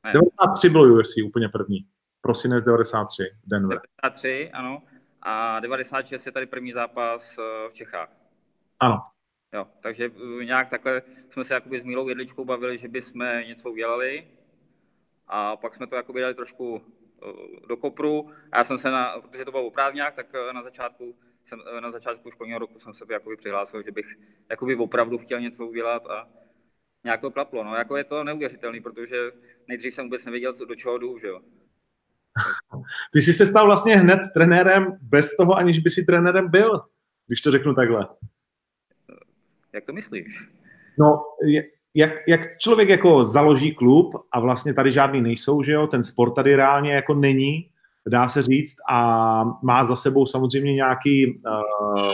ne. 0.04 0.12
93 0.12 0.68
bylo 0.70 0.94
UFC 0.94 1.14
úplně 1.26 1.48
první. 1.48 1.78
Prosinec 2.20 2.64
93, 2.64 3.22
Denver. 3.44 3.80
93, 4.02 4.50
ano. 4.52 4.82
A 5.22 5.60
96 5.60 6.26
je 6.26 6.32
tady 6.32 6.46
první 6.46 6.72
zápas 6.72 7.38
uh, 7.38 7.44
v 7.70 7.72
Čechách. 7.72 8.08
Ano. 8.80 8.98
Jo, 9.54 9.66
takže 9.80 10.08
uh, 10.08 10.42
nějak 10.44 10.68
takhle 10.68 11.02
jsme 11.30 11.44
se 11.44 11.54
jakoby 11.54 11.80
s 11.80 11.84
Mílou 11.84 12.08
Jedličkou 12.08 12.44
bavili, 12.44 12.78
že 12.78 12.88
bychom 12.88 13.26
něco 13.46 13.70
udělali. 13.70 14.28
A 15.26 15.56
pak 15.56 15.74
jsme 15.74 15.86
to 15.86 15.96
jakoby 15.96 16.20
dali 16.20 16.34
trošku 16.34 16.82
do 17.68 17.76
kopru. 17.76 18.30
A 18.52 18.58
já 18.58 18.64
jsem 18.64 18.78
se, 18.78 18.90
na, 18.90 19.20
protože 19.20 19.44
to 19.44 19.50
bylo 19.50 19.66
o 19.66 19.70
prázdňách, 19.70 20.14
tak 20.14 20.26
na 20.52 20.62
začátku 20.62 21.14
jsem, 21.48 21.60
na 21.80 21.90
začátku 21.90 22.30
školního 22.30 22.58
roku 22.58 22.78
jsem 22.78 22.94
se 22.94 23.04
jakoby 23.10 23.36
přihlásil, 23.36 23.82
že 23.82 23.90
bych 23.90 24.06
jakoby 24.50 24.76
opravdu 24.76 25.18
chtěl 25.18 25.40
něco 25.40 25.66
udělat 25.66 26.06
a 26.06 26.28
nějak 27.04 27.20
to 27.20 27.30
klaplo. 27.30 27.64
No, 27.64 27.74
jako 27.74 27.96
je 27.96 28.04
to 28.04 28.24
neuvěřitelný, 28.24 28.80
protože 28.80 29.16
nejdřív 29.68 29.94
jsem 29.94 30.04
vůbec 30.04 30.24
nevěděl, 30.24 30.52
co, 30.52 30.64
do 30.64 30.74
čeho 30.74 30.98
jdu, 30.98 31.18
že 31.18 31.26
jo. 31.26 31.40
Ty 33.12 33.22
jsi 33.22 33.32
se 33.32 33.46
stal 33.46 33.66
vlastně 33.66 33.96
hned 33.96 34.20
trenérem 34.34 34.98
bez 35.02 35.36
toho, 35.36 35.54
aniž 35.54 35.78
by 35.78 35.90
si 35.90 36.04
trenérem 36.04 36.50
byl, 36.50 36.80
když 37.26 37.40
to 37.40 37.50
řeknu 37.50 37.74
takhle. 37.74 38.08
Jak 39.72 39.84
to 39.84 39.92
myslíš? 39.92 40.48
No, 40.98 41.22
jak, 41.94 42.10
jak 42.28 42.58
člověk 42.58 42.88
jako 42.88 43.24
založí 43.24 43.74
klub 43.74 44.14
a 44.32 44.40
vlastně 44.40 44.74
tady 44.74 44.92
žádný 44.92 45.20
nejsou, 45.20 45.62
že 45.62 45.72
jo, 45.72 45.86
ten 45.86 46.04
sport 46.04 46.34
tady 46.34 46.56
reálně 46.56 46.92
jako 46.92 47.14
není, 47.14 47.70
dá 48.08 48.28
se 48.28 48.42
říct, 48.42 48.76
a 48.90 49.44
má 49.62 49.84
za 49.84 49.96
sebou 49.96 50.26
samozřejmě 50.26 50.74
nějaký 50.74 51.26
uh, 51.26 52.12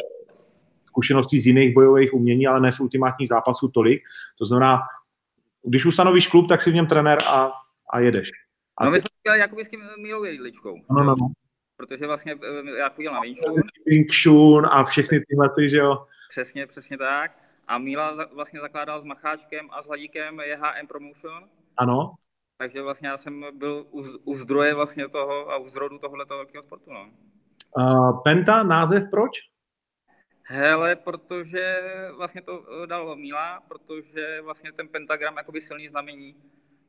zkušenosti 0.84 1.38
z 1.38 1.46
jiných 1.46 1.74
bojových 1.74 2.14
umění, 2.14 2.46
ale 2.46 2.60
ne 2.60 2.72
z 2.72 2.80
ultimátních 2.80 3.28
zápasů 3.28 3.68
tolik. 3.68 4.02
To 4.38 4.46
znamená, 4.46 4.80
když 5.62 5.86
ustanovíš 5.86 6.26
klub, 6.26 6.48
tak 6.48 6.60
si 6.60 6.70
v 6.70 6.74
něm 6.74 6.86
trenér 6.86 7.18
a, 7.28 7.52
a 7.90 8.00
jedeš. 8.00 8.30
A 8.78 8.84
no 8.84 8.90
my 8.90 9.00
jsme 9.00 9.08
dělali 9.24 9.40
jakoby 9.40 9.64
s 9.64 9.68
tím 9.68 9.80
Mílou 9.98 10.24
Jedličkou. 10.24 10.76
No, 10.90 11.04
no, 11.04 11.14
no. 11.20 11.28
Protože 11.76 12.06
vlastně 12.06 12.36
já 12.78 12.88
chodil 12.88 13.12
na 13.12 13.20
Chun 14.22 14.66
a 14.70 14.84
všechny 14.84 15.20
tyhle 15.28 15.48
ty, 15.56 15.68
že 15.68 15.78
jo. 15.78 16.06
Přesně, 16.28 16.66
přesně 16.66 16.98
tak. 16.98 17.38
A 17.68 17.78
Míla 17.78 18.28
vlastně 18.34 18.60
zakládal 18.60 19.00
s 19.00 19.04
Macháčkem 19.04 19.68
a 19.70 19.82
s 19.82 19.86
Hladíkem 19.86 20.40
JHM 20.40 20.86
Promotion. 20.86 21.44
Ano. 21.76 22.14
Takže 22.56 22.82
vlastně 22.82 23.08
já 23.08 23.16
jsem 23.16 23.44
byl 23.58 23.86
u, 23.90 24.02
u 24.24 24.34
zdroje 24.34 24.74
vlastně 24.74 25.08
toho 25.08 25.50
a 25.50 25.56
u 25.56 25.66
zrodu 25.66 25.98
tohoto 25.98 26.36
velkého 26.36 26.62
sportu, 26.62 26.92
no. 26.92 27.10
Uh, 27.78 28.22
Penta, 28.22 28.62
název 28.62 29.04
proč? 29.10 29.30
Hele, 30.42 30.96
protože 30.96 31.78
vlastně 32.16 32.42
to 32.42 32.64
dal 32.86 33.16
Míla, 33.16 33.60
protože 33.68 34.40
vlastně 34.42 34.72
ten 34.72 34.88
pentagram 34.88 35.36
jakoby 35.36 35.60
silný 35.60 35.88
znamení. 35.88 36.36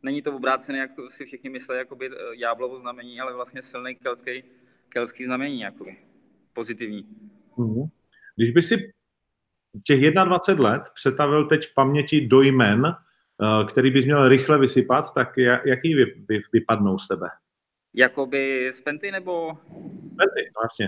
Není 0.03 0.21
to 0.21 0.35
obrácené, 0.35 0.77
jak 0.77 0.91
si 1.07 1.25
všichni 1.25 1.49
myslí, 1.49 1.75
jakoby 1.77 2.09
ďáblovo 2.39 2.79
znamení, 2.79 3.21
ale 3.21 3.33
vlastně 3.33 3.61
silný 3.61 3.95
kelský, 3.95 4.43
kelský 4.89 5.25
znamení, 5.25 5.59
jakoby. 5.59 5.97
Pozitivní. 6.53 7.07
Mm-hmm. 7.57 7.89
Když 8.35 8.51
by 8.51 8.61
si 8.61 8.93
těch 9.85 10.13
21 10.13 10.69
let 10.69 10.83
přetavil 10.93 11.47
teď 11.47 11.65
v 11.65 11.73
paměti 11.73 12.27
do 12.27 12.41
jmen, 12.41 12.95
který 13.69 13.91
bys 13.91 14.05
měl 14.05 14.29
rychle 14.29 14.57
vysypat, 14.59 15.13
tak 15.13 15.37
jaký 15.65 15.95
vy, 15.95 16.05
vy, 16.29 16.41
vypadnou 16.53 16.97
z 16.97 17.07
tebe? 17.07 17.27
Jakoby 17.93 18.71
z 18.73 18.81
Penty 18.81 19.11
nebo? 19.11 19.57
Penty, 20.17 20.51
no 20.55 20.61
jasně. 20.63 20.87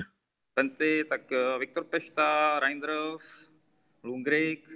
Penty, 0.54 1.06
tak 1.10 1.22
Viktor 1.60 1.84
Pešta, 1.84 2.60
Reinders, 2.60 3.52
Lungrik, 4.04 4.70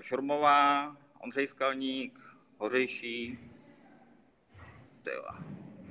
Šormová, 0.00 0.96
Ondřej 1.24 1.46
Skalník, 1.46 2.20
Hořejší. 2.58 3.38
Tyva. 5.02 5.38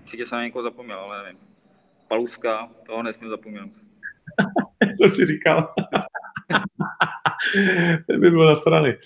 Určitě 0.01 0.25
jsem 0.25 0.37
na 0.37 0.43
někoho 0.43 0.63
zapomněl, 0.63 0.99
ale 0.99 1.23
nevím. 1.23 1.39
Paluska, 2.07 2.69
toho 2.85 3.03
nesmím 3.03 3.29
zapomenout. 3.29 3.71
Co 5.01 5.09
jsi 5.09 5.25
říkal? 5.25 5.73
Ten 8.07 8.21
by 8.21 8.29
byl 8.29 8.47
na 8.47 8.55
strany. 8.55 8.97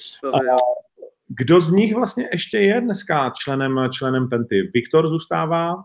Kdo 1.39 1.61
z 1.61 1.71
nich 1.71 1.95
vlastně 1.95 2.29
ještě 2.31 2.57
je 2.57 2.81
dneska 2.81 3.29
členem, 3.29 3.79
členem 3.91 4.29
Penty? 4.29 4.71
Viktor 4.73 5.07
zůstává, 5.07 5.75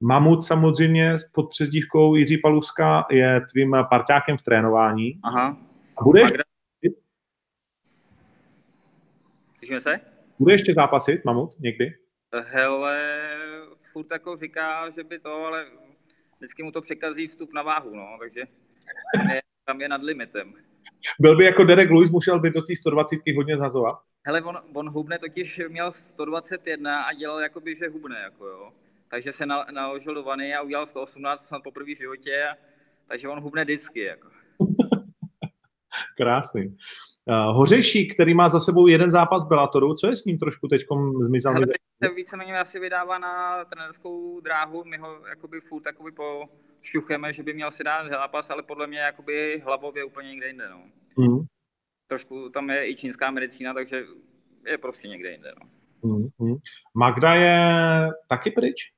Mamut 0.00 0.44
samozřejmě 0.44 1.14
pod 1.32 1.48
přezdívkou 1.48 2.14
Jiří 2.14 2.38
Paluska 2.38 3.06
je 3.10 3.40
tvým 3.52 3.76
parťákem 3.90 4.36
v 4.36 4.42
trénování. 4.42 5.20
Aha. 5.22 5.56
A 5.96 6.04
bude 6.04 6.20
ještě... 6.20 6.38
Slyšíme 9.58 9.80
se? 9.80 10.00
Bude 10.38 10.54
ještě 10.54 10.74
zápasit 10.74 11.24
Mamut 11.24 11.60
někdy? 11.60 11.94
Hele, 12.42 13.22
furt 13.92 14.06
jako 14.10 14.36
říká, 14.36 14.90
že 14.90 15.04
by 15.04 15.18
to, 15.18 15.44
ale 15.44 15.66
vždycky 16.38 16.62
mu 16.62 16.72
to 16.72 16.80
překazí 16.80 17.26
vstup 17.26 17.52
na 17.52 17.62
váhu, 17.62 17.94
no, 17.94 18.16
takže 18.20 18.42
tam 19.16 19.30
je, 19.30 19.42
tam 19.64 19.80
je 19.80 19.88
nad 19.88 20.02
limitem. 20.02 20.54
Byl 21.20 21.36
by 21.36 21.44
jako 21.44 21.64
Derek 21.64 21.90
Lewis, 21.90 22.10
musel 22.10 22.40
by 22.40 22.50
do 22.50 22.62
té 22.62 22.76
120 22.76 23.18
hodně 23.36 23.56
zazovat? 23.56 23.96
Hele, 24.26 24.42
on, 24.42 24.58
on 24.74 24.90
hubne 24.90 25.18
totiž 25.18 25.60
měl 25.68 25.92
121 25.92 27.02
a 27.02 27.12
dělal 27.12 27.40
jakoby, 27.40 27.76
že 27.76 27.88
hubne, 27.88 28.20
jako 28.20 28.46
jo. 28.46 28.72
Takže 29.08 29.32
se 29.32 29.46
na, 29.46 29.66
naložil 29.72 30.14
do 30.14 30.22
vany 30.22 30.54
a 30.54 30.62
udělal 30.62 30.86
118 30.86 31.48
snad 31.48 31.62
poprvé 31.62 31.94
v 31.94 31.98
životě, 31.98 32.44
a, 32.44 32.56
takže 33.06 33.28
on 33.28 33.40
hubne 33.40 33.64
vždycky, 33.64 34.00
jako. 34.00 34.28
Krásný. 36.16 36.76
Uh, 37.24 37.56
Hořejší, 37.56 38.08
který 38.08 38.34
má 38.34 38.48
za 38.48 38.60
sebou 38.60 38.86
jeden 38.86 39.10
zápas 39.10 39.44
Bellatoru, 39.44 39.94
co 39.94 40.08
je 40.08 40.16
s 40.16 40.24
ním 40.24 40.38
trošku 40.38 40.68
teď 40.68 40.82
zmizel? 41.20 41.54
Teď 41.54 41.70
se 42.04 42.14
víceméně 42.14 42.58
asi 42.58 42.80
vydává 42.80 43.18
na 43.18 43.64
trenerskou 43.64 44.40
dráhu, 44.40 44.84
my 44.84 44.96
ho 44.96 45.26
jakoby 45.28 45.60
furt 45.60 45.86
jakoby 45.86 46.12
po 46.12 46.44
šťucheme, 46.82 47.32
že 47.32 47.42
by 47.42 47.54
měl 47.54 47.70
si 47.70 47.84
dát 47.84 48.04
zápas, 48.04 48.50
ale 48.50 48.62
podle 48.62 48.86
mě 48.86 48.98
jakoby 48.98 49.62
hlavově 49.64 50.04
úplně 50.04 50.28
někde 50.28 50.46
jinde. 50.46 50.68
No. 50.68 50.84
Mm. 51.16 51.38
Trošku 52.06 52.48
tam 52.48 52.70
je 52.70 52.90
i 52.90 52.96
čínská 52.96 53.30
medicína, 53.30 53.74
takže 53.74 54.04
je 54.66 54.78
prostě 54.78 55.08
někde 55.08 55.30
jinde. 55.30 55.52
No. 55.60 55.66
Mm. 56.38 56.56
Magda 56.94 57.34
je 57.34 57.60
taky 58.28 58.50
pryč? 58.50 58.92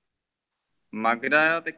Magda 0.92 1.60
teď 1.60 1.74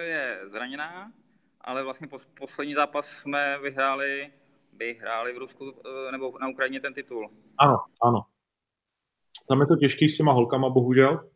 je 0.00 0.40
zraněná, 0.50 1.12
ale 1.60 1.82
vlastně 1.82 2.08
poslední 2.38 2.74
zápas 2.74 3.08
jsme 3.08 3.58
vyhráli, 3.58 4.32
vyhráli 4.72 5.32
v 5.32 5.38
Rusku 5.38 5.72
eh, 5.86 6.12
nebo 6.12 6.38
na 6.40 6.48
Ukrajině 6.48 6.80
ten 6.80 6.94
titul. 6.94 7.30
Ano, 7.58 7.76
ano. 8.02 8.22
Tam 9.48 9.60
je 9.60 9.66
to 9.66 9.76
těžký 9.76 10.08
s 10.08 10.16
těma 10.16 10.32
holkama, 10.32 10.70
bohužel. 10.70 11.30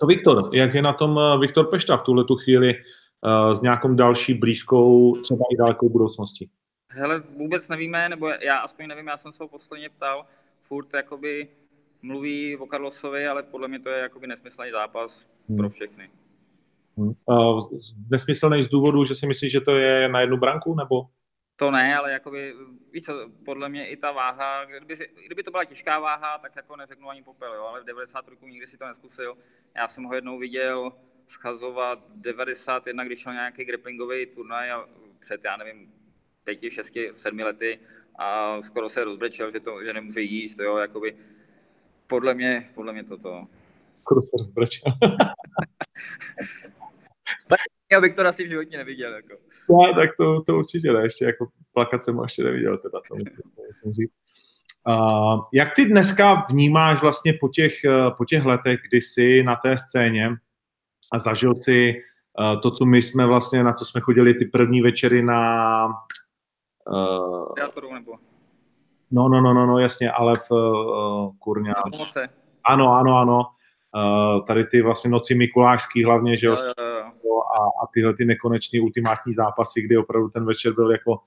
Co 0.00 0.06
Viktor? 0.06 0.50
Jak 0.52 0.74
je 0.74 0.82
na 0.82 0.92
tom 0.92 1.18
eh, 1.18 1.38
Viktor 1.38 1.66
Pešta 1.66 1.96
v 1.96 2.02
tuhle 2.02 2.24
tu 2.24 2.36
chvíli 2.36 2.74
uh, 2.74 3.52
s 3.52 3.62
nějakou 3.62 3.94
další 3.94 4.34
blízkou, 4.34 5.16
třeba 5.22 5.44
i 5.52 5.56
dalekou 5.56 5.88
budoucností? 5.88 6.50
Hele, 6.90 7.22
vůbec 7.36 7.68
nevíme, 7.68 8.08
nebo 8.08 8.28
já 8.28 8.58
aspoň 8.58 8.86
nevím, 8.86 9.06
já 9.06 9.16
jsem 9.16 9.32
se 9.32 9.42
ho 9.42 9.48
posledně 9.48 9.88
ptal, 9.88 10.26
furt 10.62 10.94
jakoby 10.94 11.48
mluví 12.02 12.56
o 12.56 12.66
Carlosovi, 12.66 13.26
ale 13.26 13.42
podle 13.42 13.68
mě 13.68 13.80
to 13.80 13.88
je 13.88 13.98
jakoby 13.98 14.26
nesmyslný 14.26 14.70
zápas 14.70 15.26
hmm. 15.48 15.58
pro 15.58 15.68
všechny. 15.68 16.10
Hmm. 16.96 17.12
Uh, 17.26 17.68
nesmyslný 18.10 18.62
z 18.62 18.68
důvodu, 18.68 19.04
že 19.04 19.14
si 19.14 19.26
myslíš, 19.26 19.52
že 19.52 19.60
to 19.60 19.76
je 19.76 20.08
na 20.08 20.20
jednu 20.20 20.36
branku, 20.36 20.74
nebo? 20.74 21.06
To 21.58 21.70
ne, 21.70 21.96
ale 21.96 22.12
jakoby, 22.12 22.54
víš 22.92 23.02
co, 23.02 23.30
podle 23.44 23.68
mě 23.68 23.88
i 23.88 23.96
ta 23.96 24.12
váha, 24.12 24.64
kdyby, 24.64 25.08
kdyby 25.26 25.42
to 25.42 25.50
byla 25.50 25.64
těžká 25.64 25.98
váha, 25.98 26.38
tak 26.38 26.56
jako 26.56 26.76
neřeknu 26.76 27.08
ani 27.08 27.22
popel, 27.22 27.54
jo, 27.54 27.64
ale 27.64 27.80
v 27.80 27.84
90 27.84 28.28
roku 28.28 28.46
nikdy 28.46 28.66
si 28.66 28.78
to 28.78 28.86
neskusil. 28.86 29.38
Já 29.76 29.88
jsem 29.88 30.04
ho 30.04 30.14
jednou 30.14 30.38
viděl 30.38 30.92
schazovat 31.26 31.98
91, 32.14 33.04
když 33.04 33.18
šel 33.18 33.32
nějaký 33.32 33.64
grapplingový 33.64 34.26
turnaj 34.26 34.70
a 34.70 34.88
před, 35.18 35.44
já 35.44 35.56
nevím, 35.56 35.92
pěti, 36.44 36.70
šesti, 36.70 37.10
sedmi 37.14 37.44
lety 37.44 37.80
a 38.18 38.62
skoro 38.62 38.88
se 38.88 39.04
rozbrečel, 39.04 39.52
že, 39.52 39.60
to, 39.60 39.84
že 39.84 39.92
nemůže 39.92 40.20
jíst, 40.20 40.58
jo, 40.58 40.76
jakoby, 40.76 41.16
podle 42.06 42.34
mě, 42.34 42.62
podle 42.74 42.92
mě 42.92 43.04
toto. 43.04 43.46
Skoro 43.94 44.22
se 44.22 44.36
rozbrečel. 44.38 44.92
Já 47.92 48.00
bych 48.00 48.14
to 48.14 48.26
asi 48.26 48.44
v 48.44 48.48
životě 48.48 48.76
neviděl. 48.76 49.14
Jako. 49.14 49.34
No, 49.70 49.94
tak 49.94 50.10
to, 50.18 50.38
to 50.46 50.58
určitě 50.58 50.92
ne, 50.92 51.02
ještě 51.02 51.24
jako 51.24 51.46
plakat 51.72 52.04
jsem 52.04 52.18
ještě 52.22 52.42
neviděl, 52.42 52.78
teda 52.78 53.00
to 53.08 53.14
musím 53.66 53.92
říct. 53.92 54.18
Uh, 54.88 55.40
jak 55.52 55.74
ty 55.74 55.84
dneska 55.84 56.42
vnímáš 56.50 57.02
vlastně 57.02 57.32
po 57.40 57.48
těch, 57.48 57.72
po 58.16 58.24
těch 58.24 58.44
letech, 58.44 58.80
kdy 58.88 59.00
jsi 59.00 59.42
na 59.42 59.56
té 59.56 59.78
scéně 59.78 60.30
a 61.12 61.18
zažil 61.18 61.54
si 61.54 61.94
uh, 62.40 62.60
to, 62.60 62.70
co 62.70 62.86
my 62.86 63.02
jsme 63.02 63.26
vlastně, 63.26 63.64
na 63.64 63.72
co 63.72 63.84
jsme 63.84 64.00
chodili 64.00 64.34
ty 64.34 64.44
první 64.44 64.82
večery 64.82 65.22
na... 65.22 65.86
Uh, 66.90 67.92
nebo? 67.94 68.12
No, 69.10 69.28
no, 69.28 69.40
no, 69.40 69.54
no, 69.54 69.66
no, 69.66 69.78
jasně, 69.78 70.10
ale 70.10 70.34
v 70.48 70.50
uh, 70.50 71.32
kurňa. 71.38 71.74
Ano, 72.64 72.92
ano, 72.92 73.18
ano. 73.18 73.46
Uh, 73.96 74.44
tady 74.44 74.64
ty 74.64 74.82
vlastně 74.82 75.10
noci 75.10 75.34
Mikulášský 75.34 76.04
hlavně, 76.04 76.36
že 76.36 76.46
jo, 76.46 76.56
jo. 76.78 76.87
A, 77.58 77.86
tyhle 77.94 78.14
ty 78.14 78.24
nekonečné 78.24 78.80
ultimátní 78.80 79.34
zápasy, 79.34 79.82
kdy 79.82 79.96
opravdu 79.96 80.28
ten 80.28 80.44
večer 80.44 80.72
byl 80.72 80.90
jako, 80.90 81.20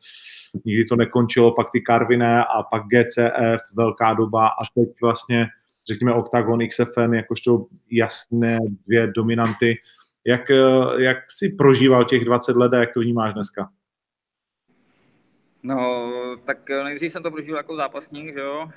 nikdy 0.66 0.86
to 0.86 0.96
nekončilo, 0.96 1.52
pak 1.52 1.68
ty 1.72 1.82
Karviné 1.82 2.46
a 2.46 2.64
pak 2.64 2.84
GCF, 2.84 3.62
velká 3.74 4.14
doba 4.14 4.48
a 4.48 4.62
teď 4.76 4.90
vlastně, 5.02 5.48
řekněme, 5.88 6.14
Octagon 6.14 6.68
XFN, 6.68 7.14
jakožto 7.14 7.64
jasné 7.92 8.60
dvě 8.88 9.08
dominanty. 9.08 9.78
Jak, 10.28 10.42
jak 11.00 11.18
si 11.32 11.50
prožíval 11.50 12.06
těch 12.06 12.26
20 12.26 12.56
let 12.56 12.74
a 12.74 12.78
jak 12.78 12.94
to 12.94 13.00
vnímáš 13.00 13.34
dneska? 13.34 13.70
No, 15.64 16.10
tak 16.46 16.70
nejdřív 16.70 17.12
jsem 17.12 17.24
to 17.24 17.32
prožil 17.32 17.58
jako 17.58 17.76
zápasník, 17.76 18.34
že 18.34 18.40
jo, 18.40 18.70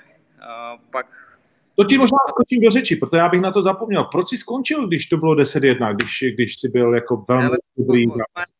a 0.49 0.77
pak 0.91 1.34
to 1.75 1.83
ti 1.83 1.97
možná 1.97 2.17
skočím 2.29 2.61
do 2.61 2.69
řeči, 2.69 2.95
protože 2.95 3.17
já 3.17 3.29
bych 3.29 3.41
na 3.41 3.51
to 3.51 3.61
zapomněl. 3.61 4.03
Proč 4.03 4.29
jsi 4.29 4.37
skončil, 4.37 4.87
když 4.87 5.05
to 5.05 5.17
bylo 5.17 5.35
10-1, 5.35 5.95
když, 5.95 6.23
když 6.33 6.59
jsi 6.59 6.69
byl 6.69 6.93
jako 6.93 7.23
velmi 7.29 7.45
Ale 7.45 7.57
dobrý? 7.77 8.05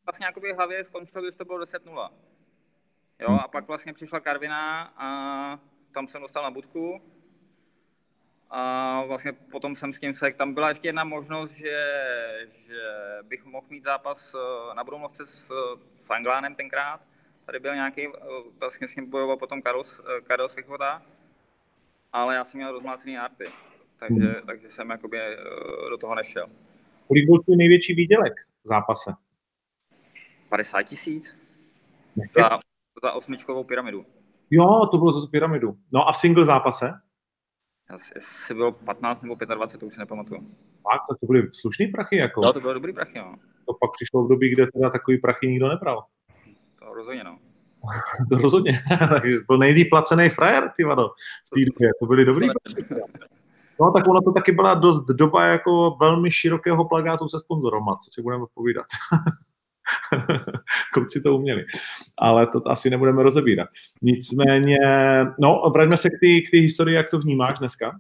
Vlastně 0.05 0.26
jakoby 0.26 0.53
v 0.53 0.55
hlavě 0.55 0.84
skončilo, 0.84 1.24
když 1.24 1.36
to 1.36 1.45
bylo 1.45 1.59
10-0. 1.59 2.09
Jo, 3.20 3.28
hmm. 3.28 3.39
a 3.39 3.47
pak 3.47 3.68
vlastně 3.68 3.93
přišla 3.93 4.20
Karvina 4.20 4.93
a 4.97 5.07
tam 5.91 6.07
jsem 6.07 6.22
dostal 6.22 6.43
na 6.43 6.51
budku. 6.51 7.01
A 8.49 9.03
vlastně 9.07 9.34
potom 9.34 9.76
jsem 9.76 9.93
s 9.93 9.99
tím 9.99 10.13
se, 10.13 10.32
tam 10.32 10.53
byla 10.53 10.70
ještě 10.70 10.88
jedna 10.88 11.03
možnost, 11.03 11.51
že, 11.51 11.89
že 12.49 12.84
bych 13.24 13.45
mohl 13.45 13.66
mít 13.70 13.84
zápas 13.84 14.36
eh, 14.36 14.76
na 14.76 14.84
Brumlovce 14.84 15.26
s, 15.26 15.51
s 15.99 16.09
Anglánem 16.09 16.55
tenkrát. 16.55 17.01
Tady 17.45 17.59
byl 17.59 17.76
nějaký, 17.76 18.07
eh, 18.07 18.11
vlastně 18.59 18.88
s 18.88 18.95
ním 18.95 19.09
bojoval 19.09 19.38
potom 19.38 19.61
Karol, 19.61 19.82
eh, 19.84 20.22
Karol 20.22 20.49
Slichoda 20.49 21.01
ale 22.16 22.36
já 22.36 22.45
jsem 22.45 22.57
měl 22.57 22.72
rozmácený 22.72 23.18
arty, 23.18 23.45
takže, 23.99 24.26
hmm. 24.26 24.45
takže 24.45 24.70
jsem 24.70 24.89
jakoby 24.89 25.18
eh, 25.20 25.36
do 25.89 25.97
toho 25.97 26.16
nešel. 26.16 26.47
Kolik 27.07 27.26
byl 27.26 27.39
tvůj 27.39 27.57
největší 27.57 27.93
výdělek 27.93 28.34
v 28.63 28.68
zápase? 28.68 29.13
50 30.49 30.84
tisíc. 30.84 31.38
Za, 32.32 32.59
za 33.03 33.11
osmičkovou 33.11 33.63
pyramidu. 33.63 34.05
Jo, 34.51 34.86
to 34.91 34.97
bylo 34.97 35.11
za 35.11 35.22
tu 35.22 35.28
pyramidu. 35.28 35.78
No 35.91 36.07
a 36.07 36.11
v 36.11 36.18
single 36.18 36.45
zápase? 36.45 36.93
Asi 37.89 38.53
bylo 38.53 38.72
15 38.72 39.22
nebo 39.22 39.36
25, 39.36 39.80
to 39.80 39.86
už 39.86 39.93
si 39.93 39.99
nepamatuju. 39.99 40.41
Tak, 40.91 41.01
to, 41.09 41.16
to 41.16 41.26
byly 41.26 41.51
slušný 41.51 41.88
prachy, 41.88 42.18
jako. 42.18 42.41
No, 42.41 42.53
to 42.53 42.61
byly 42.61 42.74
dobrý 42.74 42.93
prachy, 42.93 43.20
no. 43.20 43.36
To 43.66 43.74
pak 43.74 43.91
přišlo 43.93 44.26
v 44.26 44.30
době, 44.30 44.49
kde 44.53 44.68
teda 44.74 44.89
takový 44.89 45.18
prachy 45.18 45.47
nikdo 45.47 45.68
nebral. 45.68 46.05
To 46.80 46.93
rozhodně, 46.93 47.24
no. 47.24 47.39
to 48.30 48.36
rozhodně. 48.36 48.84
Takže 49.10 49.38
byl 49.48 49.58
nejlíp 49.58 49.90
placený 49.90 50.30
frajer, 50.30 50.72
ty 50.78 50.84
vado, 50.84 51.10
v 51.46 51.50
té 51.50 51.66
době. 51.66 51.90
To 52.00 52.06
byly 52.06 52.26
dobrý. 52.26 52.48
No 53.80 53.92
tak 53.92 54.08
ono 54.08 54.22
to 54.22 54.32
taky 54.32 54.52
byla 54.52 54.74
dost 54.74 55.06
doba 55.06 55.46
jako 55.46 55.98
velmi 56.00 56.32
širokého 56.32 56.86
plagátu 56.86 57.30
se 57.30 57.40
sponzorama, 57.40 57.96
co 57.96 58.12
si 58.14 58.22
budeme 58.22 58.46
povídat. 58.54 58.86
Kluci 60.94 61.22
to 61.22 61.36
uměli. 61.36 61.66
Ale 62.18 62.48
to 62.48 62.68
asi 62.68 62.90
nebudeme 62.90 63.24
rozebírat. 63.24 63.70
Nicméně, 64.02 64.78
no, 65.40 65.72
vraťme 65.74 65.98
se 65.98 66.10
k 66.10 66.52
té 66.52 66.58
historii, 66.58 66.96
jak 66.96 67.10
to 67.10 67.20
vnímáš 67.20 67.60
dneska. 67.60 68.00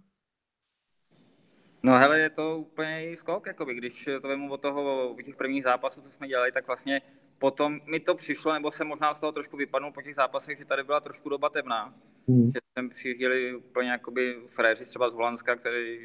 No 1.83 1.97
hele, 1.97 2.19
je 2.19 2.29
to 2.29 2.57
úplně 2.57 3.11
skok, 3.15 3.47
jakoby, 3.47 3.73
když 3.73 4.09
to 4.21 4.27
vemu 4.27 4.53
od 4.53 4.61
toho, 4.61 5.09
od 5.09 5.23
těch 5.23 5.35
prvních 5.35 5.63
zápasů, 5.63 6.01
co 6.01 6.09
jsme 6.09 6.27
dělali, 6.27 6.51
tak 6.51 6.67
vlastně 6.67 7.01
potom 7.39 7.79
mi 7.85 7.99
to 7.99 8.15
přišlo, 8.15 8.53
nebo 8.53 8.71
jsem 8.71 8.87
možná 8.87 9.13
z 9.13 9.19
toho 9.19 9.31
trošku 9.31 9.57
vypadnul 9.57 9.91
po 9.91 10.01
těch 10.01 10.15
zápasech, 10.15 10.57
že 10.57 10.65
tady 10.65 10.83
byla 10.83 10.99
trošku 10.99 11.29
doba 11.29 11.49
temná. 11.49 11.93
Hmm. 12.27 12.51
Že 12.51 12.59
jsem 12.73 12.89
přijížděli 12.89 13.55
úplně 13.55 13.89
jakoby 13.89 14.37
fréři 14.47 14.83
třeba 14.83 15.09
z 15.09 15.13
Holandska, 15.13 15.55
který 15.55 15.99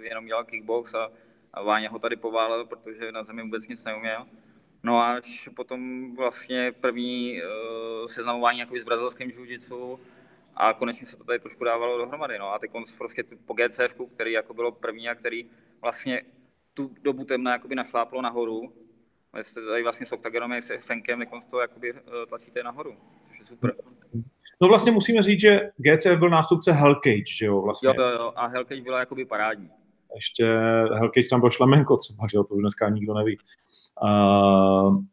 jenom 0.00 0.26
dělal 0.26 0.44
kickbox 0.44 0.94
a, 0.94 1.10
a 1.52 1.62
Váňa 1.62 1.90
ho 1.90 1.98
tady 1.98 2.16
poválel, 2.16 2.64
protože 2.64 3.12
na 3.12 3.24
zemi 3.24 3.42
vůbec 3.42 3.68
nic 3.68 3.84
neuměl. 3.84 4.26
No 4.82 4.98
a 4.98 5.12
až 5.12 5.48
potom 5.56 6.10
vlastně 6.16 6.72
první 6.72 7.42
uh, 7.42 8.06
seznamování 8.06 8.58
jakoby 8.58 8.80
s 8.80 8.84
brazilským 8.84 9.30
jiu 9.30 10.00
a 10.54 10.72
konečně 10.72 11.06
se 11.06 11.16
to 11.16 11.24
tady 11.24 11.38
trošku 11.38 11.64
dávalo 11.64 11.98
dohromady. 11.98 12.38
No 12.38 12.52
a 12.52 12.58
teď 12.58 12.70
prostě 12.98 13.24
po 13.46 13.54
GCF, 13.54 13.94
který 14.14 14.32
jako 14.32 14.54
bylo 14.54 14.72
první 14.72 15.08
a 15.08 15.14
který 15.14 15.50
vlastně 15.82 16.22
tu 16.74 16.94
dobu 17.02 17.24
temna 17.24 17.52
jakoby 17.52 17.74
našláplo 17.74 18.22
nahoru, 18.22 18.72
jste 19.44 19.66
tady 19.66 19.82
vlastně 19.82 20.06
s 20.06 20.12
Octagonem, 20.12 20.62
s 20.62 20.78
Fenkem, 20.78 21.18
tak 21.18 21.28
to 21.50 21.60
jakoby 21.60 21.90
eh, 21.90 22.26
tlačíte 22.28 22.62
nahoru, 22.62 22.96
což 23.28 23.38
je 23.38 23.44
super. 23.46 23.74
No 24.60 24.68
vlastně 24.68 24.92
musíme 24.92 25.22
říct, 25.22 25.40
že 25.40 25.70
GCF 25.76 26.18
byl 26.18 26.30
nástupce 26.30 26.72
Hellcage, 26.72 27.34
že 27.38 27.46
jo? 27.46 27.60
Vlastně. 27.60 27.88
Jo, 27.88 27.94
jo, 27.98 28.08
jo, 28.08 28.32
a 28.36 28.46
Hellcage 28.46 28.82
byla 28.82 28.98
jakoby 28.98 29.24
parádní. 29.24 29.70
Ještě 30.14 30.44
Hellcage 30.94 31.28
tam 31.30 31.40
byl 31.40 31.50
Šlemenko 31.50 31.96
třeba, 31.96 32.26
že 32.30 32.36
jo, 32.36 32.44
to 32.44 32.54
už 32.54 32.62
dneska 32.62 32.88
nikdo 32.88 33.14
neví. 33.14 33.38
Uh, 34.02 35.04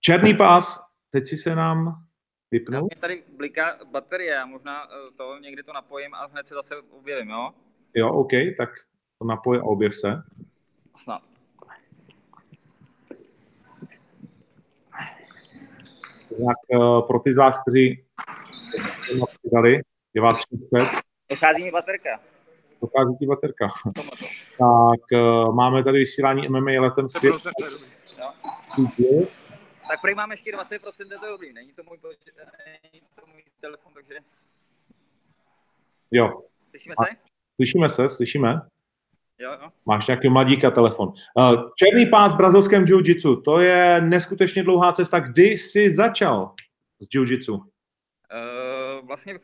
černý 0.00 0.34
pás, 0.34 0.80
teď 1.10 1.26
si 1.26 1.36
se 1.36 1.54
nám 1.54 2.04
vypnul. 2.50 2.82
Mě 2.82 3.00
tady 3.00 3.22
bliká 3.36 3.78
baterie, 3.92 4.44
možná 4.44 4.84
eh, 4.84 5.10
to 5.16 5.38
někdy 5.38 5.62
to 5.62 5.72
napojím 5.72 6.14
a 6.14 6.26
hned 6.26 6.46
se 6.46 6.54
zase 6.54 6.74
objevím, 6.90 7.30
jo? 7.30 7.50
Jo, 7.94 8.12
OK, 8.12 8.30
tak 8.56 8.70
to 9.18 9.24
napoj 9.24 9.58
a 9.58 9.62
objev 9.62 9.94
se. 9.94 10.22
Snad. 10.96 11.22
Tak 16.46 16.78
uh, 16.80 17.06
pro 17.06 17.18
ty 17.18 17.34
z 17.34 17.36
vás, 17.36 17.62
kteří 17.62 18.04
přidali, 19.42 19.80
je 20.14 20.22
vás 20.22 20.42
600. 20.48 20.88
Dochází 21.30 21.64
mi 21.64 21.70
baterka. 21.70 22.20
Dochází 22.82 23.16
ti 23.18 23.26
baterka. 23.26 23.68
tak 24.58 25.20
uh, 25.20 25.54
máme 25.54 25.84
tady 25.84 25.98
vysílání 25.98 26.48
MMA 26.48 26.70
letem 26.80 27.08
svět. 27.08 27.34
Tak 29.88 30.00
prý 30.00 30.14
mám 30.14 30.30
ještě 30.30 30.52
20%, 30.52 30.64
je 31.10 31.18
to 31.18 31.28
dobrý, 31.30 31.52
není 31.52 31.72
to 31.72 31.82
můj, 31.82 31.98
není 32.66 33.02
to 33.14 33.26
můj 33.26 33.42
telefon, 33.60 33.92
takže... 33.94 34.14
Jo. 36.10 36.42
Slyšíme 36.70 36.94
A- 36.98 37.04
se? 37.04 37.10
Slyšíme 37.56 37.88
se, 37.88 38.08
slyšíme. 38.08 38.60
Jo, 39.40 39.52
jo. 39.62 39.68
Máš 39.86 40.06
nějaký 40.06 40.28
mladíka 40.28 40.70
telefon. 40.70 41.08
Uh, 41.08 41.70
Černý 41.76 42.06
pás 42.06 42.34
v 42.34 42.36
brazilském 42.36 42.84
jiu-jitsu, 42.84 43.42
to 43.42 43.60
je 43.60 44.00
neskutečně 44.00 44.62
dlouhá 44.62 44.92
cesta. 44.92 45.20
Kdy 45.20 45.44
jsi 45.44 45.90
začal 45.90 46.54
s 47.00 47.08
jiu-jitsu? 47.14 47.54
Uh, 47.54 49.06
vlastně 49.06 49.38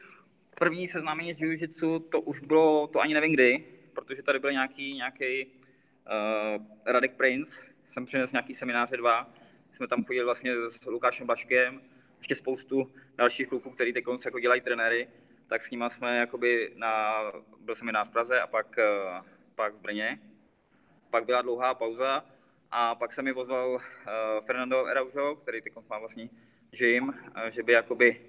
první 0.58 0.88
seznámení 0.88 1.34
s 1.34 1.40
jiu-jitsu, 1.40 2.00
to 2.00 2.20
už 2.20 2.40
bylo, 2.40 2.86
to 2.86 3.00
ani 3.00 3.14
nevím 3.14 3.32
kdy, 3.32 3.64
protože 3.92 4.22
tady 4.22 4.38
byl 4.38 4.52
nějaký, 4.52 4.94
nějaký 4.94 5.46
uh, 5.46 6.62
Radek 6.86 7.16
Prince, 7.16 7.60
jsem 7.86 8.04
přinesl 8.04 8.30
nějaký 8.34 8.54
semináře 8.54 8.96
dva, 8.96 9.30
jsme 9.72 9.88
tam 9.88 10.04
chodili 10.04 10.24
vlastně 10.24 10.52
s 10.68 10.86
Lukášem 10.86 11.26
Baškem, 11.26 11.80
ještě 12.18 12.34
spoustu 12.34 12.90
dalších 13.16 13.48
kluků, 13.48 13.70
který 13.70 13.92
teď 13.92 14.04
jako 14.24 14.40
dělají 14.40 14.60
trenéry, 14.60 15.08
tak 15.46 15.62
s 15.62 15.70
nimi 15.70 15.84
jsme 15.88 16.18
jakoby 16.18 16.72
na, 16.76 17.22
byl 17.60 17.74
seminář 17.74 18.08
v 18.08 18.12
Praze 18.12 18.40
a 18.40 18.46
pak, 18.46 18.76
uh, 18.78 19.26
pak 19.54 19.74
v 19.74 19.80
Brně. 19.80 20.18
Pak 21.10 21.24
byla 21.24 21.42
dlouhá 21.42 21.74
pauza 21.74 22.24
a 22.70 22.94
pak 22.94 23.12
se 23.12 23.22
mi 23.22 23.34
pozval 23.34 23.70
uh, 23.74 23.80
Fernando 24.46 24.86
Araujo, 24.86 25.36
který 25.36 25.62
teď 25.62 25.72
má 25.90 25.98
vlastní 25.98 26.30
gym, 26.70 27.08
uh, 27.08 27.14
že 27.50 27.62
by 27.62 27.72
jakoby 27.72 28.20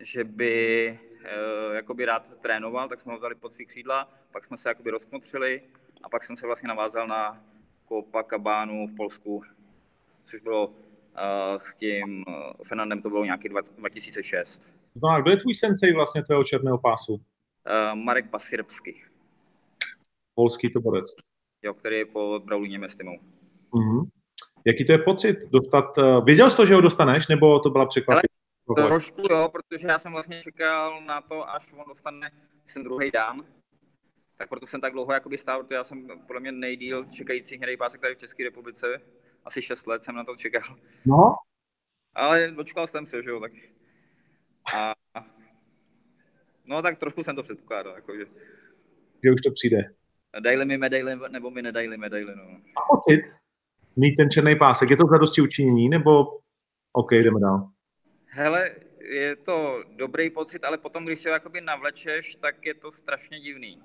že 0.00 0.24
by 0.24 0.98
uh, 1.20 1.74
jakoby 1.74 2.04
rád 2.04 2.22
trénoval, 2.40 2.88
tak 2.88 3.00
jsme 3.00 3.12
ho 3.12 3.18
vzali 3.18 3.34
pod 3.34 3.52
svý 3.52 3.66
křídla, 3.66 4.08
pak 4.32 4.44
jsme 4.44 4.56
se 4.56 4.68
jakoby 4.68 4.90
rozkmotřili 4.90 5.62
a 6.02 6.08
pak 6.08 6.24
jsem 6.24 6.36
se 6.36 6.46
vlastně 6.46 6.68
navázal 6.68 7.06
na 7.06 7.44
Copacabánu 7.88 8.86
v 8.86 8.96
Polsku, 8.96 9.42
což 10.24 10.40
bylo 10.40 10.66
uh, 10.66 10.74
s 11.56 11.74
tím 11.74 12.24
uh, 12.28 12.34
Fernandem, 12.64 13.02
to 13.02 13.08
bylo 13.08 13.24
nějaký 13.24 13.48
dva- 13.48 13.74
2006. 13.76 14.58
To 14.92 14.98
znamená, 14.98 15.20
kdo 15.20 15.30
je 15.30 15.36
tvůj 15.36 15.54
sensei 15.54 15.92
vlastně 15.92 16.22
tvého 16.22 16.44
černého 16.44 16.78
pásu? 16.78 17.12
Uh, 17.12 17.20
Marek 17.94 18.30
Pasirbsky, 18.30 19.04
Polský 20.40 20.70
to 20.70 20.80
borec. 20.80 21.04
jo, 21.62 21.74
který 21.74 21.96
je 21.96 22.06
pod 22.06 22.44
Braulínem 22.44 22.84
Estimou. 22.84 23.18
Mhm. 23.74 24.00
Jaký 24.66 24.84
to 24.86 24.92
je 24.92 24.98
pocit 24.98 25.36
dostat, 25.50 25.98
uh, 25.98 26.24
věděl 26.24 26.50
jsi 26.50 26.56
to, 26.56 26.66
že 26.66 26.74
ho 26.74 26.80
dostaneš, 26.80 27.28
nebo 27.28 27.58
to 27.58 27.70
byla 27.70 27.86
překvapení? 27.86 28.28
Trošku 28.76 29.22
jo, 29.30 29.48
protože 29.52 29.88
já 29.88 29.98
jsem 29.98 30.12
vlastně 30.12 30.42
čekal 30.42 31.00
na 31.04 31.20
to, 31.20 31.50
až 31.50 31.72
on 31.72 31.84
dostane, 31.88 32.30
myslím, 32.64 32.84
druhý 32.84 33.10
dan. 33.10 33.44
Tak 34.36 34.48
proto 34.48 34.66
jsem 34.66 34.80
tak 34.80 34.92
dlouho 34.92 35.12
jakoby 35.12 35.38
stál, 35.38 35.62
protože 35.62 35.74
já 35.74 35.84
jsem 35.84 36.08
podle 36.26 36.40
mě 36.40 36.52
nejdíl 36.52 37.04
čekající 37.04 37.56
hnědý 37.56 37.76
pásek 37.76 38.00
tady 38.00 38.14
v 38.14 38.18
České 38.18 38.44
republice. 38.44 38.86
Asi 39.44 39.62
6 39.62 39.86
let 39.86 40.02
jsem 40.02 40.14
na 40.14 40.24
to 40.24 40.36
čekal. 40.36 40.76
No, 41.06 41.34
Ale 42.14 42.50
dočkal 42.50 42.86
jsem 42.86 43.06
se, 43.06 43.22
že 43.22 43.30
jo, 43.30 43.40
tak. 43.40 43.52
A, 44.76 44.94
no 46.64 46.82
tak 46.82 46.98
trošku 46.98 47.22
jsem 47.22 47.36
to 47.36 47.42
předpokládal, 47.42 47.94
jakože. 47.94 48.24
že 49.24 49.32
už 49.32 49.40
to 49.40 49.50
přijde. 49.50 49.99
Dejli 50.40 50.64
mi 50.64 50.78
medaily, 50.78 51.18
nebo 51.28 51.50
mi 51.50 51.62
nedajli 51.62 51.96
medaily, 51.96 52.36
no. 52.36 52.42
A 52.76 52.80
pocit 52.94 53.20
mít 53.96 54.16
ten 54.16 54.30
černý 54.30 54.56
pásek, 54.56 54.90
je 54.90 54.96
to 54.96 55.06
zadosti 55.06 55.40
učinění, 55.40 55.88
nebo 55.88 56.38
OK, 56.92 57.12
jdeme 57.12 57.40
dál. 57.40 57.68
Hele, 58.26 58.70
je 59.00 59.36
to 59.36 59.84
dobrý 59.96 60.30
pocit, 60.30 60.64
ale 60.64 60.78
potom, 60.78 61.04
když 61.04 61.18
se 61.18 61.28
ho 61.28 61.32
jakoby 61.32 61.60
navlečeš, 61.60 62.34
tak 62.34 62.66
je 62.66 62.74
to 62.74 62.92
strašně 62.92 63.40
divný. 63.40 63.82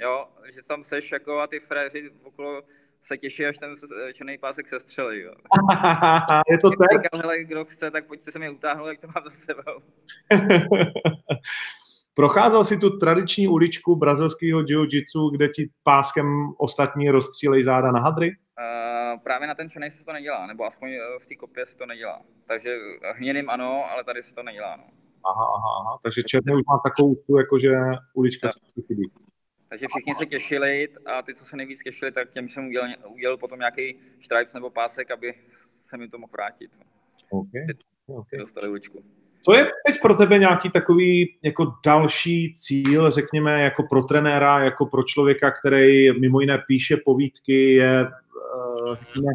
Jo, 0.00 0.28
že 0.54 0.62
tam 0.62 0.84
seš 0.84 1.12
jako 1.12 1.40
a 1.40 1.46
ty 1.46 1.60
fréři 1.60 2.10
okolo 2.22 2.62
se 3.02 3.18
těší, 3.18 3.46
až 3.46 3.58
ten 3.58 3.74
černý 4.12 4.38
pásek 4.38 4.68
se 4.68 4.80
střelí. 4.80 5.20
Jo. 5.20 5.34
je 6.50 6.58
to 6.58 6.70
tak? 6.70 7.02
Říkal, 7.02 7.20
hele, 7.20 7.44
kdo 7.44 7.64
chce, 7.64 7.90
tak 7.90 8.06
pojďte 8.06 8.32
se 8.32 8.38
mi 8.38 8.50
utáhnout, 8.50 8.86
jak 8.86 9.00
to 9.00 9.06
mám 9.06 9.24
za 9.24 9.30
sebou. 9.30 9.82
Procházel 12.14 12.64
si 12.64 12.78
tu 12.78 12.98
tradiční 12.98 13.48
uličku 13.48 13.96
brazilského 13.96 14.60
jiu-jitsu, 14.60 15.30
kde 15.32 15.48
ti 15.48 15.70
páskem 15.82 16.26
ostatní 16.58 17.10
rozstřílej 17.10 17.62
záda 17.62 17.92
na 17.92 18.00
hadry? 18.00 18.28
Uh, 18.28 19.20
právě 19.22 19.48
na 19.48 19.54
ten 19.54 19.70
černý 19.70 19.90
se 19.90 20.04
to 20.04 20.12
nedělá, 20.12 20.46
nebo 20.46 20.64
aspoň 20.64 20.90
eh, 20.92 21.00
v 21.20 21.26
té 21.26 21.34
kopě 21.34 21.66
se 21.66 21.76
to 21.76 21.86
nedělá. 21.86 22.22
Takže 22.46 22.76
hnědým 23.14 23.50
ano, 23.50 23.90
ale 23.90 24.04
tady 24.04 24.22
se 24.22 24.34
to 24.34 24.42
nedělá. 24.42 24.76
No. 24.76 24.84
Aha, 25.24 25.46
aha, 25.56 25.68
aha. 25.80 25.98
Takže 26.02 26.22
černý 26.22 26.54
už 26.54 26.62
má 26.68 26.80
takovou 26.84 27.14
tu, 27.14 27.38
jakože 27.38 27.70
ulička 28.14 28.46
Jo. 28.46 28.50
se 28.50 28.82
chybí. 28.86 29.10
Takže 29.68 29.86
všichni 29.88 30.14
se 30.14 30.26
těšili 30.26 30.88
a 31.06 31.22
ty, 31.22 31.34
co 31.34 31.44
se 31.44 31.56
nejvíc 31.56 31.82
těšili, 31.82 32.12
tak 32.12 32.30
těm 32.30 32.48
jsem 32.48 32.66
udělal, 32.66 32.88
udělal 33.08 33.36
potom 33.36 33.58
nějaký 33.58 34.00
stripes 34.20 34.54
nebo 34.54 34.70
pásek, 34.70 35.10
aby 35.10 35.34
se 35.82 35.96
mi 35.96 36.08
to 36.08 36.18
mohl 36.18 36.32
vrátit. 36.32 36.70
Okay. 37.30 37.66
Okay. 38.06 38.38
Dostali 38.38 38.68
uličku. 38.68 39.04
Co 39.44 39.54
je 39.54 39.70
teď 39.86 40.00
pro 40.02 40.14
tebe 40.14 40.38
nějaký 40.38 40.70
takový 40.70 41.34
jako 41.42 41.72
další 41.86 42.52
cíl, 42.54 43.10
řekněme, 43.10 43.62
jako 43.62 43.82
pro 43.82 44.02
trenéra, 44.02 44.64
jako 44.64 44.86
pro 44.86 45.02
člověka, 45.02 45.50
který 45.50 46.20
mimo 46.20 46.40
jiné 46.40 46.62
píše 46.66 46.96
povídky, 47.04 47.74
je 47.74 48.00
eh, 48.00 48.96
řekněme, 48.96 49.32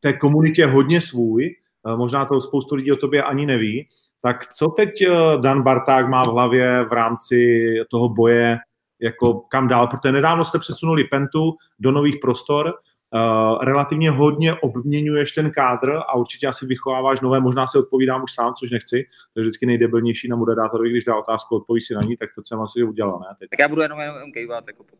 té 0.00 0.12
komunitě 0.12 0.66
hodně 0.66 1.00
svůj, 1.00 1.46
eh, 1.46 1.96
možná 1.96 2.24
to 2.24 2.40
spoustu 2.40 2.74
lidí 2.74 2.92
o 2.92 2.96
tobě 2.96 3.22
ani 3.22 3.46
neví, 3.46 3.88
tak 4.22 4.52
co 4.52 4.68
teď 4.68 5.02
eh, 5.02 5.08
Dan 5.40 5.62
Barták 5.62 6.08
má 6.08 6.22
v 6.22 6.32
hlavě 6.32 6.84
v 6.84 6.92
rámci 6.92 7.64
toho 7.90 8.08
boje, 8.08 8.58
jako 9.00 9.34
kam 9.34 9.68
dál, 9.68 9.86
protože 9.86 10.12
nedávno 10.12 10.44
jste 10.44 10.58
přesunuli 10.58 11.04
Pentu 11.04 11.56
do 11.78 11.92
nových 11.92 12.16
prostor, 12.22 12.74
Uh, 13.14 13.64
relativně 13.64 14.10
hodně 14.10 14.54
obměňuješ 14.54 15.32
ten 15.32 15.50
kádr 15.50 15.90
a 15.90 16.16
určitě 16.16 16.46
asi 16.46 16.66
vychováváš 16.66 17.20
nové, 17.20 17.40
možná 17.40 17.66
se 17.66 17.78
odpovídám 17.78 18.22
už 18.22 18.34
sám, 18.34 18.54
což 18.54 18.70
nechci, 18.70 19.06
to 19.34 19.40
je 19.40 19.42
vždycky 19.42 19.66
nejdebilnější 19.66 20.28
na 20.28 20.36
moderátorovi, 20.36 20.90
když 20.90 21.04
dá 21.04 21.16
otázku, 21.16 21.56
odpoví 21.56 21.80
si 21.80 21.94
na 21.94 22.00
ní, 22.00 22.16
tak 22.16 22.28
to 22.34 22.42
jsem 22.44 22.60
asi 22.60 22.82
udělal, 22.82 23.18
ne? 23.20 23.36
Teď. 23.38 23.50
Tak 23.50 23.58
já 23.58 23.68
budu 23.68 23.82
jenom, 23.82 24.00
jenom 24.00 24.32
kejvat, 24.32 24.64
jako 24.66 24.84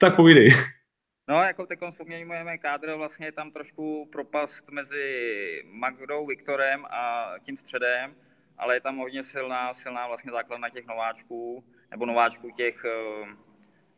tak 0.00 0.16
povídej. 0.16 0.50
No, 1.28 1.42
jako 1.42 1.66
teď 1.66 1.78
vzpomínáme 1.90 2.58
kádr, 2.58 2.94
vlastně 2.94 3.26
je 3.26 3.32
tam 3.32 3.50
trošku 3.50 4.08
propast 4.12 4.70
mezi 4.70 5.62
Magdou, 5.72 6.26
Viktorem 6.26 6.84
a 6.90 7.32
tím 7.42 7.56
středem, 7.56 8.14
ale 8.58 8.76
je 8.76 8.80
tam 8.80 8.96
hodně 8.96 9.22
silná, 9.22 9.74
silná 9.74 10.06
vlastně 10.06 10.32
základna 10.32 10.68
těch 10.68 10.86
nováčků, 10.86 11.64
nebo 11.90 12.06
nováčků 12.06 12.50
těch, 12.50 12.84
eh, 12.84 13.26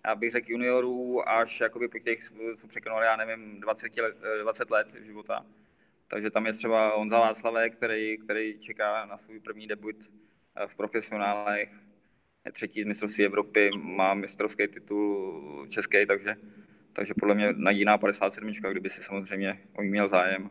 já 0.07 0.15
bych 0.15 0.31
řekl 0.31 0.51
juniorů, 0.51 1.29
až 1.29 1.61
jakoby 1.61 1.89
po 1.89 1.99
těch, 1.99 2.19
co 2.57 2.69
překonali, 2.69 3.07
já 3.07 3.17
nevím, 3.17 3.61
20 3.61 3.97
let, 3.97 4.17
20 4.43 4.71
let 4.71 4.95
života. 5.03 5.47
Takže 6.09 6.31
tam 6.31 6.47
je 6.47 6.53
třeba 6.53 6.97
Honza 6.97 7.19
Václavek, 7.19 7.77
který, 7.77 8.19
který 8.19 8.59
čeká 8.59 9.07
na 9.07 9.19
svůj 9.19 9.41
první 9.41 9.67
debut 9.67 9.97
eh, 10.57 10.67
v 10.67 10.77
profesionálech. 10.77 11.73
Je 12.47 12.53
třetí 12.53 12.83
z 12.83 12.87
mistrovství 12.87 13.25
Evropy, 13.25 13.71
má 13.77 14.15
mistrovský 14.15 14.69
titul 14.69 15.67
český, 15.69 16.07
takže, 16.07 16.37
takže 16.93 17.15
podle 17.21 17.35
mě 17.35 17.53
najíná 17.57 17.99
57, 17.99 18.53
kdyby 18.71 18.89
si 18.89 19.03
samozřejmě 19.03 19.61
o 19.79 19.83
ní 19.83 19.89
měl 19.89 20.09
zájem. 20.09 20.51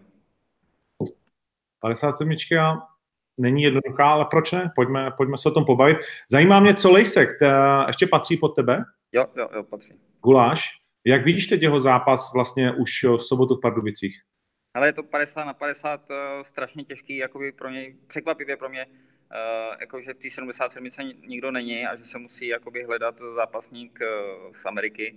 57 1.81 2.29
není 3.39 3.63
jednoduchá, 3.63 4.05
ale 4.05 4.25
proč 4.31 4.51
ne? 4.51 4.71
Pojďme, 4.75 5.11
pojďme 5.17 5.37
se 5.37 5.49
o 5.49 5.51
tom 5.51 5.65
pobavit. 5.65 5.97
Zajímá 6.31 6.59
mě, 6.59 6.73
co 6.73 6.91
Lejsek, 6.91 7.29
ta 7.39 7.85
ještě 7.87 8.07
patří 8.07 8.37
pod 8.37 8.55
tebe? 8.55 8.83
Jo, 9.11 9.25
jo, 9.35 9.49
jo, 9.55 9.63
patří. 9.63 9.93
Guláš. 10.23 10.69
Jak 11.05 11.23
vidíš 11.23 11.47
teď 11.47 11.61
jeho 11.61 11.81
zápas 11.81 12.33
vlastně 12.33 12.71
už 12.71 13.03
v 13.03 13.17
sobotu 13.17 13.55
v 13.55 13.61
Pardubicích? 13.61 14.21
Ale 14.73 14.87
je 14.87 14.93
to 14.93 15.03
50 15.03 15.43
na 15.43 15.53
50 15.53 16.09
uh, 16.09 16.15
strašně 16.41 16.83
těžký, 16.83 17.17
jakoby 17.17 17.51
pro 17.51 17.69
něj, 17.69 17.97
překvapivě 18.07 18.57
pro 18.57 18.69
mě, 18.69 18.85
uh, 18.85 19.75
jakože 19.79 20.13
v 20.13 20.19
té 20.19 20.29
77 20.29 21.11
nikdo 21.27 21.51
není 21.51 21.85
a 21.85 21.95
že 21.95 22.05
se 22.05 22.17
musí 22.17 22.47
jakoby 22.47 22.83
hledat 22.83 23.15
zápasník 23.35 23.99
uh, 24.01 24.51
z 24.51 24.65
Ameriky. 24.65 25.15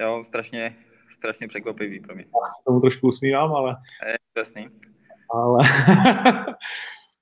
Jo, 0.00 0.24
strašně, 0.24 0.76
strašně 1.08 1.48
překvapivý 1.48 2.00
pro 2.00 2.14
mě. 2.14 2.24
Já 2.24 2.46
se 2.46 2.62
tomu 2.66 2.80
trošku 2.80 3.08
usmívám, 3.08 3.52
ale... 3.54 3.76
Je 4.06 4.16
jasný. 4.36 4.68
Ale... 5.30 5.58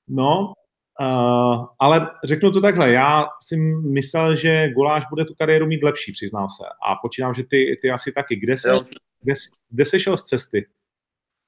no, 0.09 0.53
uh, 1.01 1.67
ale 1.79 2.11
řeknu 2.25 2.51
to 2.51 2.61
takhle, 2.61 2.93
já 2.93 3.27
si 3.43 3.57
myslel, 3.93 4.37
že 4.37 4.69
Guláš 4.69 5.05
bude 5.11 5.25
tu 5.25 5.35
kariéru 5.35 5.67
mít 5.67 5.83
lepší, 5.83 6.13
přiznám 6.13 6.49
se. 6.49 6.65
A 6.89 6.95
počítám, 7.03 7.35
že 7.35 7.43
ty, 7.43 7.79
ty 7.83 7.91
asi 7.91 8.13
taky. 8.13 8.37
Kde, 8.37 8.57
se, 8.57 8.69
Jo. 8.69 8.85
kde, 9.23 9.35
kde 9.71 9.85
se 9.85 10.01
šel 10.01 10.17
z 10.17 10.23
cesty? 10.23 10.67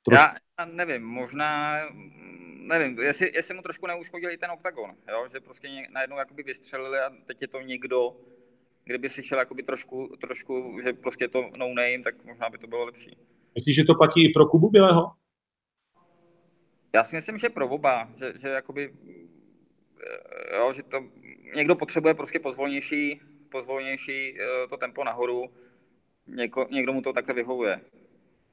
Trošku. 0.04 0.26
Já, 0.26 0.34
já 0.58 0.64
nevím, 0.64 1.02
možná, 1.02 1.80
nevím, 2.58 2.98
jestli, 2.98 3.30
jestli 3.34 3.54
mu 3.54 3.62
trošku 3.62 3.86
neuškodil 3.86 4.30
i 4.30 4.38
ten 4.38 4.50
oktagon, 4.50 4.90
jo? 5.08 5.26
že 5.32 5.40
prostě 5.40 5.68
ně, 5.68 5.88
najednou 5.92 6.16
jakoby 6.16 6.42
vystřelili 6.42 6.98
a 6.98 7.10
teď 7.26 7.42
je 7.42 7.48
to 7.48 7.60
někdo, 7.60 8.16
kdyby 8.84 9.08
si 9.08 9.22
šel 9.22 9.38
jakoby 9.38 9.62
trošku, 9.62 10.16
trošku, 10.20 10.80
že 10.84 10.92
prostě 10.92 11.24
je 11.24 11.28
to 11.28 11.50
no 11.56 11.68
name, 11.68 12.02
tak 12.04 12.24
možná 12.24 12.50
by 12.50 12.58
to 12.58 12.66
bylo 12.66 12.84
lepší. 12.84 13.16
Myslíš, 13.54 13.76
že 13.76 13.84
to 13.84 13.94
platí 13.94 14.24
i 14.24 14.32
pro 14.32 14.46
Kubu 14.46 14.70
Bělého? 14.70 15.12
Já 16.96 17.04
si 17.04 17.16
myslím, 17.16 17.38
že 17.38 17.48
pro 17.48 17.68
oba, 17.68 18.08
že, 18.16 18.32
že 18.38 18.48
jakoby, 18.48 18.94
eh, 20.52 20.56
jo, 20.56 20.72
že 20.72 20.82
to 20.82 21.04
někdo 21.54 21.74
potřebuje 21.74 22.14
prostě 22.14 22.38
pozvolnější, 22.38 23.20
pozvolnější 23.48 24.40
eh, 24.40 24.68
to 24.68 24.76
tempo 24.76 25.04
nahoru, 25.04 25.50
Něko, 26.26 26.66
někdo 26.70 26.92
mu 26.92 27.02
to 27.02 27.12
takhle 27.12 27.34
vyhovuje. 27.34 27.80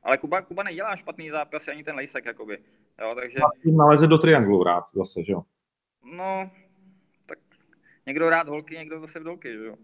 Ale 0.03 0.17
Kuba, 0.17 0.41
Kuba 0.41 0.63
nedělá 0.63 0.95
špatný 0.95 1.29
zápas 1.29 1.67
ani 1.67 1.83
ten 1.83 1.95
Lejsek, 1.95 2.25
jakoby. 2.25 2.57
Jo, 3.01 3.11
takže... 3.15 3.39
Tím 3.63 3.77
naleze 3.77 4.07
do 4.07 4.17
trianglu 4.17 4.63
rád 4.63 4.83
zase, 4.93 5.23
že 5.23 5.31
jo? 5.31 5.43
No, 6.03 6.51
tak 7.25 7.39
někdo 8.05 8.29
rád 8.29 8.47
holky, 8.47 8.75
někdo 8.75 8.99
zase 8.99 9.19
v 9.19 9.23
dolky, 9.23 9.51
že 9.53 9.65
jo? 9.65 9.75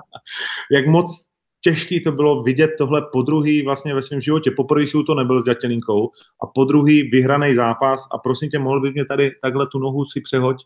Jak 0.70 0.86
moc 0.86 1.31
těžký 1.64 2.02
to 2.02 2.12
bylo 2.12 2.42
vidět 2.42 2.70
tohle 2.78 3.02
po 3.12 3.22
druhý 3.22 3.62
vlastně 3.62 3.94
ve 3.94 4.02
svém 4.02 4.20
životě. 4.20 4.50
Poprvé 4.50 4.86
si 4.86 4.98
to 5.06 5.14
nebyl 5.14 5.40
s 5.40 5.44
Dětělinkou 5.44 6.10
a 6.42 6.46
po 6.46 6.64
druhý 6.64 7.02
vyhraný 7.02 7.54
zápas 7.54 8.08
a 8.12 8.18
prosím 8.18 8.50
tě, 8.50 8.58
mohl 8.58 8.80
bych 8.80 8.94
mě 8.94 9.04
tady 9.04 9.30
takhle 9.42 9.66
tu 9.66 9.78
nohu 9.78 10.04
si 10.04 10.20
přehoď? 10.20 10.56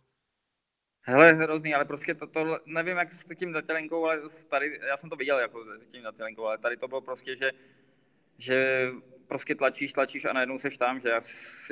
Hele, 1.03 1.32
hrozný, 1.32 1.74
ale 1.74 1.84
prostě 1.84 2.14
to, 2.14 2.26
to 2.26 2.59
nevím, 2.66 2.97
jak 2.97 3.12
s 3.12 3.24
tím 3.38 3.53
Dětělinkou, 3.53 4.05
ale 4.05 4.20
tady, 4.49 4.80
já 4.88 4.97
jsem 4.97 5.11
to 5.11 5.16
viděl 5.16 5.38
jako 5.38 5.64
s 5.88 5.88
tím 5.92 6.03
Dětělinkou, 6.11 6.44
ale 6.44 6.59
tady 6.59 6.76
to 6.76 6.88
bylo 6.88 7.01
prostě, 7.01 7.36
že, 7.36 7.51
že 8.38 8.88
prostě 9.28 9.55
tlačíš, 9.55 9.92
tlačíš 9.92 10.24
a 10.24 10.32
najednou 10.32 10.59
seš 10.59 10.76
tam, 10.76 11.01
že 11.01 11.09
já 11.09 11.20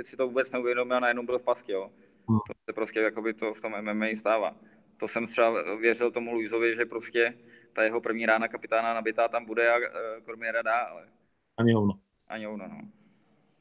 si 0.03 0.16
to 0.16 0.27
vůbec 0.27 0.53
neuvědomil 0.53 0.97
a 0.97 1.01
najednou 1.01 1.22
byl 1.22 1.39
v 1.39 1.43
pasti, 1.43 1.72
jo. 1.72 1.91
Hmm. 2.29 2.39
To 2.39 2.53
se 2.70 2.72
prostě 2.72 3.01
jakoby 3.01 3.35
to 3.35 3.55
v 3.55 3.61
tom 3.61 3.75
MMA 3.81 4.07
stává. 4.16 4.57
To 4.97 5.09
jsem 5.09 5.27
třeba 5.27 5.77
věřil 5.77 6.11
tomu 6.11 6.33
Luizovi, 6.35 6.77
že 6.77 6.85
prostě 6.85 7.35
ta 7.75 7.83
jeho 7.83 8.01
první 8.01 8.27
rána 8.27 8.49
kapitána 8.49 8.95
nabitá 8.95 9.29
tam 9.29 9.45
bude 9.45 9.72
a 9.72 9.77
uh, 9.77 9.85
Kormiera 10.25 10.62
dá, 10.62 10.79
ale... 10.79 11.09
Ani 11.57 11.72
hovno. 11.72 11.99
Ani 12.29 12.45
hovno, 12.45 12.68
no. 12.68 12.81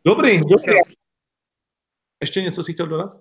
Dobrý, 0.05 0.39
dobrý. 0.39 0.73
Ještě 2.21 2.41
něco 2.41 2.63
si 2.63 2.73
chtěl 2.73 2.87
dodat? 2.87 3.13
Uh, 3.13 3.19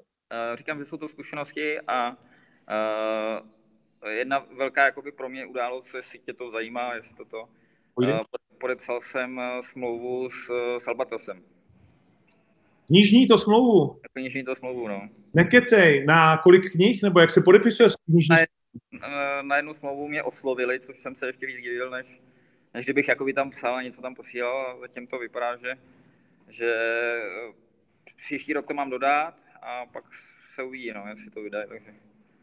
říkám, 0.55 0.79
že 0.79 0.85
jsou 0.85 0.97
to 0.97 1.09
zkušenosti 1.09 1.81
a 1.81 2.11
uh, 2.11 4.09
jedna 4.11 4.47
velká 4.57 4.85
jakoby 4.85 5.13
pro 5.13 5.29
mě 5.29 5.47
událost, 5.47 5.95
jestli 5.95 6.19
tě 6.19 6.33
to 6.33 6.51
zajímá, 6.51 6.95
jestli 6.95 7.15
to 7.17 7.25
to... 7.25 7.49
Uh, 7.95 8.21
podepsal 8.61 9.01
jsem 9.01 9.41
smlouvu 9.61 10.31
s, 10.31 10.51
s 10.79 10.89
Albatosem. 10.89 11.43
Knižní 12.87 13.29
to 13.29 13.39
smlouvu? 13.39 14.01
Knižní 14.13 14.45
to 14.45 14.55
smlouvu, 14.55 14.89
no. 14.89 15.09
Nekecej, 15.35 16.05
na 16.07 16.39
kolik 16.39 16.73
knih, 16.73 17.03
nebo 17.03 17.21
jak 17.21 17.31
se 17.31 17.43
podepisuje 17.45 17.89
knižní 18.05 18.37
na, 18.37 18.43
na 19.43 19.57
jednu 19.57 19.75
smlouvu 19.75 20.09
mě 20.09 20.23
oslovili, 20.23 20.81
což 20.81 20.99
jsem 20.99 21.15
se 21.15 21.27
ještě 21.27 21.47
víc 21.47 21.57
divil, 21.57 21.91
než, 21.91 22.23
než 22.75 22.85
kdybych 22.87 23.09
jakoby 23.09 23.33
tam 23.33 23.51
psal 23.51 23.75
a 23.75 23.83
něco 23.83 24.03
tam 24.03 24.15
posílal 24.15 24.67
a 24.67 24.79
zatím 24.79 25.07
to 25.07 25.19
vypadá, 25.19 25.57
že, 25.57 25.75
že 26.49 26.75
eh, 27.25 27.53
příští 28.17 28.53
rok 28.53 28.67
to 28.67 28.75
mám 28.75 28.91
dodat 28.91 29.35
a 29.63 29.87
pak 29.87 30.05
se 30.55 30.63
uvidí, 30.63 30.93
no, 30.93 31.05
jestli 31.09 31.31
to 31.31 31.43
vydají, 31.43 31.69
takže. 31.69 31.95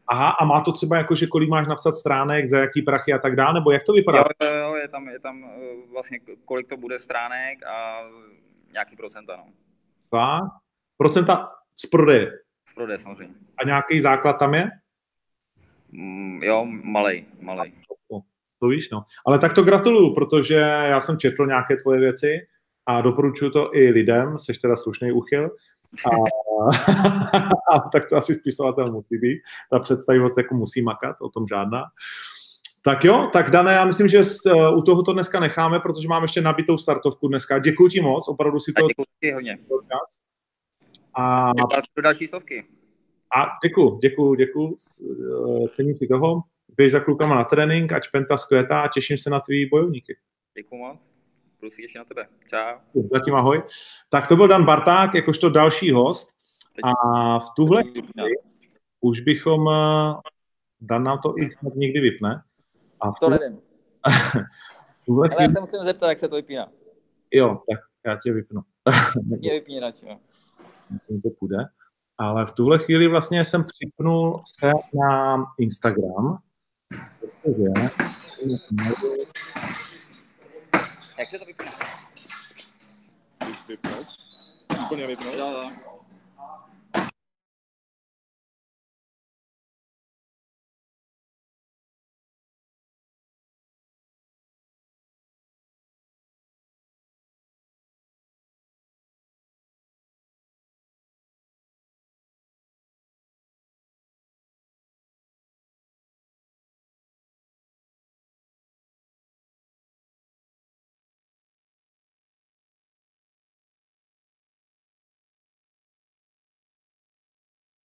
Aha, 0.07 0.29
a 0.29 0.45
má 0.45 0.61
to 0.61 0.71
třeba 0.71 0.97
jako, 0.97 1.15
že 1.15 1.27
kolik 1.27 1.49
máš 1.49 1.67
napsat 1.67 1.91
stránek, 1.91 2.47
za 2.47 2.59
jaký 2.59 2.81
prachy 2.81 3.13
a 3.13 3.17
tak 3.17 3.35
dále, 3.35 3.53
nebo 3.53 3.71
jak 3.71 3.83
to 3.83 3.93
vypadá? 3.93 4.17
Jo, 4.17 4.25
jo, 4.43 4.53
jo 4.55 4.75
je 4.75 4.87
tam, 4.87 5.07
je 5.07 5.19
tam 5.19 5.43
eh, 5.43 5.91
vlastně 5.91 6.19
kolik 6.45 6.67
to 6.67 6.77
bude 6.77 6.99
stránek 6.99 7.65
a 7.65 8.03
nějaký 8.71 8.95
procenta, 8.95 9.35
no. 9.35 9.45
Dva? 10.11 10.39
Procenta 10.97 11.51
z 11.75 11.85
prodeje? 11.85 12.31
Z 12.65 12.73
prodeje, 12.73 12.99
samozřejmě. 12.99 13.35
A 13.57 13.65
nějaký 13.65 14.01
základ 14.01 14.33
tam 14.33 14.53
je? 14.53 14.69
Mm, 15.91 16.39
jo, 16.43 16.65
malej, 16.83 17.25
malej. 17.41 17.73
To 18.59 18.67
víš, 18.67 18.89
no. 18.89 19.05
Ale 19.25 19.39
tak 19.39 19.53
to 19.53 19.63
gratuluju, 19.63 20.13
protože 20.13 20.55
já 20.55 20.99
jsem 21.01 21.17
četl 21.17 21.45
nějaké 21.45 21.75
tvoje 21.75 21.99
věci 21.99 22.37
a 22.85 23.01
doporučuji 23.01 23.49
to 23.49 23.75
i 23.75 23.89
lidem, 23.89 24.39
jsi 24.39 24.53
teda 24.61 24.75
slušný 24.75 25.11
uchyl. 25.11 25.49
A, 26.05 26.09
a 27.75 27.79
tak 27.91 28.09
to 28.09 28.17
asi 28.17 28.35
spisovatel 28.35 28.91
musí 28.91 29.17
být. 29.17 29.41
Ta 29.71 29.79
představivost 29.79 30.37
jako 30.37 30.55
musí 30.55 30.81
makat, 30.81 31.15
o 31.21 31.29
tom 31.29 31.47
žádná. 31.47 31.83
Tak 32.83 33.03
jo, 33.03 33.29
tak 33.33 33.51
Dané, 33.51 33.73
já 33.73 33.85
myslím, 33.85 34.07
že 34.07 34.23
s, 34.23 34.45
uh, 34.45 34.77
u 34.77 34.81
toho 34.81 35.03
to 35.03 35.13
dneska 35.13 35.39
necháme, 35.39 35.79
protože 35.79 36.07
máme 36.07 36.23
ještě 36.23 36.41
nabitou 36.41 36.77
startovku 36.77 37.27
dneska. 37.27 37.59
Děkuji 37.59 37.89
ti 37.89 38.01
moc, 38.01 38.27
opravdu 38.27 38.59
si 38.59 38.73
to... 38.73 38.87
Děkuji 38.87 39.05
ti 39.19 39.31
hodně. 39.31 39.57
A... 41.13 41.51
Do 41.95 42.01
další 42.01 42.27
stovky. 42.27 42.65
A 43.37 43.45
děkuji, 43.63 43.97
děkuji, 43.97 44.35
děkuji, 44.35 44.75
cením 45.73 45.97
si 45.97 46.07
toho. 46.07 46.43
Běž 46.77 46.91
za 46.91 46.99
klukama 46.99 47.35
na 47.35 47.43
trénink, 47.43 47.91
ať 47.91 48.11
Penta 48.11 48.37
skvětá 48.37 48.81
a 48.81 48.87
těším 48.87 49.17
se 49.17 49.29
na 49.29 49.39
tvý 49.39 49.69
bojovníky. 49.69 50.17
Děkuji 50.57 50.77
moc. 50.77 50.99
Budu 51.59 51.71
si 51.71 51.81
těšit 51.81 51.97
na 51.97 52.03
tebe. 52.03 52.27
Čau. 52.47 53.01
Zatím 53.13 53.35
ahoj. 53.35 53.63
Tak 54.09 54.27
to 54.27 54.35
byl 54.35 54.47
Dan 54.47 54.65
Barták, 54.65 55.13
jakožto 55.13 55.49
další 55.49 55.91
host. 55.91 56.29
A 56.83 57.39
v 57.39 57.45
tuhle 57.55 57.83
chvíli 57.83 58.31
už 59.01 59.19
bychom, 59.19 59.69
eh, 59.69 60.13
Dan 60.81 61.03
nám 61.03 61.19
to 61.23 61.33
i 61.37 61.49
snad 61.49 61.75
někdy 61.75 61.99
vypne. 61.99 62.43
A 63.01 63.11
v 63.11 63.19
to 63.19 63.29
nevím. 63.29 63.59
tuhle 65.05 65.27
chvíli... 65.27 65.35
Ale 65.35 65.43
já 65.43 65.49
se 65.49 65.61
musím 65.61 65.83
zeptat, 65.83 66.09
jak 66.09 66.19
se 66.19 66.27
to 66.27 66.35
vypíná. 66.35 66.71
Jo, 67.31 67.57
tak 67.69 67.79
já 68.05 68.17
tě 68.23 68.33
vypnu. 68.33 68.61
Mě 69.39 69.51
vypni 69.51 69.79
radši, 69.79 70.05
no. 70.05 70.19
Myslím, 70.89 71.21
to 71.21 71.29
půjde 71.39 71.57
ale 72.19 72.45
v 72.45 72.51
tuhle 72.51 72.79
chvíli 72.79 73.07
vlastně 73.07 73.45
jsem 73.45 73.63
připnul 73.63 74.41
se 74.59 74.71
na 74.93 75.45
Instagram, 75.59 76.37
protože... 77.19 77.97
Jak 81.17 81.29
se 81.29 81.39
to 81.39 81.45
vypne? 81.45 81.67
Vypnout? 83.67 84.07
Úplně 84.85 85.07
vypnout? 85.07 85.33
Jo, 85.33 85.51
jo. 85.51 85.98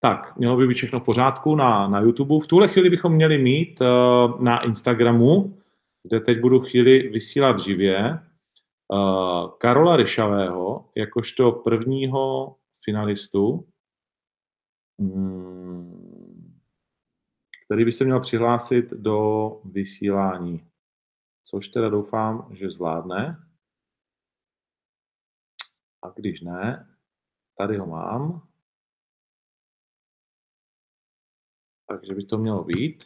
Tak, 0.04 0.36
mělo 0.36 0.56
by 0.56 0.66
být 0.66 0.74
všechno 0.74 1.00
v 1.00 1.04
pořádku 1.04 1.56
na, 1.56 1.88
na 1.88 2.00
YouTube. 2.00 2.44
V 2.44 2.46
tuhle 2.46 2.68
chvíli 2.68 2.90
bychom 2.90 3.12
měli 3.12 3.38
mít 3.38 3.80
uh, 3.80 4.44
na 4.44 4.64
Instagramu, 4.64 5.58
kde 6.02 6.20
teď 6.20 6.40
budu 6.40 6.60
chvíli 6.60 7.08
vysílat 7.08 7.58
živě, 7.58 8.20
uh, 8.88 9.50
Karola 9.58 9.96
Ryšavého, 9.96 10.90
jakožto 10.94 11.52
prvního 11.52 12.56
finalistu, 12.84 13.68
um, 14.96 16.60
který 17.66 17.84
by 17.84 17.92
se 17.92 18.04
měl 18.04 18.20
přihlásit 18.20 18.90
do 18.90 19.48
vysílání, 19.64 20.66
což 21.44 21.68
teda 21.68 21.88
doufám, 21.88 22.48
že 22.50 22.70
zvládne. 22.70 23.38
A 26.02 26.08
když 26.16 26.40
ne, 26.40 26.88
tady 27.58 27.76
ho 27.76 27.86
mám. 27.86 28.53
Takže 31.88 32.14
by 32.14 32.24
to 32.24 32.38
mělo 32.38 32.64
být. 32.64 33.04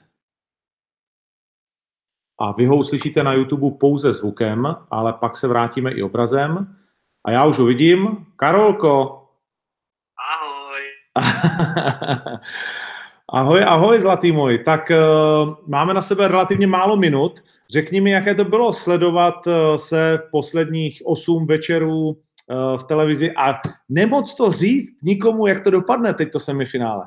A 2.40 2.52
vy 2.52 2.66
ho 2.66 2.76
uslyšíte 2.76 3.24
na 3.24 3.32
YouTube 3.32 3.70
pouze 3.70 4.12
zvukem, 4.12 4.76
ale 4.90 5.12
pak 5.12 5.36
se 5.36 5.48
vrátíme 5.48 5.92
i 5.92 6.02
obrazem. 6.02 6.76
A 7.24 7.30
já 7.30 7.44
už 7.44 7.58
ho 7.58 7.64
vidím. 7.64 8.26
Karolko. 8.36 9.24
Ahoj. 10.34 10.80
ahoj, 13.28 13.64
ahoj, 13.64 14.00
zlatý 14.00 14.32
můj. 14.32 14.58
Tak 14.58 14.90
uh, 14.90 15.54
máme 15.66 15.94
na 15.94 16.02
sebe 16.02 16.28
relativně 16.28 16.66
málo 16.66 16.96
minut. 16.96 17.40
Řekni 17.70 18.00
mi, 18.00 18.10
jaké 18.10 18.34
to 18.34 18.44
bylo 18.44 18.72
sledovat 18.72 19.46
uh, 19.46 19.76
se 19.76 20.18
v 20.18 20.30
posledních 20.30 21.02
osm 21.04 21.46
večerů 21.46 22.08
uh, 22.08 22.14
v 22.76 22.84
televizi 22.84 23.32
a 23.32 23.60
nemoc 23.88 24.34
to 24.34 24.52
říct 24.52 25.02
nikomu, 25.02 25.46
jak 25.46 25.64
to 25.64 25.70
dopadne 25.70 26.14
teď 26.14 26.32
to 26.32 26.40
semifinále 26.40 27.04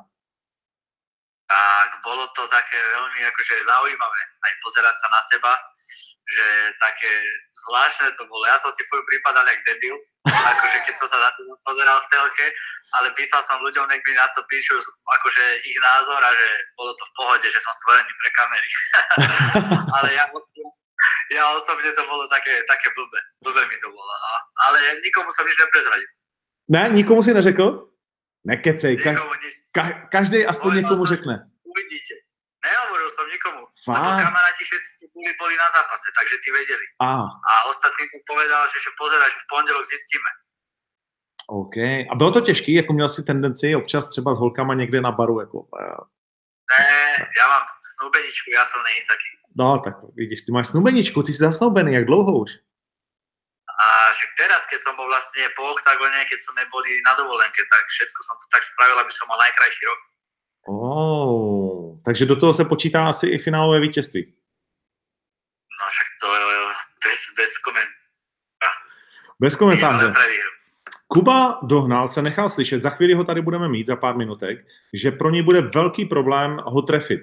to 2.36 2.42
také 2.48 2.80
veľmi 2.80 3.20
akože 3.32 3.54
zaujímavé 3.64 4.22
aj 4.48 4.54
pozerať 4.64 4.96
sa 4.98 5.08
na 5.12 5.22
seba, 5.28 5.54
že 6.32 6.46
také 6.80 7.12
zvláštne 7.68 8.08
to 8.16 8.24
bolo. 8.32 8.48
Ja 8.48 8.58
som 8.58 8.72
si 8.72 8.84
furt 8.88 9.04
pripadal 9.04 9.44
jak 9.46 9.62
debil, 9.68 9.96
akože 10.32 10.78
keď 10.88 10.96
som 10.96 11.08
sa 11.12 11.18
na 11.20 11.30
to 11.36 11.42
pozeral 11.68 12.00
v 12.00 12.10
telke, 12.14 12.46
ale 12.96 13.12
písal 13.18 13.42
som 13.44 13.60
ľuďom, 13.60 13.90
nech 13.92 14.04
mi 14.06 14.14
na 14.16 14.28
to 14.32 14.40
píšu 14.48 14.80
akože 15.20 15.46
ich 15.68 15.78
názor 15.84 16.22
a 16.24 16.32
že 16.32 16.48
bolo 16.80 16.92
to 16.96 17.04
v 17.04 17.16
pohode, 17.20 17.48
že 17.48 17.60
som 17.60 17.74
stvorený 17.76 18.12
pre 18.16 18.30
kamery. 18.32 18.70
ale 20.00 20.10
ja, 20.16 20.24
ja 21.36 21.44
osobne 21.52 21.92
to 21.92 22.04
bolo 22.08 22.24
také, 22.32 22.54
také 22.70 22.88
blbé. 22.96 23.20
Blbé 23.44 23.62
mi 23.68 23.78
to 23.82 23.90
bolo, 23.92 24.14
no. 24.14 24.32
Ale 24.70 24.78
nikomu 25.04 25.30
som 25.36 25.44
nič 25.44 25.58
neprezradil. 25.60 26.10
Ne, 26.72 26.84
nikomu 26.96 27.20
si 27.24 27.34
neřekl? 27.34 27.92
Nekecej, 28.42 28.98
ka- 28.98 29.14
ka- 29.70 30.10
každý 30.10 30.46
aspoň 30.46 30.76
někomu 30.76 31.06
řekne 31.06 31.52
uvidíte. 31.72 32.16
Nehovoril 32.62 33.10
som 33.10 33.26
nikomu. 33.26 33.64
Lebo 33.90 34.06
Fakt? 34.06 34.22
kamaráti 34.22 34.62
všetci 34.62 35.10
boli, 35.18 35.34
boli 35.42 35.56
na 35.58 35.68
zápase, 35.74 36.08
takže 36.14 36.36
tí 36.46 36.50
vedeli. 36.54 36.86
A, 37.02 37.26
A 37.26 37.52
ostatní 37.72 38.06
som 38.06 38.22
povedal, 38.30 38.62
že, 38.70 38.78
že 38.78 38.92
pozeraš, 39.02 39.34
v 39.34 39.46
pondelok 39.50 39.86
zistíme. 39.88 40.30
OK. 41.50 41.76
A 42.06 42.14
bylo 42.16 42.32
to 42.32 42.42
těžký, 42.42 42.74
jako 42.74 42.94
měl 42.94 43.10
si 43.10 43.24
tendenci 43.24 43.76
občas 43.76 44.10
třeba 44.10 44.34
s 44.36 44.40
holkama 44.40 44.74
někde 44.74 45.02
na 45.02 45.12
baru, 45.12 45.40
jako, 45.40 45.68
Ne, 46.72 46.88
ja 47.36 47.46
mám 47.52 47.68
snúbeničku, 47.84 48.48
ja 48.56 48.64
som 48.64 48.80
není 48.88 49.04
taký. 49.04 49.30
no 49.60 49.80
tak 49.84 49.96
vidíš, 50.16 50.48
ty 50.48 50.52
máš 50.56 50.72
snubeničku, 50.72 51.24
ty 51.24 51.34
jsi 51.34 51.44
zasnoubený, 51.52 51.94
jak 51.94 52.06
dlouho 52.06 52.32
už? 52.48 52.52
A 53.82 53.86
však 54.16 54.32
teraz, 54.38 54.62
keď 54.72 54.80
som 54.80 54.94
bol 54.96 55.10
vlastne 55.12 55.44
po 55.58 55.68
oktagone, 55.74 56.22
keď 56.32 56.40
sme 56.40 56.64
boli 56.72 57.02
na 57.04 57.12
dovolenke, 57.20 57.60
tak 57.66 57.84
všetko 57.92 58.20
som 58.24 58.36
to 58.40 58.46
tak 58.56 58.64
spravil, 58.64 58.98
aby 59.04 59.12
som 59.12 59.28
mal 59.28 59.42
najkrajší 59.42 59.84
rok. 59.90 60.00
Oh, 60.68 61.98
takže 62.06 62.26
do 62.26 62.36
toho 62.36 62.54
se 62.54 62.66
počítá 62.66 63.08
asi 63.08 63.28
i 63.28 63.38
finálové 63.38 63.80
vítězství. 63.80 64.26
No 65.82 65.88
však 65.90 66.08
to 66.22 66.36
je 66.36 66.42
bez, 67.06 67.20
bez 67.38 67.58
koment. 67.58 67.90
Bez 69.40 69.56
komentáře. 69.56 70.12
Kuba 71.08 71.60
Dohnal 71.64 72.08
se 72.08 72.22
nechal 72.22 72.50
slyšet, 72.50 72.82
za 72.82 72.90
chvíli 72.90 73.14
ho 73.14 73.24
tady 73.24 73.42
budeme 73.42 73.70
mít, 73.70 73.88
za 73.88 73.96
pár 73.96 74.18
minutek, 74.18 74.66
že 74.94 75.12
pro 75.12 75.30
něj 75.30 75.42
bude 75.42 75.62
velký 75.62 76.06
problém 76.06 76.58
ho 76.64 76.82
trefit. 76.82 77.22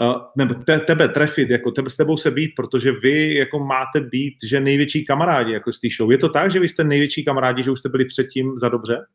Uh, 0.00 0.22
nebo 0.36 0.54
te, 0.54 0.78
tebe 0.78 1.08
trefit, 1.08 1.50
jako 1.50 1.70
tebe, 1.70 1.90
s 1.90 1.96
tebou 1.96 2.16
se 2.16 2.30
být, 2.30 2.52
protože 2.56 2.92
vy 2.92 3.34
jako 3.34 3.58
máte 3.58 4.00
být, 4.00 4.34
že 4.46 4.60
největší 4.60 5.06
kamarádi 5.06 5.52
jako 5.52 5.72
z 5.72 5.80
té 5.80 5.88
show. 5.96 6.12
Je 6.12 6.18
to 6.18 6.28
tak, 6.28 6.50
že 6.50 6.60
vy 6.60 6.68
jste 6.68 6.84
největší 6.84 7.24
kamarádi, 7.24 7.62
že 7.62 7.70
už 7.70 7.78
jste 7.78 7.88
byli 7.88 8.04
předtím 8.04 8.58
za 8.58 8.68
dobře? 8.68 9.06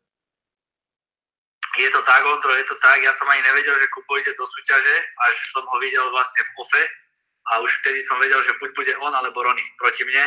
Tak, 2.13 2.21
Ondro, 2.29 2.53
je 2.53 2.65
to 2.69 2.77
tak. 2.77 3.01
Ja 3.01 3.09
som 3.09 3.25
ani 3.33 3.41
nevedel, 3.41 3.73
že 3.73 3.89
Kubo 3.89 4.13
ide 4.21 4.37
do 4.37 4.45
súťaže, 4.45 4.95
až 5.25 5.33
som 5.49 5.65
ho 5.65 5.77
videl 5.81 6.05
vlastne 6.13 6.45
v 6.45 6.51
OFE 6.61 6.83
a 7.49 7.51
už 7.65 7.71
vtedy 7.81 8.05
som 8.05 8.21
vedel, 8.21 8.37
že 8.37 8.53
buď 8.61 8.69
bude 8.77 8.93
on 9.01 9.13
alebo 9.17 9.41
Rony 9.41 9.65
proti 9.81 10.05
mne, 10.05 10.21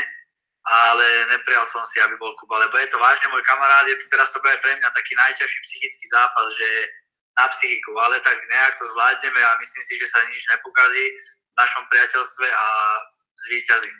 ale 0.90 1.06
neprijal 1.30 1.62
som 1.70 1.86
si, 1.86 2.02
aby 2.02 2.18
bol 2.18 2.34
Kuba, 2.42 2.58
lebo 2.58 2.74
je 2.82 2.90
to 2.90 2.98
vážne 2.98 3.30
môj 3.30 3.38
kamarát, 3.46 3.86
je 3.86 3.94
to 4.02 4.06
teraz 4.10 4.34
to 4.34 4.42
bude 4.42 4.58
pre 4.58 4.74
mňa 4.74 4.90
taký 4.98 5.14
najťažší 5.14 5.58
psychický 5.62 6.04
zápas, 6.10 6.48
že 6.58 6.68
na 7.38 7.46
psychiku, 7.54 7.94
ale 8.02 8.18
tak 8.18 8.34
nejak 8.34 8.74
to 8.74 8.84
zvládneme 8.90 9.40
a 9.46 9.58
myslím 9.62 9.82
si, 9.86 9.94
že 10.02 10.10
sa 10.10 10.18
nič 10.26 10.42
nepokazí 10.50 11.04
v 11.22 11.54
našom 11.54 11.86
priateľstve 11.86 12.46
a 12.50 12.66
zvíťazím. 13.46 13.96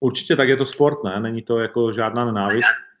Určitě 0.00 0.36
tak 0.36 0.48
je 0.48 0.56
to 0.56 0.66
sport, 0.66 1.04
ne? 1.04 1.20
Není 1.20 1.42
to 1.42 1.58
jako 1.58 1.92
žádná 1.92 2.24
nenávist. 2.24 2.97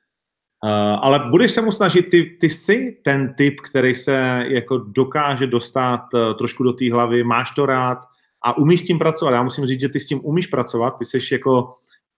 Uh, 0.64 0.98
ale 1.02 1.18
budeš 1.30 1.52
se 1.52 1.60
mu 1.62 1.72
snažit, 1.72 2.10
ty, 2.10 2.36
ty 2.40 2.48
jsi 2.48 3.00
ten 3.04 3.34
typ, 3.34 3.60
který 3.60 3.94
se 3.94 4.44
jako 4.48 4.78
dokáže 4.78 5.46
dostat 5.46 6.00
uh, 6.14 6.36
trošku 6.38 6.62
do 6.62 6.72
té 6.72 6.92
hlavy, 6.92 7.24
máš 7.24 7.50
to 7.50 7.66
rád 7.66 7.98
a 8.44 8.56
umíš 8.56 8.80
s 8.80 8.84
tím 8.84 8.98
pracovat. 8.98 9.32
Já 9.32 9.42
musím 9.42 9.66
říct, 9.66 9.80
že 9.80 9.88
ty 9.88 10.00
s 10.00 10.06
tím 10.06 10.20
umíš 10.22 10.46
pracovat, 10.46 10.98
ty 10.98 11.04
jsi 11.04 11.18
jako 11.32 11.68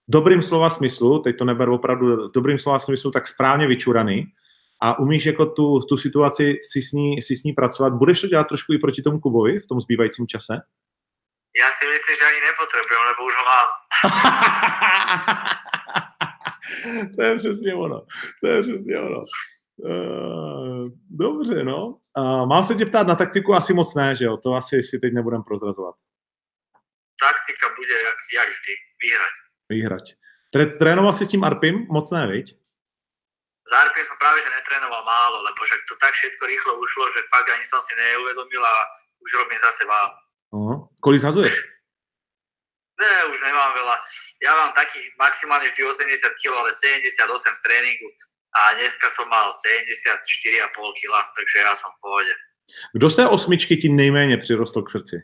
dobrým 0.07 0.41
slova 0.41 0.69
smyslu, 0.69 1.19
teď 1.19 1.37
to 1.37 1.45
neberu 1.45 1.75
opravdu 1.75 2.27
v 2.27 2.31
dobrým 2.35 2.59
slova 2.59 2.79
smyslu, 2.79 3.11
tak 3.11 3.27
správně 3.27 3.67
vyčuraný 3.67 4.25
a 4.83 4.99
umíš 4.99 5.25
jako 5.25 5.45
tu, 5.45 5.79
tu 5.79 5.97
situaci 5.97 6.57
si 6.71 6.81
s, 6.81 6.91
ní, 6.91 7.21
si 7.21 7.35
s 7.35 7.43
ní 7.43 7.53
pracovat. 7.53 7.93
Budeš 7.93 8.21
to 8.21 8.27
dělat 8.27 8.47
trošku 8.47 8.73
i 8.73 8.77
proti 8.77 9.01
tomu 9.01 9.19
Kubovi 9.19 9.59
v 9.59 9.67
tom 9.67 9.81
zbývajícím 9.81 10.27
čase? 10.27 10.53
Ja 11.51 11.67
si 11.67 11.83
myslím, 11.83 12.15
že 12.15 12.23
ani 12.31 12.39
nepotrebujem, 12.47 13.03
lebo 13.11 13.21
už 13.27 13.33
ho 13.35 13.43
mám. 13.43 13.67
to 17.15 17.23
je 17.23 17.37
přesně 17.37 17.73
ono. 17.75 18.05
To 18.41 18.47
je 18.47 18.61
přesně 18.61 18.99
ono. 18.99 19.21
Uh, 19.77 20.83
dobře, 21.09 21.63
no. 21.63 21.97
Uh, 22.17 22.45
mám 22.47 22.63
se 22.63 22.75
tě 22.75 22.85
ptát 22.85 23.07
na 23.07 23.15
taktiku 23.15 23.53
asi 23.53 23.73
moc 23.73 23.95
ne, 23.95 24.15
že 24.15 24.25
jo? 24.25 24.37
To 24.37 24.53
asi 24.53 24.83
si 24.83 24.99
teď 24.99 25.13
nebudem 25.13 25.43
prozrazovat. 25.43 25.95
Taktika 27.21 27.73
bude 27.77 27.93
jak, 27.93 28.19
jak 28.35 28.47
vždy, 28.49 28.73
vyhrať. 29.03 29.35
Vyhrať. 29.69 30.05
Tre- 30.55 30.77
trénoval 30.77 31.13
si 31.13 31.25
s 31.25 31.29
tím 31.29 31.43
Arpim? 31.43 31.87
Moc 31.89 32.11
ne, 32.11 32.27
viď? 32.27 32.61
Zároveň 33.61 34.03
som 34.03 34.17
práve 34.17 34.41
že 34.41 34.49
netrénoval 34.51 35.05
málo, 35.05 35.37
lebo 35.47 35.59
však 35.63 35.79
to 35.85 35.95
tak 36.01 36.11
všetko 36.17 36.43
rýchlo 36.49 36.71
ušlo, 36.81 37.03
že 37.13 37.29
fakt 37.29 37.49
ani 37.53 37.63
som 37.63 37.79
si 37.79 37.93
neuvedomil 37.93 38.63
a 38.65 38.75
už 39.21 39.29
robím 39.37 39.59
zase 39.61 39.83
vál. 39.85 40.09
Uh, 40.51 40.75
kolik 40.99 41.21
zhazuješ? 41.21 41.55
Ne, 43.01 43.13
už 43.33 43.37
nemám 43.41 43.71
veľa. 43.73 43.95
Ja 44.45 44.51
mám 44.53 44.71
takých 44.77 45.09
maximálne 45.17 45.65
vždy 45.65 45.81
80 45.81 46.05
kg, 46.37 46.53
ale 46.53 46.69
78 46.69 47.17
v 47.57 47.61
tréningu 47.65 48.07
a 48.53 48.77
dneska 48.77 49.09
som 49.17 49.25
mal 49.25 49.49
74,5 49.57 50.69
kg, 50.69 51.13
takže 51.33 51.55
ja 51.65 51.73
som 51.73 51.89
v 51.89 51.99
pohode. 52.01 52.33
Kdo 52.93 53.09
z 53.09 53.15
té 53.15 53.25
osmičky 53.27 53.77
ti 53.77 53.89
nejméně 53.89 54.37
přirostl 54.37 54.81
k 54.81 54.89
srdci? 54.89 55.17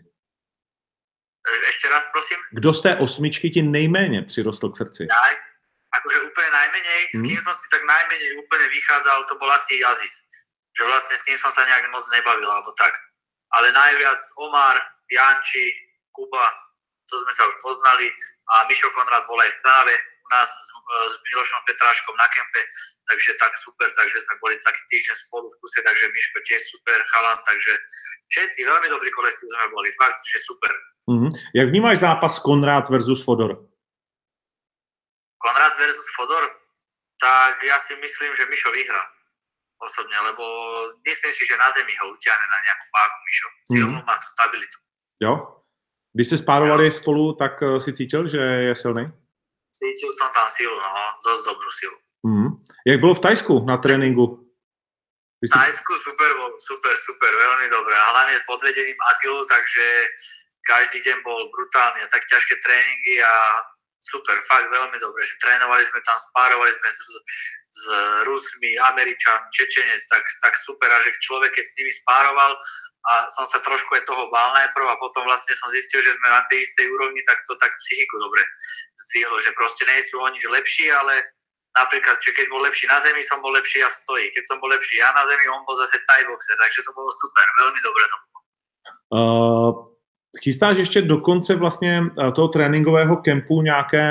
Ešte 1.47 1.87
raz 1.89 2.03
prosím? 2.11 2.37
Kdo 2.51 2.73
z 2.73 2.81
té 2.81 2.91
osmičky 2.97 3.49
ti 3.49 3.61
nejméně 3.61 4.21
přirostl 4.27 4.69
k 4.69 4.77
srdci? 4.77 5.03
Aj, 5.07 5.33
akože 5.95 6.17
úplne 6.27 6.49
najmenej, 6.51 7.01
s 7.13 7.17
Mhm. 7.17 7.25
kým 7.29 7.39
som 7.39 7.53
si 7.55 7.65
tak 7.71 7.83
najmenej 7.87 8.31
úplne 8.43 8.67
vychádzal, 8.67 9.17
to 9.31 9.33
bol 9.39 9.47
asi 9.51 9.79
Aziz. 9.85 10.13
Že 10.75 10.83
vlastne 10.91 11.15
s 11.15 11.25
ním 11.27 11.37
som 11.39 11.51
sa 11.51 11.63
nejak 11.63 11.87
moc 11.89 12.03
nebavil, 12.11 12.49
alebo 12.51 12.71
tak. 12.75 12.91
Ale 13.55 13.71
najviac 13.71 14.19
Omar, 14.43 14.75
Janči, 15.07 15.71
Kuba, 16.11 16.43
to 17.07 17.15
sme 17.15 17.31
sa 17.33 17.43
už 17.47 17.55
poznali 17.63 18.07
a 18.51 18.53
Mišo 18.67 18.91
Konrad 18.91 19.23
bol 19.25 19.39
aj 19.39 19.49
v 19.51 19.57
Stráve 19.59 19.95
u 19.95 20.27
nás 20.35 20.49
s, 20.51 20.67
s 21.07 21.13
Milošom 21.23 21.63
Petráškom 21.63 22.15
na 22.19 22.27
kempe, 22.35 22.61
takže 23.07 23.31
tak 23.39 23.55
super, 23.55 23.87
takže 23.95 24.19
sme 24.27 24.35
boli 24.43 24.55
taký 24.59 24.81
týždeň 24.91 25.15
spolu 25.23 25.47
v 25.47 25.55
kuse, 25.63 25.79
takže 25.79 26.05
Miško 26.11 26.39
tiež 26.43 26.61
super 26.67 26.99
chalan, 27.15 27.39
takže 27.47 27.71
všetci 28.27 28.59
veľmi 28.67 28.87
dobrý 28.91 29.09
kolektív 29.15 29.47
sme 29.47 29.67
boli, 29.71 29.89
fakt, 29.95 30.19
že 30.27 30.37
super. 30.43 30.73
Uh, 31.07 31.31
jak 31.55 31.71
vnímáš 31.71 32.03
zápas 32.03 32.35
Konrád 32.43 32.91
versus 32.91 33.23
Fodor? 33.23 33.55
Konrad 35.39 35.73
versus 35.79 36.07
Fodor, 36.19 36.43
tak 37.15 37.63
ja 37.63 37.79
si 37.79 37.95
myslím, 37.95 38.35
že 38.35 38.43
Mišo 38.51 38.67
vyhrá 38.75 39.03
osobne, 39.79 40.17
lebo 40.27 40.43
myslím 41.05 41.31
si, 41.31 41.43
že 41.45 41.55
na 41.55 41.69
zemi 41.71 41.93
ho 42.03 42.11
utiahne 42.11 42.47
na 42.49 42.59
nejakú 42.65 42.85
páku 42.91 43.17
Mišo. 43.23 43.47
Silnú 43.71 43.99
má 44.03 44.15
tú 44.17 44.27
stabilitu. 44.33 44.77
Jo? 45.21 45.33
Když 46.17 46.27
se 46.33 46.37
spárovali 46.37 46.89
spolu, 46.91 47.37
tak 47.37 47.61
uh, 47.61 47.77
si 47.77 47.93
cítil, 47.93 48.25
že 48.25 48.41
je 48.41 48.73
silný? 48.73 49.05
Cítil 49.69 50.09
som 50.17 50.33
tam 50.33 50.49
silu, 50.49 50.73
no, 50.73 50.89
dosť 51.21 51.41
dobrú 51.45 51.69
silu. 51.77 51.97
Uh, 52.25 52.49
jak 52.89 52.97
bylo 52.97 53.13
v 53.13 53.21
Tajsku 53.21 53.53
na 53.69 53.77
tréninku? 53.77 54.25
Ty 55.37 55.45
si... 55.45 55.53
Tajsku 55.53 55.93
super 55.93 56.31
bol, 56.41 56.57
super, 56.57 56.93
super, 57.05 57.29
veľmi 57.29 57.69
dobré. 57.69 57.93
A 57.93 58.05
hlavne 58.17 58.33
s 58.33 58.41
podvedením 58.49 58.97
Atilu, 58.97 59.45
takže 59.45 59.85
každý 60.65 61.05
deň 61.05 61.17
bol 61.21 61.37
brutálny 61.53 62.01
a 62.01 62.09
tak 62.09 62.25
ťažké 62.25 62.65
tréningy 62.65 63.21
a 63.21 63.33
super, 64.07 64.35
fakt 64.47 64.71
veľmi 64.71 64.97
dobre, 65.03 65.21
že 65.23 65.35
trénovali 65.43 65.83
sme 65.83 65.99
tam, 66.07 66.15
spárovali 66.15 66.71
sme 66.71 66.89
s, 66.89 66.99
s 67.75 67.81
Rusmi, 68.23 68.71
Američanmi, 68.95 69.51
Čečenec, 69.51 70.01
tak, 70.07 70.23
tak 70.43 70.53
super 70.63 70.87
a 70.87 70.97
že 71.03 71.11
človek, 71.19 71.51
keď 71.51 71.65
s 71.67 71.75
nimi 71.75 71.91
spároval 71.91 72.51
a 73.07 73.13
som 73.35 73.45
sa 73.47 73.59
trošku 73.63 73.91
aj 73.95 74.03
toho 74.07 74.27
bál 74.31 74.49
najprv 74.55 74.87
a 74.87 74.99
potom 74.99 75.27
vlastne 75.27 75.53
som 75.55 75.67
zistil, 75.71 75.99
že 75.99 76.15
sme 76.15 76.27
na 76.31 76.43
tej 76.47 76.63
istej 76.63 76.87
úrovni, 76.91 77.19
tak 77.27 77.39
to 77.43 77.53
tak 77.59 77.71
psychiku 77.83 78.15
dobre 78.19 78.43
zdvihlo, 79.07 79.37
že 79.39 79.51
proste 79.55 79.83
nie 79.87 80.01
sú 80.07 80.19
oni 80.23 80.39
lepší, 80.51 80.91
ale 80.91 81.15
napríklad, 81.75 82.17
že 82.19 82.31
keď 82.33 82.45
bol 82.49 82.61
lepší 82.63 82.89
na 82.89 82.99
zemi, 83.03 83.21
som 83.23 83.39
bol 83.39 83.53
lepší 83.53 83.83
ja 83.83 83.89
v 83.91 83.99
stoji. 84.01 84.25
Keď 84.33 84.43
som 84.49 84.57
bol 84.57 84.71
lepší 84.73 84.97
ja 84.97 85.09
na 85.13 85.23
zemi, 85.23 85.43
on 85.51 85.63
bol 85.63 85.75
zase 85.77 85.99
thai 86.09 86.21
boxer, 86.25 86.55
takže 86.57 86.83
to 86.83 86.91
bolo 86.95 87.09
super, 87.13 87.45
veľmi 87.61 87.79
dobre 87.83 88.03
to 88.03 88.17
bolo. 88.17 88.39
Uh, 89.07 89.96
chystáš 90.43 90.77
ještě 90.77 91.01
do 91.01 91.17
konce 91.17 91.55
vlastně 91.55 92.01
uh, 92.01 92.31
toho 92.31 92.47
tréninkového 92.47 93.17
kempu 93.17 93.61
nějaké 93.61 94.07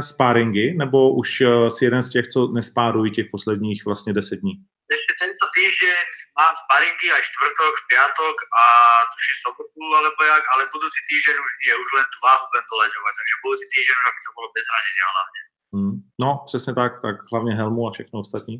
sparingy, 0.00 0.74
nebo 0.74 1.14
už 1.14 1.40
uh, 1.40 1.68
si 1.68 1.84
jeden 1.84 2.02
z 2.02 2.10
těch, 2.10 2.26
co 2.28 2.48
nespárují 2.48 3.12
těch 3.12 3.26
posledních 3.30 3.84
vlastně 3.84 4.12
deset 4.12 4.40
dní? 4.40 4.54
Ešte 4.86 5.12
tento 5.18 5.46
týždeň 5.58 6.06
mám 6.38 6.54
sparingy 6.62 7.08
aj 7.10 7.22
štvrtok, 7.28 7.74
piatok 7.90 8.36
a 8.62 8.64
tuším 9.10 9.36
sobotu 9.42 9.82
alebo 9.98 10.20
jak, 10.32 10.44
ale 10.54 10.62
budúci 10.70 11.00
týždeň 11.10 11.36
už 11.42 11.52
nie, 11.62 11.72
už 11.82 11.88
len 11.98 12.06
tú 12.06 12.18
váhu 12.22 12.44
budem 12.46 12.64
doľaďovať, 12.70 13.12
takže 13.18 13.34
budúci 13.42 13.66
týždeň 13.74 13.94
už 13.98 14.04
aby 14.06 14.20
to 14.22 14.30
bolo 14.38 14.48
bez 14.54 14.62
zranenia 14.68 15.06
hlavne. 15.14 15.40
Hmm. 15.74 15.96
No, 16.22 16.30
přesně 16.46 16.72
tak, 16.74 16.92
tak 17.02 17.16
hlavně 17.32 17.52
helmu 17.54 17.88
a 17.88 17.90
všechno 17.90 18.20
ostatní. 18.20 18.56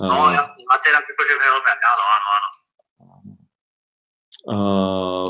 No 0.00 0.08
Uh, 0.08 0.32
jasne, 0.32 0.60
a 0.68 0.76
teraz 0.84 1.00
akože 1.08 1.34
v 1.36 1.42
helme, 1.48 1.72
áno, 1.72 2.04
áno, 2.16 2.28
áno. 2.36 2.50
uh, 4.52 5.28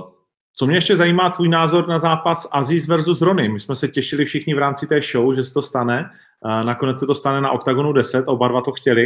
co 0.58 0.66
mě 0.66 0.76
ještě 0.76 0.96
zajímá, 0.96 1.30
tvůj 1.30 1.48
názor 1.48 1.88
na 1.88 1.98
zápas 1.98 2.48
Aziz 2.52 2.88
versus 2.88 3.20
Rony. 3.20 3.48
My 3.48 3.60
jsme 3.60 3.76
se 3.76 3.88
těšili 3.88 4.24
všichni 4.24 4.54
v 4.54 4.58
rámci 4.58 4.86
té 4.86 5.00
show, 5.00 5.34
že 5.34 5.44
se 5.44 5.52
to 5.54 5.62
stane. 5.62 6.10
Nakonec 6.64 7.00
se 7.00 7.06
to 7.06 7.14
stane 7.14 7.40
na 7.40 7.50
OKTAGONu 7.50 7.92
10, 7.92 8.24
oba 8.28 8.48
dva 8.48 8.60
to 8.60 8.72
chtěli. 8.72 9.02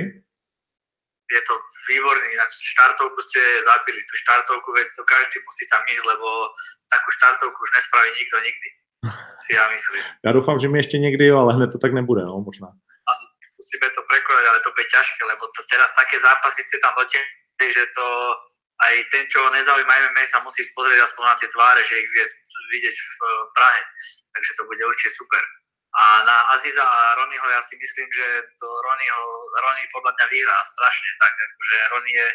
Je 1.36 1.40
to 1.48 1.54
výborný, 1.90 2.26
ináč 2.34 2.50
štartovku 2.74 3.20
ste 3.22 3.40
zabili, 3.70 4.00
tú 4.02 4.14
štartovku, 4.22 4.68
veď 4.76 4.86
to 4.98 5.02
každý 5.14 5.38
musí 5.46 5.64
tam 5.72 5.82
ísť, 5.92 6.04
lebo 6.12 6.28
takú 6.94 7.08
štartovku 7.18 7.58
už 7.64 7.70
nespraví 7.78 8.10
nikto 8.20 8.36
nikdy, 8.46 8.68
si 9.46 9.52
ja 9.58 9.64
myslím. 9.74 10.02
Já 10.26 10.30
doufám, 10.32 10.58
že 10.58 10.68
mi 10.68 10.78
ještě 10.78 10.98
někdy 10.98 11.24
jo, 11.26 11.36
ale 11.38 11.54
hned 11.54 11.70
to 11.72 11.78
tak 11.78 11.92
nebude, 11.98 12.22
no, 12.22 12.34
možná. 12.48 12.68
musíme 13.60 13.88
to 13.96 14.02
prekonať, 14.10 14.44
ale 14.50 14.58
to 14.64 14.70
bude 14.74 14.86
ťažké, 14.96 15.20
lebo 15.32 15.44
to 15.56 15.60
teraz 15.72 15.90
také 16.00 16.16
zápasy 16.26 16.60
ste 16.64 16.76
tam 16.84 16.92
dotiahli, 17.00 17.66
že 17.76 17.84
to 17.96 18.06
aj 18.80 18.94
ten, 19.12 19.24
čo 19.28 19.44
ho 19.44 19.48
nezaujíma 19.52 19.92
MMA, 20.10 20.22
sa 20.30 20.40
musí 20.40 20.64
pozrieť 20.72 21.04
aspoň 21.04 21.24
na 21.28 21.36
tie 21.36 21.48
tváre, 21.52 21.80
že 21.84 22.00
ich 22.00 22.08
vie, 22.08 22.24
vidieť 22.76 22.96
v 22.96 23.12
eh, 23.28 23.44
Prahe, 23.52 23.80
takže 24.32 24.52
to 24.56 24.62
bude 24.64 24.82
určite 24.84 25.12
super. 25.16 25.42
A 25.90 26.22
na 26.22 26.36
Aziza 26.54 26.86
a 26.86 27.00
Ronyho 27.18 27.46
ja 27.50 27.60
si 27.66 27.74
myslím, 27.74 28.06
že 28.14 28.26
to 28.62 28.66
Ronyho, 28.70 29.22
Rony 29.58 29.82
podľa 29.90 30.12
mňa 30.14 30.26
vyhrá 30.30 30.58
strašne, 30.62 31.10
tak 31.18 31.32
akože 31.34 31.76
Rony 31.90 32.10
je 32.14 32.26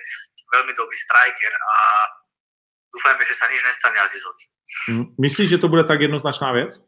veľmi 0.60 0.74
dobrý 0.76 0.98
striker 1.00 1.54
a 1.56 1.76
dúfajme, 2.92 3.24
že 3.24 3.34
sa 3.34 3.48
nič 3.48 3.64
nestane 3.64 3.98
Azizovi. 4.04 4.44
Myslíš, 5.16 5.56
že 5.56 5.62
to 5.64 5.72
bude 5.72 5.88
tak 5.88 6.04
jednoznačná 6.04 6.52
věc? 6.52 6.84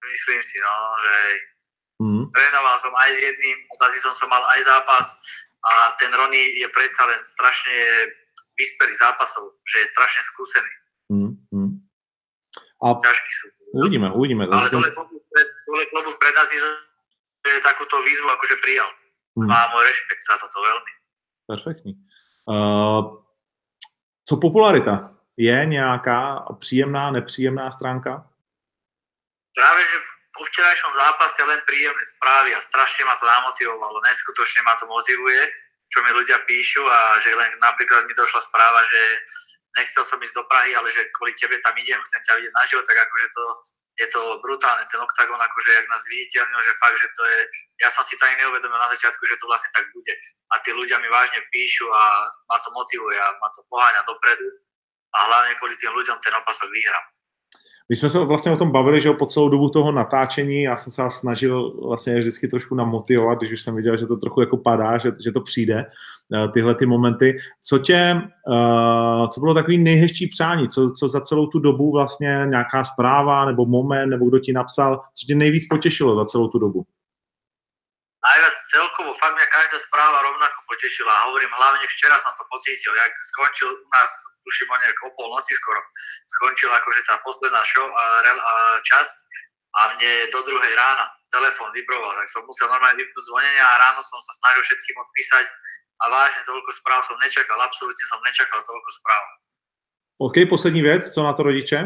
Myslím 0.00 0.40
si, 0.42 0.56
no, 0.64 0.72
že 1.04 1.12
Hm. 2.00 2.32
trénoval 2.32 2.76
som 2.80 2.92
aj 2.96 3.12
s 3.12 3.20
jedným, 3.20 3.56
s 3.76 3.80
Azizom 3.84 4.14
som 4.16 4.28
mal 4.32 4.40
aj 4.40 4.60
zápas 4.64 5.06
a 5.60 5.72
ten 6.00 6.10
Rony 6.12 6.40
je 6.56 6.68
predsa 6.72 7.04
len 7.04 7.20
strašne 7.20 7.74
vyspelý 8.56 8.92
zápasov, 8.96 9.60
že 9.64 9.76
je 9.84 9.86
strašne 9.92 10.22
skúsený. 10.32 10.72
Hm. 11.12 11.32
Hm. 11.52 11.70
A 12.80 12.86
Ťažký 12.96 13.30
sú. 13.36 13.46
uvidíme, 13.76 14.08
uvidíme. 14.16 14.48
Ale 14.48 14.72
dole 14.72 14.88
klobúk 14.88 15.20
pred, 15.28 15.48
dole 15.68 15.84
klobúk 15.92 16.16
pred 16.16 16.32
Azizom, 16.32 16.74
že 17.44 17.60
takúto 17.60 18.00
výzvu 18.00 18.28
akože 18.32 18.56
prijal. 18.64 18.88
Hm. 19.36 19.48
Má 19.48 19.60
môj 19.76 19.84
rešpekt 19.84 20.22
za 20.24 20.40
toto 20.40 20.58
veľmi. 20.64 20.92
Perfektní. 21.50 21.92
Uh, 22.48 23.20
co 24.24 24.36
popularita? 24.36 25.16
Je 25.36 25.66
nějaká 25.66 26.46
příjemná, 26.58 27.10
nepříjemná 27.10 27.70
stránka? 27.70 28.30
Práve, 29.54 29.80
že 29.82 29.96
po 30.30 30.42
včerajšom 30.46 30.92
zápase 30.94 31.40
len 31.42 31.60
príjemné 31.66 32.04
správy 32.16 32.54
a 32.54 32.60
strašne 32.62 33.02
ma 33.06 33.14
to 33.18 33.26
namotivovalo. 33.26 33.98
Neskutočne 34.06 34.62
ma 34.62 34.74
to 34.78 34.86
motivuje, 34.86 35.42
čo 35.90 35.98
mi 36.06 36.10
ľudia 36.14 36.38
píšu 36.46 36.86
a 36.86 37.18
že 37.18 37.34
len 37.34 37.50
napríklad 37.58 38.06
mi 38.06 38.14
došla 38.14 38.40
správa, 38.46 38.80
že 38.86 39.00
nechcel 39.74 40.02
som 40.06 40.22
ísť 40.22 40.38
do 40.38 40.44
Prahy, 40.46 40.74
ale 40.78 40.86
že 40.90 41.06
kvôli 41.18 41.34
tebe 41.34 41.58
tam 41.62 41.74
idem, 41.74 41.98
chcem 41.98 42.22
ťa 42.26 42.36
vidieť 42.38 42.54
naživo, 42.54 42.82
tak 42.86 42.96
akože 42.98 43.26
to 43.34 43.44
je 44.00 44.06
to 44.08 44.22
brutálne, 44.40 44.80
ten 44.88 44.96
oktagon, 44.96 45.36
akože 45.36 45.70
jak 45.76 45.86
nás 45.92 46.00
viditeľnil, 46.08 46.60
že 46.64 46.78
fakt, 46.80 46.96
že 46.96 47.08
to 47.12 47.22
je, 47.26 47.38
ja 47.84 47.88
som 47.92 48.00
si 48.08 48.16
to 48.16 48.24
neuvedomil 48.24 48.80
na 48.80 48.88
začiatku, 48.96 49.22
že 49.28 49.36
to 49.36 49.44
vlastne 49.44 49.68
tak 49.76 49.84
bude. 49.92 50.14
A 50.56 50.62
tí 50.64 50.72
ľudia 50.72 50.96
mi 51.04 51.08
vážne 51.12 51.44
píšu 51.52 51.84
a 51.92 52.24
ma 52.48 52.56
to 52.64 52.72
motivuje 52.72 53.20
a 53.20 53.28
ma 53.36 53.48
to 53.52 53.60
poháňa 53.68 54.00
dopredu 54.08 54.48
a 55.12 55.18
hlavne 55.28 55.52
kvôli 55.60 55.76
tým 55.76 55.92
ľuďom 55.92 56.16
ten 56.24 56.32
opasok 56.32 56.68
vyhrám. 56.72 57.04
My 57.90 57.96
jsme 57.96 58.10
se 58.10 58.18
vlastně 58.18 58.52
o 58.52 58.56
tom 58.56 58.70
bavili, 58.70 59.00
že 59.00 59.10
po 59.10 59.26
celou 59.26 59.48
dobu 59.48 59.70
toho 59.70 59.92
natáčení, 59.92 60.62
já 60.62 60.76
jsem 60.76 60.92
se 60.92 61.02
snažil 61.08 61.70
vlastně 61.88 62.18
vždycky 62.18 62.48
trošku 62.48 62.74
namotivovat, 62.74 63.38
když 63.38 63.52
už 63.52 63.62
jsem 63.62 63.76
viděl, 63.76 63.96
že 63.96 64.06
to 64.06 64.16
trochu 64.16 64.40
jako 64.40 64.56
padá, 64.56 64.98
že, 64.98 65.12
že 65.24 65.32
to 65.32 65.40
přijde, 65.40 65.84
eh, 66.34 66.48
tyhle 66.48 66.74
ty 66.74 66.86
momenty. 66.86 67.38
Co 67.62 67.78
tě, 67.78 68.22
uh, 68.48 69.28
co 69.28 69.40
bylo 69.40 69.54
takový 69.54 69.78
nejhezčí 69.78 70.26
přání, 70.26 70.68
co, 70.68 70.90
co 70.90 71.08
za 71.08 71.20
celou 71.20 71.46
tu 71.46 71.58
dobu 71.58 71.92
vlastně 71.92 72.46
nějaká 72.46 72.84
zpráva 72.84 73.44
nebo 73.44 73.66
moment, 73.66 74.10
nebo 74.10 74.28
kdo 74.28 74.38
ti 74.38 74.52
napsal, 74.52 75.00
co 75.14 75.26
tě 75.26 75.34
nejvíc 75.34 75.66
potěšilo 75.66 76.16
za 76.16 76.24
celou 76.24 76.48
tu 76.48 76.58
dobu? 76.58 76.86
najviac 78.20 78.56
celkovo, 78.72 79.10
fakt 79.16 79.34
mňa 79.34 79.46
každá 79.48 79.78
správa 79.80 80.22
rovnako 80.22 80.58
potešila. 80.68 81.24
Hovorím, 81.26 81.50
hlavne 81.56 81.86
včera 81.88 82.16
som 82.20 82.32
to 82.36 82.44
pocítil, 82.52 82.92
jak 82.92 83.12
skončil 83.32 83.68
u 83.72 83.88
nás, 83.96 84.10
tuším 84.50 84.66
o 84.74 84.76
nejak 84.82 84.98
o 85.06 85.14
polnoci 85.14 85.54
skoro, 85.54 85.78
skončila 86.26 86.74
akože 86.82 87.00
tá 87.06 87.14
posledná 87.22 87.62
show 87.62 87.86
a, 87.86 88.04
rel- 88.26 88.42
a 88.42 88.54
časť 88.82 89.16
a 89.70 89.80
mne 89.94 90.12
do 90.34 90.40
druhej 90.42 90.72
rána 90.74 91.06
telefon 91.30 91.70
vibroval, 91.70 92.10
tak 92.10 92.26
som 92.26 92.42
musel 92.42 92.66
normálne 92.66 92.98
vypnúť 92.98 93.24
zvonenia 93.30 93.62
a 93.62 93.78
ráno 93.78 94.02
som 94.02 94.18
sa 94.18 94.32
snažil 94.42 94.62
všetkým 94.66 94.96
odpísať 94.98 95.46
a 96.02 96.04
vážne 96.10 96.42
toľko 96.42 96.70
správ 96.74 97.00
som 97.06 97.14
nečakal, 97.22 97.58
absolútne 97.62 98.04
som 98.10 98.18
nečakal 98.26 98.60
toľko 98.66 98.90
správ. 98.98 99.24
OK, 100.18 100.36
poslední 100.50 100.82
věc, 100.82 101.14
co 101.14 101.22
na 101.22 101.32
to 101.32 101.42
rodiče? 101.42 101.78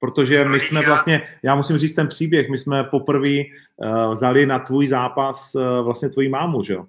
Protože 0.00 0.44
my 0.44 0.60
jsme 0.60 0.80
vlastně, 0.80 1.38
já 1.44 1.54
musím 1.54 1.78
říct 1.78 1.94
ten 1.94 2.08
příběh, 2.08 2.48
my 2.50 2.58
jsme 2.58 2.84
poprvé 2.84 3.36
uh, 3.44 4.12
vzali 4.12 4.46
na 4.46 4.58
tvůj 4.58 4.88
zápas 4.88 5.54
uh, 5.54 5.84
vlastně 5.84 6.08
tvoji 6.08 6.28
mámu, 6.28 6.62
že 6.62 6.72
jo? 6.72 6.84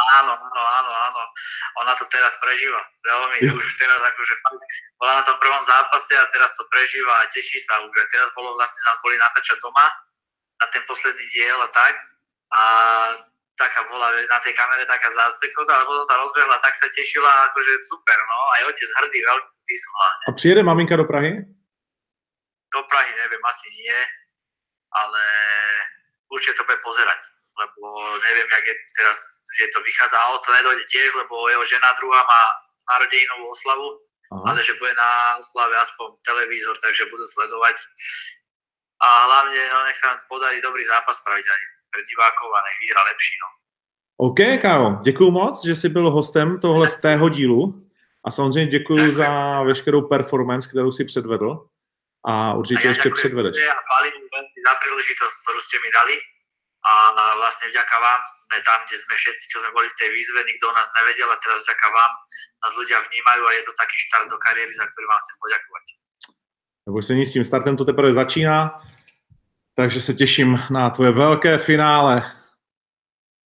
Áno, 0.00 0.32
áno, 0.32 0.62
áno, 0.80 0.90
áno. 0.90 1.22
Ona 1.84 1.92
to 1.92 2.08
teraz 2.08 2.32
prežíva. 2.40 2.80
Veľmi, 3.00 3.36
Jo. 3.48 3.56
už 3.56 3.64
teraz 3.80 3.96
akože 3.96 4.34
fakt, 4.44 4.60
bola 5.00 5.12
na 5.16 5.24
tom 5.24 5.36
prvom 5.40 5.62
zápase 5.64 6.12
a 6.12 6.24
teraz 6.36 6.52
to 6.52 6.68
prežíva 6.68 7.14
a 7.24 7.32
teší 7.32 7.56
sa 7.64 7.80
už. 7.80 7.96
A 7.96 8.04
teraz 8.12 8.28
bolo 8.36 8.52
vlastne, 8.52 8.80
nás 8.84 9.00
boli 9.00 9.16
natáčať 9.16 9.56
doma 9.64 9.88
na 10.60 10.66
ten 10.68 10.84
posledný 10.84 11.24
diel 11.32 11.56
a 11.56 11.68
tak. 11.72 11.96
A 12.52 12.60
taká 13.56 13.88
bola 13.88 14.04
na 14.28 14.38
tej 14.44 14.52
kamere 14.52 14.84
taká 14.84 15.08
záseknutá, 15.08 15.80
ale 15.80 15.88
potom 15.88 16.04
sa 16.04 16.20
rozbehla, 16.20 16.60
tak 16.60 16.76
sa 16.76 16.88
tešila, 16.92 17.32
akože 17.52 17.72
super, 17.88 18.18
no. 18.20 18.38
Aj 18.60 18.62
otec 18.68 18.90
hrdý, 19.00 19.18
veľký 19.24 19.74
sú 19.80 19.88
hlavne. 19.96 20.24
A 20.28 20.30
přijede 20.36 20.60
maminka 20.60 20.96
do 20.96 21.08
Prahy? 21.08 21.40
Do 22.72 22.82
Prahy 22.84 23.12
neviem, 23.16 23.42
asi 23.48 23.66
nie, 23.80 23.98
ale 24.92 25.22
určite 26.28 26.60
to 26.60 26.68
bude 26.68 26.84
pozerať 26.84 27.20
lebo 27.60 27.86
neviem, 28.24 28.48
jak 28.48 28.64
je 28.66 28.76
teraz, 28.96 29.18
že 29.58 29.68
to 29.74 29.84
vychádza, 29.84 30.16
a 30.16 30.32
to 30.32 30.50
nedojde 30.52 30.84
tiež, 30.88 31.12
lebo 31.12 31.48
jeho 31.52 31.64
žena 31.64 31.92
druhá 32.00 32.24
má 32.24 32.42
narodeninovú 32.90 33.44
oslavu, 33.50 33.86
Aha. 34.34 34.44
ale 34.54 34.60
že 34.62 34.74
bude 34.78 34.94
na 34.94 35.38
oslave 35.38 35.74
aspoň 35.78 36.08
televízor, 36.26 36.76
takže 36.82 37.10
budú 37.10 37.26
sledovať. 37.26 37.76
A 39.00 39.08
hlavne 39.26 39.60
no, 39.72 39.78
nech 39.88 39.96
sa 39.96 40.20
podarí 40.28 40.60
dobrý 40.60 40.84
zápas 40.84 41.16
aj 41.24 41.42
pre 41.90 42.02
divákov 42.04 42.48
a 42.52 42.60
nech 42.68 42.78
vyhra 42.84 43.02
lepší. 43.10 43.34
No. 43.40 43.48
OK, 44.20 44.40
Káro, 44.62 44.88
děkuji 45.02 45.30
moc, 45.30 45.64
že 45.64 45.74
jsi 45.74 45.88
byl 45.88 46.10
hostem 46.10 46.60
tohle 46.60 46.88
z 46.88 47.00
tého 47.00 47.28
dílu 47.28 47.74
a 48.24 48.30
samozřejmě 48.30 48.70
děkuji 48.70 49.14
za 49.14 49.62
veškerou 49.62 50.02
performance, 50.02 50.68
kterou 50.68 50.92
si 50.92 51.04
předvedl 51.04 51.66
a 52.26 52.50
A 52.50 52.54
určitě 52.54 52.88
ja 52.88 52.90
ještě 52.90 53.10
předvedeš. 53.10 53.56
a 53.56 53.74
za 54.60 54.72
príležitosť, 54.84 55.34
ktorú 55.40 55.60
ste 55.64 55.76
mi 55.80 55.90
dali. 55.90 56.14
A 56.80 56.92
vlastne 57.36 57.68
vďaka 57.68 57.96
vám 58.00 58.20
sme 58.24 58.58
tam, 58.64 58.80
kde 58.88 58.96
sme 59.04 59.14
všetci, 59.20 59.44
čo 59.52 59.60
sme 59.60 59.70
boli 59.76 59.84
v 59.84 59.98
tej 60.00 60.08
výzve, 60.16 60.48
nikto 60.48 60.64
o 60.64 60.76
nás 60.76 60.88
nevedel 60.96 61.28
a 61.28 61.36
teraz 61.36 61.60
vďaka 61.60 61.86
vám 61.92 62.12
nás 62.64 62.72
ľudia 62.72 62.98
vnímajú 63.04 63.42
a 63.44 63.50
je 63.52 63.62
to 63.68 63.72
taký 63.76 63.96
štart 64.00 64.26
do 64.32 64.38
kariéry, 64.40 64.72
za 64.72 64.88
ktorý 64.88 65.04
vám 65.04 65.20
chcem 65.20 65.36
poďakovať. 65.44 65.84
Neboj 66.86 67.02
se 67.02 67.12
s 67.12 67.32
tím 67.32 67.44
startem 67.44 67.76
to 67.76 67.84
teprve 67.84 68.12
začíná, 68.12 68.80
takže 69.76 70.00
se 70.00 70.14
těším 70.14 70.58
na 70.70 70.90
tvoje 70.90 71.12
velké 71.12 71.58
finále. 71.58 72.32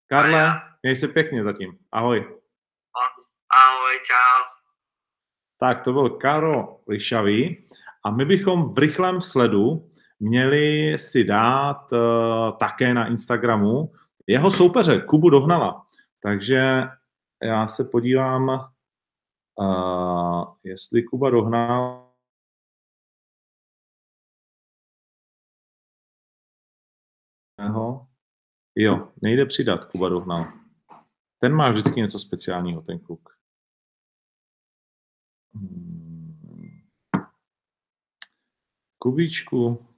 Karle, 0.10 0.62
měj 0.84 0.96
se 0.96 1.08
pěkně 1.08 1.44
zatím. 1.44 1.78
Ahoj. 1.92 2.40
Ahoj, 3.50 4.00
čau. 4.06 4.44
Tak, 5.60 5.82
to 5.82 5.94
byl 5.94 6.10
Karo 6.10 6.86
Lišavý 6.88 7.68
a 8.06 8.12
my 8.12 8.26
bychom 8.26 8.74
v 8.74 8.78
rychlém 8.78 9.22
sledu 9.22 9.92
měli 10.24 10.98
si 10.98 11.24
dát 11.24 11.92
uh, 11.92 12.58
také 12.58 12.94
na 12.94 13.08
Instagramu 13.08 13.92
jeho 14.28 14.52
soupeře 14.52 15.02
Kubu 15.02 15.30
Dohnala. 15.30 15.86
Takže 16.20 16.84
já 17.44 17.68
se 17.68 17.84
podívám, 17.84 18.50
uh, 19.60 20.54
jestli 20.64 21.04
Kuba 21.04 21.30
Dohnal 21.30 22.10
Jo, 28.76 29.12
nejde 29.22 29.46
přidat 29.46 29.86
Kuba 29.86 30.10
Dohnal. 30.10 30.54
Ten 31.40 31.54
má 31.54 31.70
vždycky 31.70 32.02
něco 32.02 32.20
speciálního, 32.20 32.82
ten 32.82 33.00
kluk. 33.00 33.30
Hmm. 35.54 35.94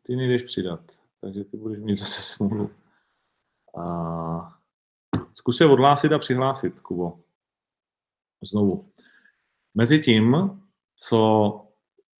Ty 0.06 0.16
nejdeš 0.16 0.44
přidat, 0.44 0.80
takže 1.22 1.44
ty 1.44 1.58
budeš 1.58 1.80
mít 1.80 1.96
zase 1.96 2.22
smůlu. 2.22 2.72
A 3.78 4.54
zkus 5.34 5.58
se 5.58 5.66
odhlásit 5.66 6.12
a 6.12 6.20
přihlásit, 6.20 6.80
Kubo. 6.80 7.20
Znovu. 8.44 8.92
Mezitím, 9.76 10.36
co 10.96 11.62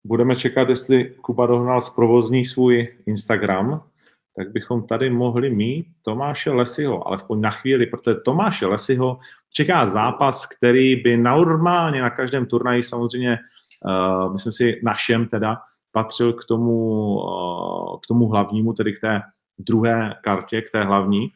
budeme 0.04 0.36
čekat, 0.36 0.68
jestli 0.68 1.14
Kuba 1.14 1.46
dohnal 1.46 1.80
zprovozní 1.80 2.44
svůj 2.44 2.98
Instagram, 3.06 3.90
tak 4.36 4.52
bychom 4.52 4.86
tady 4.86 5.10
mohli 5.10 5.50
mít 5.50 5.86
Tomáše 6.02 6.50
Lesiho, 6.50 7.08
alespoň 7.08 7.40
na 7.40 7.50
chvíli, 7.50 7.86
protože 7.86 8.14
Tomáše 8.14 8.66
Lesiho 8.66 9.18
čeká 9.52 9.86
zápas, 9.86 10.46
který 10.46 10.96
by 10.96 11.16
normálně 11.16 12.02
na 12.02 12.10
každém 12.10 12.46
turnaji 12.46 12.82
samozřejmě, 12.82 13.38
uh, 13.84 14.32
myslím 14.32 14.52
si, 14.52 14.80
našem 14.82 15.28
teda, 15.28 15.62
patřil 15.96 16.32
k 16.32 16.44
tomu, 16.44 16.76
uh, 17.16 18.00
k 18.00 18.06
tomu 18.06 18.28
hlavnímu, 18.28 18.72
tedy 18.72 18.92
k 18.92 19.00
té 19.00 19.22
druhé 19.58 20.20
kartě, 20.24 20.62
k 20.62 20.70
té 20.70 20.84
hlavní, 20.84 21.28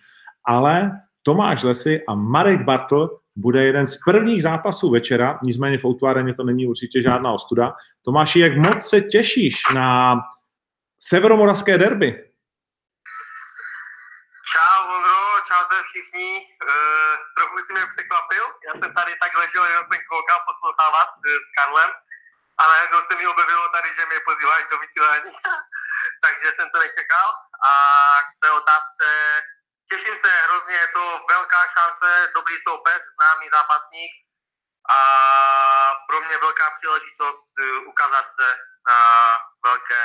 ale 0.45 1.01
Tomáš 1.23 1.63
Lesy 1.63 2.05
a 2.09 2.15
Marek 2.15 2.61
Bartl 2.61 3.21
bude 3.37 3.65
jeden 3.65 3.87
z 3.87 3.97
prvních 4.05 4.43
zápasů 4.43 4.91
večera, 4.91 5.39
nicméně 5.47 5.79
v 5.79 5.85
Outu 5.85 6.07
to 6.37 6.45
není 6.45 6.67
určitě 6.67 7.03
žádná 7.03 7.33
ostuda. 7.33 7.73
Tomáši, 8.05 8.39
jak 8.41 8.57
moc 8.57 8.81
se 8.89 9.01
těšíš 9.01 9.55
na 9.75 10.17
severomoravské 11.01 11.79
derby? 11.79 12.09
Čau, 14.53 14.81
Vondro, 14.91 15.21
čaute 15.49 15.77
všichni. 15.89 16.31
E, 16.37 16.75
trochu 17.37 17.57
si 17.65 17.73
mě 17.73 17.85
překvapil. 17.93 18.45
Já 18.67 18.73
jsem 18.81 18.91
tady 18.99 19.13
tak 19.23 19.33
ležel, 19.43 19.65
že 19.67 19.77
jsem 19.87 20.01
koukal, 20.13 20.39
poslouchal 20.49 20.89
vás 20.99 21.11
e, 21.17 21.29
s 21.47 21.49
Karlem. 21.57 21.91
Ale 22.61 22.73
najednou 22.77 23.01
se 23.01 23.15
mi 23.17 23.27
objevilo 23.27 23.69
tady, 23.69 23.95
že 23.95 24.07
mě 24.07 24.21
pozýváš 24.21 24.65
do 24.71 24.79
vysílání, 24.79 25.33
takže 26.25 26.47
jsem 26.53 26.71
to 26.71 26.79
nečekal. 26.79 27.29
A 27.71 27.73
k 28.23 28.33
té 28.43 28.51
otázce, 28.51 29.07
těším 29.91 30.17
se 30.17 30.29
hrozně, 30.29 30.75
je 30.75 30.89
to 30.89 31.05
velká 31.29 31.61
šance, 31.67 32.33
dobrý 32.35 32.57
soupeř, 32.69 33.01
známý 33.17 33.49
zápasník. 33.53 34.13
A 34.91 34.99
pro 36.09 36.21
mě 36.21 36.39
velká 36.39 36.71
příležitost 36.71 37.49
eh, 37.63 37.79
ukázat 37.93 38.27
se 38.37 38.47
na 38.89 38.99
velké, 39.65 40.03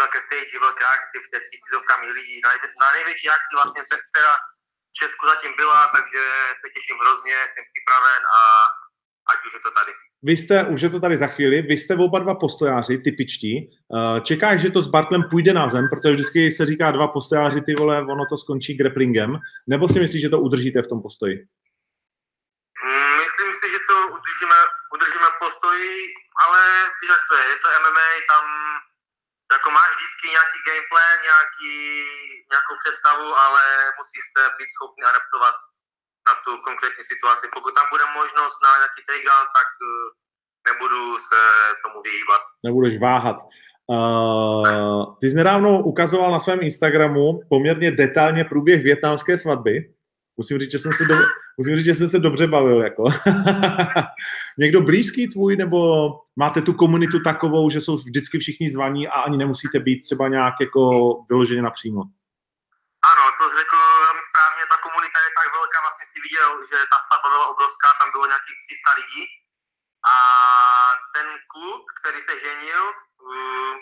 velké 0.00 0.18
stage, 0.20 0.58
velké 0.60 0.84
akci 0.84 1.16
před 1.26 1.42
tisícovkami 1.50 2.06
lidí, 2.10 2.40
na, 2.44 2.50
na 2.80 2.92
největší 2.92 3.28
akci 3.30 3.52
vlastně, 3.54 3.82
která 4.10 4.34
v 4.90 4.98
Česku 4.98 5.26
zatím 5.26 5.56
byla, 5.56 5.88
takže 5.94 6.22
se 6.60 6.66
těším 6.74 6.98
hrozně, 6.98 7.36
jsem 7.46 7.64
připraven 7.72 8.22
a 8.26 8.40
ať 9.32 9.38
už 9.46 9.52
je 9.54 9.60
to 9.60 9.70
tady. 9.70 9.92
Vy 10.22 10.36
jste, 10.36 10.64
už 10.64 10.80
je 10.80 10.90
to 10.90 11.00
tady 11.00 11.16
za 11.16 11.26
chvíli, 11.26 11.62
vy 11.62 11.76
jste 11.76 11.94
oba 11.94 12.18
dva 12.18 12.34
postojáři, 12.34 12.98
typičtí. 12.98 13.52
Eh, 13.70 14.20
Čekáš, 14.20 14.60
že 14.60 14.70
to 14.70 14.82
s 14.82 14.88
Bartlem 14.94 15.22
půjde 15.30 15.52
na 15.52 15.68
zem, 15.68 15.84
protože 15.90 16.14
vždycky 16.14 16.50
se 16.50 16.66
říká 16.66 16.90
dva 16.90 17.08
postojáři, 17.08 17.60
ty 17.60 17.72
vole, 17.78 17.96
ono 18.14 18.24
to 18.30 18.36
skončí 18.38 18.76
grapplingem, 18.76 19.30
nebo 19.66 19.88
si 19.88 20.00
myslíš, 20.00 20.22
že 20.22 20.28
to 20.34 20.40
udržíte 20.40 20.82
v 20.82 20.90
tom 20.92 21.02
postoji? 21.02 21.34
Mm, 22.84 23.14
Myslím 23.24 23.50
si, 23.58 23.66
že 23.74 23.80
to 23.90 23.96
udržíme, 24.16 24.58
udržíme 24.94 25.28
postoji, 25.44 25.92
ale 26.44 26.60
víš, 26.98 27.10
jak 27.16 27.24
to 27.30 27.34
je, 27.40 27.44
je 27.52 27.58
to 27.62 27.68
MMA, 27.82 28.10
tam 28.32 28.44
jako 29.54 29.68
máš 29.78 29.90
vždycky 29.96 30.26
nějaký 30.36 30.58
gameplay, 30.68 31.12
nějaký, 31.28 31.74
nějakou 32.52 32.74
představu, 32.82 33.26
ale 33.44 33.62
musíš 34.00 34.22
být 34.58 34.70
schopný 34.74 35.02
adaptovat 35.10 35.54
na 36.28 36.32
tu 36.44 36.50
konkrétní 36.68 37.02
situaci. 37.12 37.44
Pokud 37.56 37.72
tam 37.78 37.86
bude 37.94 38.06
možnost 38.20 38.56
na 38.66 38.70
nějaký 38.80 39.00
takedown, 39.08 39.46
tak 39.58 39.68
eh, 39.84 40.06
nebudu 40.68 41.02
se 41.28 41.40
tomu 41.84 41.98
vyhýbat. 42.06 42.42
Nebudeš 42.66 42.94
váhat. 43.08 43.38
Uh, 43.88 45.14
ty 45.20 45.30
jsi 45.30 45.36
nedávno 45.36 45.82
ukazoval 45.82 46.32
na 46.32 46.40
svém 46.40 46.60
Instagramu 46.62 47.40
poměrně 47.48 47.90
detailně 47.90 48.44
průběh 48.44 48.82
větnamské 48.82 49.38
svatby. 49.38 49.94
Musím 50.36 50.58
říct, 50.58 50.72
že 50.72 50.78
jsem 50.78 50.92
se, 50.92 51.04
do, 51.04 51.14
musím 51.56 51.76
říct, 51.76 51.84
že 51.84 51.94
jsem 51.94 52.08
se 52.08 52.18
dobře 52.18 52.46
bavil. 52.46 52.82
Jako. 52.82 53.04
Někdo 54.58 54.80
blízký 54.80 55.28
tvůj, 55.28 55.56
nebo 55.56 56.10
máte 56.36 56.60
tu 56.62 56.72
komunitu 56.72 57.18
takovou, 57.20 57.70
že 57.70 57.80
jsou 57.80 57.96
vždycky 57.96 58.38
všichni 58.38 58.70
zvaní 58.70 59.08
a 59.08 59.20
ani 59.26 59.36
nemusíte 59.36 59.78
být 59.78 60.02
třeba 60.02 60.28
nějak 60.28 60.54
jako 60.60 60.80
vyloženě 61.30 61.62
napřímo? 61.62 62.02
Ano, 63.10 63.24
to 63.40 63.44
řekl 63.58 63.76
velmi 64.06 64.22
správně, 64.28 64.62
ta 64.72 64.78
komunita 64.86 65.18
je 65.26 65.32
tak 65.38 65.48
velká, 65.58 65.78
vlastně 65.84 66.06
si 66.12 66.18
viděl, 66.26 66.48
že 66.70 66.76
ta 66.92 66.98
svatba 67.06 67.28
obrovská, 67.86 68.04
tam 68.04 68.10
bylo 68.12 68.26
nějakých 68.26 68.58
300 68.68 68.92
lidí 68.96 69.26
a 70.08 70.16
ten 71.14 71.38
kluk, 71.52 71.84
který 72.00 72.20
se 72.20 72.38
ženil, 72.38 72.82
uh, 73.18 73.74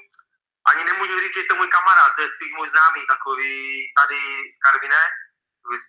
ani 0.66 0.84
nemůžu 0.84 1.20
říct, 1.20 1.34
že 1.34 1.40
je 1.40 1.46
to 1.46 1.54
můj 1.54 1.68
kamarád, 1.68 2.12
to 2.16 2.22
je 2.22 2.28
spíš 2.28 2.52
můj 2.52 2.68
známý, 2.68 3.06
takový 3.06 3.92
tady 4.00 4.20
z 4.54 4.58
Karvine. 4.64 5.02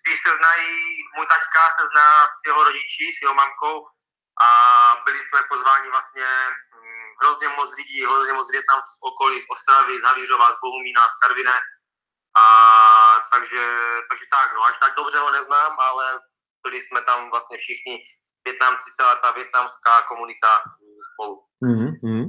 Spíš 0.00 0.18
se 0.22 0.32
znají, 0.34 0.74
můj 1.16 1.26
taťka 1.26 1.62
se 1.78 1.86
zná 1.86 2.26
s 2.26 2.38
jeho 2.46 2.64
rodiči, 2.64 3.12
s 3.12 3.22
jeho 3.22 3.34
mamkou 3.34 3.88
a 4.40 4.48
byli 5.04 5.18
jsme 5.18 5.42
pozváni 5.42 5.88
vlastně 5.90 6.28
hm, 6.74 7.08
hrozně 7.20 7.48
moc 7.48 7.70
lidí, 7.76 8.04
hrozně 8.04 8.32
moc 8.32 8.50
Větnamců 8.50 8.92
z 8.96 8.98
okolí, 9.00 9.40
z 9.40 9.46
Ostravy, 9.50 10.00
z 10.00 10.04
Havířova, 10.04 10.52
z 10.52 10.60
Bohumína, 10.62 11.08
z 11.08 11.16
Karvine. 11.22 11.60
A 12.36 12.44
takže, 13.32 13.64
takže 14.08 14.24
tak, 14.30 14.54
no, 14.54 14.64
až 14.64 14.78
tak 14.78 14.94
dobře 14.94 15.18
ho 15.18 15.30
neznám, 15.30 15.72
ale 15.80 16.04
byli 16.66 16.78
jsme 16.80 17.00
tam 17.08 17.18
vlastně 17.30 17.56
všichni 17.58 17.94
Větnamci, 18.46 18.88
celá 18.96 19.14
ta 19.22 19.28
větnamská 19.38 19.94
komunita 20.10 20.52
hm, 20.64 21.00
spolu. 21.08 21.34
Mm-hmm. 21.66 22.24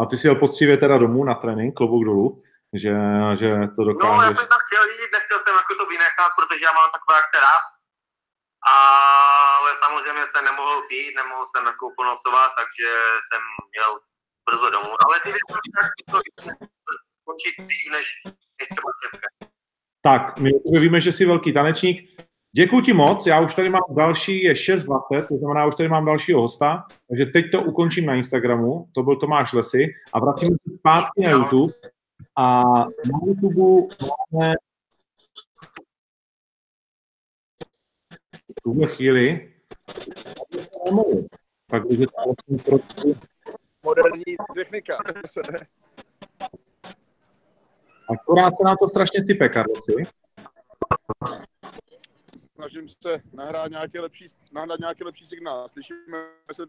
A 0.00 0.04
ty 0.08 0.14
si 0.16 0.26
jel 0.26 0.36
poctivě 0.44 0.76
teda 0.76 0.96
domů 1.04 1.20
na 1.24 1.34
trénink, 1.42 1.76
klobouk 1.76 2.04
dolů, 2.10 2.26
že, 2.82 2.94
že 3.40 3.48
to 3.74 3.80
No, 3.84 4.22
já 4.26 4.30
jsem 4.36 4.48
tam 4.52 4.60
chtěl 4.66 4.84
jít, 4.94 5.10
nechtěl 5.16 5.38
jsem 5.40 5.54
jako 5.60 5.72
to 5.80 5.84
vynechat, 5.92 6.30
protože 6.38 6.62
já 6.68 6.72
mám 6.78 6.90
takové 6.96 7.14
akce 7.18 7.36
rád. 7.48 7.64
Ale 8.78 9.70
samozřejmě 9.84 10.22
jsem 10.26 10.44
nemohl 10.44 10.76
pít, 10.90 11.12
nemohl 11.20 11.44
jsem 11.50 11.64
jako 11.72 11.84
ponosovat, 11.98 12.50
takže 12.60 12.88
jsem 13.26 13.42
měl 13.74 13.90
brzo 14.46 14.68
domů. 14.76 14.92
Ale 15.04 15.14
ty 15.24 15.30
končí 17.26 17.48
dřív, 17.64 17.84
než, 17.96 18.06
než 18.58 18.66
třeba 18.72 18.90
České. 19.02 19.26
Tak, 20.08 20.22
my 20.38 20.50
víme, 20.80 21.00
že 21.00 21.12
jsi 21.12 21.26
velký 21.26 21.52
tanečník. 21.52 21.98
Děkuji 22.56 22.80
ti 22.80 22.92
moc, 22.92 23.26
já 23.26 23.40
už 23.40 23.54
tady 23.54 23.68
mám 23.68 23.82
další, 23.96 24.42
je 24.42 24.52
6.20, 24.52 25.28
to 25.28 25.36
znamená, 25.36 25.66
už 25.66 25.74
tady 25.74 25.88
mám 25.88 26.04
dalšího 26.04 26.40
hosta, 26.40 26.84
takže 27.08 27.26
teď 27.26 27.44
to 27.52 27.62
ukončím 27.62 28.06
na 28.06 28.14
Instagramu, 28.14 28.86
to 28.92 29.02
byl 29.02 29.16
Tomáš 29.16 29.52
Lesy 29.52 29.94
a 30.12 30.20
vracíme 30.20 30.56
se 30.68 30.76
zpátky 30.78 31.22
na 31.22 31.30
YouTube 31.30 31.72
a 32.36 32.62
na 32.84 33.18
YouTube 33.26 33.88
máme 34.32 34.54
v 38.34 38.62
tuhle 38.62 38.88
chvíli 38.88 39.52
takže 41.70 42.06
to 42.06 42.12
vlastně 42.24 42.58
trošku 42.58 43.16
Moderní 43.84 44.22
technika. 44.54 44.98
Akorát 48.10 48.56
se 48.56 48.64
nám 48.64 48.76
to 48.76 48.88
strašně 48.88 49.24
sype, 49.24 49.48
Karlosi. 49.48 49.92
Snažím 52.54 52.88
se 52.88 53.22
nahrát 53.32 53.70
nějaký 53.70 53.98
lepší, 53.98 54.26
nahrát 54.52 54.80
nějaký 54.80 55.04
lepší 55.04 55.26
signál. 55.26 55.68
Slyšíme 55.68 56.18
se 56.52 56.62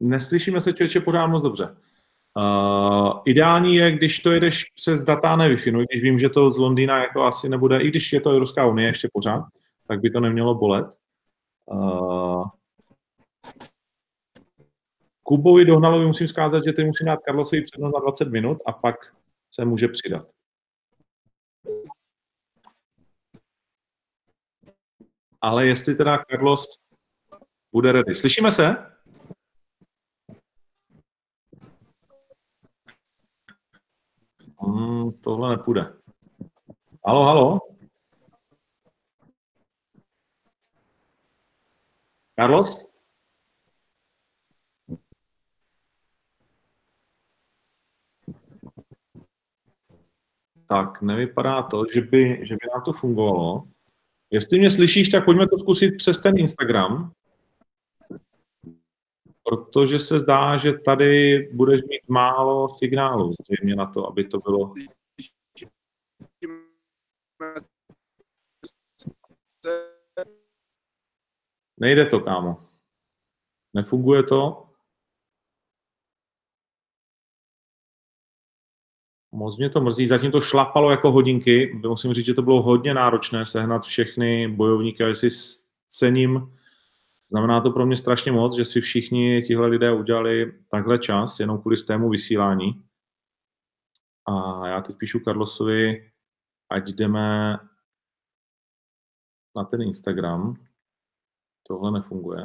Neslyšíme 0.00 0.60
se 0.60 0.72
člověče 0.72 1.00
pořád 1.00 1.26
moc 1.26 1.42
dobře. 1.42 1.76
Uh, 2.36 3.22
ideální 3.24 3.76
je, 3.76 3.92
když 3.92 4.20
to 4.20 4.32
jedeš 4.32 4.64
přes 4.64 5.02
data 5.02 5.36
na 5.36 5.48
Wi-Fi, 5.48 5.72
no, 5.72 5.80
když 5.80 6.02
vím, 6.02 6.18
že 6.18 6.28
to 6.28 6.52
z 6.52 6.58
Londýna 6.58 6.98
jako 6.98 7.22
asi 7.22 7.48
nebude, 7.48 7.82
i 7.82 7.88
když 7.88 8.12
je 8.12 8.20
to 8.20 8.30
Evropská 8.30 8.66
unie 8.66 8.88
ještě 8.88 9.08
pořád, 9.12 9.44
tak 9.88 10.00
by 10.00 10.10
to 10.10 10.20
nemělo 10.20 10.54
bolet. 10.54 10.86
Uh, 11.66 12.48
Kubovi 15.22 15.64
Dohnalovi 15.64 16.06
musím 16.06 16.28
zkázat, 16.28 16.64
že 16.64 16.72
teď 16.72 16.86
musím 16.86 17.06
dát 17.06 17.20
Karlosovi 17.24 17.62
přednost 17.62 17.92
na 17.92 18.00
20 18.00 18.28
minut 18.28 18.58
a 18.66 18.72
pak 18.72 18.96
se 19.50 19.64
může 19.64 19.88
přidat. 19.88 20.39
Ale 25.40 25.66
jestli 25.66 25.94
teda 25.94 26.24
Carlos 26.30 26.66
bude 27.72 27.92
ready. 27.92 28.14
Slyšíme 28.14 28.50
se? 28.50 28.76
Hmm, 34.60 35.12
tohle 35.12 35.56
nepůjde. 35.56 36.00
Halo, 37.06 37.24
halo? 37.24 37.58
Carlos? 42.40 42.90
Tak, 50.68 51.02
nevypadá 51.02 51.62
to, 51.62 51.84
že 51.94 52.00
by, 52.00 52.46
že 52.46 52.54
by 52.54 52.60
nám 52.74 52.82
to 52.84 52.92
fungovalo. 52.92 53.68
Jestli 54.30 54.58
mě 54.58 54.70
slyšíš, 54.70 55.08
tak 55.08 55.24
pojďme 55.24 55.48
to 55.48 55.58
zkusit 55.58 55.90
přes 55.96 56.18
ten 56.18 56.38
Instagram, 56.38 57.12
protože 59.42 59.98
se 59.98 60.18
zdá, 60.18 60.56
že 60.56 60.72
tady 60.72 61.38
budeš 61.52 61.80
mít 61.82 62.08
málo 62.08 62.68
signálu 62.68 63.32
zřejmě 63.32 63.74
na 63.74 63.86
to, 63.86 64.08
aby 64.08 64.24
to 64.24 64.38
bylo. 64.38 64.74
Nejde 71.80 72.06
to, 72.06 72.20
kámo. 72.20 72.68
Nefunguje 73.74 74.22
to. 74.22 74.69
Moc 79.32 79.56
mě 79.58 79.70
to 79.70 79.80
mrzí, 79.80 80.06
zatím 80.06 80.30
to 80.30 80.40
šlapalo 80.40 80.90
jako 80.90 81.12
hodinky. 81.12 81.80
Musím 81.88 82.12
říct, 82.14 82.26
že 82.26 82.34
to 82.34 82.42
bylo 82.42 82.62
hodně 82.62 82.94
náročné 82.94 83.46
sehnat 83.46 83.84
všechny 83.84 84.48
bojovníky, 84.48 85.04
ale 85.04 85.14
si 85.14 85.28
cením. 85.88 86.56
Znamená 87.30 87.60
to 87.60 87.70
pro 87.70 87.86
mě 87.86 87.96
strašně 87.96 88.32
moc, 88.32 88.56
že 88.56 88.64
si 88.64 88.80
všichni 88.80 89.42
tihle 89.42 89.66
lidé 89.66 89.92
udělali 89.92 90.52
takhle 90.70 90.98
čas, 90.98 91.40
jenom 91.40 91.60
kvůli 91.60 91.76
tému 91.76 92.10
vysílání. 92.10 92.84
A 94.26 94.66
já 94.68 94.80
teď 94.80 94.96
píšu 94.96 95.20
Carlosovi, 95.20 96.12
ať 96.70 96.88
jdeme 96.88 97.58
na 99.56 99.64
ten 99.64 99.82
Instagram. 99.82 100.56
Tohle 101.66 101.90
nefunguje. 101.90 102.42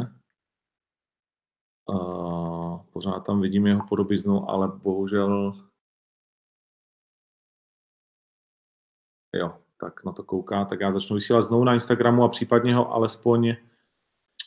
Uh, 1.90 2.80
pořád 2.94 3.20
tam 3.20 3.42
vidím 3.42 3.68
jeho 3.68 3.88
podobiznu, 3.88 4.50
ale 4.50 4.68
bohužel 4.68 5.54
Jo, 9.36 9.54
tak 9.80 10.06
na 10.06 10.12
to 10.12 10.24
kouká, 10.24 10.66
tak 10.66 10.80
já 10.80 10.94
začnu 10.94 11.14
vysílat 11.14 11.46
znovu 11.46 11.64
na 11.64 11.74
Instagramu 11.74 12.24
a 12.24 12.30
případně 12.30 12.76
ho 12.76 12.94
alespoň 12.94 13.56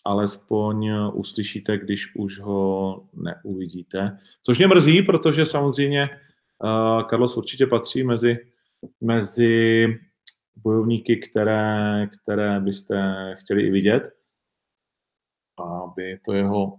alespoň 0.04 0.90
uslyšíte, 1.12 1.78
když 1.78 2.14
už 2.16 2.40
ho 2.40 3.02
neuvidíte. 3.14 4.18
Což 4.42 4.58
mě 4.58 4.66
mrzí, 4.66 5.02
protože 5.02 5.46
samozřejmě 5.46 6.08
uh, 6.08 7.08
Carlos 7.08 7.36
určitě 7.36 7.66
patří 7.66 8.04
mezi, 8.04 8.38
mezi 9.00 9.86
bojovníky, 10.56 11.16
které, 11.16 12.08
které 12.22 12.60
byste 12.60 12.96
chtěli 13.38 13.62
i 13.62 13.70
vidět, 13.70 14.12
aby 15.58 16.20
to 16.24 16.32
jeho, 16.32 16.78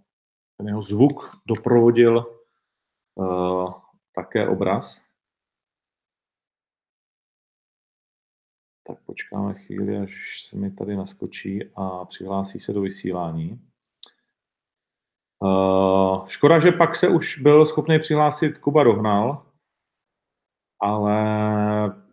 ten 0.57 0.67
jeho 0.67 0.81
zvuk 0.81 1.29
doprovodil 1.45 2.25
uh, 3.15 3.73
také 4.15 4.47
obraz. 4.47 5.08
Tak 8.89 8.97
počkáme 9.05 9.53
chvíli, 9.53 9.97
až 9.97 10.43
se 10.43 10.57
mi 10.57 10.71
tady 10.71 10.95
naskočí 10.95 11.63
a 11.75 12.05
přihlásí 12.05 12.59
se 12.59 12.73
do 12.73 12.81
vysílání. 12.81 13.61
Uh, 15.39 16.25
škoda, 16.27 16.59
že 16.59 16.71
pak 16.71 16.95
se 16.95 17.09
už 17.09 17.39
byl 17.39 17.65
schopný 17.65 17.99
přihlásit 17.99 18.57
Kuba 18.57 18.83
Dohnal, 18.83 19.45
ale 20.81 21.15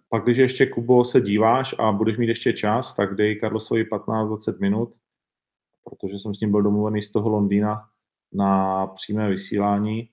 pak, 0.08 0.24
když 0.24 0.38
ještě, 0.38 0.66
Kubo, 0.66 1.04
se 1.04 1.20
díváš 1.20 1.74
a 1.78 1.92
budeš 1.92 2.16
mít 2.16 2.28
ještě 2.28 2.52
čas, 2.52 2.94
tak 2.94 3.14
dej 3.14 3.40
Carlosovi 3.40 3.84
15-20 3.84 4.60
minut, 4.60 4.94
protože 5.84 6.18
jsem 6.18 6.34
s 6.34 6.40
ním 6.40 6.50
byl 6.50 6.62
domluvený 6.62 7.02
z 7.02 7.10
toho 7.10 7.28
Londýna 7.28 7.88
na 8.32 8.86
přímé 8.86 9.28
vysílání 9.28 10.10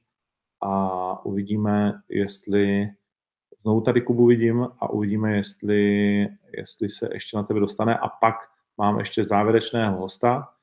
a 0.62 1.26
uvidíme, 1.26 2.02
jestli 2.10 2.90
znovu 3.64 3.82
tady 3.82 4.02
Kubu 4.02 4.28
vidím 4.28 4.68
a 4.80 4.90
uvidíme, 4.90 5.36
jestli, 5.36 5.82
jestli 6.58 6.90
se 6.90 7.10
ještě 7.14 7.38
na 7.38 7.44
tebe 7.44 7.60
dostane 7.60 7.98
a 7.98 8.10
pak 8.10 8.36
mám 8.78 9.00
ještě 9.00 9.26
závěrečného 9.26 9.98
hosta, 9.98 10.54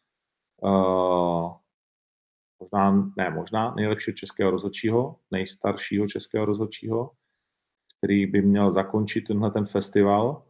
uh, 0.62 1.52
možná, 2.60 3.12
ne 3.16 3.30
možná, 3.30 3.74
nejlepšího 3.74 4.14
českého 4.14 4.50
rozhodčího, 4.50 5.16
nejstaršího 5.30 6.08
českého 6.08 6.44
rozhodčího, 6.44 7.10
který 7.98 8.26
by 8.26 8.42
měl 8.42 8.72
zakončit 8.72 9.20
tenhle 9.20 9.50
ten 9.50 9.66
festival. 9.66 10.46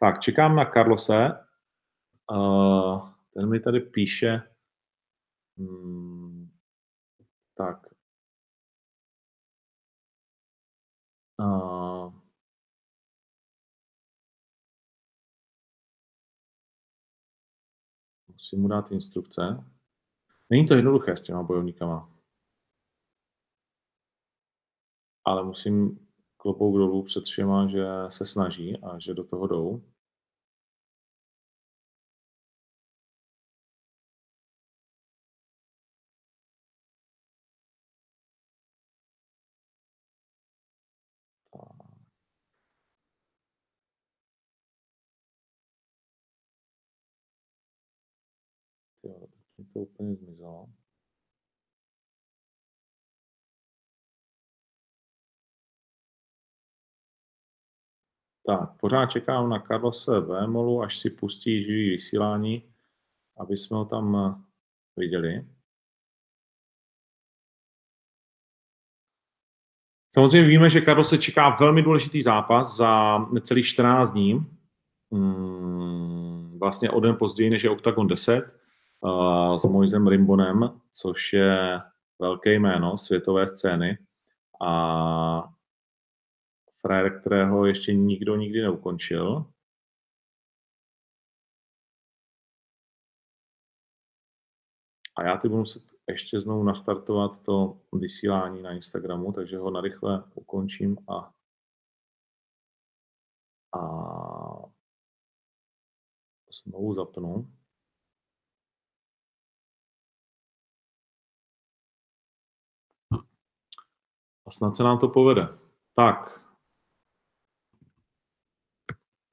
Tak, 0.00 0.20
čekám 0.20 0.56
na 0.56 0.64
Carlose. 0.64 1.30
Uh, 2.30 3.08
ten 3.34 3.48
mi 3.48 3.60
tady 3.60 3.80
píše, 3.80 4.42
hmm, 5.58 6.50
tak, 7.56 7.78
uh, 11.40 11.91
musím 18.52 18.62
mu 18.62 18.68
dát 18.68 18.92
instrukce. 18.92 19.64
Není 20.50 20.66
to 20.66 20.74
jednoduché 20.74 21.16
s 21.16 21.22
těma 21.22 21.42
bojovníkama. 21.42 22.10
Ale 25.24 25.44
musím 25.44 26.08
klobouk 26.36 26.76
dolů 26.76 27.02
před 27.02 27.24
všema, 27.24 27.66
že 27.66 27.86
se 28.08 28.26
snaží 28.26 28.76
a 28.76 28.98
že 28.98 29.14
do 29.14 29.24
toho 29.24 29.46
jdou. 29.46 29.82
Úplně 49.82 50.16
zmizelo. 50.16 50.68
Tak, 58.46 58.76
pořád 58.80 59.06
čekám 59.06 59.48
na 59.48 59.60
Carlose 59.60 60.20
Vémolu, 60.20 60.82
až 60.82 60.98
si 60.98 61.10
pustí 61.10 61.62
živý 61.62 61.90
vysílání, 61.90 62.72
aby 63.38 63.56
jsme 63.56 63.76
ho 63.76 63.84
tam 63.84 64.16
eh, 64.16 64.34
viděli. 64.96 65.46
Samozřejmě 70.14 70.48
víme, 70.48 70.70
že 70.70 70.82
Carlos 70.82 71.08
se 71.08 71.18
čeká 71.18 71.56
velmi 71.60 71.82
důležitý 71.82 72.22
zápas 72.22 72.76
za 72.76 73.18
necelých 73.18 73.66
14 73.66 74.12
dní. 74.12 74.46
Hmm, 75.12 76.58
vlastně 76.58 76.90
o 76.90 77.00
den 77.00 77.16
později, 77.16 77.50
než 77.50 77.64
je 77.64 77.70
Octagon 77.70 78.06
10 78.06 78.44
uh, 78.44 78.61
s 79.58 79.64
Moisem 79.64 80.08
Rimbonem, 80.08 80.80
což 80.92 81.32
je 81.32 81.80
velké 82.18 82.54
jméno 82.54 82.98
světové 82.98 83.48
scény. 83.48 83.98
A 84.62 85.54
frajer, 86.80 87.20
kterého 87.20 87.66
ještě 87.66 87.94
nikdo 87.94 88.36
nikdy 88.36 88.62
neukončil. 88.62 89.52
A 95.16 95.24
já 95.24 95.36
ty 95.36 95.48
budu 95.48 95.58
muset 95.58 95.82
ještě 96.08 96.40
znovu 96.40 96.62
nastartovat 96.62 97.42
to 97.42 97.80
vysílání 97.92 98.62
na 98.62 98.72
Instagramu, 98.72 99.32
takže 99.32 99.56
ho 99.56 99.70
narychle 99.70 100.24
ukončím 100.34 100.96
a, 101.08 101.32
a 103.78 103.82
znovu 106.64 106.94
zapnu. 106.94 107.61
Snad 114.52 114.76
se 114.76 114.82
nám 114.82 114.98
to 114.98 115.08
povede. 115.08 115.48
Tak, 115.96 116.42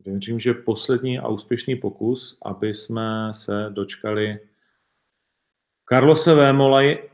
Věřím, 0.06 0.40
že 0.40 0.54
poslední 0.54 1.20
a 1.20 1.28
úspěšný 1.28 1.76
pokus, 1.76 2.38
aby 2.46 2.74
jsme 2.74 3.34
se 3.34 3.70
dočkali 3.70 4.50
Karlose 5.86 6.36
Vémolaj 6.36 7.10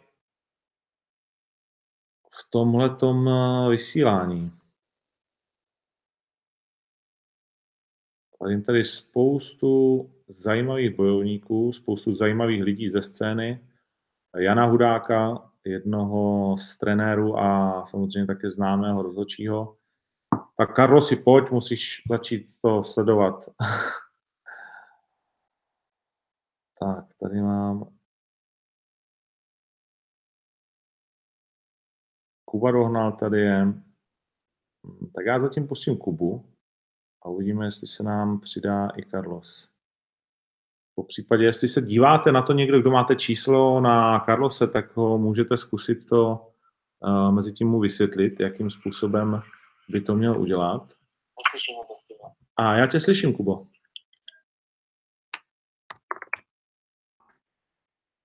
v 2.31 2.49
tomhletom 2.49 3.29
eh, 3.29 3.69
vysílání. 3.69 4.51
Vidím 8.45 8.63
tady 8.63 8.85
spoustu 8.85 10.09
zajímavých 10.27 10.95
bojovníků, 10.95 11.73
spoustu 11.73 12.15
zajímavých 12.15 12.63
lidí 12.63 12.89
ze 12.89 13.01
scény. 13.01 13.67
Jana 14.37 14.65
Hudáka, 14.65 15.51
jednoho 15.65 16.55
z 16.57 16.77
trenérů 16.77 17.37
a 17.37 17.83
samozřejmě 17.85 18.27
také 18.27 18.51
známého 18.51 19.01
rozhodčího. 19.03 19.77
Tak 20.57 20.75
Karlosi, 20.75 21.15
pojď, 21.15 21.51
musíš 21.51 22.01
začít 22.09 22.49
to 22.61 22.83
sledovat. 22.83 23.45
tak, 26.79 27.05
tady 27.19 27.41
mám 27.41 27.95
Kuba 32.55 32.71
dohnal, 32.71 33.11
tady 33.11 33.41
je. 33.41 33.65
Tak 35.15 35.25
já 35.25 35.39
zatím 35.39 35.67
pustím 35.67 35.97
Kubu 35.97 36.45
a 37.21 37.29
uvidíme, 37.29 37.65
jestli 37.65 37.87
se 37.87 38.03
nám 38.03 38.39
přidá 38.39 38.89
i 38.97 39.05
Carlos. 39.05 39.74
Po 40.95 41.03
případě, 41.03 41.43
jestli 41.43 41.67
se 41.67 41.81
díváte 41.81 42.31
na 42.31 42.41
to 42.41 42.53
někdo, 42.53 42.79
kdo 42.79 42.91
máte 42.91 43.15
číslo 43.15 43.81
na 43.81 44.19
Carlose, 44.19 44.67
tak 44.67 44.97
ho 44.97 45.17
můžete 45.17 45.57
zkusit 45.57 46.07
to 46.09 46.51
uh, 46.99 47.31
mezi 47.31 47.53
tím 47.53 47.67
mu 47.67 47.79
vysvětlit, 47.79 48.39
jakým 48.39 48.71
způsobem 48.71 49.41
by 49.91 50.01
to 50.01 50.15
měl 50.15 50.41
udělat. 50.41 50.81
A 52.57 52.75
já 52.75 52.87
tě 52.87 52.99
slyším, 52.99 53.33
Kubo. 53.33 53.67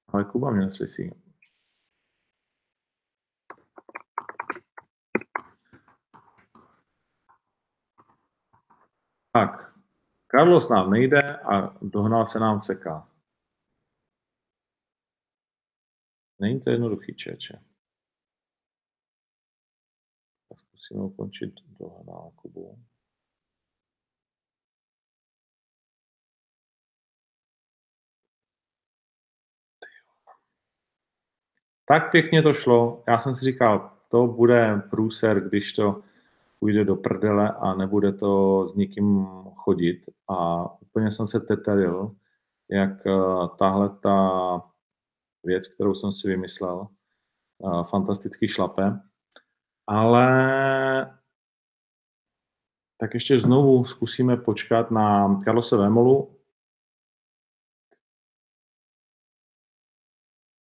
Ale 0.09 0.24
Kuba 0.24 0.51
mě 0.51 0.66
neslyší. 0.66 1.10
Tak, 9.32 9.74
Carlos 10.31 10.69
nám 10.69 10.90
nejde 10.90 11.36
a 11.36 11.78
dohnal 11.82 12.28
se 12.28 12.39
nám 12.39 12.61
ceká. 12.61 13.09
Není 16.40 16.61
to 16.61 16.70
jednoduchý, 16.70 17.15
čeče. 17.15 17.62
Musíme 20.73 21.02
ukončit 21.05 21.55
do 21.78 21.86
nákupu. 22.07 22.78
Tak 31.89 32.11
pěkně 32.11 32.43
to 32.43 32.55
šlo. 32.55 33.05
Já 33.09 33.19
jsem 33.19 33.35
si 33.35 33.44
říkal, 33.44 33.97
to 34.09 34.27
bude 34.27 34.77
průser, 34.90 35.48
když 35.48 35.73
to 35.73 36.02
půjde 36.61 36.85
do 36.85 36.97
prdele 36.97 37.53
a 37.53 37.74
nebude 37.74 38.12
to 38.12 38.69
s 38.69 38.74
nikým 38.74 39.27
chodit. 39.57 40.01
A 40.28 40.65
úplně 40.81 41.12
jsem 41.12 41.27
se 41.27 41.41
teteril, 41.41 42.16
jak 42.70 43.07
uh, 43.07 43.57
tahle 43.57 43.89
ta 43.89 44.62
věc, 45.45 45.69
kterou 45.69 45.95
jsem 45.95 46.12
si 46.12 46.28
vymyslel, 46.28 46.89
uh, 47.59 47.85
fantasticky 47.85 48.49
šlape. 48.49 49.01
Ale 49.87 51.20
tak 53.01 53.15
ještě 53.15 53.39
znovu 53.39 53.85
zkusíme 53.85 54.37
počkat 54.37 54.91
na 54.91 55.39
Karlose 55.45 55.77
Vémolu. 55.77 56.37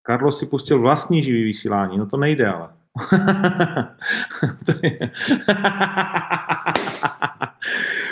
Carlos 0.07 0.39
si 0.39 0.45
pustil 0.45 0.81
vlastní 0.81 1.23
živý 1.23 1.43
vysílání, 1.43 1.97
no 1.97 2.09
to 2.09 2.17
nejde 2.17 2.47
ale. 2.47 2.78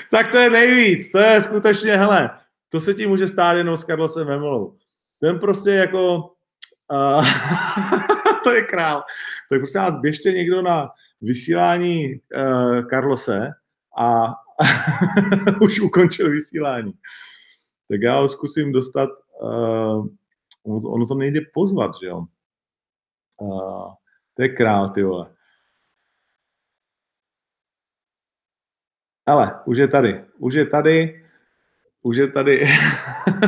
tak 0.11 0.31
to 0.31 0.37
je 0.37 0.49
nejvíc, 0.49 1.11
to 1.11 1.17
je 1.17 1.41
skutečně, 1.41 1.97
hele, 1.97 2.29
to 2.71 2.79
se 2.79 2.93
ti 2.93 3.07
může 3.07 3.27
stát 3.27 3.53
jenom 3.53 3.77
s 3.77 3.85
Carlosem 3.85 4.27
Vemolou. 4.27 4.77
Ten 5.19 5.39
prostě 5.39 5.69
jako, 5.69 6.17
uh, 6.91 7.25
to 8.43 8.53
je 8.53 8.61
král. 8.61 9.03
Tak 9.49 9.59
prostě 9.59 9.77
nás 9.77 9.95
běžte 9.95 10.31
někdo 10.31 10.61
na 10.61 10.89
vysílání 11.21 12.07
uh, 12.35 12.87
Carlose 12.89 13.51
a 13.99 14.33
už 15.61 15.79
ukončil 15.79 16.31
vysílání. 16.31 16.93
Tak 17.89 18.01
já 18.01 18.19
ho 18.19 18.27
zkusím 18.27 18.71
dostat, 18.71 19.09
uh, 19.41 20.07
ono 20.65 21.07
to 21.07 21.15
nejde 21.15 21.39
pozvat, 21.53 21.91
že 22.01 22.07
jo. 22.07 22.23
Uh, 23.41 23.93
to 24.37 24.43
je 24.43 24.49
král, 24.49 24.89
ty 24.89 25.03
vole. 25.03 25.33
Ale 29.25 29.59
už 29.65 29.77
je 29.77 29.87
tady, 29.87 30.25
už 30.37 30.53
je 30.53 30.65
tady, 30.65 31.25
už 32.01 32.17
je 32.17 32.31
tady 32.31 32.63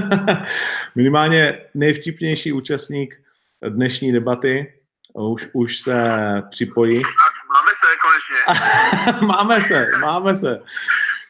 minimálně 0.96 1.66
nejvtipnější 1.74 2.52
účastník 2.52 3.24
dnešní 3.70 4.12
debaty. 4.12 4.82
Už, 5.14 5.50
už 5.54 5.82
se 5.82 5.94
připojí. 6.50 7.02
Máme 7.50 7.72
se 7.80 7.88
konečně. 8.02 8.38
máme 9.28 9.62
se, 9.62 9.86
máme 10.02 10.36
se. 10.36 10.62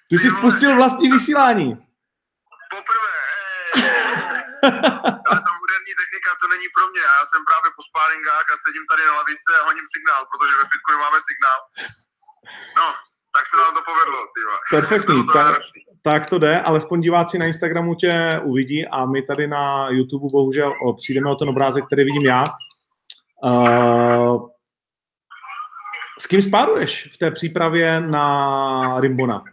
Ty 0.10 0.20
jsi 0.20 0.30
spustil 0.30 0.76
vlastní 0.76 1.12
vysílání. 1.12 1.86
Poprvé. 2.70 3.20
jsem 7.30 7.42
právě 7.50 7.70
po 7.78 7.82
spáringách 7.90 8.46
a 8.54 8.56
sedím 8.66 8.86
tady 8.92 9.02
na 9.10 9.14
lavice 9.20 9.50
a 9.56 9.66
honím 9.70 9.88
signál, 9.96 10.22
protože 10.32 10.54
ve 10.62 10.66
fitku 10.72 10.88
nemáme 10.96 11.18
signál. 11.30 11.60
No, 12.80 12.88
tak 13.36 13.44
se 13.48 13.58
nám 13.58 13.74
to 13.74 13.82
povedlo, 13.92 14.20
ty 14.34 14.40
Perfektní, 14.76 15.20
tak, 15.34 15.62
tak 16.04 16.30
to 16.30 16.40
jde, 16.40 16.60
alespoň 16.60 17.02
diváci 17.02 17.38
na 17.38 17.46
Instagramu 17.46 17.96
tě 17.96 18.42
uvidí 18.44 18.88
a 18.88 19.06
my 19.06 19.22
tady 19.22 19.48
na 19.48 19.90
YouTube 19.90 20.28
bohužel 20.32 20.74
o, 20.86 20.94
přijdeme 20.94 21.32
o 21.32 21.36
ten 21.36 21.50
obrázek, 21.50 21.86
který 21.86 22.04
vidím 22.04 22.26
já. 22.26 22.44
Uh, 23.44 24.50
s 26.20 26.28
kým 26.28 26.42
spáruješ 26.42 27.10
v 27.14 27.18
té 27.18 27.32
přípravě 27.32 28.02
na 28.02 29.00
Rimbona? 29.00 29.40
Uh, 29.40 29.44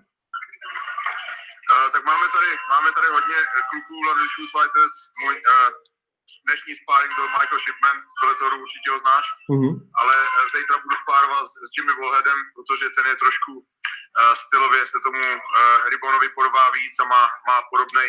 tak 1.92 2.04
máme 2.04 2.26
tady, 2.36 2.46
máme 2.68 2.90
tady 2.96 3.06
hodně 3.06 3.36
kluků 3.70 3.94
London 4.06 4.26
Shoot 4.32 4.50
Fighters. 4.54 4.94
Můj 5.22 5.34
uh, 5.34 5.70
dnešní 6.46 6.72
sparring 6.80 7.12
byl 7.18 7.28
Michael 7.36 7.60
Shipman, 7.64 7.96
z 8.12 8.14
Bellatoru 8.20 8.56
určitě 8.64 8.88
ho 8.90 8.98
znáš, 8.98 9.26
uh-huh. 9.52 9.72
ale 10.00 10.14
zítra 10.54 10.76
budu 10.84 10.96
spárovat 11.02 11.46
s 11.66 11.70
Jimmy 11.76 11.92
Volheadem, 12.00 12.38
protože 12.56 12.86
ten 12.96 13.06
je 13.10 13.16
trošku 13.22 13.52
uh, 13.52 14.34
stylově 14.44 14.80
se 14.86 14.98
tomu 15.06 15.24
uh, 15.34 15.88
Ribonovi 15.92 16.28
podobá 16.28 16.64
víc 16.78 16.94
a 17.02 17.04
má, 17.04 17.22
má 17.48 17.58
podobný 17.72 18.08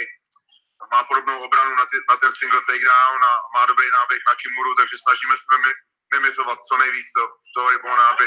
má 0.94 1.04
podobnou 1.04 1.38
obranu 1.48 1.76
na, 1.76 1.86
ty, 1.92 1.98
na 2.10 2.18
ten 2.18 2.32
single 2.32 2.62
takedown 2.68 3.22
a 3.32 3.34
má 3.56 3.66
dobrý 3.66 3.88
náběh 3.92 4.22
na 4.30 4.36
Kimuru, 4.36 4.76
takže 4.76 4.96
snažíme 4.98 5.36
se 5.38 5.46
mimizovat 6.14 6.60
co 6.68 6.78
nejvíc 6.78 7.08
do 7.18 7.24
toho 7.56 7.70
Ribona, 7.70 8.08
aby 8.08 8.26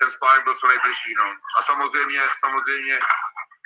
ten 0.00 0.10
sparring 0.10 0.44
byl 0.44 0.54
co 0.54 0.66
nejbližší. 0.66 1.12
No. 1.22 1.28
A 1.58 1.62
samozřejmě, 1.62 2.22
samozřejmě 2.44 2.98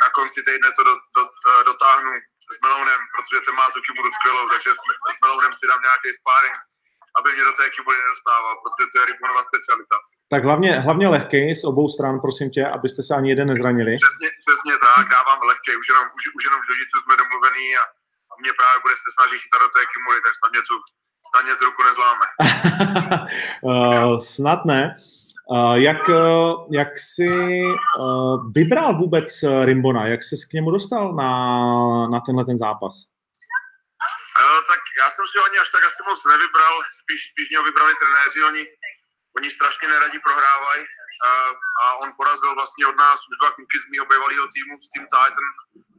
na 0.02 0.08
konci 0.08 0.42
týdne 0.42 0.68
to 0.76 0.82
do, 0.84 0.94
do, 1.16 1.22
do, 1.44 1.62
dotáhnu 1.62 2.12
s 2.54 2.56
Melounem, 2.64 3.00
protože 3.14 3.38
ten 3.46 3.54
má 3.60 3.66
tu 3.74 3.78
Kimuru 3.86 4.10
skvělou, 4.16 4.44
takže 4.52 4.70
s, 4.76 4.80
s 5.16 5.18
Melounem 5.24 5.52
si 5.58 5.64
dám 5.70 5.80
nějaký 5.88 6.08
sparring, 6.18 6.58
aby 7.18 7.28
mě 7.34 7.44
do 7.48 7.54
té 7.58 7.64
Kimury 7.74 7.96
nedostával, 8.02 8.54
protože 8.62 8.84
to 8.88 8.96
je 8.98 9.04
Ribonova 9.10 9.42
specialita. 9.50 9.96
Tak 10.32 10.42
hlavně, 10.48 10.70
hlavně 10.86 11.06
lehký 11.16 11.42
z 11.60 11.64
obou 11.70 11.86
stran, 11.94 12.14
prosím 12.24 12.48
tě, 12.54 12.62
abyste 12.76 13.00
se 13.06 13.12
ani 13.18 13.28
jeden 13.32 13.46
nezranili. 13.52 13.92
Přesně, 14.02 14.28
přesně 14.44 14.74
tak, 14.86 15.04
dávám 15.16 15.40
lehký, 15.50 15.72
už 15.80 15.86
jenom, 15.92 16.06
už, 16.16 16.22
už 16.36 16.42
jenom 16.46 16.60
v 16.62 17.00
jsme 17.02 17.14
domluvený 17.22 17.66
a 17.80 17.82
mě 18.42 18.52
právě 18.60 18.78
bude 18.84 18.96
se 19.02 19.08
snažit 19.16 19.38
chytat 19.42 19.60
do 19.64 19.68
té 19.76 19.82
kimury, 19.92 20.18
tak 20.26 20.32
snad 20.38 20.50
mě 20.54 20.62
tu, 20.68 20.76
snad 21.30 21.42
mě 21.44 21.54
tu 21.58 21.64
ruku 21.68 21.82
nezláme. 21.88 22.26
uh, 23.68 24.18
snad 24.34 24.60
ne. 24.72 24.82
Uh, 24.96 25.25
jak, 25.74 26.08
uh, 26.08 26.66
jak 26.72 26.98
jsi 26.98 27.30
uh, 27.98 28.52
vybral 28.54 28.98
vůbec 28.98 29.44
Rimbona? 29.64 30.06
Jak 30.06 30.22
jsi 30.22 30.36
k 30.50 30.52
němu 30.52 30.70
dostal 30.70 31.14
na, 31.14 31.30
na 32.12 32.20
tenhle 32.20 32.44
ten 32.44 32.58
zápas? 32.58 32.94
Tak 34.70 34.82
já 35.02 35.08
jsem 35.10 35.24
si 35.26 35.38
ho 35.38 35.44
ani 35.44 35.58
až 35.58 35.68
tak 35.74 35.84
asi 35.84 36.00
moc 36.08 36.20
nevybral, 36.32 36.74
spíš, 37.00 37.20
spíš 37.30 37.46
mě 37.48 37.58
ho 37.58 37.64
vybrali 37.64 37.92
trenéři, 37.94 38.40
oni, 38.50 38.62
oni 39.38 39.48
strašně 39.50 39.86
neradí 39.88 40.18
prohrávají 40.18 40.82
a, 41.28 41.30
a 41.82 41.84
on 42.02 42.08
porazil 42.20 42.54
vlastně 42.54 42.86
od 42.86 42.96
nás 43.04 43.18
už 43.28 43.34
dva 43.40 43.50
kluky 43.56 43.76
z 43.78 43.86
mého 43.92 44.06
bývalého 44.10 44.46
týmu, 44.54 44.72
z 44.84 44.88
Team 44.92 45.06
Titan, 45.12 45.46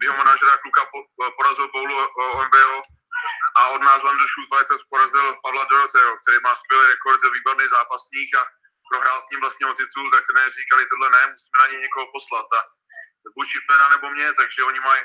mého 0.02 0.16
manažera 0.22 0.56
kluka 0.64 0.82
po, 0.92 1.00
porazil 1.38 1.68
Boulu 1.74 1.96
OMBO 2.40 2.76
a 3.60 3.62
od 3.76 3.82
nás 3.88 4.00
Shoot 4.02 4.48
Fighters 4.52 4.84
porazil 4.92 5.26
Pavla 5.44 5.64
Doroteo, 5.72 6.12
který 6.22 6.38
má 6.46 6.54
skvělý 6.56 6.86
rekord, 6.94 7.22
výborný 7.38 7.66
zápasník 7.76 8.30
a 8.42 8.44
prohrál 8.92 9.20
s 9.22 9.30
ním 9.32 9.40
vlastně 9.46 9.66
o 9.68 9.74
titul, 9.74 10.12
tak 10.12 10.24
trenéři 10.26 10.56
říkali, 10.62 10.90
tohle 10.92 11.10
ne, 11.16 11.22
musíme 11.34 11.58
na 11.60 11.68
něj 11.72 11.80
někoho 11.86 12.06
poslat 12.16 12.48
a 12.58 12.60
buď 13.36 13.46
Chipmana 13.52 13.88
nebo 13.90 14.06
mě, 14.16 14.28
takže 14.34 14.60
oni 14.70 14.80
mají, 14.80 15.02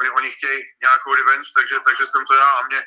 oni, 0.00 0.10
oni 0.18 0.28
chtějí 0.30 0.58
nějakou 0.86 1.10
revenge, 1.14 1.48
takže, 1.56 1.76
takže 1.86 2.04
jsem 2.06 2.22
to 2.26 2.34
já 2.34 2.48
a 2.58 2.66
mě, 2.66 2.80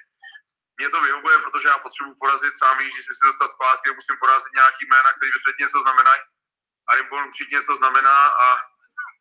mě 0.79 0.89
to 0.89 1.01
vyhovuje, 1.01 1.35
protože 1.39 1.67
já 1.67 1.77
potřebuji 1.77 2.13
porazit 2.21 2.53
sám 2.57 2.77
víš, 2.77 2.93
že 2.95 3.01
si 3.01 3.25
dostat 3.29 3.49
zpátky, 3.55 3.87
musím 3.99 4.17
porazit 4.19 4.53
nějaký 4.59 4.81
jména, 4.85 5.09
který 5.13 5.31
ve 5.31 5.53
něco 5.59 5.79
znamenají. 5.79 6.21
A 6.87 6.95
Ribbon 6.95 7.27
určitě 7.27 7.55
něco 7.55 7.73
znamená 7.73 8.17
a 8.45 8.47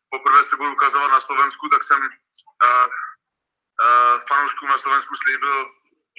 poprvé 0.09 0.43
se 0.43 0.55
budu 0.55 0.71
ukazovat 0.71 1.11
na 1.11 1.19
Slovensku, 1.19 1.69
tak 1.69 1.83
jsem 1.83 1.99
uh, 2.01 2.87
uh, 3.85 4.15
fanouškům 4.27 4.69
na 4.69 4.77
Slovensku 4.77 5.13
slíbil, 5.15 5.57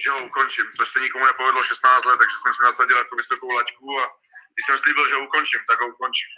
že 0.03 0.09
ho 0.09 0.25
ukončím, 0.25 0.65
což 0.77 0.87
se 0.87 0.99
nikomu 0.99 1.25
nepovedlo 1.25 1.63
16 1.63 2.05
let, 2.05 2.17
takže 2.17 2.37
jsem 2.41 2.53
si 2.53 2.63
nasadil 2.63 2.97
jako 2.97 3.15
vysokou 3.15 3.51
laťku 3.51 3.99
a 4.01 4.05
když 4.53 4.63
jsem 4.65 4.77
slíbil, 4.77 5.05
že 5.07 5.15
ukončím, 5.27 5.61
tak 5.69 5.77
ho 5.81 5.87
ukončím. 5.87 6.31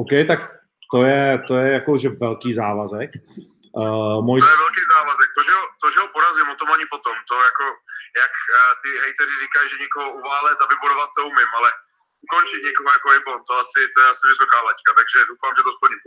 OK, 0.00 0.12
tak 0.30 0.40
to 0.92 0.98
je, 1.10 1.24
to 1.48 1.52
je 1.62 1.68
jako, 1.78 1.90
že 2.02 2.08
velký 2.26 2.50
závazek. 2.62 3.10
Uh, 3.82 4.18
můj... 4.26 4.38
To 4.40 4.52
je 4.54 4.62
velký 4.66 4.82
závazek. 4.94 5.28
To, 5.36 5.40
že 5.46 5.52
ho, 5.58 5.64
to, 5.82 5.86
že 5.92 5.98
ho 6.00 6.08
porazím, 6.16 6.48
o 6.52 6.60
tom 6.60 6.68
ani 6.76 6.86
potom. 6.94 7.14
To 7.30 7.34
jako, 7.48 7.66
jak 8.22 8.32
uh, 8.44 8.72
ty 8.80 8.88
hejteři 9.04 9.34
říkají, 9.44 9.64
že 9.68 9.82
někoho 9.84 10.06
uválet 10.20 10.58
a 10.60 10.70
vybudovat 10.72 11.08
to 11.16 11.20
umím, 11.30 11.50
ale 11.58 11.70
ukončit 12.26 12.60
někoho 12.68 12.90
jako 12.96 13.08
Ibon, 13.18 13.40
to, 13.48 13.52
asi, 13.62 13.80
to 13.92 13.96
je 14.02 14.06
asi 14.12 14.24
vysoká 14.32 14.58
laťka, 14.68 14.90
takže 15.00 15.18
doufám, 15.30 15.52
že 15.56 15.62
to 15.66 15.72
splním. 15.76 16.00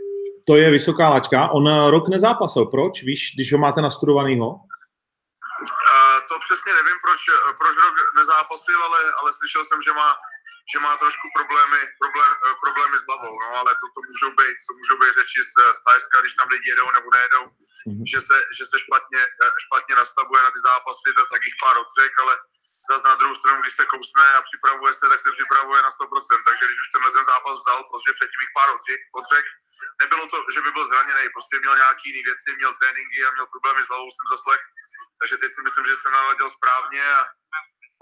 To 0.48 0.54
je 0.62 0.66
vysoká 0.78 1.06
laťka. 1.14 1.38
On 1.58 1.64
rok 1.94 2.04
nezápasil. 2.16 2.64
Proč? 2.74 2.94
Víš, 3.10 3.20
když 3.34 3.48
ho 3.52 3.58
máte 3.66 3.80
nastudovanýho? 3.88 4.48
Uh, 4.54 6.18
to 6.28 6.34
přesně 6.46 6.70
nevím, 6.78 6.98
proč, 7.04 7.20
proč 7.60 7.74
rok 7.84 7.96
nezápasil, 8.20 8.78
ale, 8.88 9.00
ale 9.20 9.30
slyšel 9.38 9.62
jsem, 9.64 9.80
že 9.86 9.92
má 10.00 10.08
že 10.72 10.78
má 10.78 10.92
trošku 10.96 11.26
problémy, 11.36 11.80
problém, 12.02 12.32
eh, 12.46 12.54
problémy 12.64 12.96
s 12.98 13.06
hlavou, 13.06 13.34
no, 13.42 13.48
ale 13.60 13.70
to, 13.80 13.86
to 13.94 14.00
můžou 14.10 14.30
být, 14.38 14.56
to 14.66 14.72
můžou 14.80 14.96
být 15.00 15.12
řeči 15.18 15.40
z, 15.50 15.52
z 15.76 15.80
Tajska, 15.86 16.20
když 16.20 16.34
tam 16.34 16.48
lidi 16.48 16.68
jedou 16.70 16.88
nebo 16.96 17.08
nejedou, 17.16 17.44
mm-hmm. 17.44 18.06
že, 18.12 18.20
se, 18.28 18.36
že 18.56 18.64
se 18.70 18.76
špatně, 18.84 19.22
eh, 19.44 19.52
špatně 19.66 19.94
nastavuje 20.02 20.40
na 20.42 20.50
ty 20.54 20.60
zápasy, 20.68 21.08
tak, 21.16 21.26
tak 21.32 21.40
jich 21.46 21.58
pár 21.62 21.76
odřek, 21.84 22.12
ale 22.22 22.34
zase 22.90 23.08
na 23.08 23.18
druhou 23.20 23.34
stranu, 23.34 23.58
když 23.62 23.76
se 23.76 23.84
kousne 23.92 24.26
a 24.36 24.40
připravuje 24.48 24.92
se, 24.92 25.04
tak 25.12 25.20
se 25.20 25.30
připravuje 25.36 25.78
na 25.82 25.90
100%. 25.90 26.44
Takže 26.48 26.64
když 26.66 26.78
už 26.82 26.88
tenhle 26.92 27.10
ten 27.12 27.24
zápas 27.32 27.54
vzal, 27.58 27.80
protože 27.90 28.16
předtím 28.18 28.42
jich 28.44 28.54
pár 28.58 28.68
odřek, 29.18 29.46
nebylo 30.02 30.24
to, 30.32 30.38
že 30.54 30.60
by 30.64 30.70
byl 30.76 30.84
zraněný, 30.86 31.24
prostě 31.36 31.54
měl 31.58 31.76
nějaký 31.82 32.04
jiný 32.10 32.22
věci, 32.28 32.48
měl 32.56 32.72
tréninky 32.80 33.18
a 33.24 33.34
měl 33.34 33.46
problémy 33.52 33.80
s 33.84 33.88
hlavou, 33.90 34.08
jsem 34.10 34.26
zaslech. 34.34 34.62
Takže 35.20 35.34
teď 35.40 35.50
si 35.52 35.60
myslím, 35.66 35.84
že 35.84 35.96
jsem 35.96 36.12
naladil 36.12 36.48
správně 36.48 37.02
a 37.18 37.20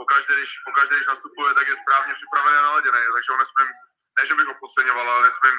pokaždé, 0.00 0.32
když, 0.38 0.50
pokaždé, 0.68 0.94
když 0.96 1.12
nastupuje, 1.12 1.50
tak 1.54 1.66
je 1.68 1.74
správně 1.82 2.12
připravený 2.18 2.56
a 2.58 2.66
naladěný. 2.68 3.00
Takže 3.14 3.30
ho 3.32 3.38
nesmím, 3.42 3.70
ne, 4.16 4.22
že 4.28 4.34
bych 4.36 4.48
ho 4.50 4.56
podceňoval, 4.62 5.06
ale 5.10 5.22
nesmím, 5.26 5.56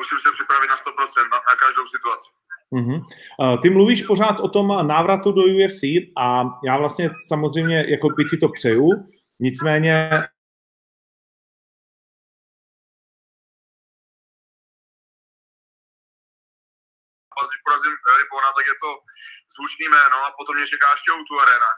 musím 0.00 0.18
se 0.18 0.28
připravit 0.36 0.68
na 0.72 0.76
100% 0.76 1.30
na, 1.34 1.38
na 1.48 1.54
každou 1.62 1.86
situaci. 1.94 2.28
Mm-hmm. 2.76 2.98
Ty 3.62 3.70
mluvíš 3.70 4.02
pořád 4.02 4.36
o 4.40 4.48
tom 4.48 4.66
návratu 4.94 5.28
do 5.32 5.42
UFC 5.42 5.82
a 6.24 6.26
já 6.68 6.74
vlastně 6.82 7.10
samozřejmě 7.28 7.78
jako 7.94 8.08
by 8.08 8.24
ti 8.24 8.36
to 8.36 8.48
přeju, 8.58 8.88
nicméně 9.40 9.94
když 17.42 17.60
porazím 17.66 17.94
Ribona, 18.20 18.50
tak 18.56 18.66
je 18.72 18.76
to 18.84 18.90
zvučný 19.54 19.84
jméno 19.88 20.16
a 20.26 20.34
potom 20.38 20.54
mě 20.56 20.66
čeká 20.72 20.88
ještě 20.92 21.10
tu 21.28 21.34
arena. 21.44 21.70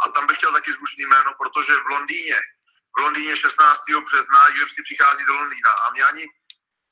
A 0.00 0.08
tam 0.08 0.26
bych 0.26 0.36
chtěl 0.36 0.52
taky 0.52 0.72
zvučný 0.72 1.04
jméno, 1.04 1.30
protože 1.40 1.72
v 1.76 1.86
Londýně, 1.86 2.38
v 2.96 3.00
Londýně 3.00 3.36
16. 3.36 3.80
března 4.04 4.40
UFC 4.62 4.76
přichází 4.82 5.24
do 5.26 5.34
Londýna 5.34 5.72
a 5.72 5.92
mě 5.92 6.02
ani 6.04 6.24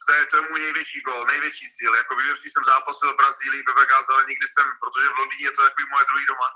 to 0.07 0.13
je, 0.13 0.27
to 0.27 0.37
je 0.37 0.43
můj 0.51 0.61
největší 0.61 1.01
gol, 1.01 1.27
největší 1.27 1.67
cíl. 1.75 1.95
Jako 1.95 2.15
v 2.15 2.19
UFC 2.33 2.45
jsem 2.45 2.65
zápasil 2.65 3.13
v 3.13 3.17
Brazílii, 3.17 3.63
ve 3.67 3.73
Vegas, 3.73 4.09
ale 4.09 4.25
nikdy 4.29 4.47
jsem, 4.47 4.67
protože 4.81 5.09
v 5.09 5.19
Londýně 5.19 5.47
je 5.47 5.57
to 5.57 5.63
jako 5.63 5.83
moje 5.91 6.05
druhý 6.09 6.27
doma, 6.27 6.49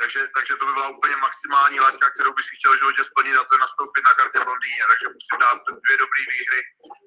takže, 0.00 0.20
takže 0.36 0.52
to 0.56 0.66
by 0.66 0.72
byla 0.72 0.88
úplně 0.88 1.16
maximální 1.16 1.80
laťka, 1.80 2.10
kterou 2.10 2.32
bych 2.34 2.46
chtěl 2.58 2.72
v 2.74 2.78
životě 2.78 3.02
splnit 3.04 3.36
a 3.36 3.44
to 3.44 3.54
je 3.54 3.64
nastoupit 3.66 4.04
na 4.04 4.14
kartě 4.14 4.38
v 4.38 4.50
Londýně. 4.52 4.82
Takže 4.90 5.06
musím 5.16 5.38
dát 5.44 5.58
dvě 5.84 5.96
dobré 6.02 6.22
výhry 6.34 6.60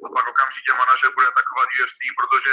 a 0.06 0.08
pak 0.16 0.26
okamžitě 0.34 0.72
manažer 0.74 1.10
bude 1.14 1.28
atakovat 1.28 1.70
UFC, 1.80 2.00
protože 2.20 2.52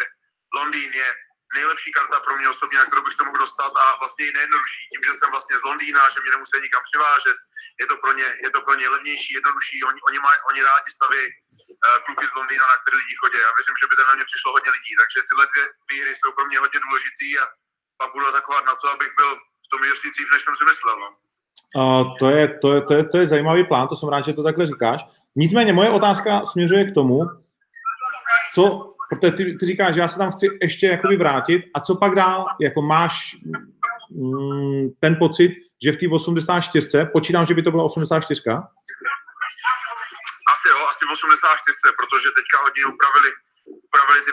Londýn 0.58 0.90
je 1.02 1.08
nejlepší 1.58 1.90
karta 1.96 2.16
pro 2.26 2.34
mě 2.38 2.48
osobně, 2.54 2.76
na 2.78 2.86
kterou 2.88 3.02
bych 3.04 3.16
se 3.16 3.22
mohl 3.24 3.44
dostat 3.44 3.72
a 3.84 3.86
vlastně 4.00 4.22
i 4.28 4.32
nejjednodušší. 4.36 4.82
Tím, 4.92 5.02
že 5.08 5.12
jsem 5.14 5.28
vlastně 5.34 5.54
z 5.60 5.64
Londýna, 5.68 6.02
že 6.12 6.18
mě 6.20 6.30
nemusí 6.34 6.56
nikam 6.66 6.82
přivážet, 6.88 7.36
je 7.82 7.86
to 7.90 7.94
pro 8.02 8.12
ně, 8.18 8.28
je 8.46 8.50
to 8.54 8.60
pro 8.66 8.74
ně 8.80 8.86
levnější, 8.94 9.30
jednodušší. 9.38 9.76
Oni, 9.88 10.00
oni, 10.08 10.18
maj, 10.26 10.36
oni 10.50 10.60
rádi 10.70 10.90
staví 10.98 11.22
uh, 11.28 11.98
kluky 12.06 12.24
z 12.30 12.34
Londýna, 12.38 12.64
na 12.72 12.76
které 12.80 12.96
lidi 13.02 13.14
chodí. 13.20 13.38
Já 13.46 13.50
věřím, 13.58 13.76
že 13.80 13.86
by 13.90 13.94
to 13.96 14.02
na 14.10 14.14
mě 14.16 14.26
přišlo 14.30 14.48
hodně 14.56 14.70
lidí. 14.76 14.92
Takže 15.00 15.18
tyhle 15.28 15.44
dvě 15.50 15.64
výhry 15.92 16.12
jsou 16.14 16.30
pro 16.36 16.44
mě 16.48 16.58
hodně 16.64 16.78
důležitý 16.86 17.28
a 17.42 17.44
pak 18.00 18.08
budu 18.14 18.24
atakovat 18.30 18.64
na 18.70 18.74
to, 18.80 18.86
abych 18.94 19.12
byl 19.20 19.30
v 19.64 19.68
tom 19.72 19.80
ještě 19.92 20.08
dřív, 20.12 20.28
než 20.32 20.40
jsem 20.42 20.54
si 20.58 20.64
myslel. 20.72 20.96
No. 21.04 21.08
Uh, 21.80 22.04
to, 22.20 22.26
je, 22.36 22.44
to, 22.62 22.68
je, 22.74 22.80
to, 22.88 22.92
je, 22.98 23.02
to 23.12 23.16
je 23.18 23.26
zajímavý 23.32 23.62
plán, 23.70 23.88
to 23.88 23.96
jsem 23.96 24.08
rád, 24.08 24.24
že 24.24 24.32
to 24.38 24.42
takhle 24.48 24.64
říkáš. 24.72 25.00
Nicméně 25.36 25.72
moje 25.72 25.90
otázka 25.90 26.30
směřuje 26.52 26.84
k 26.84 26.94
tomu, 26.94 27.18
co, 28.54 28.88
protože 29.10 29.32
ty, 29.32 29.42
ty 29.58 29.66
říkáš, 29.66 29.94
že 29.94 30.00
já 30.00 30.08
se 30.08 30.18
tam 30.18 30.32
chci 30.32 30.46
ještě 30.62 30.86
jakoby 30.86 31.16
vrátit 31.16 31.60
a 31.74 31.80
co 31.80 31.92
pak 32.02 32.12
dál, 32.14 32.44
jako 32.60 32.82
máš 32.82 33.14
mm, 34.10 34.84
ten 35.02 35.12
pocit, 35.24 35.50
že 35.84 35.92
v 35.92 35.98
té 36.00 36.06
84, 36.08 37.06
počítám, 37.16 37.46
že 37.46 37.54
by 37.54 37.62
to 37.62 37.70
byla 37.74 37.84
84? 37.84 38.42
Asi 40.52 40.66
jo, 40.72 40.78
asi 40.90 41.02
v 41.08 41.10
84, 41.12 41.78
protože 42.00 42.28
teďka 42.38 42.56
hodně 42.64 42.82
upravili, 42.94 43.30
upravili 43.88 44.18
ty 44.26 44.32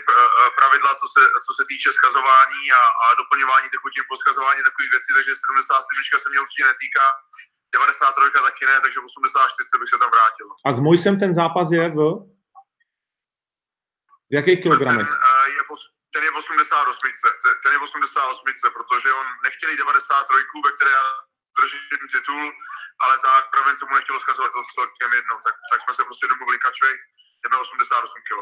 pravidla, 0.59 0.91
co 1.01 1.05
se, 1.13 1.21
co 1.45 1.51
se 1.57 1.63
týče 1.71 1.89
skazování 1.99 2.61
a, 2.79 2.81
a 3.03 3.05
doplňování 3.21 3.67
tekutin 3.73 4.03
po 4.09 4.15
skazování 4.23 4.61
takových 4.69 4.91
věcí, 4.95 5.09
takže 5.17 5.31
77 5.35 6.21
se 6.23 6.27
mě 6.29 6.39
určitě 6.43 6.65
netýká, 6.71 7.05
93 7.73 8.31
taky 8.49 8.63
ne, 8.69 8.75
takže 8.83 8.97
v 8.99 9.05
84 9.09 9.81
bych 9.81 9.89
se 9.93 9.97
tam 10.01 10.09
vrátil. 10.15 10.47
A 10.67 10.69
s 10.77 10.79
Mojsem 10.85 11.15
ten 11.23 11.31
zápas 11.41 11.67
je 11.77 11.85
v? 11.97 11.99
V 14.31 14.33
jakých 14.39 14.59
kilogramech? 14.63 15.07
Ten, 15.07 15.17
uh, 15.31 15.47
je, 15.55 15.61
ten 16.13 16.21
je 16.27 16.31
v 16.31 16.37
88, 16.37 17.61
ten 17.63 17.71
je 17.73 17.79
v 17.79 17.85
88, 17.87 18.77
protože 18.77 19.07
on 19.21 19.27
nechtěl 19.45 19.69
93, 19.75 20.65
ve 20.65 20.71
které 20.75 20.91
já 20.99 21.07
držím 21.57 22.07
titul, 22.13 22.45
ale 23.03 23.13
zároveň 23.25 23.73
se 23.75 23.83
mu 23.85 23.93
nechtělo 23.95 24.19
zkazovat 24.23 24.51
to 24.53 24.61
celkem 24.77 25.09
jednou, 25.19 25.37
tak, 25.45 25.55
tak 25.71 25.79
jsme 25.81 25.93
se 25.97 26.03
prostě 26.07 26.25
domluvili 26.31 26.57
catchweight, 26.65 27.03
jdeme 27.41 27.55
88 27.57 28.27
kg. 28.27 28.39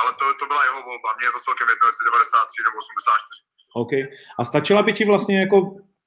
Ale 0.00 0.10
to, 0.18 0.24
to 0.40 0.44
byla 0.50 0.62
jeho 0.68 0.80
volba, 0.88 1.08
mně 1.16 1.26
je 1.26 1.34
to 1.36 1.40
celkem 1.46 1.68
jedno, 1.72 1.84
jestli 1.88 2.02
93 2.04 2.66
nebo 2.66 2.76
84. 2.78 3.50
OK. 3.82 3.92
A 4.38 4.40
stačila 4.50 4.80
by 4.86 4.92
ti 4.98 5.04
vlastně 5.10 5.36
jako 5.44 5.58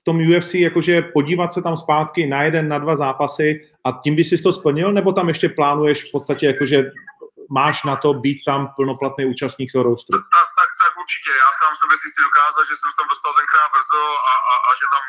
v 0.01 0.03
tom 0.07 0.17
UFC, 0.27 0.53
jakože 0.53 0.95
podívat 1.17 1.49
se 1.53 1.61
tam 1.61 1.75
zpátky 1.77 2.21
na 2.27 2.43
jeden, 2.43 2.65
na 2.73 2.77
dva 2.79 2.95
zápasy 2.95 3.47
a 3.85 3.87
tím 4.03 4.15
by 4.15 4.23
si 4.23 4.35
to 4.43 4.53
splnil, 4.53 4.89
nebo 4.93 5.09
tam 5.13 5.27
ještě 5.27 5.49
plánuješ 5.49 6.09
v 6.09 6.11
podstatě 6.11 6.45
jakože 6.45 6.77
máš 7.59 7.77
na 7.89 7.95
to 8.03 8.09
být 8.23 8.39
tam 8.49 8.61
plnoplatný 8.77 9.23
účastník 9.33 9.69
toho 9.71 9.83
roustru? 9.89 10.11
Tak, 10.17 10.49
tak, 10.59 10.69
tak 10.81 10.91
určitě. 11.03 11.31
Já 11.43 11.49
sám 11.59 11.73
si 12.01 12.07
chci 12.11 12.21
dokázat, 12.29 12.63
že 12.69 12.75
jsem 12.77 12.89
se 12.91 12.97
tam 12.99 13.07
dostal 13.13 13.31
tenkrát 13.39 13.67
brzo 13.75 14.01
a, 14.31 14.33
a, 14.51 14.53
a 14.69 14.71
že 14.79 14.87
tam 14.95 15.03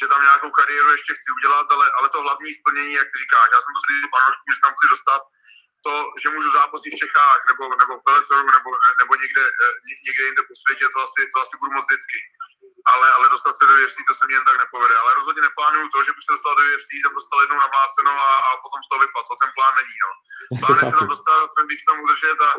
že 0.00 0.06
tam 0.12 0.20
nějakou 0.28 0.50
kariéru 0.50 0.90
ještě 0.96 1.12
chci 1.18 1.28
udělat, 1.38 1.66
ale, 1.74 1.86
ale 1.98 2.06
to 2.08 2.18
hlavní 2.26 2.50
splnění, 2.58 2.92
jak 3.00 3.08
ty 3.10 3.16
říkáš, 3.22 3.46
já 3.54 3.60
jsem 3.60 3.72
to 3.74 3.82
slyšel 3.84 4.08
fanouškům, 4.14 4.50
že 4.54 4.64
tam 4.64 4.74
chci 4.76 4.86
dostat 4.94 5.22
to, 5.86 5.92
že 6.22 6.34
můžu 6.34 6.50
zápasit 6.50 6.90
v 6.92 7.00
Čechách 7.02 7.40
nebo, 7.50 7.62
nebo 7.80 7.92
v 7.98 8.04
Bellatoru 8.06 8.50
nebo, 8.56 8.70
nebo 9.00 9.12
někde, 9.22 9.42
eh, 9.64 9.74
někde 10.06 10.22
jinde 10.24 10.42
po 10.48 10.54
světě, 10.62 10.84
to 10.94 10.98
asi, 11.06 11.20
to 11.32 11.36
asi 11.44 11.54
budu 11.60 11.70
moc 11.76 11.84
vždycky. 11.86 12.18
Ale, 12.94 13.08
ale 13.16 13.26
dostat 13.34 13.54
se 13.56 13.64
do 13.68 13.74
UFC, 13.82 13.96
to 14.08 14.14
se 14.14 14.24
mi 14.26 14.32
jen 14.34 14.44
tak 14.48 14.56
nepovede. 14.62 14.94
Ale 15.02 15.10
rozhodně 15.18 15.42
neplánuju 15.48 15.86
to, 15.88 15.98
že 16.06 16.12
bych 16.14 16.24
se 16.26 16.34
dostal 16.34 16.54
do 16.56 16.62
UFC, 16.70 16.90
tam 17.04 17.14
dostal 17.18 17.38
jednou 17.40 17.58
namlácenou 17.64 18.16
a, 18.28 18.30
a 18.48 18.50
potom 18.64 18.80
z 18.82 18.88
toho 18.88 19.00
vypad. 19.04 19.24
To 19.28 19.34
ten 19.42 19.50
plán 19.56 19.74
není. 19.80 19.96
No. 20.04 20.10
Plán 20.60 20.78
je 20.78 20.84
se 20.90 20.96
tam 20.98 21.08
dostat, 21.14 21.38
ten 21.56 21.66
víc 21.70 21.80
tam 21.84 21.96
udržet 22.04 22.38
a 22.48 22.50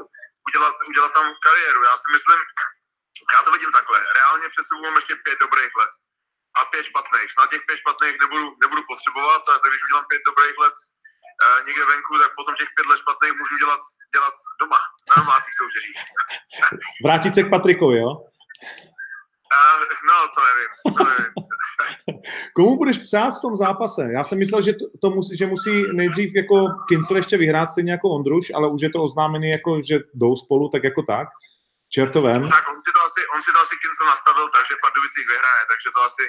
udělat, 0.48 0.76
udělat 0.92 1.12
tam 1.18 1.26
kariéru. 1.46 1.82
Já 1.90 1.96
si 2.02 2.08
myslím, 2.16 2.40
já 3.36 3.40
to 3.46 3.52
vidím 3.56 3.72
takhle. 3.78 3.98
Reálně 4.20 4.46
před 4.50 4.66
sebou 4.66 4.82
mám 4.88 4.96
ještě 5.00 5.14
pět 5.26 5.38
dobrých 5.46 5.74
let 5.82 5.94
a 6.58 6.60
pět 6.72 6.84
špatných. 6.90 7.32
Snad 7.32 7.50
těch 7.50 7.64
pět 7.68 7.78
špatných 7.84 8.16
nebudu, 8.24 8.46
nebudu 8.64 8.82
potřebovat, 8.92 9.42
a 9.50 9.54
tak 9.62 9.70
když 9.72 9.84
udělám 9.84 10.06
pět 10.12 10.22
dobrých 10.30 10.58
let 10.64 10.76
uh, 10.80 11.60
někde 11.68 11.84
venku, 11.86 12.12
tak 12.22 12.32
potom 12.38 12.54
těch 12.56 12.72
pět 12.76 12.88
let 12.90 13.00
špatných 13.04 13.34
můžu 13.40 13.56
dělat, 13.64 13.82
dělat 14.16 14.36
doma, 14.62 14.82
na 15.10 15.16
domácích 15.22 15.56
soutěžích. 15.60 15.98
Vrátit 17.06 17.36
se 17.36 17.44
k 17.44 17.52
Patrikovi, 17.54 17.98
jo? 17.98 18.12
Uh, 19.50 19.82
no, 20.10 20.18
to 20.36 20.40
nevím. 20.50 20.72
To 20.98 21.04
nevím. 21.10 21.32
Komu 22.56 22.78
budeš 22.78 22.98
přát 22.98 23.32
v 23.38 23.44
tom 23.46 23.56
zápase? 23.66 24.02
Já 24.18 24.24
jsem 24.24 24.38
myslel, 24.44 24.62
že 24.62 24.74
to, 24.80 24.86
to 25.02 25.08
musí, 25.18 25.38
že 25.38 25.46
musí 25.56 25.74
nejdřív 26.02 26.30
jako 26.42 26.58
Kincel 26.90 27.18
ještě 27.18 27.36
vyhrát 27.38 27.70
stejně 27.70 27.92
jako 27.92 28.08
Ondruš, 28.10 28.46
ale 28.56 28.66
už 28.76 28.82
je 28.82 28.92
to 28.94 29.00
oznámený 29.04 29.50
jako, 29.58 29.72
že 29.90 29.96
jdou 30.22 30.34
spolu 30.44 30.64
tak 30.74 30.84
jako 30.90 31.02
tak. 31.14 31.28
Čertovém. 31.96 32.42
Tak 32.58 32.66
on 32.72 32.80
si 32.86 32.92
to 32.96 33.02
asi, 33.08 33.22
on 33.34 33.42
si 33.46 33.52
to 33.56 33.60
asi 33.66 33.76
Kincel 33.84 34.06
nastavil, 34.14 34.48
takže 34.58 34.82
Pardubicích 34.84 35.28
vyhraje, 35.34 35.62
takže 35.72 35.88
to 35.96 36.02
asi, 36.10 36.26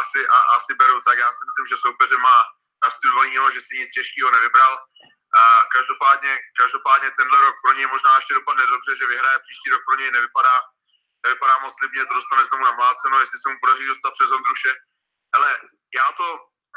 asi, 0.00 0.20
a, 0.36 0.38
asi 0.56 0.70
beru. 0.80 0.96
Tak 1.08 1.16
já 1.24 1.28
si 1.36 1.42
myslím, 1.48 1.66
že 1.70 1.82
soupeře 1.84 2.16
má 2.28 2.38
nastudovaný, 2.84 3.32
že 3.54 3.60
si 3.64 3.72
nic 3.80 3.88
těžkého 3.96 4.30
nevybral. 4.36 4.74
A 5.40 5.42
každopádně, 5.76 6.32
každopádně 6.62 7.08
tenhle 7.18 7.38
rok 7.46 7.54
pro 7.62 7.72
něj 7.76 7.86
možná 7.94 8.10
ještě 8.16 8.34
dopadne 8.38 8.62
dobře, 8.74 8.90
že 8.98 9.10
vyhraje, 9.12 9.36
příští 9.44 9.68
rok 9.70 9.82
pro 9.86 9.94
něj 10.00 10.10
nevypadá, 10.16 10.56
nevypadá 11.24 11.58
moc 11.58 11.72
slibně, 11.78 12.04
to 12.04 12.14
dostane 12.14 12.44
znovu 12.44 12.64
namláceno, 12.64 13.20
jestli 13.20 13.38
se 13.38 13.48
mu 13.48 13.56
podaří 13.60 13.84
dostat 13.86 14.10
přes 14.12 14.32
Ondruše. 14.32 14.72
Ale 15.36 15.48
já 15.98 16.06
to, 16.18 16.26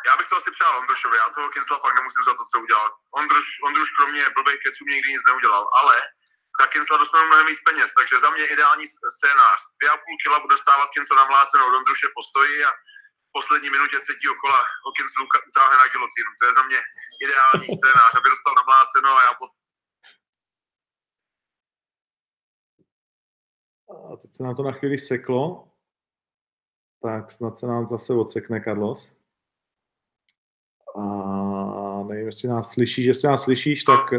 já 0.05 0.17
bych 0.17 0.27
to 0.29 0.35
asi 0.35 0.51
přál 0.51 0.77
Ondrušovi, 0.77 1.17
já 1.17 1.29
toho 1.29 1.49
Kinsla 1.49 1.79
fakt 1.79 1.95
nemusím 1.95 2.23
za 2.25 2.33
to, 2.33 2.43
co 2.51 2.55
udělal. 2.63 2.87
Ondruš, 3.19 3.45
Ondruš 3.67 3.89
pro 3.97 4.07
mě 4.07 4.23
blbej 4.35 4.57
keců 4.63 4.83
nikdy 4.93 5.07
nic 5.13 5.23
neudělal, 5.27 5.65
ale 5.81 5.95
za 6.59 6.67
Kinsla 6.67 6.97
dostanu 6.97 7.27
mnohem 7.27 7.47
víc 7.47 7.59
peněz, 7.61 7.93
takže 7.93 8.17
za 8.17 8.29
mě 8.29 8.45
ideální 8.47 8.85
scénář. 9.17 9.59
Dvě 9.79 9.89
a 9.89 9.97
půl 9.97 10.15
kila 10.23 10.39
bude 10.39 10.57
stávat 10.57 10.89
Kinsla 10.89 11.15
namlácenou, 11.15 11.65
Ondruše 11.65 12.07
postojí 12.15 12.65
a 12.65 12.71
v 13.27 13.31
poslední 13.37 13.69
minutě 13.69 13.99
třetího 13.99 14.35
kola 14.35 14.65
Hawkins 14.85 15.11
utáhne 15.49 15.77
na 15.77 15.87
gilotinu. 15.87 16.31
To 16.39 16.45
je 16.45 16.51
za 16.51 16.63
mě 16.63 16.79
ideální 17.25 17.67
scénář, 17.77 18.15
aby 18.15 18.29
dostal 18.29 18.53
namláceno 18.55 19.09
a 19.17 19.23
já 19.25 19.33
A 23.89 24.15
teď 24.15 24.35
se 24.35 24.43
nám 24.43 24.55
to 24.55 24.63
na 24.63 24.71
chvíli 24.71 24.97
seklo. 24.97 25.67
Tak 27.01 27.31
snad 27.31 27.57
se 27.57 27.67
nám 27.67 27.87
zase 27.87 28.13
odsekne 28.13 28.61
Carlos. 28.63 29.13
A 30.95 31.03
nevím, 32.03 32.25
jestli 32.25 32.49
nás 32.49 32.71
slyšíš. 32.71 33.05
Jestli 33.05 33.27
nás 33.27 33.43
slyšíš, 33.43 33.83
tak... 33.83 34.13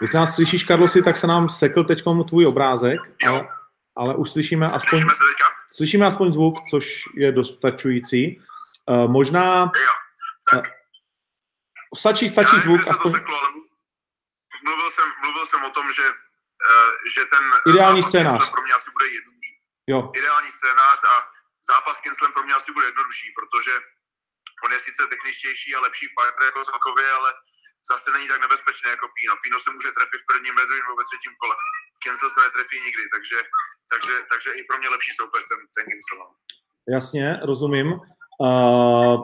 Když 0.00 0.12
nás 0.14 0.34
slyšíš, 0.34 0.64
Karlosi, 0.64 1.02
tak 1.02 1.16
se 1.16 1.26
nám 1.26 1.48
sekl 1.48 1.84
teď 1.84 2.02
tvůj 2.28 2.46
obrázek, 2.46 3.00
ale, 3.28 3.48
ale 3.96 4.16
už 4.16 4.30
slyšíme 4.30 4.66
aspoň, 4.66 5.00
Slyšíme 5.72 6.06
aspoň 6.06 6.32
zvuk, 6.32 6.54
což 6.70 7.02
je 7.14 7.32
dostačující. 7.32 8.40
Uh, 8.88 9.10
možná 9.10 9.60
Jo, 9.60 9.92
tak 10.52 10.75
stačí, 11.94 12.24
já 12.26 12.32
stačí 12.32 12.56
nevím, 12.56 12.62
zvuk 12.66 12.84
to 12.84 12.90
aspoň. 12.90 13.12
seklo, 13.12 13.38
mluvil 14.64 14.90
jsem, 14.90 15.08
mluvil 15.22 15.46
jsem 15.46 15.60
o 15.64 15.70
tom, 15.70 15.86
že, 15.92 16.06
uh, 16.10 16.92
že 17.14 17.22
ten 17.32 17.44
Ideální 17.72 18.02
zápas 18.02 18.10
scénář. 18.10 18.50
Pro 18.50 18.62
mě 18.62 18.74
asi 18.78 18.90
bude 18.96 19.06
jednodušší. 19.16 19.54
Jo, 19.92 19.98
Ideální 20.20 20.50
scénář 20.50 20.98
a 21.12 21.14
zápas 21.70 21.96
s 21.96 22.00
Kinslem 22.00 22.32
pro 22.32 22.42
mě 22.42 22.54
asi 22.54 22.72
bude 22.72 22.86
jednodušší, 22.86 23.28
protože 23.38 23.72
on 24.64 24.72
je 24.72 24.78
sice 24.78 25.06
techničtější 25.06 25.74
a 25.74 25.80
lepší 25.86 26.06
fighter 26.14 26.42
jako 26.44 26.60
celkově, 26.64 27.06
ale 27.18 27.30
zase 27.90 28.10
není 28.10 28.28
tak 28.28 28.40
nebezpečný 28.40 28.90
jako 28.90 29.06
Pino. 29.16 29.34
Pino 29.42 29.56
se 29.60 29.70
může 29.70 29.90
trefit 29.96 30.20
v 30.22 30.28
prvním 30.30 30.54
redu 30.60 30.74
nebo 30.82 30.96
ve 31.00 31.04
třetím 31.10 31.34
kole. 31.40 31.54
Kinsel 32.02 32.30
se 32.30 32.40
netrefí 32.40 32.76
nikdy, 32.86 33.02
takže, 33.14 33.38
takže, 33.92 34.14
takže 34.30 34.50
i 34.58 34.62
pro 34.68 34.78
mě 34.78 34.88
lepší 34.88 35.12
soupeř 35.12 35.42
ten, 35.50 35.58
ten 35.76 35.84
Kinsel. 35.90 36.18
jasně, 36.96 37.26
rozumím. 37.50 37.88
Uh, 38.46 39.16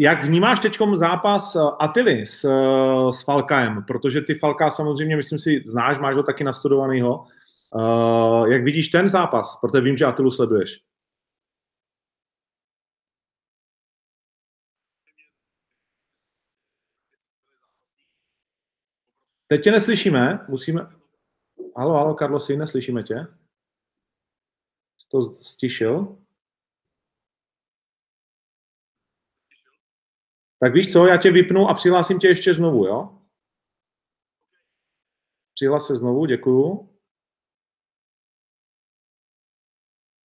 jak 0.00 0.24
vnímáš 0.24 0.60
teď 0.60 0.78
zápas 0.94 1.56
eh, 1.56 1.60
Atily 1.78 2.26
s, 2.26 2.44
eh, 2.44 3.12
s 3.12 3.22
Falkajem? 3.22 3.84
Protože 3.84 4.20
ty 4.20 4.34
Falka 4.34 4.70
samozřejmě, 4.70 5.16
myslím 5.16 5.38
si, 5.38 5.62
znáš, 5.66 5.98
máš 5.98 6.16
ho 6.16 6.22
taky 6.22 6.44
nastudovanýho. 6.44 7.26
Eh, 7.76 8.52
jak 8.52 8.64
vidíš 8.64 8.88
ten 8.88 9.08
zápas? 9.08 9.58
Protože 9.60 9.80
vím, 9.82 9.96
že 9.96 10.04
Atilu 10.04 10.30
sleduješ. 10.30 10.80
Teď 19.46 19.62
tě 19.64 19.70
neslyšíme, 19.70 20.46
musíme... 20.48 20.80
Halo, 21.76 21.94
halo, 21.94 22.14
Karlosi, 22.14 22.56
neslyšíme 22.56 23.02
tě. 23.02 23.26
Jsi 24.98 25.08
to 25.10 25.36
stišil? 25.42 26.18
Tak 30.60 30.72
víš 30.72 30.92
co, 30.92 31.06
já 31.06 31.16
tě 31.16 31.30
vypnu 31.30 31.68
a 31.68 31.74
přihlásím 31.74 32.18
tě 32.18 32.28
ještě 32.28 32.54
znovu, 32.54 32.86
jo? 32.86 33.18
Přihlas 35.54 35.86
se 35.86 35.96
znovu, 35.96 36.26
děkuju. 36.26 36.88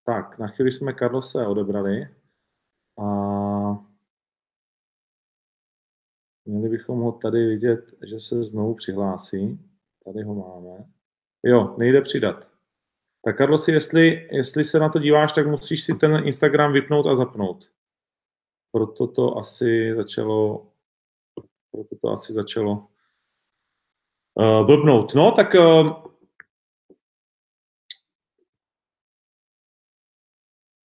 Tak, 0.06 0.40
na 0.40 0.48
chvíli 0.48 0.72
jsme 0.72 0.94
Karlose 0.94 1.48
odebrali. 1.48 2.16
A 2.98 3.06
měli 6.46 6.70
bychom 6.70 7.00
ho 7.00 7.12
tady 7.12 7.48
vidět, 7.48 7.94
že 8.10 8.20
se 8.20 8.44
znovu 8.44 8.76
přihlásí. 8.76 9.60
Tady 10.06 10.24
ho 10.24 10.36
máme. 10.36 10.92
Jo, 11.44 11.76
nejde 11.78 12.02
přidat. 12.02 12.52
Tak 13.26 13.38
Karlosi, 13.38 13.72
jestli, 13.72 14.28
jestli 14.32 14.64
se 14.64 14.80
na 14.80 14.90
to 14.90 15.00
díváš, 15.00 15.32
tak 15.32 15.48
musíš 15.48 15.84
si 15.84 15.96
ten 15.96 16.28
Instagram 16.28 16.74
vypnout 16.74 17.06
a 17.06 17.16
zapnout. 17.16 17.72
Proto 18.72 19.08
to 19.08 19.38
asi 19.38 19.94
začalo 19.96 20.72
proto 21.72 21.96
to 22.02 22.10
asi 22.10 22.34
začalo 22.34 22.88
uh, 24.34 24.66
blbnout. 24.66 25.16
No, 25.16 25.32
tak 25.32 25.54
uh, 25.54 25.94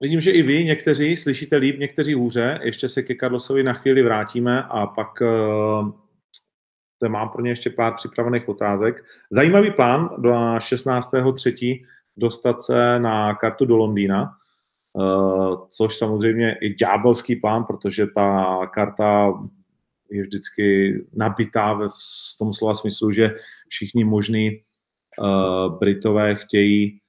vidím, 0.01 0.20
že 0.20 0.31
i 0.31 0.43
vy 0.43 0.65
někteří 0.65 1.16
slyšíte 1.16 1.56
líp, 1.56 1.78
někteří 1.78 2.15
hůře. 2.15 2.61
Ještě 2.62 2.89
se 2.89 3.02
ke 3.02 3.15
Carlosovi 3.15 3.62
na 3.62 3.73
chvíli 3.73 4.02
vrátíme 4.02 4.62
a 4.62 4.86
pak 4.86 5.20
uh, 5.20 5.90
mám 7.09 7.28
pro 7.28 7.43
ně 7.43 7.51
ještě 7.51 7.70
pár 7.70 7.94
připravených 7.94 8.48
otázek. 8.48 9.05
Zajímavý 9.31 9.70
plán 9.70 10.09
do 10.19 10.31
16.3. 10.31 11.86
dostat 12.16 12.62
se 12.62 12.98
na 12.98 13.35
kartu 13.35 13.65
do 13.65 13.77
Londýna, 13.77 14.39
což 15.68 15.98
samozřejmě 15.98 16.56
je 16.60 16.74
ďábelský 16.74 17.36
plán, 17.36 17.64
protože 17.64 18.06
ta 18.06 18.58
karta 18.66 19.32
je 20.10 20.22
vždycky 20.22 20.94
nabitá 21.12 21.74
v 21.74 22.38
tom 22.38 22.52
slova 22.52 22.74
smyslu, 22.74 23.12
že 23.12 23.30
všichni 23.68 24.04
možní 24.04 24.50
uh, 24.50 25.78
Britové 25.78 26.34
chtějí, 26.34 27.00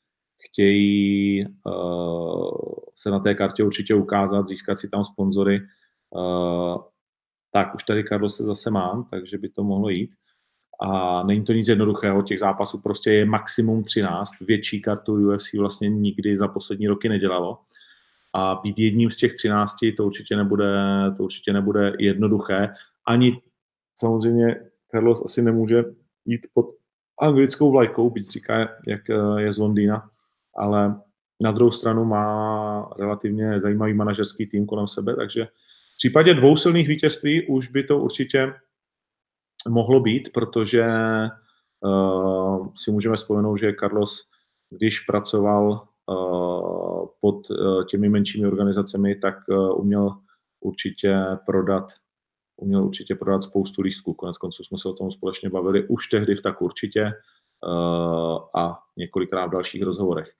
chtějí 0.49 1.45
uh, 1.65 2.51
se 2.95 3.09
na 3.09 3.19
té 3.19 3.35
kartě 3.35 3.63
určitě 3.63 3.95
ukázat, 3.95 4.47
získat 4.47 4.79
si 4.79 4.89
tam 4.89 5.05
sponzory. 5.05 5.61
Tak 7.51 7.75
už 7.75 7.83
tady 7.83 8.03
Carlos 8.03 8.37
se 8.37 8.43
zase 8.43 8.71
mám, 8.71 9.07
takže 9.11 9.37
by 9.37 9.49
to 9.49 9.63
mohlo 9.63 9.89
jít. 9.89 10.11
A 10.81 11.23
není 11.23 11.45
to 11.45 11.53
nic 11.53 11.67
jednoduchého, 11.67 12.21
těch 12.21 12.39
zápasů 12.39 12.81
prostě 12.81 13.11
je 13.11 13.25
maximum 13.25 13.83
13, 13.83 14.29
větší 14.41 14.81
kartu 14.81 15.13
UFC 15.13 15.53
vlastně 15.53 15.89
nikdy 15.89 16.37
za 16.37 16.47
poslední 16.47 16.87
roky 16.87 17.09
nedělalo. 17.09 17.59
A 18.35 18.59
být 18.63 18.79
jedním 18.79 19.11
z 19.11 19.15
těch 19.15 19.33
13 19.33 19.75
to 19.97 20.05
určitě 20.05 20.35
nebude, 20.35 20.73
to 21.17 21.23
určitě 21.23 21.53
nebude 21.53 21.93
jednoduché. 21.99 22.73
Ani 23.07 23.41
samozřejmě 23.95 24.55
Carlos 24.91 25.21
asi 25.25 25.41
nemůže 25.41 25.83
jít 26.25 26.47
pod 26.53 26.65
anglickou 27.21 27.71
vlajkou, 27.71 28.09
byť 28.09 28.29
říká, 28.31 28.69
jak 28.87 29.09
eh, 29.09 29.41
je 29.41 29.53
z 29.53 29.57
Londýna, 29.57 30.09
ale 30.57 31.01
na 31.41 31.51
druhou 31.51 31.71
stranu 31.71 32.05
má 32.05 32.89
relativně 32.99 33.59
zajímavý 33.59 33.93
manažerský 33.93 34.47
tým 34.47 34.65
kolem 34.65 34.87
sebe, 34.87 35.15
takže 35.15 35.45
v 35.93 35.97
případě 35.97 36.33
dvou 36.33 36.57
silných 36.57 36.87
vítězství 36.87 37.47
už 37.47 37.67
by 37.67 37.83
to 37.83 37.99
určitě 37.99 38.53
mohlo 39.69 39.99
být, 39.99 40.29
protože 40.33 40.85
uh, 41.81 42.67
si 42.77 42.91
můžeme 42.91 43.15
vzpomenout, 43.15 43.57
že 43.57 43.73
Carlos, 43.79 44.27
když 44.69 44.99
pracoval 44.99 45.87
pod 47.21 47.49
uh, 47.49 47.85
těmi 47.85 48.09
menšími 48.09 48.47
organizacemi, 48.47 49.15
tak 49.15 49.35
uh, 49.47 49.79
uměl 49.79 50.17
určitě 50.59 51.17
prodat 51.45 51.93
uměl 52.57 52.83
určitě 52.83 53.15
prodat 53.15 53.43
spoustu 53.43 53.81
lístků. 53.81 54.13
Konec 54.13 54.37
konců 54.37 54.63
jsme 54.63 54.77
se 54.77 54.89
o 54.89 54.93
tom 54.93 55.11
společně 55.11 55.49
bavili 55.49 55.87
už 55.87 56.07
tehdy 56.07 56.35
v 56.35 56.41
tak 56.41 56.61
určitě 56.61 57.11
a 58.55 58.79
několikrát 58.97 59.45
v 59.45 59.51
dalších 59.51 59.83
rozhovorech. 59.83 60.35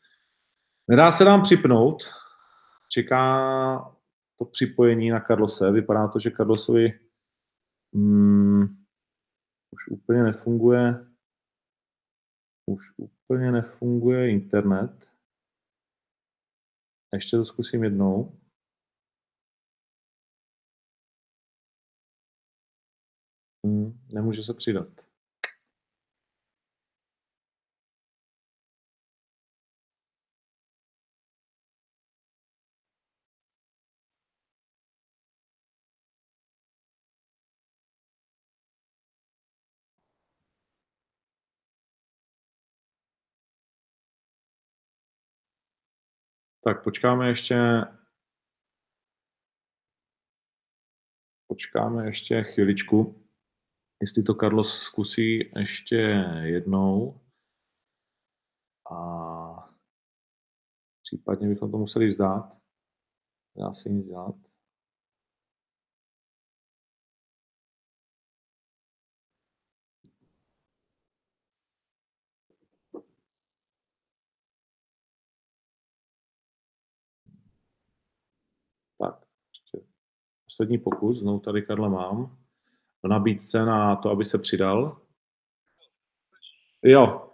Nedá 0.88 1.12
se 1.12 1.26
nám 1.26 1.42
připnout, 1.42 2.04
čeká 2.90 3.96
to 4.40 4.46
připojení 4.46 5.10
na 5.10 5.20
Karlose. 5.20 5.72
Vypadá 5.72 6.08
to, 6.08 6.20
že 6.20 6.30
Karlosovi 6.30 7.00
hmm, 7.94 8.64
už 9.72 9.88
úplně 9.88 10.24
nefunguje 10.24 11.06
už 12.66 12.94
úplně 12.98 13.52
nefunguje 13.52 14.30
internet. 14.30 15.10
Ještě 17.16 17.38
to 17.38 17.46
zkusím 17.46 17.84
jednou. 17.84 18.40
Hmm, 23.66 24.00
nemůže 24.14 24.44
se 24.44 24.54
přidat. 24.54 25.05
Tak 46.68 46.84
počkáme 46.84 47.28
ještě 47.28 47.56
počkáme 51.48 52.06
ještě 52.06 52.44
chviličku 52.44 53.26
jestli 54.02 54.24
to 54.24 54.34
Carlos 54.36 54.80
zkusí 54.82 55.52
ještě 55.60 55.96
jednou. 56.44 57.22
A 58.92 59.76
případně 61.04 61.48
bychom 61.48 61.72
to 61.72 61.78
museli 61.78 62.08
vzdát. 62.08 62.58
Dá 63.58 63.74
se 63.74 63.90
nic 63.90 64.06
dělat. 64.06 64.36
Tak, 79.00 79.26
ještě 79.54 79.88
poslední 80.56 80.78
pokus, 80.78 81.20
znovu 81.20 81.40
tady 81.40 81.62
Karla 81.62 81.90
mám 81.90 82.38
do 83.04 83.10
nabídce 83.10 83.66
na 83.66 83.96
to, 83.96 84.10
aby 84.10 84.26
se 84.26 84.38
přidal. 84.38 84.98
Jo. 86.84 87.30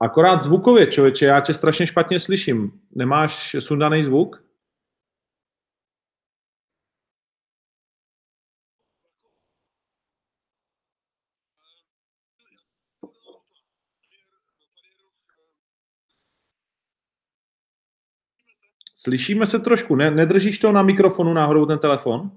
Akorát 0.00 0.42
zvukově, 0.42 0.86
člověče, 0.86 1.26
já 1.26 1.40
tě 1.40 1.54
strašně 1.54 1.86
špatně 1.86 2.20
slyším. 2.20 2.80
Nemáš 2.90 3.56
sundaný 3.58 4.02
zvuk? 4.02 4.44
Slyšíme 19.02 19.46
se 19.46 19.58
trošku. 19.58 19.96
Ne, 19.96 20.10
nedržíš 20.10 20.58
to 20.58 20.72
na 20.72 20.82
mikrofonu 20.82 21.32
náhodou 21.32 21.66
ten 21.66 21.78
telefon? 21.78 22.30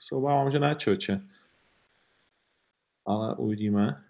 Se 0.00 0.14
obávám, 0.14 0.50
že 0.50 0.58
ne, 0.58 0.74
čoče. 0.74 1.20
Ale 3.06 3.36
uvidíme. 3.36 4.04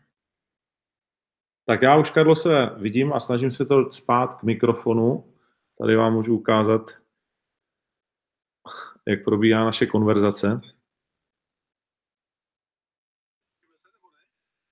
Tak 1.67 1.83
já 1.83 1.97
už, 1.97 2.11
Karlo, 2.11 2.37
se 2.37 2.67
vidím 2.77 3.13
a 3.13 3.21
snažím 3.21 3.51
se 3.51 3.67
to 3.67 3.91
spát 3.91 4.35
k 4.35 4.43
mikrofonu. 4.43 5.35
Tady 5.79 5.97
vám 5.97 6.15
můžu 6.15 6.39
ukázat, 6.39 6.91
jak 9.09 9.25
probíhá 9.25 9.65
naše 9.65 9.87
konverzace. 9.87 10.61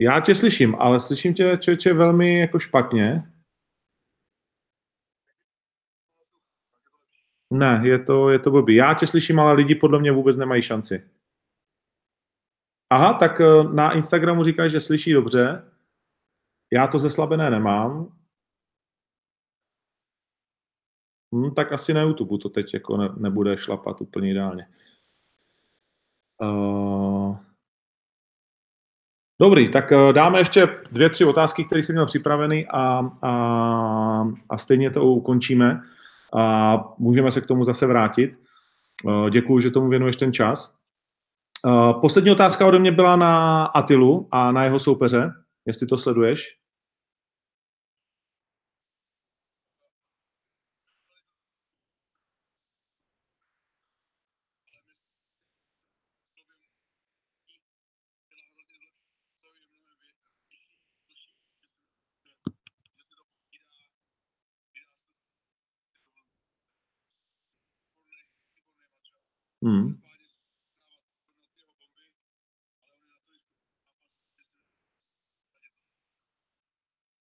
Já 0.02 0.20
tě 0.20 0.34
slyším, 0.34 0.74
ale 0.74 1.00
slyším 1.00 1.34
tě 1.34 1.56
člověče 1.60 1.92
velmi 1.92 2.38
jako 2.38 2.58
špatně. 2.58 3.32
Ne, 7.52 7.80
je 7.84 8.04
to, 8.04 8.30
je 8.30 8.38
to 8.38 8.50
blbý. 8.50 8.74
Já 8.74 8.94
tě 8.94 9.06
slyším, 9.06 9.40
ale 9.40 9.52
lidi 9.52 9.74
podle 9.74 10.00
mě 10.00 10.12
vůbec 10.12 10.36
nemají 10.36 10.62
šanci. 10.62 11.10
Aha, 12.90 13.12
tak 13.12 13.40
eh, 13.40 13.64
na 13.74 13.92
Instagramu 13.92 14.44
říkáš, 14.44 14.72
že 14.72 14.80
slyší 14.80 15.12
dobře. 15.12 15.72
Já 16.72 16.86
to 16.86 16.98
zeslabené 16.98 17.50
nemám. 17.50 18.18
Hm, 21.34 21.54
tak 21.54 21.72
asi 21.72 21.94
na 21.94 22.02
YouTube 22.02 22.38
to 22.38 22.48
teď 22.48 22.74
jako 22.74 22.96
ne, 22.96 23.08
nebude 23.16 23.58
šlapat 23.58 24.00
úplně 24.00 24.30
ideálně. 24.30 24.68
Uh 26.42 27.49
dobrý, 29.40 29.70
tak 29.70 29.90
uh, 29.90 30.12
dáme 30.12 30.38
ještě 30.38 30.68
dvě, 30.92 31.10
tři 31.10 31.24
otázky, 31.24 31.64
které 31.64 31.82
jsem 31.82 31.94
měl 31.94 32.06
připravený 32.06 32.66
a, 32.66 33.10
a, 33.22 33.32
a 34.50 34.58
stejně 34.58 34.90
to 34.90 35.04
ukončíme 35.04 35.80
a 36.36 36.76
můžeme 36.98 37.30
se 37.30 37.40
k 37.40 37.46
tomu 37.46 37.64
zase 37.64 37.86
vrátit. 37.86 38.38
Uh, 39.04 39.30
děkuji, 39.30 39.60
že 39.60 39.70
tomu 39.70 39.88
věnuješ 39.88 40.16
ten 40.16 40.32
čas. 40.32 40.76
Uh, 41.66 42.00
poslední 42.00 42.30
otázka 42.30 42.66
ode 42.66 42.78
mě 42.78 42.92
byla 42.92 43.16
na 43.16 43.64
Atilu 43.64 44.28
a 44.30 44.52
na 44.52 44.64
jeho 44.64 44.78
soupeře, 44.78 45.32
jestli 45.66 45.86
to 45.86 45.98
sleduješ. 45.98 46.60
Hmm. 69.62 70.00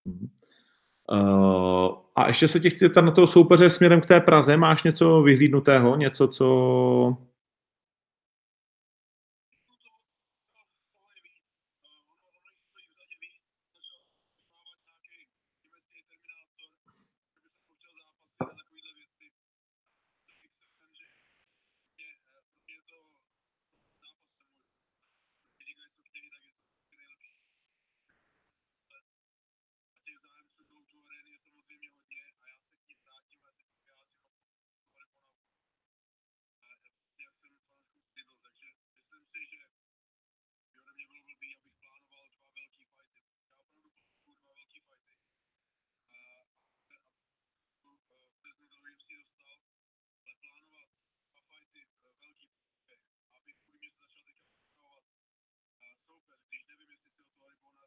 Uh, 0.06 0.30
a 2.16 2.28
ještě 2.28 2.48
se 2.48 2.60
tě 2.60 2.70
chci 2.70 2.80
zeptat 2.86 3.02
na 3.02 3.12
toho 3.12 3.28
soupeře 3.28 3.70
směrem 3.70 4.02
k 4.02 4.06
té 4.06 4.20
Praze. 4.20 4.58
Máš 4.58 4.84
něco 4.84 5.22
vyhlídnutého? 5.22 5.96
Něco, 5.96 6.28
co... 6.28 7.18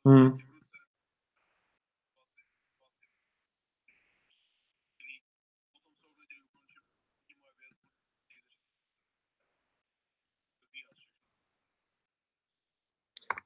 Hmm. 0.04 0.38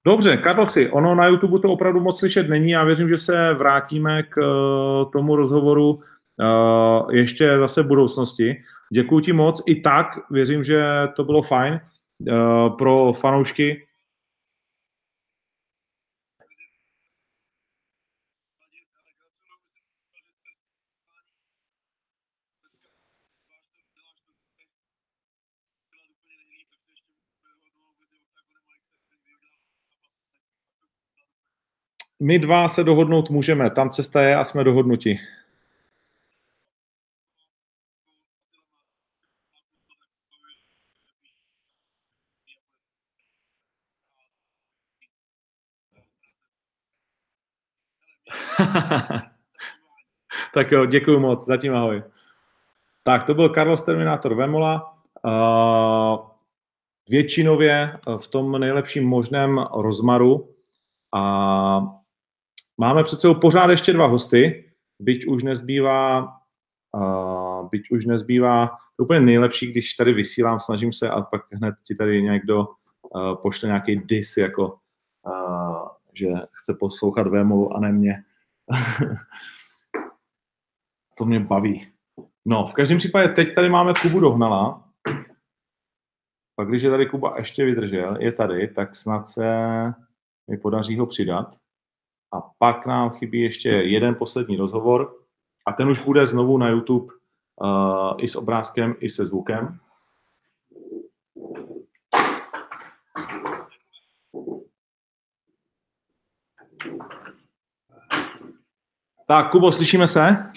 Dobře, 0.06 0.36
Karlosi, 0.36 0.90
ono 0.90 1.14
na 1.14 1.26
YouTube 1.26 1.58
to 1.58 1.68
opravdu 1.68 2.00
moc 2.00 2.18
slyšet 2.18 2.48
není. 2.48 2.70
Já 2.70 2.84
věřím, 2.84 3.08
že 3.08 3.18
se 3.18 3.54
vrátíme 3.54 4.22
k 4.22 4.36
uh, 4.36 5.10
tomu 5.10 5.36
rozhovoru 5.36 5.90
uh, 5.90 7.14
ještě 7.14 7.58
zase 7.58 7.82
v 7.82 7.86
budoucnosti. 7.86 8.56
Děkuji 8.92 9.20
ti 9.20 9.32
moc. 9.32 9.62
I 9.66 9.80
tak 9.80 10.06
věřím, 10.30 10.64
že 10.64 10.84
to 11.16 11.24
bylo 11.24 11.42
fajn 11.42 11.80
uh, 11.80 12.76
pro 12.76 13.12
fanoušky. 13.12 13.85
My 32.20 32.38
dva 32.38 32.68
se 32.68 32.84
dohodnout 32.84 33.30
můžeme, 33.30 33.70
tam 33.70 33.90
cesta 33.90 34.22
je 34.22 34.36
a 34.36 34.44
jsme 34.44 34.64
dohodnuti. 34.64 35.18
tak 50.54 50.72
jo, 50.72 50.86
děkuji 50.86 51.20
moc, 51.20 51.46
zatím 51.46 51.74
ahoj. 51.74 52.02
Tak, 53.02 53.24
to 53.24 53.34
byl 53.34 53.54
Carlos 53.54 53.82
Terminator 53.82 54.34
Vemola. 54.34 54.96
Většinově 57.08 57.98
v 58.16 58.28
tom 58.28 58.60
nejlepším 58.60 59.08
možném 59.08 59.58
rozmaru. 59.58 60.48
A 61.14 61.95
Máme 62.80 63.04
před 63.04 63.20
sebou 63.20 63.34
pořád 63.34 63.70
ještě 63.70 63.92
dva 63.92 64.06
hosty, 64.06 64.70
byť 65.00 65.26
už 65.26 65.42
nezbývá, 65.42 66.32
uh, 66.94 67.68
byť 67.70 67.90
už 67.90 68.06
nezbývá 68.06 68.70
to 68.96 69.04
úplně 69.04 69.20
nejlepší, 69.20 69.66
když 69.66 69.94
tady 69.94 70.12
vysílám, 70.12 70.60
snažím 70.60 70.92
se 70.92 71.10
a 71.10 71.20
pak 71.20 71.42
hned 71.52 71.74
ti 71.86 71.94
tady 71.94 72.22
někdo 72.22 72.68
uh, 72.68 73.34
pošle 73.34 73.66
nějaký 73.66 73.96
dis, 73.96 74.36
jako 74.36 74.78
uh, 75.26 75.88
že 76.14 76.26
chce 76.52 76.74
poslouchat 76.80 77.26
Vémolu 77.26 77.76
a 77.76 77.80
ne 77.80 77.92
mě. 77.92 78.24
to 81.18 81.24
mě 81.24 81.40
baví. 81.40 81.88
No, 82.44 82.66
v 82.66 82.74
každém 82.74 82.98
případě 82.98 83.28
teď 83.28 83.54
tady 83.54 83.68
máme 83.68 83.92
Kubu 84.02 84.20
Dohnala. 84.20 84.88
Pak 86.56 86.68
když 86.68 86.82
je 86.82 86.90
tady 86.90 87.06
Kuba 87.06 87.38
ještě 87.38 87.64
vydržel, 87.64 88.16
je 88.20 88.32
tady, 88.32 88.68
tak 88.68 88.96
snad 88.96 89.26
se 89.26 89.44
mi 90.50 90.58
podaří 90.58 90.98
ho 90.98 91.06
přidat. 91.06 91.56
A 92.32 92.40
pak 92.58 92.86
nám 92.86 93.10
chybí 93.10 93.40
ještě 93.40 93.68
jeden 93.68 94.14
poslední 94.14 94.56
rozhovor 94.56 95.16
a 95.66 95.72
ten 95.72 95.88
už 95.88 96.02
bude 96.02 96.26
znovu 96.26 96.58
na 96.58 96.68
YouTube 96.68 97.14
uh, 97.60 98.14
i 98.18 98.28
s 98.28 98.36
obrázkem, 98.36 98.96
i 99.00 99.10
se 99.10 99.26
zvukem. 99.26 99.80
Tak, 109.28 109.50
Kubo, 109.50 109.72
slyšíme 109.72 110.08
se? 110.08 110.52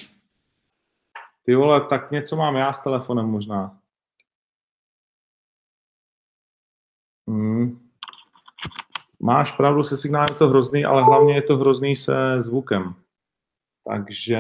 Ty 1.44 1.56
vole, 1.56 1.88
tak 1.88 2.12
něco 2.12 2.36
mám 2.36 2.56
já 2.56 2.74
s 2.74 2.84
telefonem 2.84 3.26
možná. 3.26 3.80
Hmm. 7.28 7.90
Máš 9.22 9.52
pravdu, 9.52 9.84
se 9.84 9.98
signálem 9.98 10.28
je 10.30 10.36
to 10.36 10.50
hrozný, 10.50 10.86
ale 10.86 11.04
hlavně 11.04 11.36
je 11.36 11.42
to 11.42 11.58
hrozný 11.58 11.96
se 11.96 12.42
zvukem. 12.42 12.96
Takže 13.88 14.38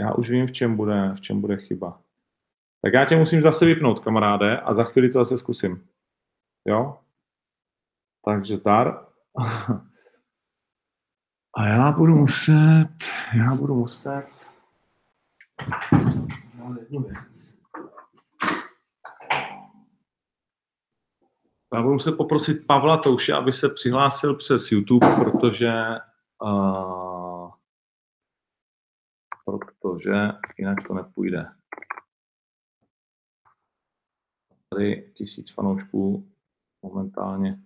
já 0.00 0.14
už 0.18 0.30
vím, 0.30 0.46
v 0.46 0.52
čem 0.52 0.76
bude, 0.76 1.14
v 1.14 1.20
čem 1.20 1.40
bude 1.40 1.56
chyba. 1.56 2.02
Tak 2.82 2.92
já 2.92 3.04
tě 3.04 3.16
musím 3.16 3.42
zase 3.42 3.66
vypnout, 3.66 4.00
kamaráde, 4.00 4.60
a 4.60 4.74
za 4.74 4.84
chvíli 4.84 5.08
to 5.08 5.18
zase 5.18 5.38
zkusím. 5.38 5.88
Jo? 6.68 6.98
Takže 8.24 8.56
zdar. 8.56 9.06
A 11.56 11.66
já 11.66 11.92
budu 11.92 12.16
muset, 12.16 12.96
já 13.34 13.54
budu 13.54 13.74
muset 13.74 14.26
jednu 16.90 17.02
věc. 17.02 17.49
Já 21.74 21.82
budu 21.82 21.98
se 21.98 22.12
poprosit 22.12 22.66
Pavla 22.66 22.96
Touše, 22.96 23.32
aby 23.32 23.52
se 23.52 23.68
přihlásil 23.68 24.34
přes 24.34 24.72
YouTube, 24.72 25.06
protože 25.24 25.72
uh, 26.42 27.50
protože 29.44 30.14
jinak 30.58 30.78
to 30.86 30.94
nepůjde. 30.94 31.46
Tady 34.68 35.12
tisíc 35.14 35.54
fanoušků 35.54 36.30
momentálně 36.82 37.62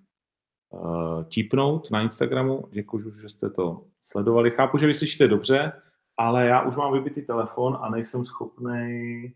uh, 0.71 1.25
típnout 1.25 1.91
na 1.91 2.03
Instagramu. 2.03 2.69
Děkuji, 2.71 3.11
že 3.11 3.29
jste 3.29 3.51
to 3.51 3.87
sledovali. 4.01 4.51
Chápu, 4.51 4.79
že 4.79 4.87
vy 4.87 4.95
slyšíte 4.95 5.29
dobře. 5.29 5.73
ale 6.17 6.47
já 6.47 6.63
už 6.63 6.77
mám 6.77 6.93
vybitý 6.93 7.23
telefon 7.23 7.79
a 7.81 7.91
nejsem 7.91 8.27
schopný 8.27 9.35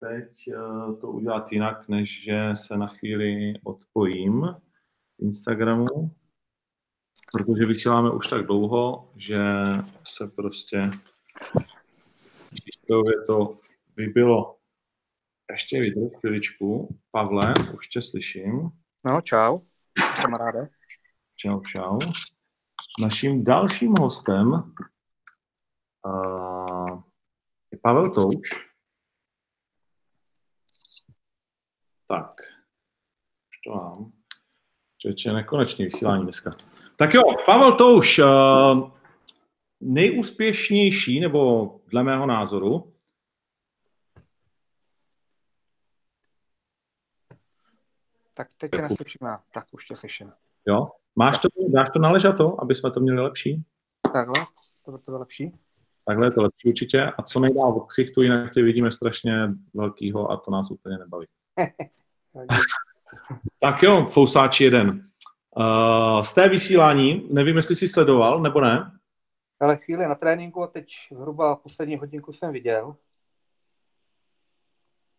teď 0.00 0.48
eh, 0.48 0.96
to 1.00 1.08
udělat 1.08 1.52
jinak, 1.52 1.88
než 1.88 2.24
že 2.24 2.50
se 2.54 2.76
na 2.76 2.86
chvíli 2.86 3.54
odpojím 3.64 4.54
Instagramu, 5.18 6.16
protože 7.32 7.66
vysíláme 7.66 8.10
už 8.10 8.26
tak 8.26 8.46
dlouho, 8.46 9.12
že 9.16 9.40
se 10.06 10.26
prostě 10.26 10.90
čistově 12.64 13.24
to 13.26 13.58
vybilo. 13.96 14.58
Ještě 15.50 15.80
vydrž 15.80 16.12
chviličku. 16.20 16.98
Pavle, 17.10 17.54
už 17.74 17.88
tě 17.88 18.02
slyším. 18.02 18.70
No, 19.04 19.20
čau, 19.20 19.58
kamaráde. 20.22 20.68
Čau, 21.36 21.60
čau. 21.60 21.98
Naším 23.02 23.44
dalším 23.44 23.94
hostem 24.00 24.52
uh, 26.06 27.02
je 27.72 27.78
Pavel 27.82 28.10
Touš. 28.10 28.66
Tak, 32.08 32.40
už 33.50 33.55
to 33.66 33.74
mám. 33.74 34.12
Čeče, 34.98 35.32
nekonečný 35.32 35.84
vysílání 35.84 36.22
dneska. 36.22 36.50
Tak 36.96 37.14
jo, 37.14 37.22
Pavel 37.46 37.72
Touš, 37.72 38.18
uh, 38.18 38.90
nejúspěšnější, 39.80 41.20
nebo 41.20 41.74
dle 41.86 42.02
mého 42.02 42.26
názoru, 42.26 42.92
Tak 48.36 48.48
teď 48.56 48.70
tě 48.70 48.82
neslyším 48.82 49.26
já, 49.26 49.40
tak 49.52 49.64
už 49.70 49.86
tě 49.86 49.96
slyším. 49.96 50.32
jo? 50.66 50.88
Máš 51.16 51.38
to, 51.38 51.48
dáš 51.68 51.88
to 51.92 51.98
na 51.98 52.32
to, 52.36 52.60
aby 52.62 52.74
jsme 52.74 52.90
to 52.90 53.00
měli 53.00 53.20
lepší? 53.20 53.64
Takhle, 54.12 54.46
to 54.84 54.98
bylo 55.06 55.18
lepší. 55.18 55.52
Takhle 56.04 56.26
je 56.26 56.30
to 56.30 56.42
lepší 56.42 56.68
určitě. 56.68 57.12
A 57.18 57.22
co 57.22 57.40
nejdál 57.40 57.72
od 57.72 57.86
ksichtu, 57.86 58.22
jinak 58.22 58.52
tě 58.52 58.62
vidíme 58.62 58.92
strašně 58.92 59.48
velkýho 59.74 60.30
a 60.30 60.36
to 60.36 60.50
nás 60.50 60.70
úplně 60.70 60.98
nebaví. 60.98 61.26
tak 63.60 63.82
jo, 63.82 64.04
Fousáč 64.04 64.60
jeden. 64.60 65.10
Uh, 65.56 66.22
z 66.22 66.34
té 66.34 66.48
vysílání, 66.48 67.28
nevím, 67.30 67.56
jestli 67.56 67.76
jsi 67.76 67.88
sledoval, 67.88 68.40
nebo 68.40 68.60
ne? 68.60 68.92
Ale 69.60 69.76
chvíli 69.76 70.08
na 70.08 70.14
tréninku 70.14 70.62
a 70.62 70.66
teď 70.66 70.86
zhruba 71.12 71.56
poslední 71.56 71.96
hodinku 71.96 72.32
jsem 72.32 72.52
viděl. 72.52 72.96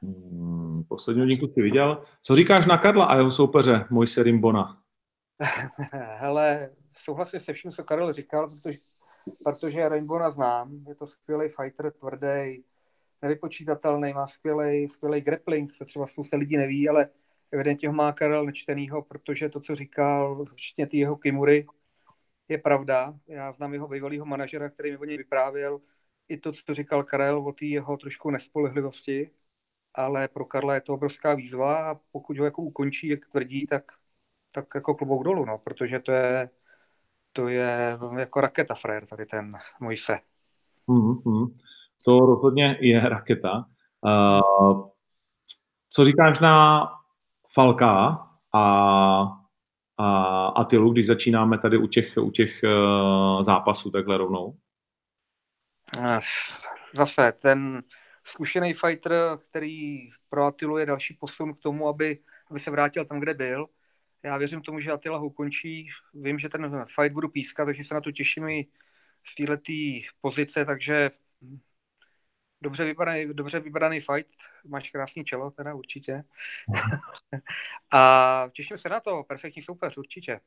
Hmm, 0.03 0.84
poslední 0.84 1.22
hodinku 1.22 1.47
jsi 1.47 1.61
viděl. 1.61 2.01
Co 2.22 2.35
říkáš 2.35 2.65
na 2.65 2.77
Karla 2.77 3.05
a 3.05 3.15
jeho 3.15 3.31
soupeře, 3.31 3.85
Mojse 3.89 4.23
Rimbona? 4.23 4.81
Hele, 6.18 6.69
souhlasím 6.97 7.39
se 7.39 7.53
vším, 7.53 7.72
co 7.72 7.84
Karel 7.84 8.14
říkal, 8.14 8.49
protože, 8.49 8.77
protože 9.43 9.89
Rainbowna 9.89 10.30
znám. 10.30 10.85
Je 10.88 10.95
to 10.95 11.07
skvělý 11.07 11.49
fighter, 11.49 11.91
tvrdý, 11.91 12.64
nevypočítatelný, 13.22 14.14
má 14.14 14.27
skvělý, 14.27 14.88
skvělý 14.88 15.22
grappling, 15.22 15.73
co 15.73 15.85
třeba 15.85 16.07
spousta 16.07 16.38
lidí 16.38 16.57
neví, 16.57 16.89
ale 16.89 17.09
evidentně 17.52 17.88
ho 17.90 17.94
má 17.94 18.11
Karel 18.11 18.45
nečtenýho, 18.45 19.02
protože 19.02 19.49
to, 19.49 19.60
co 19.60 19.76
říkal, 19.76 20.45
včetně 20.56 20.88
ty 20.88 20.98
jeho 20.98 21.15
Kimury, 21.15 21.68
je 22.48 22.57
pravda. 22.57 23.14
Já 23.28 23.52
znám 23.52 23.74
jeho 23.74 23.88
bývalého 23.88 24.26
manažera, 24.26 24.69
který 24.69 24.91
mi 24.91 24.98
o 24.98 25.06
něj 25.06 25.18
vyprávěl, 25.18 25.80
i 26.30 26.38
to, 26.38 26.52
co 26.52 26.74
říkal 26.74 27.03
Karel 27.03 27.40
o 27.40 27.52
té 27.52 27.65
jeho 27.65 27.98
trošku 27.98 28.30
nespolehlivosti, 28.30 29.30
ale 29.94 30.28
pro 30.28 30.45
Karla 30.45 30.76
je 30.76 30.82
to 30.82 30.94
obrovská 30.94 31.34
výzva 31.34 31.91
a 31.91 31.95
pokud 32.11 32.38
ho 32.38 32.45
jako 32.45 32.61
ukončí, 32.61 33.07
jak 33.07 33.28
tvrdí, 33.32 33.68
tak, 33.68 33.84
tak 34.52 34.65
jako 34.76 34.95
klobouk 34.95 35.24
dolů, 35.24 35.45
no, 35.45 35.57
protože 35.57 35.99
to 35.99 36.11
je, 36.11 36.49
to 37.34 37.48
je 37.48 37.98
jako 38.18 38.41
raketa 38.41 38.76
frér, 38.76 39.06
tady 39.06 39.26
ten 39.26 39.57
Mojse. 39.80 40.19
Mm-hmm. 40.88 41.52
To 42.06 42.19
rozhodně 42.19 42.78
je 42.82 43.10
raketa. 43.10 43.65
Uh, 44.02 44.90
co 45.90 46.03
říkáš 46.03 46.40
na 46.40 46.88
Falka 47.57 47.89
a, 48.53 48.63
a 49.97 50.45
Atilu, 50.47 50.91
když 50.91 51.07
začínáme 51.07 51.57
tady 51.59 51.77
u 51.77 51.88
těch, 51.88 52.17
u 52.17 52.31
těch 52.31 52.61
uh, 52.63 53.41
zápasů 53.41 53.91
takhle 53.91 54.17
rovnou? 54.17 54.57
Zase 56.93 57.31
ten 57.31 57.84
zkušený 58.23 58.73
fighter, 58.73 59.13
který 59.49 60.09
pro 60.29 60.45
Atilu 60.45 60.77
je 60.77 60.85
další 60.85 61.13
posun 61.13 61.53
k 61.53 61.59
tomu, 61.59 61.88
aby, 61.88 62.19
aby 62.51 62.59
se 62.59 62.71
vrátil 62.71 63.05
tam, 63.05 63.19
kde 63.19 63.34
byl. 63.34 63.65
Já 64.23 64.38
věřím 64.38 64.61
tomu, 64.61 64.79
že 64.79 64.91
Atila 64.91 65.17
ho 65.17 65.25
ukončí. 65.25 65.89
Vím, 66.13 66.39
že 66.39 66.49
ten 66.49 66.85
fight 66.95 67.13
budu 67.13 67.29
pískat, 67.29 67.65
takže 67.65 67.84
se 67.84 67.93
na 67.93 68.01
to 68.01 68.11
těším 68.11 68.49
i 68.49 68.67
z 69.23 69.35
této 69.35 69.73
pozice, 70.21 70.65
takže 70.65 71.11
dobře 72.61 72.85
vybraný, 72.85 73.34
dobře 73.34 73.59
vybraný 73.59 73.99
fight, 73.99 74.35
máš 74.67 74.89
krásný 74.89 75.25
čelo 75.25 75.51
teda 75.51 75.73
určitě. 75.73 76.23
a 77.93 78.49
těším 78.53 78.77
se 78.77 78.89
na 78.89 78.99
to, 78.99 79.23
perfektní 79.23 79.61
soupeř 79.61 79.97
určitě. 79.97 80.39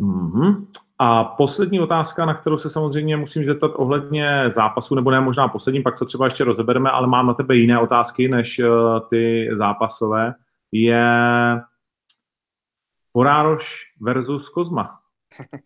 Mm-hmm. 0.00 0.66
A 0.98 1.24
poslední 1.24 1.80
otázka, 1.80 2.26
na 2.26 2.34
kterou 2.34 2.58
se 2.58 2.70
samozřejmě 2.70 3.16
musím 3.16 3.44
zeptat 3.44 3.72
ohledně 3.74 4.50
zápasu, 4.50 4.94
nebo 4.94 5.10
ne 5.10 5.20
možná 5.20 5.48
poslední, 5.48 5.82
pak 5.82 5.98
to 5.98 6.04
třeba 6.04 6.24
ještě 6.24 6.44
rozebereme, 6.44 6.90
ale 6.90 7.06
mám 7.06 7.26
na 7.26 7.34
tebe 7.34 7.56
jiné 7.56 7.78
otázky 7.78 8.28
než 8.28 8.58
uh, 8.58 9.08
ty 9.10 9.48
zápasové, 9.52 10.34
je 10.72 11.04
Porároš 13.12 13.92
versus 14.00 14.48
Kozma. 14.48 15.00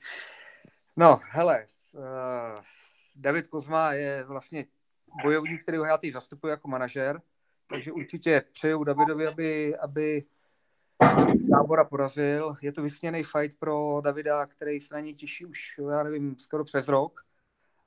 No, 0.98 1.20
hele, 1.30 1.66
uh, 1.92 2.60
David 3.16 3.47
Kozma 3.47 3.93
je 3.93 4.24
vlastně 4.24 4.64
bojovník, 5.22 5.62
který 5.62 5.78
já 5.78 5.98
teď 5.98 6.12
zastupuji 6.12 6.51
jako 6.51 6.68
manažer, 6.68 7.22
takže 7.66 7.93
určitě 7.93 8.44
přeju 8.52 8.84
Davidovi, 8.84 9.26
aby, 9.26 9.76
aby 9.76 10.24
Gábora 11.48 11.84
porazil. 11.84 12.56
Je 12.62 12.72
to 12.72 12.82
vysněný 12.82 13.22
fight 13.22 13.59
pro 13.59 14.01
Davida, 14.05 14.47
který 14.47 14.80
se 14.80 14.94
na 14.94 15.01
ní 15.01 15.14
těší 15.14 15.47
už, 15.47 15.80
já 15.90 16.02
nevím, 16.02 16.38
skoro 16.38 16.64
přes 16.64 16.88
rok. 16.88 17.26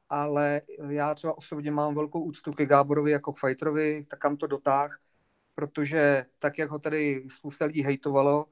Ale 0.10 0.62
já 0.90 1.16
třeba 1.16 1.38
osobně 1.38 1.72
mám 1.72 1.96
velkou 1.96 2.24
úctu 2.24 2.54
ke 2.54 2.66
Gáborovi 2.66 3.12
jako 3.12 3.34
k 3.34 3.40
fighterovi, 3.40 4.06
tak 4.10 4.20
kam 4.20 4.38
to 4.38 4.48
dotáh, 4.48 5.00
protože 5.56 6.26
tak, 6.40 6.58
jak 6.58 6.70
ho 6.70 6.80
tady 6.80 7.24
spousta 7.28 7.66
lidí 7.66 7.82
hejtovalo, 7.82 8.46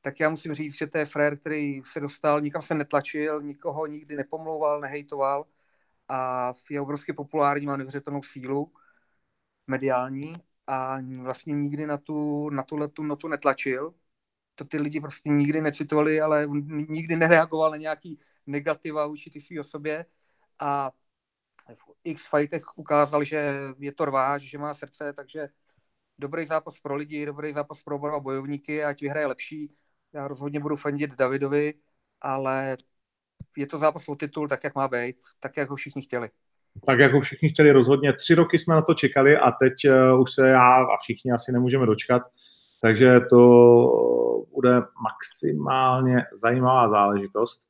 tak 0.00 0.20
já 0.20 0.30
musím 0.30 0.54
říct, 0.54 0.78
že 0.78 0.86
to 0.86 0.98
je 0.98 1.04
frér, 1.04 1.38
který 1.38 1.82
se 1.84 2.00
dostal, 2.00 2.40
nikam 2.40 2.62
se 2.62 2.74
netlačil, 2.74 3.42
nikoho 3.42 3.86
nikdy 3.86 4.16
nepomlouval, 4.16 4.80
nehejtoval 4.80 5.46
a 6.08 6.52
je 6.70 6.80
obrovsky 6.80 7.12
populární, 7.12 7.66
má 7.66 7.76
neuvěřitelnou 7.76 8.22
sílu 8.22 8.72
mediální 9.66 10.34
a 10.66 10.98
vlastně 11.22 11.54
nikdy 11.54 11.86
na 11.86 11.98
tu, 11.98 12.50
na 12.50 12.62
tu 12.62 12.76
letu 12.76 13.02
notu 13.02 13.28
netlačil. 13.28 13.94
To 14.54 14.64
ty 14.64 14.78
lidi 14.78 15.00
prostě 15.00 15.30
nikdy 15.30 15.60
necitovali, 15.60 16.20
ale 16.20 16.46
nikdy 16.88 17.16
nereagoval 17.16 17.70
na 17.70 17.76
nějaký 17.76 18.18
negativa 18.46 19.06
vůči 19.06 19.30
ty 19.30 19.40
své 19.40 19.60
osobě 19.60 20.06
a 20.60 20.90
v 21.74 21.92
X 22.04 22.26
fightech 22.30 22.78
ukázal, 22.78 23.24
že 23.24 23.60
je 23.78 23.92
to 23.92 24.04
rváč, 24.04 24.42
že 24.42 24.58
má 24.58 24.74
srdce, 24.74 25.12
takže 25.12 25.48
dobrý 26.18 26.44
zápas 26.44 26.80
pro 26.80 26.96
lidi, 26.96 27.26
dobrý 27.26 27.52
zápas 27.52 27.82
pro 27.82 27.96
oba 27.96 28.20
bojovníky, 28.20 28.84
ať 28.84 29.02
vyhraje 29.02 29.26
lepší. 29.26 29.76
Já 30.12 30.28
rozhodně 30.28 30.60
budu 30.60 30.76
fandit 30.76 31.16
Davidovi, 31.16 31.74
ale 32.20 32.76
je 33.58 33.66
to 33.66 33.78
zápas 33.78 34.08
o 34.08 34.14
titul 34.14 34.48
tak, 34.48 34.64
jak 34.64 34.74
má 34.74 34.88
být, 34.88 35.16
tak, 35.40 35.56
jak 35.56 35.70
ho 35.70 35.76
všichni 35.76 36.02
chtěli 36.02 36.28
tak 36.86 36.98
jako 36.98 37.20
všichni 37.20 37.48
chtěli 37.48 37.72
rozhodně. 37.72 38.12
Tři 38.12 38.34
roky 38.34 38.58
jsme 38.58 38.74
na 38.74 38.82
to 38.82 38.94
čekali 38.94 39.36
a 39.36 39.50
teď 39.50 39.72
uh, 40.12 40.20
už 40.20 40.32
se 40.32 40.48
já 40.48 40.82
a 40.82 40.96
všichni 41.02 41.32
asi 41.32 41.52
nemůžeme 41.52 41.86
dočkat. 41.86 42.22
Takže 42.82 43.20
to 43.20 43.38
bude 44.54 44.82
maximálně 45.02 46.16
zajímavá 46.42 46.88
záležitost. 46.88 47.62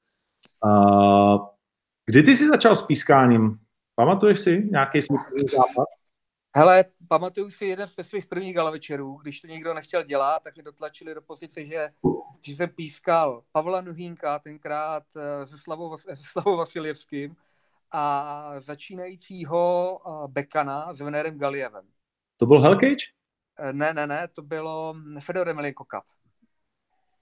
Kdy 2.07 2.23
ty 2.23 2.37
jsi 2.37 2.49
začal 2.49 2.77
s 2.77 2.83
pískáním? 2.83 3.59
Pamatuješ 3.95 4.41
si 4.41 4.69
nějaký 4.71 5.03
smutný 5.03 5.49
zápas? 5.49 5.98
Hele, 6.59 6.85
pamatuju 7.09 7.51
si 7.51 7.67
jeden 7.67 7.89
z 7.89 7.95
svých 8.03 8.27
prvních 8.27 8.55
galavečerů, 8.55 9.19
když 9.23 9.41
to 9.41 9.47
nikdo 9.47 9.75
nechtěl 9.75 10.03
dělat, 10.03 10.43
tak 10.43 10.55
mě 10.55 10.63
dotlačili 10.63 11.15
do 11.15 11.23
pozice, 11.23 11.67
že, 11.67 11.89
že 12.43 12.53
jsem 12.53 12.69
pískal 12.69 13.43
Pavla 13.53 13.81
Nuhínka, 13.81 14.39
tenkrát 14.39 15.03
eh, 15.17 15.47
se 15.47 15.59
Slavou, 15.59 15.97
se 15.97 16.17
Slavou 16.17 16.57
Vasiljevským, 16.57 17.37
a 17.93 18.53
začínajícího 18.55 20.01
Bekana 20.27 20.93
s 20.93 21.01
Venerem 21.01 21.39
Galievem. 21.39 21.89
To 22.37 22.47
byl 22.47 22.61
Hellcage? 22.61 23.05
E, 23.59 23.73
ne, 23.73 23.95
ne, 23.95 24.07
ne, 24.07 24.29
to 24.29 24.43
bylo 24.43 24.95
Fedor 25.21 25.49
Emelianko 25.49 25.85
Cup. 25.85 26.05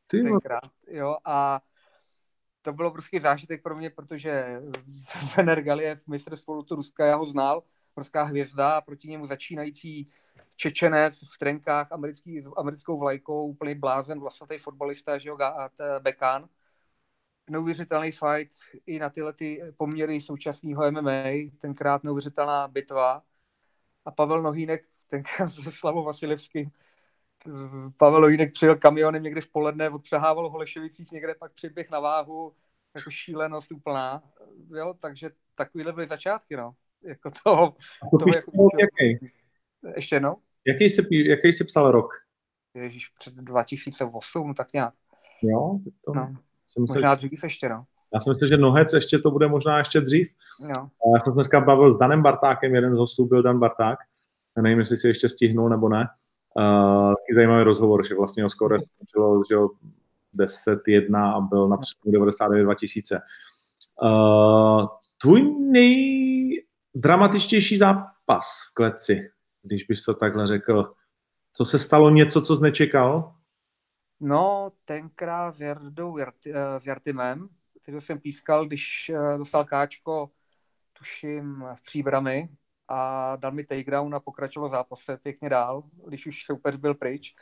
Ty 0.06 0.22
tenkrát, 0.22 0.70
jo, 0.88 1.16
a 1.24 1.60
to 2.62 2.72
bylo 2.72 2.90
prostě 2.90 3.20
zážitek 3.20 3.62
pro 3.62 3.76
mě, 3.76 3.90
protože 3.90 4.60
Vener 5.36 5.62
Galiev, 5.62 6.06
mistr 6.06 6.36
spolu 6.36 6.66
Ruska, 6.70 7.06
já 7.06 7.16
ho 7.16 7.26
znal, 7.26 7.62
ruská 7.96 8.22
hvězda 8.22 8.76
a 8.76 8.80
proti 8.80 9.08
němu 9.08 9.26
začínající 9.26 10.10
Čečenec 10.56 11.18
v 11.34 11.38
trenkách 11.38 11.92
americký, 11.92 12.42
americkou 12.56 12.98
vlajkou, 12.98 13.46
úplný 13.46 13.74
blázen, 13.74 14.20
vlastnatý 14.20 14.58
fotbalista, 14.58 15.18
že 15.18 15.28
jo, 15.28 15.38
Bekan. 15.98 16.48
neuvěřitelný 17.50 18.12
fight 18.12 18.52
i 18.86 18.98
na 18.98 19.10
tyhle 19.10 19.32
ty 19.32 19.62
poměry 19.76 20.20
současného 20.20 20.90
MMA, 20.90 21.50
tenkrát 21.60 22.04
neuvěřitelná 22.04 22.68
bitva. 22.68 23.22
A 24.04 24.10
Pavel 24.10 24.42
Nohýnek, 24.42 24.88
tenkrát 25.06 25.50
se 25.50 25.72
Slavou 25.72 26.04
Vasilevským, 26.04 26.70
Pavel 27.96 28.20
Nohýnek 28.20 28.52
přijel 28.52 28.76
kamionem 28.76 29.22
někde 29.22 29.40
v 29.40 29.48
poledne, 29.48 29.90
odpřehával 29.90 30.50
Holešovicích, 30.50 31.12
někde 31.12 31.34
pak 31.34 31.52
přiběh 31.52 31.90
na 31.90 32.00
váhu, 32.00 32.54
jako 32.94 33.10
šílenost 33.10 33.72
úplná. 33.72 34.22
Jo, 34.74 34.94
takže 34.94 35.30
takovýhle 35.54 35.92
byly 35.92 36.06
začátky, 36.06 36.56
no. 36.56 36.74
Jako 37.06 37.30
toho, 37.44 37.74
to 38.10 38.18
toho 38.18 38.30
jako, 38.34 38.68
jaký? 38.80 39.32
Ještě 39.96 40.16
jednou? 40.16 40.36
Jaký 40.66 40.84
jsi, 40.84 41.02
jaký 41.10 41.48
jsi 41.48 41.64
psal 41.64 41.90
rok? 41.90 42.08
Ježíš, 42.74 43.08
před 43.18 43.34
2008, 43.34 44.54
tak 44.54 44.72
nějak. 44.72 44.94
Jo, 45.42 45.78
to... 46.04 46.14
No. 46.14 46.34
Jsem 46.68 46.82
myslel, 46.82 47.02
možná 47.02 47.14
dřív 47.14 47.42
ještě, 47.42 47.68
no. 47.68 47.84
Já 48.14 48.20
si 48.20 48.30
myslím, 48.30 48.48
že 48.48 48.56
Nohec 48.56 48.92
ještě 48.92 49.18
to 49.18 49.30
bude 49.30 49.48
možná 49.48 49.78
ještě 49.78 50.00
dřív. 50.00 50.28
No. 50.60 50.90
Já 51.14 51.18
jsem 51.24 51.32
se 51.32 51.36
dneska 51.36 51.60
bavil 51.60 51.90
s 51.90 51.98
Danem 51.98 52.22
Bartákem, 52.22 52.74
jeden 52.74 52.94
z 52.94 52.98
hostů 52.98 53.26
byl 53.26 53.42
Dan 53.42 53.58
Barták. 53.58 53.98
Já 54.56 54.62
nevím, 54.62 54.78
jestli 54.78 54.96
si 54.96 55.08
ještě 55.08 55.28
stihnul 55.28 55.68
nebo 55.68 55.88
ne. 55.88 56.08
Uh, 56.58 57.08
taky 57.08 57.34
zajímavý 57.34 57.64
rozhovor, 57.64 58.06
že 58.06 58.14
vlastně 58.14 58.42
ho 58.42 58.50
skoro 58.50 58.76
skončilo, 58.80 59.42
že 59.50 59.56
10-1 60.36 61.36
a 61.36 61.40
byl 61.40 61.68
na 61.68 61.76
přeskum 61.76 62.12
99 62.12 62.64
2000. 62.64 63.20
Uh, 64.02 64.86
tvůj 65.22 65.42
nejdramatičtější 66.96 67.78
zápas 67.78 68.46
v 68.70 68.74
kleci, 68.74 69.30
když 69.62 69.84
bys 69.84 70.02
to 70.02 70.14
takhle 70.14 70.46
řekl, 70.46 70.94
co 71.52 71.64
se 71.64 71.78
stalo 71.78 72.10
něco, 72.10 72.42
co 72.42 72.56
jsi 72.56 72.62
nečekal? 72.62 73.34
No, 74.20 74.72
tenkrát 74.84 75.52
s 75.52 75.60
Jardou, 75.60 76.18
eh, 76.18 76.80
s 76.80 76.86
Jartimem, 76.86 77.48
který 77.82 78.00
jsem 78.00 78.20
pískal, 78.20 78.66
když 78.66 79.08
eh, 79.14 79.38
dostal 79.38 79.64
káčko, 79.64 80.30
tuším, 80.92 81.64
v 81.74 81.82
příbrami 81.82 82.48
a 82.88 83.36
dal 83.36 83.52
mi 83.52 83.64
takedown 83.64 84.14
a 84.14 84.20
pokračoval 84.20 84.68
zápase 84.68 85.16
pěkně 85.16 85.48
dál, 85.48 85.82
když 86.08 86.26
už 86.26 86.44
soupeř 86.44 86.76
byl 86.76 86.94
pryč. 86.94 87.34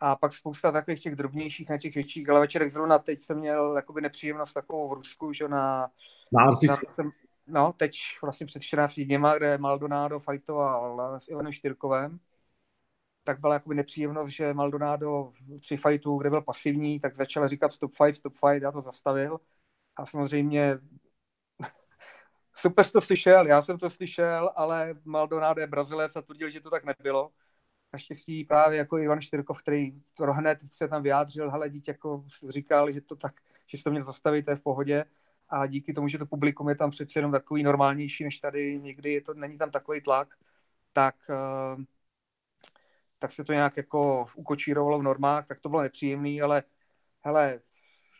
A 0.00 0.16
pak 0.16 0.32
spousta 0.32 0.72
takových 0.72 1.00
těch 1.00 1.16
drobnějších 1.16 1.68
na 1.70 1.78
těch 1.78 1.94
větších, 1.94 2.28
ale 2.28 2.40
večerek 2.40 2.70
zrovna 2.72 2.98
teď 2.98 3.18
jsem 3.18 3.38
měl 3.38 3.76
jakoby 3.76 4.00
nepříjemnost 4.00 4.54
takovou 4.54 4.88
v 4.88 4.92
Rusku, 4.92 5.32
že 5.32 5.48
na... 5.48 5.90
Na 6.32 6.52
jsem, 6.52 7.10
no, 7.46 7.72
teď 7.76 7.96
vlastně 8.22 8.46
před 8.46 8.62
14 8.62 9.00
dněma, 9.00 9.36
kde 9.36 9.58
Maldonado 9.58 10.18
fightoval 10.18 11.20
s 11.20 11.28
Ivanem 11.28 11.52
Štyrkovem 11.52 12.20
tak 13.24 13.40
byla 13.40 13.54
jakoby 13.54 13.74
nepříjemnost, 13.74 14.28
že 14.28 14.54
Maldonado 14.54 15.32
při 15.60 15.76
fightu, 15.76 16.18
kde 16.18 16.30
byl 16.30 16.42
pasivní, 16.42 17.00
tak 17.00 17.16
začal 17.16 17.48
říkat 17.48 17.72
stop 17.72 17.92
fight, 17.96 18.18
stop 18.18 18.34
fight, 18.34 18.62
já 18.62 18.72
to 18.72 18.82
zastavil. 18.82 19.40
A 19.96 20.06
samozřejmě 20.06 20.78
super 22.56 22.90
to 22.90 23.00
slyšel, 23.00 23.46
já 23.46 23.62
jsem 23.62 23.78
to 23.78 23.90
slyšel, 23.90 24.52
ale 24.56 24.94
Maldonado 25.04 25.60
je 25.60 25.66
Brazilec 25.66 26.16
a 26.16 26.22
tvrdil, 26.22 26.48
že 26.48 26.60
to 26.60 26.70
tak 26.70 26.84
nebylo. 26.84 27.32
Naštěstí 27.92 28.44
právě 28.44 28.78
jako 28.78 28.98
Ivan 28.98 29.20
Štyrkov, 29.20 29.58
který 29.58 30.02
to 30.14 30.24
hned 30.24 30.58
se 30.68 30.88
tam 30.88 31.02
vyjádřil, 31.02 31.50
hele, 31.50 31.70
dítě 31.70 31.90
jako 31.90 32.24
říkal, 32.48 32.92
že 32.92 33.00
to 33.00 33.16
tak, 33.16 33.34
že 33.66 33.82
to 33.84 33.90
měl 33.90 34.04
zastavit, 34.04 34.44
to 34.44 34.50
je 34.50 34.56
v 34.56 34.62
pohodě. 34.62 35.04
A 35.50 35.66
díky 35.66 35.92
tomu, 35.92 36.08
že 36.08 36.18
to 36.18 36.26
publikum 36.26 36.68
je 36.68 36.74
tam 36.74 36.90
přeci 36.90 37.18
jenom 37.18 37.32
takový 37.32 37.62
normálnější 37.62 38.24
než 38.24 38.38
tady, 38.38 38.80
někdy 38.80 39.12
je 39.12 39.20
to, 39.20 39.34
není 39.34 39.58
tam 39.58 39.70
takový 39.70 40.00
tlak, 40.00 40.28
tak 40.92 41.14
uh, 41.28 41.84
tak 43.20 43.32
se 43.32 43.44
to 43.44 43.52
nějak 43.52 43.76
jako 43.76 44.26
ukočírovalo 44.34 44.98
v 44.98 45.02
normách, 45.02 45.46
tak 45.46 45.60
to 45.60 45.68
bylo 45.68 45.82
nepříjemný, 45.82 46.42
ale 46.42 46.62
hele, 47.20 47.60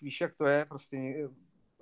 víš, 0.03 0.21
jak 0.21 0.35
to 0.35 0.47
je, 0.47 0.65
prostě 0.65 1.29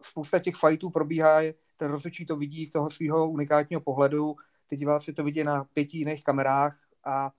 spousta 0.02 0.38
těch 0.38 0.56
fightů 0.56 0.90
probíhá, 0.90 1.40
ten 1.76 1.90
rozhodčí 1.90 2.26
to 2.26 2.36
vidí 2.36 2.66
z 2.66 2.72
toho 2.72 2.90
svého 2.90 3.30
unikátního 3.30 3.80
pohledu, 3.80 4.36
ty 4.66 4.76
diváci 4.76 5.12
to 5.12 5.24
vidí 5.24 5.44
na 5.44 5.64
pěti 5.64 5.98
jiných 5.98 6.24
kamerách 6.24 6.78
a 7.04 7.30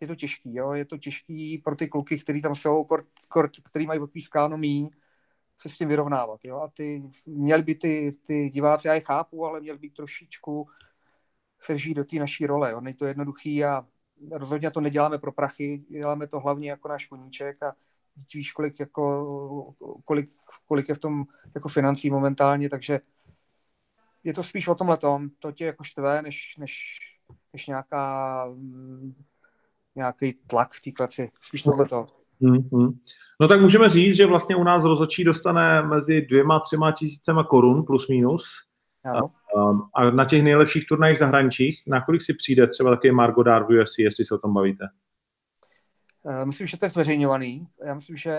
je 0.00 0.06
to 0.06 0.14
těžký, 0.14 0.54
jo? 0.54 0.72
je 0.72 0.84
to 0.84 0.98
těžký 0.98 1.58
pro 1.58 1.76
ty 1.76 1.88
kluky, 1.88 2.18
kteří 2.18 2.42
tam 2.42 2.54
jsou, 2.54 2.84
kort, 2.84 3.06
kort, 3.28 3.52
který 3.70 3.86
mají 3.86 4.00
odpískáno 4.00 4.58
míň, 4.58 4.90
se 5.58 5.68
s 5.68 5.78
tím 5.78 5.88
vyrovnávat. 5.88 6.40
Jo? 6.44 6.60
A 6.60 6.68
ty, 6.68 7.02
měli 7.26 7.62
by 7.62 7.74
ty, 7.74 8.16
ty 8.26 8.50
diváci, 8.50 8.88
já 8.88 8.94
je 8.94 9.00
chápu, 9.00 9.46
ale 9.46 9.60
měli 9.60 9.78
by 9.78 9.90
trošičku 9.90 10.68
se 11.60 11.74
vžít 11.74 11.96
do 11.96 12.04
té 12.04 12.16
naší 12.16 12.46
role. 12.46 12.70
Jo? 12.70 12.80
Není 12.80 12.96
to 12.96 13.06
jednoduchý 13.06 13.64
a 13.64 13.86
rozhodně 14.32 14.70
to 14.70 14.80
neděláme 14.80 15.18
pro 15.18 15.32
prachy, 15.32 15.84
děláme 15.88 16.26
to 16.26 16.40
hlavně 16.40 16.70
jako 16.70 16.88
náš 16.88 17.06
koníček 17.06 17.62
a 17.62 17.74
víš, 18.34 18.52
kolik, 18.52 18.80
jako, 18.80 19.74
kolik, 20.04 20.30
kolik 20.66 20.88
je 20.88 20.94
v 20.94 20.98
tom 20.98 21.24
jako 21.54 21.68
financí 21.68 22.10
momentálně, 22.10 22.68
takže 22.68 23.00
je 24.24 24.34
to 24.34 24.42
spíš 24.42 24.68
o 24.68 24.74
tomhle 24.74 24.96
tom, 24.96 25.30
to 25.38 25.52
tě 25.52 25.64
jako 25.64 25.84
štve, 25.84 26.22
než, 26.22 26.56
než, 26.56 26.98
než 27.52 27.66
nějaká, 27.66 28.44
mm, 28.46 29.24
nějaký 29.94 30.32
tlak 30.32 30.74
v 30.74 30.80
té 30.80 30.92
kleci, 30.92 31.30
spíš 31.40 31.62
tohle 31.62 31.88
to. 31.88 32.21
Mm-hmm. 32.42 32.98
No 33.40 33.48
tak 33.48 33.60
můžeme 33.60 33.88
říct, 33.88 34.16
že 34.16 34.26
vlastně 34.26 34.56
u 34.56 34.64
nás 34.64 34.84
rozhodčí 34.84 35.24
dostane 35.24 35.82
mezi 35.82 36.20
dvěma, 36.20 36.60
třema 36.60 36.92
tisícema 36.92 37.44
korun 37.44 37.84
plus 37.84 38.08
minus. 38.08 38.44
A, 39.04 39.20
a 39.94 40.10
na 40.10 40.24
těch 40.24 40.42
nejlepších 40.42 40.86
turnajích 40.88 41.18
zahraničích, 41.18 41.82
na 41.86 42.04
kolik 42.04 42.22
si 42.22 42.34
přijde 42.34 42.66
třeba 42.66 42.90
takový 42.90 43.12
Margot 43.12 43.46
Dár 43.46 43.64
v 43.64 43.80
UFC, 43.80 43.98
jestli 43.98 44.24
se 44.24 44.34
o 44.34 44.38
tom 44.38 44.54
bavíte? 44.54 44.88
Eh, 46.26 46.44
myslím, 46.44 46.66
že 46.66 46.76
to 46.76 46.84
je 46.84 46.90
zveřejňovaný. 46.90 47.66
Já 47.84 47.94
myslím, 47.94 48.16
že 48.16 48.36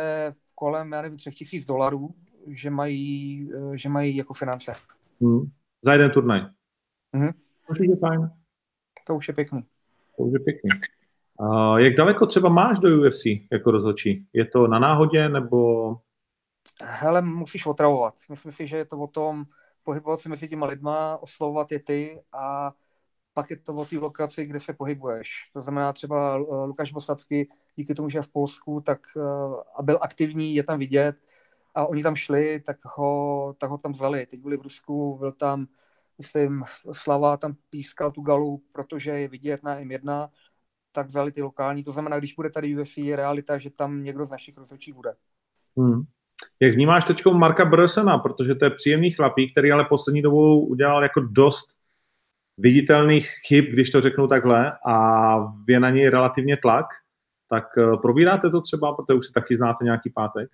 kolem, 0.55 0.91
já 0.91 1.01
nevím, 1.01 1.17
třech 1.17 1.35
tisíc 1.35 1.65
dolarů, 1.65 2.15
že 2.47 2.69
mají, 2.69 3.49
eh, 3.55 3.77
že 3.77 3.89
mají 3.89 4.15
jako 4.15 4.33
finance. 4.33 4.75
Hmm. 5.21 5.51
Za 5.81 5.93
jeden 5.93 6.11
turnaj? 6.11 6.41
Mhm. 7.13 7.31
To 7.67 7.71
už 7.71 7.79
je 7.79 7.95
fajn. 7.95 8.29
To 9.07 9.15
už 9.15 9.27
je 9.27 9.33
pěkný. 9.33 9.61
To 10.17 10.23
už 10.23 10.33
je 10.33 10.39
pěkný. 10.39 10.69
Uh, 11.43 11.77
jak 11.77 11.93
daleko 11.93 12.25
třeba 12.25 12.49
máš 12.49 12.79
do 12.79 12.89
UFC 12.89 13.25
jako 13.51 13.71
rozhodčí? 13.71 14.27
Je 14.33 14.45
to 14.45 14.67
na 14.67 14.79
náhodě 14.79 15.29
nebo... 15.29 15.97
Hele, 16.83 17.21
musíš 17.21 17.65
otravovat. 17.65 18.13
Myslím 18.29 18.51
si, 18.51 18.67
že 18.67 18.77
je 18.77 18.85
to 18.85 18.97
o 18.97 19.07
tom, 19.07 19.45
pohybovat 19.83 20.19
se 20.19 20.29
mezi 20.29 20.47
těma 20.47 20.65
lidma, 20.65 21.17
oslovovat 21.21 21.71
je 21.71 21.79
ty 21.79 22.21
a 22.33 22.73
pak 23.33 23.49
je 23.49 23.57
to 23.57 23.73
o 23.75 23.85
té 23.85 23.97
lokaci, 23.97 24.45
kde 24.45 24.59
se 24.59 24.73
pohybuješ. 24.73 25.49
To 25.53 25.61
znamená 25.61 25.93
třeba 25.93 26.35
eh, 26.35 26.65
Lukáš 26.65 26.91
Bosacky, 26.91 27.49
díky 27.75 27.95
tomu, 27.95 28.09
že 28.09 28.17
je 28.17 28.21
v 28.21 28.27
Polsku, 28.27 28.81
tak 28.81 28.99
eh, 29.17 29.21
a 29.75 29.81
byl 29.81 29.99
aktivní, 30.01 30.55
je 30.55 30.63
tam 30.63 30.79
vidět 30.79 31.15
a 31.75 31.85
oni 31.85 32.03
tam 32.03 32.15
šli, 32.15 32.59
tak 32.59 32.77
ho, 32.83 33.55
tak 33.57 33.69
ho 33.69 33.77
tam 33.77 33.91
vzali. 33.91 34.25
Teď 34.25 34.39
byli 34.39 34.57
v 34.57 34.61
Rusku, 34.61 35.17
byl 35.17 35.31
tam, 35.31 35.67
myslím, 36.17 36.63
Slava 36.91 37.37
tam 37.37 37.55
pískal 37.69 38.11
tu 38.11 38.21
galu, 38.21 38.61
protože 38.71 39.11
je 39.11 39.27
vidět 39.27 39.63
na 39.63 39.79
M1, 39.79 40.29
tak 40.93 41.07
vzali 41.07 41.31
ty 41.31 41.41
lokální. 41.41 41.83
To 41.83 41.91
znamená, 41.91 42.19
když 42.19 42.33
bude 42.33 42.49
tady 42.49 42.75
UFC, 42.75 42.97
je 42.97 43.15
realita, 43.15 43.57
že 43.57 43.69
tam 43.69 44.03
někdo 44.03 44.25
z 44.25 44.31
našich 44.31 44.57
rozhodčích 44.57 44.93
bude. 44.93 45.13
Hmm. 45.77 46.03
Jak 46.59 46.73
vnímáš 46.73 47.03
teď 47.03 47.25
Marka 47.25 47.65
Brosena, 47.65 48.17
protože 48.17 48.55
to 48.55 48.65
je 48.65 48.71
příjemný 48.71 49.11
chlapík, 49.11 49.51
který 49.51 49.71
ale 49.71 49.85
poslední 49.85 50.21
dobou 50.21 50.65
udělal 50.65 51.03
jako 51.03 51.19
dost 51.19 51.65
viditelných 52.57 53.29
chyb, 53.47 53.65
když 53.65 53.89
to 53.89 54.01
řeknu 54.01 54.27
takhle, 54.27 54.71
a 54.87 55.35
je 55.69 55.79
na 55.79 55.89
něj 55.89 56.09
relativně 56.09 56.57
tlak, 56.57 56.85
tak 57.49 57.63
eh, 57.77 57.97
probíráte 57.97 58.49
to 58.49 58.61
třeba, 58.61 58.95
protože 58.95 59.17
už 59.17 59.27
si 59.27 59.33
taky 59.33 59.55
znáte 59.55 59.83
nějaký 59.83 60.09
pátek? 60.09 60.49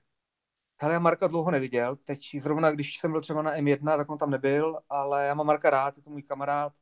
Hele, 0.82 0.94
já 0.94 1.00
Marka 1.00 1.28
dlouho 1.28 1.52
neviděl. 1.52 1.96
Teď 1.96 2.20
zrovna, 2.40 2.72
když 2.72 2.98
jsem 2.98 3.12
byl 3.12 3.22
třeba 3.22 3.42
na 3.42 3.56
M1, 3.56 3.98
tak 3.98 4.10
on 4.10 4.18
tam 4.18 4.30
nebyl, 4.30 4.80
ale 4.90 5.26
já 5.26 5.34
mám 5.34 5.48
Marka 5.48 5.70
rád, 5.70 5.98
je 5.98 6.04
to 6.04 6.10
můj 6.10 6.24
kamarád. 6.24 6.74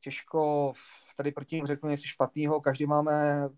Těžko 0.00 0.72
tady 1.16 1.32
proti 1.32 1.56
němu 1.56 1.66
řeknu 1.66 1.90
něco 1.90 2.06
špatného. 2.06 2.60
Každý 2.60 2.86
máme, 2.86 3.48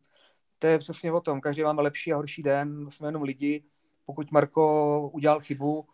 to 0.59 0.67
je 0.67 0.79
přesně 0.79 1.13
o 1.13 1.21
tom, 1.21 1.41
každý 1.41 1.63
máme 1.63 1.83
lepší 1.83 2.13
a 2.13 2.17
horší 2.17 2.43
den, 2.43 2.91
jsme 2.91 3.09
jenom 3.09 3.23
lidi 3.23 3.65
pokud 4.07 4.31
Marko 4.31 5.11
udělal 5.13 5.41
chybu, 5.41 5.89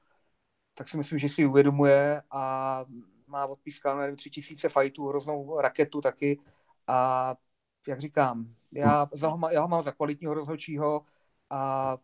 tak 0.75 0.89
si 0.89 0.97
myslím, 0.97 1.19
že 1.19 1.29
si 1.29 1.47
uvědomuje 1.47 2.23
a 2.31 2.85
má 3.27 3.47
odpískáno 3.47 4.01
nevím, 4.01 4.17
tři 4.17 4.31
tisíce 4.31 4.69
fightů, 4.69 5.09
hroznou 5.09 5.61
raketu 5.61 6.01
taky 6.01 6.41
a 6.87 7.37
jak 7.89 8.01
říkám, 8.01 8.55
já, 8.73 9.09
za 9.13 9.29
ho, 9.29 9.51
já 9.51 9.61
ho 9.61 9.69
mám 9.69 9.83
za 9.83 9.93
kvalitního 9.93 10.35
rozhodčího 10.35 11.05
a 11.51 11.97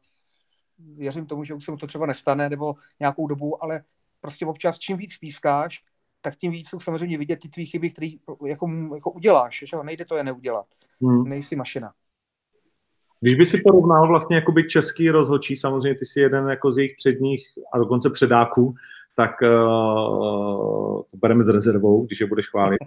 věřím 0.78 1.26
tomu, 1.26 1.44
že 1.44 1.54
už 1.54 1.64
se 1.64 1.70
mu 1.70 1.76
to 1.76 1.86
třeba 1.86 2.06
nestane 2.06 2.48
nebo 2.48 2.74
nějakou 3.00 3.26
dobu, 3.26 3.64
ale 3.64 3.84
prostě 4.20 4.46
občas 4.46 4.78
čím 4.78 4.96
víc 4.96 5.18
pískáš, 5.18 5.84
tak 6.24 6.36
tím 6.36 6.52
víc 6.52 6.68
jsou 6.68 6.80
samozřejmě 6.80 7.18
vidět 7.18 7.38
ty 7.42 7.48
tvý 7.48 7.66
chyby, 7.66 7.90
které 7.90 8.08
jako, 8.46 8.68
jako 8.94 9.10
uděláš, 9.10 9.64
že? 9.66 9.76
nejde 9.82 10.04
to 10.04 10.16
je 10.16 10.24
neudělat. 10.24 10.66
Hmm. 11.02 11.24
Nejsi 11.24 11.56
mašina. 11.56 11.92
Když 13.20 13.34
by 13.34 13.46
si 13.46 13.58
porovnal 13.64 14.08
vlastně 14.08 14.36
jakoby 14.36 14.68
český 14.68 15.10
rozhodčí, 15.10 15.56
samozřejmě 15.56 15.98
ty 15.98 16.06
jsi 16.06 16.20
jeden 16.20 16.48
jako 16.48 16.72
z 16.72 16.78
jejich 16.78 16.94
předních 16.96 17.46
a 17.72 17.78
dokonce 17.78 18.10
předáků, 18.10 18.74
tak 19.16 19.30
uh, 19.42 21.02
to 21.10 21.16
bereme 21.16 21.42
s 21.42 21.48
rezervou, 21.48 22.06
když 22.06 22.20
je 22.20 22.26
budeš 22.26 22.48
chválit. 22.48 22.78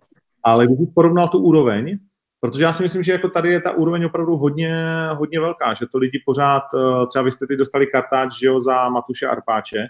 Ale 0.44 0.66
když 0.66 0.80
bys 0.80 0.90
porovnal 0.94 1.28
tu 1.28 1.40
úroveň, 1.40 1.98
protože 2.40 2.64
já 2.64 2.74
si 2.74 2.84
myslím, 2.84 3.04
že 3.04 3.12
jako 3.12 3.30
tady 3.30 3.50
je 3.50 3.62
ta 3.62 3.72
úroveň 3.72 4.06
opravdu 4.06 4.38
hodně, 4.38 4.74
hodně 5.14 5.40
velká, 5.40 5.74
že 5.74 5.86
to 5.92 5.98
lidi 5.98 6.24
pořád, 6.26 6.64
uh, 6.74 7.08
třeba 7.08 7.24
vy 7.24 7.32
jste 7.32 7.48
ty 7.48 7.56
dostali 7.56 7.88
kartáč 7.88 8.40
že 8.40 8.48
jo, 8.48 8.62
za 8.62 8.90
Matuše 8.90 9.28
Arpáče, 9.28 9.88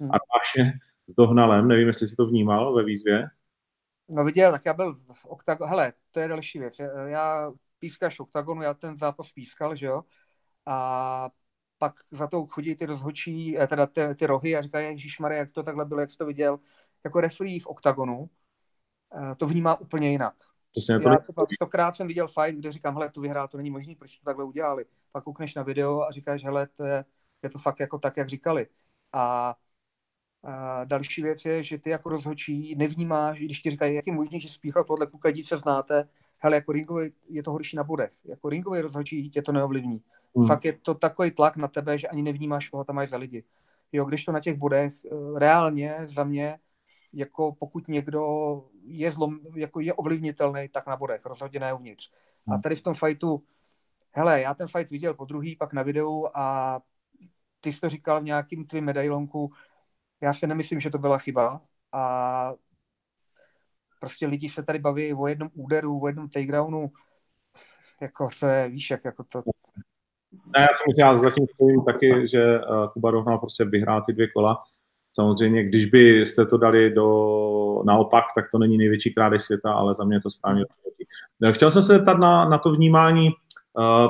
hmm. 0.00 0.10
Armáše 0.10 0.78
s 1.10 1.14
Dohnalem, 1.14 1.68
nevím, 1.68 1.86
jestli 1.86 2.08
jsi 2.08 2.16
to 2.16 2.26
vnímal 2.26 2.74
ve 2.74 2.84
výzvě. 2.84 3.28
No 4.08 4.24
viděl, 4.24 4.52
tak 4.52 4.66
já 4.66 4.74
byl 4.74 4.94
v 4.94 5.24
oktagonu, 5.24 5.68
hele, 5.68 5.92
to 6.10 6.20
je 6.20 6.28
další 6.28 6.58
věc, 6.58 6.80
já 7.06 7.52
pískáš 7.78 8.16
v 8.18 8.20
oktagonu, 8.20 8.62
já 8.62 8.74
ten 8.74 8.98
zápas 8.98 9.32
pískal, 9.32 9.76
že 9.76 9.86
jo, 9.86 10.02
a 10.66 11.30
pak 11.78 11.94
za 12.10 12.26
to 12.26 12.46
chodí 12.46 12.76
ty 12.76 12.86
rozhočí, 12.86 13.58
eh, 13.58 13.66
teda 13.66 13.86
ty, 13.86 14.00
ty 14.14 14.26
rohy 14.26 14.56
a 14.56 14.62
říkají, 14.62 14.98
Maria, 15.20 15.38
jak 15.38 15.52
to 15.52 15.62
takhle 15.62 15.84
bylo, 15.84 16.00
jak 16.00 16.10
jsi 16.10 16.18
to 16.18 16.26
viděl. 16.26 16.58
Jako 17.04 17.20
referee 17.20 17.60
v 17.60 17.66
oktagonu 17.66 18.30
eh, 19.16 19.34
to 19.34 19.46
vnímá 19.46 19.80
úplně 19.80 20.10
jinak. 20.10 20.34
Přesně, 20.70 21.00
to 21.00 21.08
Já 21.08 21.18
třeba 21.18 21.46
stokrát 21.54 21.96
jsem 21.96 22.06
viděl 22.06 22.28
fight, 22.28 22.58
kde 22.58 22.72
říkám, 22.72 22.94
hele, 22.94 23.10
tu 23.10 23.20
vyhrál, 23.20 23.48
to 23.48 23.56
není 23.56 23.70
možný, 23.70 23.96
proč 23.96 24.16
to 24.16 24.24
takhle 24.24 24.44
udělali. 24.44 24.84
Pak 25.12 25.24
koukneš 25.24 25.54
na 25.54 25.62
video 25.62 26.02
a 26.02 26.10
říkáš, 26.10 26.44
hele, 26.44 26.66
to 26.66 26.84
je, 26.84 27.04
je 27.42 27.50
to 27.50 27.58
fakt 27.58 27.80
jako 27.80 27.98
tak, 27.98 28.16
jak 28.16 28.28
říkali. 28.28 28.66
A, 29.12 29.54
a 30.42 30.84
další 30.84 31.22
věc 31.22 31.44
je, 31.44 31.64
že 31.64 31.78
ty 31.78 31.90
jako 31.90 32.08
rozhočí 32.08 32.74
nevnímáš, 32.78 33.38
když 33.38 33.60
ti 33.60 33.70
říkají, 33.70 33.94
jak 33.94 34.06
je 34.06 34.12
možný, 34.12 34.40
že 34.40 34.48
spíchal 34.48 34.84
tohle 34.84 35.06
kluka, 35.06 35.28
se 35.44 35.58
znáte, 35.58 36.08
hele, 36.38 36.56
jako 36.56 36.72
ringový 36.72 37.12
je 37.28 37.42
to 37.42 37.52
horší 37.52 37.76
na 37.76 37.84
bodech. 37.84 38.10
Jako 38.24 38.48
ringový 38.48 38.80
rozhodčí 38.80 39.30
tě 39.30 39.42
to 39.42 39.52
neovlivní. 39.52 40.02
Hmm. 40.36 40.46
Fakt 40.46 40.64
je 40.64 40.72
to 40.72 40.94
takový 40.94 41.30
tlak 41.30 41.56
na 41.56 41.68
tebe, 41.68 41.98
že 41.98 42.08
ani 42.08 42.22
nevnímáš, 42.22 42.68
koho 42.68 42.84
tam 42.84 42.96
máš 42.96 43.10
za 43.10 43.16
lidi. 43.16 43.44
Jo, 43.92 44.04
když 44.04 44.24
to 44.24 44.32
na 44.32 44.40
těch 44.40 44.58
bodech, 44.58 44.92
eh, 45.04 45.38
reálně 45.38 45.96
za 46.04 46.24
mě, 46.24 46.58
jako 47.12 47.52
pokud 47.58 47.88
někdo 47.88 48.22
je, 48.84 49.12
zlom, 49.12 49.38
jako 49.54 49.80
je 49.80 49.94
ovlivnitelný, 49.94 50.68
tak 50.68 50.86
na 50.86 50.96
bodech, 50.96 51.26
rozhodně 51.26 51.60
ne 51.60 51.72
uvnitř. 51.72 52.12
Hmm. 52.46 52.56
A 52.56 52.58
tady 52.58 52.74
v 52.74 52.82
tom 52.82 52.94
fajtu, 52.94 53.42
hele, 54.12 54.40
já 54.40 54.54
ten 54.54 54.68
fight 54.68 54.90
viděl 54.90 55.14
po 55.14 55.24
druhý, 55.24 55.56
pak 55.56 55.72
na 55.72 55.82
videu 55.82 56.26
a 56.34 56.80
ty 57.60 57.72
jsi 57.72 57.80
to 57.80 57.88
říkal 57.88 58.20
v 58.20 58.24
nějakým 58.24 58.66
tvým 58.66 58.84
medailonku, 58.84 59.52
já 60.22 60.32
si 60.32 60.46
nemyslím, 60.46 60.80
že 60.80 60.90
to 60.90 60.98
byla 60.98 61.18
chyba 61.18 61.60
a 61.92 62.52
prostě 64.00 64.26
lidi 64.26 64.48
se 64.48 64.62
tady 64.62 64.78
baví 64.78 65.14
o 65.14 65.26
jednom 65.26 65.48
úderu, 65.54 66.02
o 66.02 66.06
jednom 66.06 66.28
takedownu, 66.28 66.90
jako 68.00 68.28
to 68.40 68.46
je, 68.46 68.68
víš, 68.68 68.90
jak 68.90 69.04
jako 69.04 69.24
to... 69.24 69.42
Ne, 70.56 70.60
já 70.60 70.66
si 70.66 70.84
myslím, 70.88 71.06
já 71.06 71.16
zatím 71.16 71.46
stojím 71.54 71.84
taky, 71.84 72.28
že 72.28 72.58
uh, 72.58 72.88
Kuba 72.92 73.10
Dohnal 73.10 73.38
prostě 73.38 73.64
vyhrál 73.64 74.02
ty 74.02 74.12
dvě 74.12 74.28
kola. 74.30 74.62
Samozřejmě, 75.12 75.64
když 75.64 75.86
byste 75.86 76.46
to 76.46 76.58
dali 76.58 76.90
do 76.90 77.82
naopak, 77.86 78.24
tak 78.34 78.44
to 78.50 78.58
není 78.58 78.78
největší 78.78 79.14
krádež 79.14 79.42
světa, 79.42 79.72
ale 79.72 79.94
za 79.94 80.04
mě 80.04 80.16
je 80.16 80.20
to 80.20 80.30
správně. 80.30 80.64
Chtěl 81.52 81.70
jsem 81.70 81.82
se 81.82 81.92
zeptat 81.92 82.18
na, 82.18 82.48
na 82.48 82.58
to 82.58 82.72
vnímání. 82.72 83.30
Uh, 83.78 84.06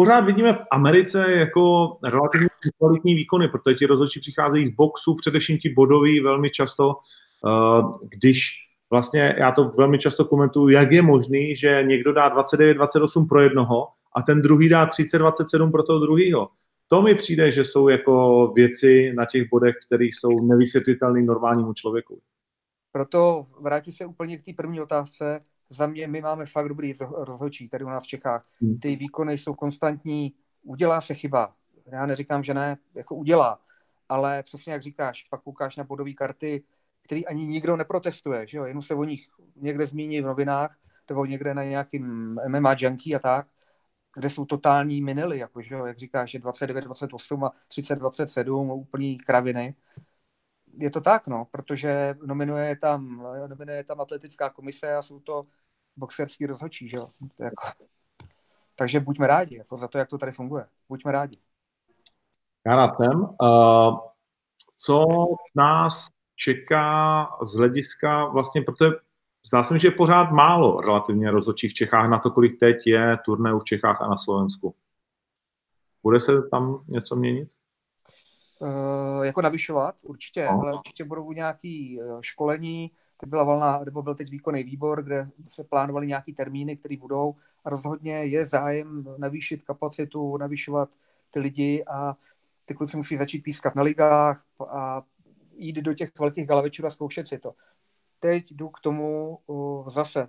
pořád 0.00 0.20
vidíme 0.20 0.52
v 0.52 0.64
Americe 0.70 1.32
jako 1.32 1.96
relativně 2.04 2.48
kvalitní 2.78 3.14
výkony, 3.14 3.48
protože 3.48 3.76
ti 3.76 3.86
rozhodčí 3.86 4.20
přicházejí 4.20 4.66
z 4.66 4.74
boxu, 4.74 5.14
především 5.14 5.58
ti 5.58 5.68
bodoví 5.68 6.20
velmi 6.20 6.50
často, 6.50 6.96
uh, 7.44 7.98
když 8.02 8.50
vlastně 8.90 9.34
já 9.38 9.52
to 9.52 9.64
velmi 9.68 9.98
často 9.98 10.24
komentuju, 10.24 10.68
jak 10.68 10.92
je 10.92 11.02
možný, 11.02 11.56
že 11.56 11.82
někdo 11.86 12.12
dá 12.12 12.36
29-28 12.36 13.28
pro 13.28 13.40
jednoho 13.40 13.88
a 14.16 14.22
ten 14.22 14.42
druhý 14.42 14.68
dá 14.68 14.86
30-27 14.86 15.70
pro 15.70 15.82
toho 15.82 15.98
druhého. 15.98 16.48
To 16.88 17.02
mi 17.02 17.14
přijde, 17.14 17.50
že 17.50 17.64
jsou 17.64 17.88
jako 17.88 18.46
věci 18.56 19.12
na 19.16 19.24
těch 19.24 19.50
bodech, 19.50 19.74
které 19.86 20.04
jsou 20.04 20.46
nevysvětlitelné 20.46 21.22
normálnímu 21.22 21.74
člověku. 21.74 22.20
Proto 22.92 23.46
vrátím 23.60 23.92
se 23.92 24.06
úplně 24.06 24.38
k 24.38 24.42
té 24.42 24.52
první 24.56 24.80
otázce. 24.80 25.40
Za 25.70 25.86
mě 25.86 26.06
my 26.06 26.20
máme 26.20 26.46
fakt 26.46 26.68
dobrý 26.68 26.94
rozhodčí 27.12 27.68
tady 27.68 27.84
u 27.84 27.88
nás 27.88 28.04
v 28.04 28.06
Čechách. 28.06 28.42
Hmm. 28.60 28.78
Ty 28.78 28.96
výkony 28.96 29.38
jsou 29.38 29.54
konstantní, 29.54 30.34
udělá 30.62 31.00
se 31.00 31.14
chyba. 31.14 31.54
Já 31.86 32.06
neříkám, 32.06 32.42
že 32.42 32.54
ne, 32.54 32.76
jako 32.94 33.14
udělá. 33.14 33.60
Ale 34.08 34.42
přesně 34.42 34.72
jak 34.72 34.82
říkáš, 34.82 35.22
pak 35.30 35.40
ukáž 35.44 35.76
na 35.76 35.84
bodové 35.84 36.12
karty, 36.12 36.62
který 37.02 37.26
ani 37.26 37.46
nikdo 37.46 37.76
neprotestuje, 37.76 38.46
že 38.46 38.58
jo? 38.58 38.64
jenom 38.64 38.82
se 38.82 38.94
o 38.94 39.04
nich 39.04 39.26
někde 39.56 39.86
zmíní 39.86 40.20
v 40.20 40.24
novinách, 40.24 40.76
nebo 41.08 41.24
někde 41.26 41.54
na 41.54 41.64
nějakým 41.64 42.36
MMA 42.48 42.74
junkie 42.78 43.16
a 43.16 43.18
tak, 43.18 43.46
kde 44.14 44.30
jsou 44.30 44.44
totální 44.44 45.02
minely, 45.02 45.38
jako, 45.38 45.62
že 45.62 45.74
jo? 45.74 45.86
jak 45.86 45.98
říkáš, 45.98 46.30
že 46.30 46.38
29, 46.38 46.84
28 46.84 47.44
a 47.44 47.52
30, 47.68 47.96
27, 47.96 48.70
úplný 48.70 49.18
kraviny. 49.18 49.74
Je 50.78 50.90
to 50.90 51.00
tak, 51.00 51.26
no, 51.26 51.46
protože 51.50 52.14
nominuje 52.24 52.76
tam, 52.76 53.22
nominuje 53.48 53.84
tam 53.84 54.00
atletická 54.00 54.50
komise 54.50 54.94
a 54.94 55.02
jsou 55.02 55.20
to 55.20 55.46
boxerský 56.00 56.46
rozhodčí, 56.46 56.88
že 56.88 56.96
jo? 56.96 57.06
To 57.36 57.44
jako... 57.44 57.68
Takže 58.74 59.00
buďme 59.00 59.26
rádi 59.26 59.56
jako 59.56 59.76
za 59.76 59.88
to, 59.88 59.98
jak 59.98 60.08
to 60.08 60.18
tady 60.18 60.32
funguje. 60.32 60.66
Buďme 60.88 61.12
rádi. 61.12 61.38
Já 62.66 62.76
rád 62.76 62.94
jsem. 62.94 63.20
Uh, 63.20 63.98
co 64.76 65.04
nás 65.56 66.06
čeká 66.36 67.26
z 67.42 67.54
hlediska 67.54 68.26
vlastně, 68.26 68.62
protože 68.62 68.90
zdá 69.46 69.62
se 69.62 69.74
mi, 69.74 69.80
že 69.80 69.88
je 69.88 69.92
pořád 69.92 70.30
málo 70.30 70.80
relativně 70.80 71.30
rozhodčích 71.30 71.70
v 71.70 71.74
Čechách 71.74 72.10
na 72.10 72.18
to, 72.18 72.30
kolik 72.30 72.60
teď 72.60 72.76
je 72.86 73.18
turnéů 73.24 73.58
v 73.58 73.64
Čechách 73.64 74.02
a 74.02 74.08
na 74.08 74.16
Slovensku. 74.18 74.74
Bude 76.02 76.20
se 76.20 76.32
tam 76.50 76.84
něco 76.88 77.16
měnit? 77.16 77.48
Uh, 78.58 79.24
jako 79.24 79.42
navyšovat 79.42 79.94
určitě, 80.02 80.44
no. 80.44 80.60
ale 80.60 80.74
určitě 80.74 81.04
budou 81.04 81.32
nějaký 81.32 82.00
uh, 82.02 82.20
školení, 82.20 82.90
teď 83.20 83.28
byla 83.28 83.44
volná, 83.44 83.84
nebo 83.84 84.02
byl 84.02 84.14
teď 84.14 84.30
výkonný 84.30 84.64
výbor, 84.64 85.02
kde 85.02 85.26
se 85.48 85.64
plánovaly 85.64 86.06
nějaký 86.06 86.32
termíny, 86.34 86.76
které 86.76 86.96
budou 86.96 87.34
a 87.64 87.70
rozhodně 87.70 88.12
je 88.12 88.46
zájem 88.46 89.04
navýšit 89.18 89.62
kapacitu, 89.62 90.36
navyšovat 90.36 90.88
ty 91.30 91.40
lidi 91.40 91.84
a 91.84 92.16
ty 92.64 92.74
kluci 92.74 92.96
musí 92.96 93.16
začít 93.16 93.38
pískat 93.38 93.74
na 93.74 93.82
ligách 93.82 94.44
a 94.68 95.02
jít 95.52 95.76
do 95.76 95.94
těch 95.94 96.18
velkých 96.18 96.46
galavečů 96.46 96.86
a 96.86 96.90
zkoušet 96.90 97.26
si 97.26 97.38
to. 97.38 97.54
Teď 98.20 98.52
jdu 98.52 98.68
k 98.68 98.80
tomu 98.80 99.38
zase. 99.86 100.28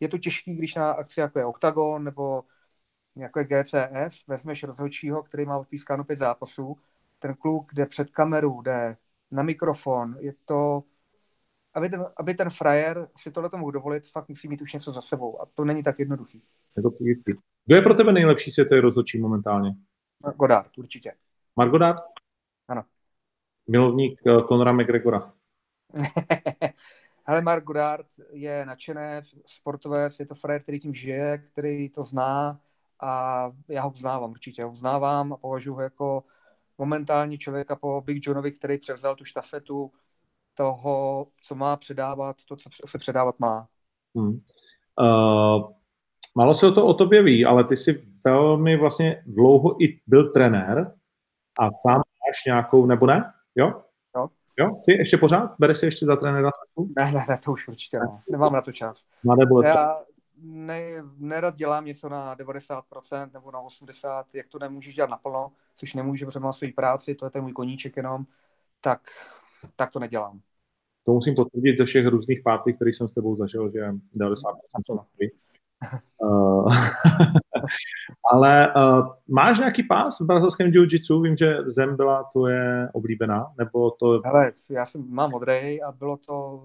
Je 0.00 0.08
to 0.08 0.18
těžký, 0.18 0.54
když 0.54 0.74
na 0.74 0.90
akci 0.90 1.20
jako 1.20 1.38
je 1.38 1.44
Octagon 1.44 2.04
nebo 2.04 2.44
jako 3.16 3.38
je 3.38 3.44
GCF, 3.44 4.28
vezmeš 4.28 4.62
rozhodčího, 4.62 5.22
který 5.22 5.44
má 5.44 5.58
odpískáno 5.58 6.04
pět 6.04 6.18
zápasů, 6.18 6.76
ten 7.18 7.34
kluk 7.34 7.74
jde 7.74 7.86
před 7.86 8.10
kameru, 8.10 8.62
jde 8.62 8.96
na 9.30 9.42
mikrofon, 9.42 10.16
je 10.20 10.34
to, 10.44 10.82
aby 11.74 11.88
ten, 11.88 12.06
aby 12.16 12.34
ten 12.34 12.50
frajer 12.50 13.08
si 13.16 13.30
tohle 13.30 13.50
mohl 13.56 13.72
dovolit, 13.72 14.06
fakt 14.06 14.28
musí 14.28 14.48
mít 14.48 14.62
už 14.62 14.72
něco 14.72 14.92
za 14.92 15.02
sebou 15.02 15.42
a 15.42 15.46
to 15.54 15.64
není 15.64 15.82
tak 15.82 15.98
jednoduchý. 15.98 16.42
Je 16.76 16.82
to 16.82 16.90
Kdo 17.66 17.76
je 17.76 17.82
pro 17.82 17.94
tebe 17.94 18.12
nejlepší 18.12 18.50
světový 18.50 18.80
rozhodčí 18.80 19.20
momentálně? 19.20 19.74
Godard, 20.36 20.78
určitě. 20.78 21.12
Mark 21.56 21.70
Godard? 21.70 22.02
Ano 22.68 22.84
milovník 23.68 24.20
eh, 24.26 24.42
Conora 24.48 24.72
McGregora? 24.72 25.32
Hele, 27.24 27.42
Mark 27.42 27.64
Goddard 27.64 28.06
je 28.30 28.66
nadšenec, 28.66 29.34
sportovec, 29.46 30.20
je 30.20 30.26
to 30.26 30.34
frajer, 30.34 30.62
který 30.62 30.80
tím 30.80 30.94
žije, 30.94 31.38
který 31.38 31.88
to 31.88 32.04
zná 32.04 32.60
a 33.00 33.50
já 33.68 33.82
ho 33.82 33.90
uznávám 33.90 34.30
určitě, 34.30 34.64
ho 34.64 34.72
uznávám 34.72 35.32
a 35.32 35.36
považuji 35.36 35.74
ho 35.74 35.80
jako 35.80 36.24
momentální 36.78 37.38
člověka 37.38 37.76
po 37.76 38.00
Big 38.00 38.26
Johnovi, 38.26 38.52
který 38.52 38.78
převzal 38.78 39.16
tu 39.16 39.24
štafetu 39.24 39.92
toho, 40.54 41.26
co 41.42 41.54
má 41.54 41.76
předávat, 41.76 42.36
to, 42.48 42.56
co 42.56 42.68
se 42.86 42.98
předávat 42.98 43.38
má. 43.38 43.66
Hmm. 44.16 44.40
Uh, 45.00 45.72
málo 46.36 46.54
se 46.54 46.66
o 46.66 46.72
to 46.72 46.86
o 46.86 46.94
tobě 46.94 47.22
ví, 47.22 47.44
ale 47.44 47.64
ty 47.64 47.76
jsi 47.76 48.06
velmi 48.24 48.76
vlastně 48.76 49.22
dlouho 49.26 49.84
i 49.84 50.00
byl 50.06 50.32
trenér 50.32 50.92
a 51.60 51.64
sám 51.64 51.96
máš 51.96 52.44
nějakou, 52.46 52.86
nebo 52.86 53.06
ne? 53.06 53.32
Jo? 53.54 53.82
Jo. 54.16 54.28
Jo? 54.58 54.76
Ty 54.86 54.92
ještě 54.92 55.16
pořád? 55.16 55.54
Bereš 55.58 55.78
si 55.78 55.86
ještě 55.86 56.06
za 56.06 56.16
trenéra? 56.16 56.50
Ne, 56.98 57.12
ne, 57.12 57.24
ne, 57.28 57.38
to 57.44 57.52
už 57.52 57.68
určitě 57.68 57.98
ne. 57.98 58.06
Nemám 58.30 58.52
na 58.52 58.62
to 58.62 58.72
čas. 58.72 59.04
Mladé 59.24 59.44
Já 59.64 59.98
ne, 60.42 60.80
nerad 61.18 61.54
dělám 61.54 61.84
něco 61.84 62.08
na 62.08 62.36
90% 62.36 63.30
nebo 63.32 63.50
na 63.50 63.60
80%, 63.60 64.24
jak 64.34 64.48
to 64.48 64.58
nemůžeš 64.58 64.94
dělat 64.94 65.10
naplno, 65.10 65.52
což 65.74 65.94
nemůžu, 65.94 66.26
protože 66.26 66.40
mám 66.40 66.52
svou 66.52 66.68
práci, 66.76 67.14
to 67.14 67.26
je 67.26 67.30
ten 67.30 67.42
můj 67.42 67.52
koníček 67.52 67.96
jenom, 67.96 68.24
tak, 68.80 69.00
tak 69.76 69.90
to 69.90 69.98
nedělám. 69.98 70.40
To 71.04 71.12
musím 71.12 71.34
potvrdit 71.34 71.78
ze 71.78 71.84
všech 71.84 72.06
různých 72.06 72.40
párty, 72.44 72.72
které 72.72 72.90
jsem 72.90 73.08
s 73.08 73.14
tebou 73.14 73.36
zažil, 73.36 73.72
že 73.72 73.90
90% 73.90 73.98
to 74.86 74.94
ale 78.32 78.74
uh, 78.74 79.06
máš 79.28 79.58
nějaký 79.58 79.82
pás 79.82 80.20
v 80.20 80.24
brazilském 80.24 80.70
jiu-jitsu? 80.70 81.22
Vím, 81.22 81.36
že 81.36 81.56
zem 81.66 81.96
byla 81.96 82.24
tvoje 82.32 82.88
oblíbená, 82.92 83.52
nebo 83.58 83.90
to... 83.90 84.20
Hele, 84.24 84.52
já 84.68 84.86
jsem, 84.86 85.04
mám 85.08 85.30
modrej 85.30 85.80
a 85.86 85.92
bylo 85.92 86.16
to 86.16 86.64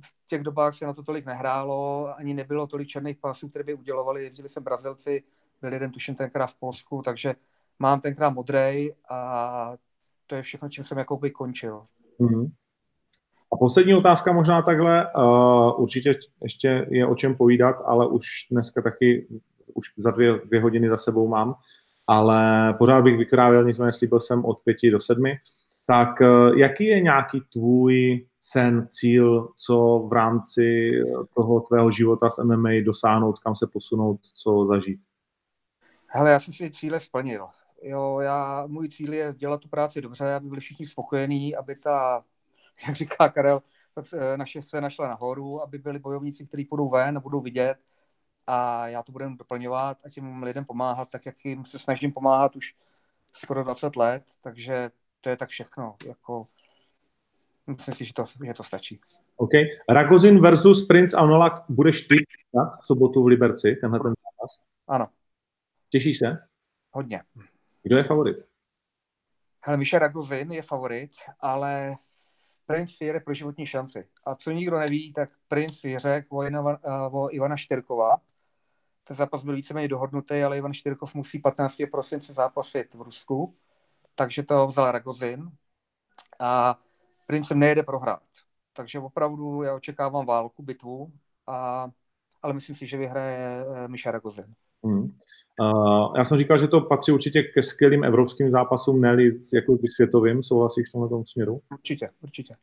v 0.00 0.26
těch 0.26 0.42
dobách 0.42 0.74
se 0.74 0.86
na 0.86 0.92
to 0.92 1.02
tolik 1.02 1.26
nehrálo, 1.26 2.08
ani 2.16 2.34
nebylo 2.34 2.66
tolik 2.66 2.88
černých 2.88 3.16
pásů, 3.16 3.48
které 3.48 3.64
by 3.64 3.74
udělovali, 3.74 4.22
jezdili 4.22 4.48
jsem 4.48 4.62
Brazilci, 4.62 5.22
byl 5.60 5.72
jeden 5.72 5.90
tuším 5.90 6.14
tenkrát 6.14 6.46
v 6.46 6.58
Polsku, 6.58 7.02
takže 7.04 7.34
mám 7.78 8.00
tenkrát 8.00 8.30
modrej 8.30 8.94
a 9.08 9.72
to 10.26 10.34
je 10.34 10.42
všechno, 10.42 10.68
čím 10.68 10.84
jsem 10.84 10.98
jako 10.98 11.16
by 11.16 11.30
končil. 11.30 11.86
Mm-hmm. 12.20 12.50
A 13.52 13.56
poslední 13.56 13.94
otázka 13.94 14.32
možná 14.32 14.62
takhle, 14.62 15.06
uh, 15.16 15.82
určitě 15.82 16.14
ještě 16.42 16.86
je 16.90 17.06
o 17.06 17.14
čem 17.14 17.34
povídat, 17.34 17.76
ale 17.84 18.08
už 18.08 18.26
dneska 18.50 18.82
taky, 18.82 19.26
už 19.74 19.88
za 19.96 20.10
dvě, 20.10 20.40
dvě 20.44 20.60
hodiny 20.60 20.88
za 20.88 20.96
sebou 20.96 21.28
mám, 21.28 21.54
ale 22.06 22.74
pořád 22.78 23.02
bych 23.02 23.18
vykrávil, 23.18 23.64
nicméně 23.64 23.92
slíbil 23.92 24.20
jsem 24.20 24.44
od 24.44 24.60
pěti 24.64 24.90
do 24.90 25.00
sedmi. 25.00 25.36
tak 25.86 26.22
eh, 26.22 26.26
jaký 26.56 26.84
je 26.84 27.00
nějaký 27.00 27.40
tvůj 27.52 28.26
sen, 28.40 28.86
cíl, 28.90 29.48
co 29.56 30.06
v 30.10 30.12
rámci 30.12 30.90
toho 31.34 31.60
tvého 31.60 31.90
života 31.90 32.30
s 32.30 32.44
MMA 32.44 32.70
dosáhnout, 32.84 33.38
kam 33.38 33.56
se 33.56 33.66
posunout, 33.66 34.20
co 34.34 34.66
zažít? 34.66 35.00
Hele, 36.06 36.30
já 36.30 36.40
jsem 36.40 36.54
si 36.54 36.70
cíle 36.70 37.00
splnil. 37.00 37.46
Jo, 37.82 38.20
já, 38.20 38.66
můj 38.66 38.88
cíl 38.88 39.14
je 39.14 39.34
dělat 39.36 39.60
tu 39.60 39.68
práci 39.68 40.00
dobře, 40.00 40.34
aby 40.34 40.48
byli 40.48 40.60
všichni 40.60 40.86
spokojení, 40.86 41.56
aby 41.56 41.76
ta, 41.76 42.24
jak 42.86 42.96
říká 42.96 43.28
Karel, 43.28 43.62
eh, 44.14 44.36
naše 44.36 44.62
se 44.62 44.80
našla 44.80 45.08
nahoru, 45.08 45.62
aby 45.62 45.78
byli 45.78 45.98
bojovníci, 45.98 46.46
kteří 46.46 46.64
půjdou 46.64 46.90
ven 46.90 47.16
a 47.16 47.20
budou 47.20 47.40
vidět 47.40 47.78
a 48.46 48.88
já 48.88 49.02
to 49.02 49.12
budem 49.12 49.36
doplňovat 49.36 49.98
a 50.04 50.10
těm 50.10 50.42
lidem 50.42 50.64
pomáhat, 50.64 51.10
tak 51.10 51.26
jak 51.26 51.44
jim 51.44 51.64
se 51.64 51.78
snažím 51.78 52.12
pomáhat 52.12 52.56
už 52.56 52.74
skoro 53.32 53.64
20 53.64 53.96
let, 53.96 54.24
takže 54.40 54.90
to 55.20 55.28
je 55.28 55.36
tak 55.36 55.48
všechno. 55.48 55.96
Jako, 56.06 56.46
myslím 57.66 57.94
si, 57.94 58.04
že 58.04 58.14
to, 58.14 58.24
že 58.46 58.54
to 58.54 58.62
stačí. 58.62 59.00
OK. 59.36 59.50
Ragozin 59.88 60.40
versus 60.40 60.86
Prince 60.86 61.16
Anolak 61.16 61.52
budeš 61.68 62.00
ty 62.00 62.16
v 62.80 62.86
sobotu 62.86 63.22
v 63.22 63.26
Liberci, 63.26 63.76
tenhle 63.80 64.00
ten 64.00 64.12
zápas? 64.24 64.60
Ano. 64.88 65.08
Těšíš 65.88 66.18
se? 66.18 66.48
Hodně. 66.90 67.22
Kdo 67.86 67.96
je 67.96 68.04
favorit? 68.04 68.36
Hele, 69.64 69.76
Miša 69.76 69.98
Ragozin 69.98 70.52
je 70.52 70.62
favorit, 70.62 71.10
ale 71.40 71.96
Prince 72.66 73.04
jede 73.04 73.20
pro 73.20 73.34
životní 73.34 73.66
šanci. 73.66 74.08
A 74.24 74.34
co 74.34 74.50
nikdo 74.50 74.78
neví, 74.78 75.12
tak 75.12 75.30
Prince 75.48 75.88
je 75.88 75.98
řek 75.98 76.26
o, 76.32 76.44
Ivana, 76.44 76.80
o 77.12 77.30
Ivana 77.30 77.56
Štyrkova. 77.56 78.16
Ten 79.04 79.16
zápas 79.16 79.44
byl 79.44 79.54
víceméně 79.54 79.88
dohodnutý, 79.88 80.42
ale 80.42 80.58
Ivan 80.58 80.72
Štyrkov 80.72 81.14
musí 81.14 81.38
15. 81.38 81.76
prosince 81.90 82.32
zápasit 82.32 82.94
v 82.94 83.02
Rusku, 83.02 83.54
takže 84.14 84.42
to 84.42 84.66
vzal 84.66 84.92
Ragozin. 84.92 85.50
A 86.38 86.78
Prince 87.26 87.54
nejede 87.54 87.82
prohrát. 87.82 88.22
Takže 88.72 88.98
opravdu 88.98 89.62
já 89.62 89.74
očekávám 89.74 90.26
válku, 90.26 90.62
bitvu, 90.62 91.12
a, 91.46 91.90
ale 92.42 92.54
myslím 92.54 92.76
si, 92.76 92.86
že 92.86 92.96
vyhraje 92.96 93.64
eh, 93.66 93.88
Miša 93.88 94.10
Ragozin. 94.10 94.54
Hmm. 94.84 95.16
Uh, 95.60 96.16
já 96.16 96.24
jsem 96.24 96.38
říkal, 96.38 96.58
že 96.58 96.68
to 96.68 96.80
patří 96.80 97.12
určitě 97.12 97.42
ke 97.42 97.62
skvělým 97.62 98.04
evropským 98.04 98.50
zápasům, 98.50 99.00
ne 99.00 99.16
jako 99.54 99.76
k 99.76 99.80
světovým, 99.96 100.42
souhlasíš 100.42 100.88
v 100.88 100.92
tomhle 100.92 101.24
směru? 101.26 101.60
Určitě, 101.72 102.08
určitě. 102.22 102.54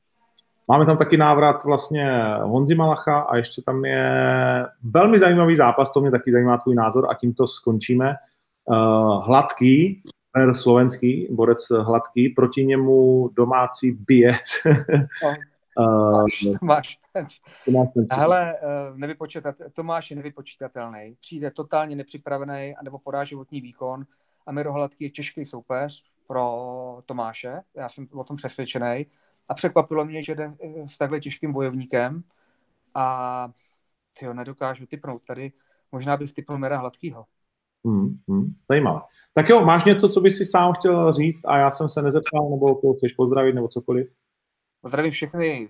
Máme 0.70 0.86
tam 0.86 0.98
taky 0.98 1.18
návrat 1.18 1.64
vlastně 1.64 2.36
Honzi 2.42 2.76
Malacha 2.76 3.20
a 3.20 3.38
ještě 3.38 3.62
tam 3.62 3.86
je 3.86 4.66
velmi 4.84 5.20
zajímavý 5.20 5.56
zápas, 5.56 5.92
to 5.92 6.02
mě 6.02 6.12
taky 6.12 6.32
zajímá 6.32 6.58
tvůj 6.58 6.76
názor 6.76 7.08
a 7.10 7.14
tím 7.14 7.34
to 7.34 7.48
skončíme. 7.48 8.16
Uh, 8.66 9.26
hladký, 9.26 10.04
slovenský, 10.52 11.28
borec 11.32 11.70
hladký, 11.70 12.30
proti 12.30 12.66
němu 12.66 13.30
domácí 13.34 13.92
bijec. 15.78 16.52
Uh, 16.52 16.58
Tomáš. 16.60 17.00
Hele, 18.12 18.56
nevypočítat, 18.96 19.56
Tomáš 19.74 20.10
je 20.10 20.16
nevypočítatelný. 20.16 21.16
Přijde 21.22 21.52
totálně 21.52 21.96
nepřipravený 21.96 22.76
anebo 22.76 23.00
podá 23.00 23.24
životní 23.24 23.62
výkon 23.62 24.06
a 24.46 24.52
Miro 24.52 24.74
Hladký 24.74 25.04
je 25.04 25.10
těžký 25.10 25.46
soupeř 25.46 26.04
pro 26.28 27.02
Tomáše. 27.06 27.62
Já 27.76 27.90
jsem 27.90 28.08
o 28.12 28.24
tom 28.24 28.38
přesvědčený. 28.38 29.06
A 29.50 29.54
překvapilo 29.54 30.06
mě, 30.06 30.24
že 30.24 30.36
jde 30.36 30.52
s 30.86 30.98
takhle 30.98 31.20
těžkým 31.20 31.54
bojovníkem 31.54 32.24
a 32.96 33.50
tyjo, 34.20 34.34
nedokážu 34.34 34.86
typnout 34.86 35.26
tady. 35.28 35.52
Možná 35.92 36.18
bych 36.18 36.34
typnul 36.34 36.58
Mira 36.58 36.78
Hladkýho. 36.78 37.26
Hmm, 37.86 38.20
hmm, 38.30 38.56
zajímavé. 38.70 39.00
Tak 39.34 39.50
jo, 39.50 39.66
máš 39.66 39.86
něco, 39.86 40.10
co 40.10 40.22
bys 40.22 40.38
si 40.38 40.46
sám 40.46 40.74
chtěl 40.74 41.14
říct 41.14 41.46
a 41.46 41.58
já 41.58 41.72
jsem 41.72 41.90
se 41.90 42.02
nezeptal, 42.02 42.50
nebo 42.50 42.94
chceš 42.94 43.14
pozdravit, 43.14 43.56
nebo 43.56 43.68
cokoliv? 43.68 44.16
Zdravím 44.84 45.12
všechny 45.12 45.70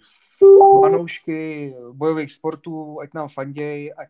fanoušky 0.82 1.74
bojových 1.92 2.32
sportů, 2.32 3.00
ať 3.02 3.14
nám 3.14 3.30
fanděj, 3.30 3.94
ať, 3.98 4.10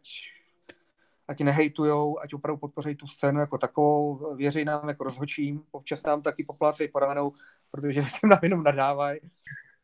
ať 1.28 1.40
nehejtujou, 1.40 2.20
ať 2.20 2.34
opravdu 2.34 2.60
podpoří 2.60 2.96
tu 2.96 3.08
scénu 3.08 3.40
jako 3.40 3.58
takovou, 3.58 4.36
věří 4.36 4.66
nám 4.66 4.90
jako 4.90 5.04
rozhočím, 5.04 5.64
občas 5.72 6.04
nám 6.04 6.22
taky 6.22 6.44
poplácejí 6.44 6.90
po 6.90 7.00
ramenou, 7.00 7.32
protože 7.72 8.02
zatím 8.02 8.30
nám 8.30 8.40
jenom 8.44 8.64
nadávají. 8.64 9.20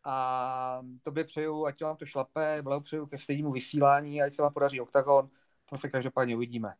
A 0.03 0.81
tobě 1.03 1.23
přeju, 1.23 1.65
ať 1.65 1.83
vám 1.83 1.95
to 1.95 2.05
šlape, 2.05 2.63
přeju 2.83 3.05
ke 3.05 3.17
stejnému 3.17 3.51
vysílání, 3.51 4.21
ať 4.21 4.33
se 4.33 4.41
vám 4.41 4.53
podaří 4.53 4.81
OKTAGON, 4.81 5.29
to 5.69 5.77
se 5.77 5.89
každopádně 5.89 6.35
uvidíme. 6.35 6.73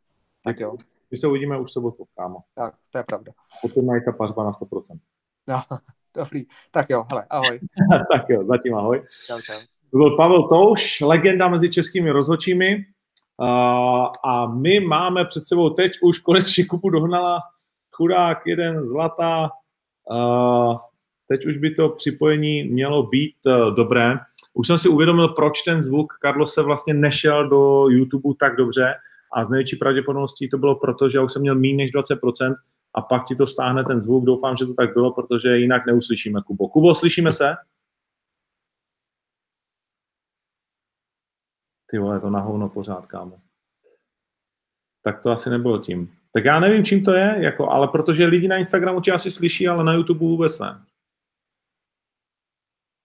Tak 0.44 0.60
jo. 0.60 0.78
My 1.12 1.18
se 1.18 1.28
uvidíme 1.28 1.60
už 1.60 1.72
sobotu, 1.72 2.06
kámo. 2.18 2.40
Tak, 2.54 2.76
to 2.90 2.98
je 2.98 3.04
pravda. 3.04 3.32
Potom 3.62 3.86
mají 3.86 4.02
ta 4.06 4.12
pařba 4.12 4.44
na 4.44 4.52
100%. 4.52 5.00
No, 5.48 5.62
dobrý. 6.16 6.46
Tak 6.72 6.90
jo, 6.90 7.06
hele, 7.10 7.26
ahoj. 7.30 7.60
tak 8.12 8.30
jo, 8.30 8.44
zatím 8.46 8.76
ahoj. 8.76 9.04
Čau, 9.28 9.42
čau. 9.42 9.60
To 9.92 9.98
byl 9.98 10.16
Pavel 10.16 10.48
Touš, 10.48 11.02
legenda 11.02 11.48
mezi 11.48 11.70
českými 11.70 12.12
rozhodčími. 12.12 12.86
Uh, 13.38 14.08
a 14.26 14.48
my 14.54 14.80
máme 14.80 15.26
před 15.26 15.46
sebou 15.46 15.70
teď 15.70 15.92
už 16.02 16.20
konečně 16.20 16.66
kupu 16.66 16.90
dohnala 16.90 17.40
chudák, 17.92 18.38
jeden 18.46 18.86
zlatá. 18.86 19.50
Uh, 20.12 20.78
teď 21.28 21.46
už 21.46 21.58
by 21.58 21.76
to 21.76 21.90
připojení 21.90 22.64
mělo 22.64 23.04
být 23.04 23.36
uh, 23.46 23.76
dobré. 23.76 24.16
Už 24.54 24.68
jsem 24.68 24.78
si 24.78 24.90
uvědomil, 24.90 25.28
proč 25.28 25.62
ten 25.62 25.82
zvuk 25.82 26.14
Carlos 26.22 26.54
se 26.54 26.62
vlastně 26.62 26.94
nešel 26.94 27.50
do 27.50 27.90
YouTube 27.90 28.36
tak 28.40 28.56
dobře 28.56 28.94
a 29.34 29.44
z 29.44 29.50
největší 29.50 29.76
pravděpodobností 29.76 30.50
to 30.50 30.58
bylo 30.58 30.76
proto, 30.76 31.10
že 31.10 31.18
já 31.18 31.24
už 31.24 31.34
jsem 31.34 31.42
měl 31.42 31.56
méně 31.56 31.76
než 31.76 31.92
20% 31.92 32.54
a 32.96 33.02
pak 33.02 33.26
ti 33.26 33.36
to 33.36 33.48
stáhne 33.48 33.84
ten 33.84 34.02
zvuk. 34.02 34.26
Doufám, 34.26 34.56
že 34.56 34.66
to 34.66 34.74
tak 34.74 34.94
bylo, 34.94 35.14
protože 35.14 35.58
jinak 35.58 35.86
neuslyšíme 35.86 36.42
Kubo. 36.42 36.68
Kubo, 36.68 36.96
slyšíme 36.96 37.32
se? 37.32 37.56
Ty 41.90 41.98
vole, 41.98 42.20
to 42.20 42.30
na 42.30 42.40
hovno 42.40 42.70
pořád, 42.70 43.06
kámo. 43.06 43.40
Tak 45.04 45.22
to 45.22 45.32
asi 45.32 45.50
nebylo 45.50 45.80
tím. 45.80 46.16
Tak 46.34 46.46
já 46.46 46.60
nevím, 46.60 46.86
čím 46.86 47.04
to 47.04 47.12
je, 47.12 47.36
jako, 47.40 47.70
ale 47.70 47.88
protože 47.88 48.26
lidi 48.26 48.48
na 48.48 48.58
Instagramu 48.58 49.02
tě 49.02 49.12
asi 49.12 49.32
slyší, 49.32 49.68
ale 49.68 49.84
na 49.84 49.94
YouTube 49.94 50.20
vůbec 50.20 50.60
ne. 50.60 50.86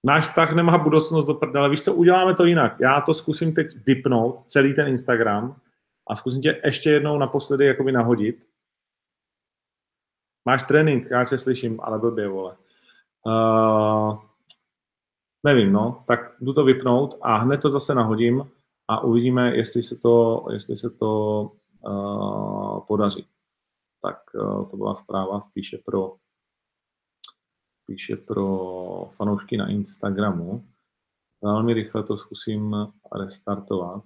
Náš 0.07 0.25
vztah 0.25 0.53
nemá 0.53 0.79
budoucnost 0.79 1.27
do 1.27 1.35
prdele. 1.35 1.71
Víš 1.71 1.83
co, 1.83 1.95
uděláme 1.95 2.35
to 2.35 2.45
jinak. 2.45 2.81
Já 2.81 3.01
to 3.01 3.15
zkusím 3.15 3.55
teď 3.55 3.67
vypnout, 3.87 4.45
celý 4.47 4.75
ten 4.75 4.89
Instagram, 4.89 5.61
a 6.09 6.15
zkusím 6.17 6.41
tě 6.41 6.61
ještě 6.65 6.91
jednou 6.91 7.19
naposledy 7.19 7.67
jakoby 7.67 7.93
nahodit. 7.93 8.47
Máš 10.45 10.63
trénink, 10.63 11.11
já 11.11 11.25
se 11.25 11.39
slyším, 11.39 11.81
ale 11.83 11.99
blbě, 11.99 12.29
vole. 12.29 12.57
Uh, 13.27 14.23
nevím, 15.47 15.73
no, 15.73 16.05
tak 16.07 16.21
jdu 16.41 16.53
to 16.53 16.65
vypnout 16.65 17.19
a 17.23 17.37
hned 17.37 17.59
to 17.59 17.71
zase 17.71 17.95
nahodím 17.95 18.51
a 18.89 19.01
uvidíme, 19.01 19.57
jestli 19.57 19.83
se 19.83 19.97
to, 19.97 20.47
jestli 20.53 20.77
se 20.77 20.91
to 20.91 21.43
uh, 21.87 22.87
podaří. 22.87 23.29
Tak 24.03 24.19
uh, 24.35 24.71
to 24.71 24.77
byla 24.77 24.95
zpráva 24.95 25.41
spíše 25.41 25.79
pro 25.85 26.17
spíše 27.83 28.17
pro 28.17 29.09
fanoušky 29.17 29.57
na 29.57 29.71
Instagramu. 29.71 30.69
Velmi 31.43 31.75
rychle 31.75 32.03
to 32.03 32.17
zkusím 32.17 32.77
restartovat. 33.21 34.05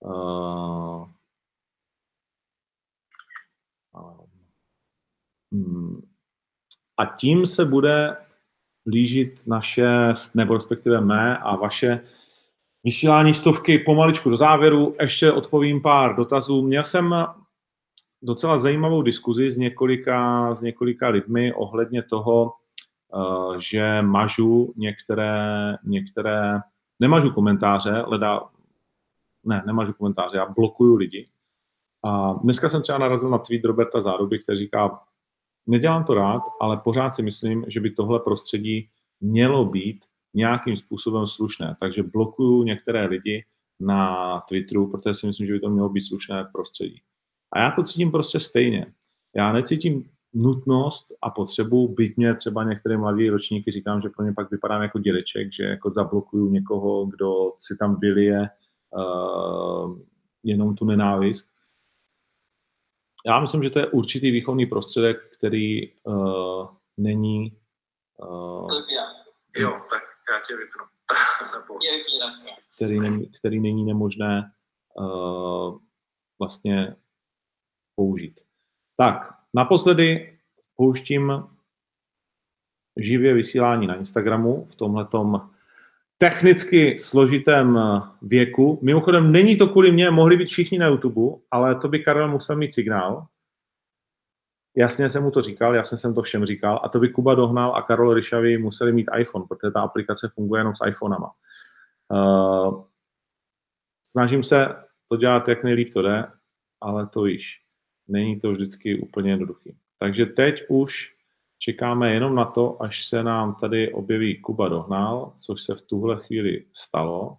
Uh, 0.00 1.08
a 6.96 7.04
tím 7.06 7.46
se 7.46 7.64
bude 7.64 8.16
blížit 8.86 9.46
naše, 9.46 10.12
nebo 10.34 10.54
respektive 10.54 11.00
mé 11.00 11.38
a 11.38 11.56
vaše 11.56 12.00
vysílání 12.84 13.34
stovky 13.34 13.78
pomaličku 13.78 14.30
do 14.30 14.36
závěru. 14.36 14.96
Ještě 15.00 15.32
odpovím 15.32 15.82
pár 15.82 16.16
dotazů. 16.16 16.62
Měl 16.62 16.84
jsem 16.84 17.14
docela 18.22 18.58
zajímavou 18.58 19.02
diskuzi 19.02 19.50
s 19.50 19.56
několika, 19.56 20.54
s 20.54 20.60
několika 20.60 21.08
lidmi 21.08 21.52
ohledně 21.54 22.02
toho, 22.02 22.52
uh, 23.14 23.56
že 23.58 24.02
mažu 24.02 24.74
některé, 24.76 25.76
některé, 25.84 26.60
nemažu 27.00 27.30
komentáře, 27.30 28.02
leda, 28.06 28.40
ne, 29.44 29.62
nemažu 29.66 29.92
komentáře, 29.92 30.36
já 30.36 30.46
blokuju 30.46 30.96
lidi. 30.96 31.28
A 32.04 32.32
dneska 32.32 32.68
jsem 32.68 32.82
třeba 32.82 32.98
narazil 32.98 33.30
na 33.30 33.38
tweet 33.38 33.64
Roberta 33.64 34.00
Záruby, 34.00 34.38
který 34.38 34.58
říká, 34.58 35.00
nedělám 35.68 36.04
to 36.04 36.14
rád, 36.14 36.42
ale 36.60 36.76
pořád 36.76 37.14
si 37.14 37.22
myslím, 37.22 37.64
že 37.68 37.80
by 37.80 37.90
tohle 37.90 38.20
prostředí 38.20 38.88
mělo 39.20 39.64
být 39.64 40.04
nějakým 40.34 40.76
způsobem 40.76 41.26
slušné. 41.26 41.76
Takže 41.80 42.02
blokuju 42.02 42.62
některé 42.62 43.06
lidi 43.06 43.44
na 43.80 44.40
Twitteru, 44.48 44.90
protože 44.90 45.14
si 45.14 45.26
myslím, 45.26 45.46
že 45.46 45.52
by 45.52 45.60
to 45.60 45.70
mělo 45.70 45.88
být 45.88 46.04
slušné 46.04 46.48
prostředí. 46.52 47.00
A 47.52 47.60
já 47.60 47.70
to 47.70 47.82
cítím 47.82 48.10
prostě 48.10 48.40
stejně. 48.40 48.86
Já 49.36 49.52
necítím 49.52 50.10
nutnost 50.34 51.06
a 51.22 51.30
potřebu, 51.30 51.88
byť 51.88 52.16
mě 52.16 52.34
třeba 52.34 52.64
některé 52.64 52.96
mladí 52.96 53.30
ročníky 53.30 53.70
říkám, 53.70 54.00
že 54.00 54.08
pro 54.08 54.24
ně 54.24 54.32
pak 54.32 54.50
vypadám 54.50 54.82
jako 54.82 54.98
dědeček, 54.98 55.52
že 55.52 55.64
jako 55.64 55.90
zablokuju 55.90 56.50
někoho, 56.50 57.06
kdo 57.06 57.52
si 57.58 57.76
tam 57.76 58.00
vylije 58.00 58.48
uh, 58.96 59.98
jenom 60.42 60.74
tu 60.74 60.84
nenávist. 60.84 61.50
Já 63.26 63.40
myslím, 63.40 63.62
že 63.62 63.70
to 63.70 63.78
je 63.78 63.86
určitý 63.86 64.30
výchovný 64.30 64.66
prostředek, 64.66 65.36
který 65.36 65.96
uh, 66.02 66.68
není 66.96 67.56
uh, 68.16 68.70
Jo, 69.58 69.70
tak 69.90 70.02
já 70.32 70.40
tě 70.48 70.56
vypnu. 70.56 70.84
který, 72.76 73.00
ne, 73.00 73.26
který 73.38 73.60
není 73.60 73.84
nemožné 73.84 74.52
uh, 74.94 75.78
vlastně 76.38 76.96
použít. 77.96 78.40
Tak, 78.96 79.34
naposledy 79.54 80.38
pouštím 80.76 81.32
živě 82.96 83.34
vysílání 83.34 83.86
na 83.86 83.96
Instagramu 83.96 84.64
v 84.64 84.74
tomhletom 84.74 85.50
technicky 86.18 86.98
složitém 86.98 87.78
věku. 88.22 88.78
Mimochodem, 88.82 89.32
není 89.32 89.56
to 89.56 89.68
kvůli 89.68 89.92
mně, 89.92 90.10
mohli 90.10 90.36
být 90.36 90.48
všichni 90.48 90.78
na 90.78 90.86
YouTube, 90.86 91.40
ale 91.50 91.74
to 91.74 91.88
by 91.88 91.98
Karel 91.98 92.28
musel 92.28 92.56
mít 92.56 92.72
signál. 92.72 93.26
Jasně 94.76 95.10
jsem 95.10 95.22
mu 95.22 95.30
to 95.30 95.40
říkal, 95.40 95.74
jasně 95.74 95.98
jsem 95.98 96.14
to 96.14 96.22
všem 96.22 96.44
říkal 96.44 96.80
a 96.84 96.88
to 96.88 96.98
by 96.98 97.08
Kuba 97.08 97.34
dohnal 97.34 97.76
a 97.76 97.82
Karol 97.82 98.14
Ryšavý 98.14 98.58
museli 98.58 98.92
mít 98.92 99.10
iPhone, 99.18 99.44
protože 99.48 99.70
ta 99.70 99.80
aplikace 99.80 100.28
funguje 100.34 100.60
jenom 100.60 100.74
s 100.76 100.86
iPhonama. 100.86 101.30
Uh, 102.12 102.84
snažím 104.06 104.42
se 104.42 104.66
to 105.08 105.16
dělat, 105.16 105.48
jak 105.48 105.64
nejlíp 105.64 105.92
to 105.92 106.02
jde, 106.02 106.26
ale 106.80 107.06
to 107.06 107.22
víš, 107.22 107.60
není 108.08 108.40
to 108.40 108.52
vždycky 108.52 109.00
úplně 109.00 109.30
jednoduchý. 109.30 109.76
Takže 109.98 110.26
teď 110.26 110.62
už 110.68 111.17
čekáme 111.58 112.14
jenom 112.14 112.34
na 112.34 112.44
to, 112.44 112.82
až 112.82 113.06
se 113.06 113.22
nám 113.22 113.54
tady 113.54 113.92
objeví 113.92 114.40
Kuba 114.40 114.68
Dohnal, 114.68 115.34
což 115.38 115.62
se 115.62 115.74
v 115.74 115.82
tuhle 115.82 116.20
chvíli 116.26 116.66
stalo. 116.72 117.38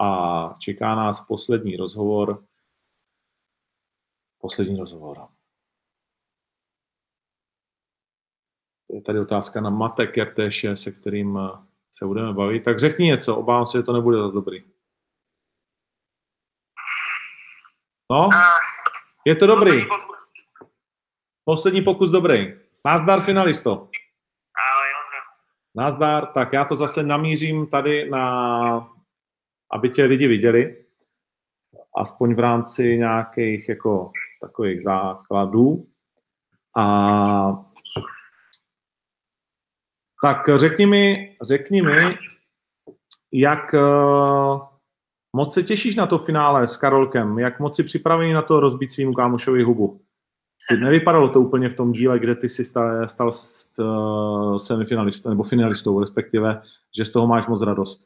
A 0.00 0.54
čeká 0.58 0.94
nás 0.94 1.20
poslední 1.20 1.76
rozhovor. 1.76 2.44
Poslední 4.38 4.76
rozhovor. 4.80 5.28
Je 8.90 9.02
tady 9.02 9.20
otázka 9.20 9.60
na 9.60 9.70
Mate 9.70 10.06
Kertéše, 10.06 10.76
se 10.76 10.92
kterým 10.92 11.38
se 11.90 12.06
budeme 12.06 12.32
bavit. 12.32 12.64
Tak 12.64 12.78
řekni 12.78 13.06
něco, 13.06 13.36
obávám 13.36 13.66
se, 13.66 13.78
že 13.78 13.82
to 13.82 13.92
nebude 13.92 14.18
zase 14.18 14.34
dobrý. 14.34 14.64
No, 18.10 18.28
je 19.26 19.36
to 19.36 19.46
dobrý. 19.46 19.86
Poslední 21.44 21.82
pokus 21.82 22.10
dobrý. 22.10 22.61
Nazdar 22.86 23.20
finalisto. 23.20 23.88
Nazdar, 25.74 26.26
tak 26.26 26.52
já 26.52 26.64
to 26.64 26.76
zase 26.76 27.02
namířím 27.02 27.66
tady 27.66 28.10
na, 28.10 28.94
aby 29.72 29.90
tě 29.90 30.04
lidi 30.04 30.28
viděli, 30.28 30.84
aspoň 31.96 32.34
v 32.34 32.38
rámci 32.38 32.98
nějakých 32.98 33.68
jako 33.68 34.12
takových 34.40 34.82
základů. 34.82 35.86
A 36.76 37.64
tak 40.22 40.38
řekni 40.56 40.86
mi, 40.86 41.36
řekni 41.42 41.82
mi, 41.82 41.96
jak 43.32 43.74
uh, 43.74 44.68
moc 45.36 45.54
se 45.54 45.62
těšíš 45.62 45.96
na 45.96 46.06
to 46.06 46.18
finále 46.18 46.68
s 46.68 46.76
Karolkem, 46.76 47.38
jak 47.38 47.60
moc 47.60 47.76
si 47.76 47.84
připravený 47.84 48.32
na 48.32 48.42
to 48.42 48.60
rozbít 48.60 48.92
svým 48.92 49.14
kámošovi 49.14 49.62
hubu? 49.62 50.00
Nevypadalo 50.70 51.28
to 51.28 51.40
úplně 51.40 51.68
v 51.68 51.76
tom 51.76 51.92
díle, 51.92 52.18
kde 52.18 52.34
ty 52.34 52.48
jsi 52.48 52.64
stal, 52.64 53.08
stal 53.08 53.30
uh, 53.78 54.56
semifinalistou 54.56 55.28
nebo 55.28 55.42
finalistou, 55.42 56.00
respektive, 56.00 56.62
že 56.96 57.04
z 57.04 57.12
toho 57.12 57.26
máš 57.26 57.46
moc 57.46 57.62
radost. 57.62 57.98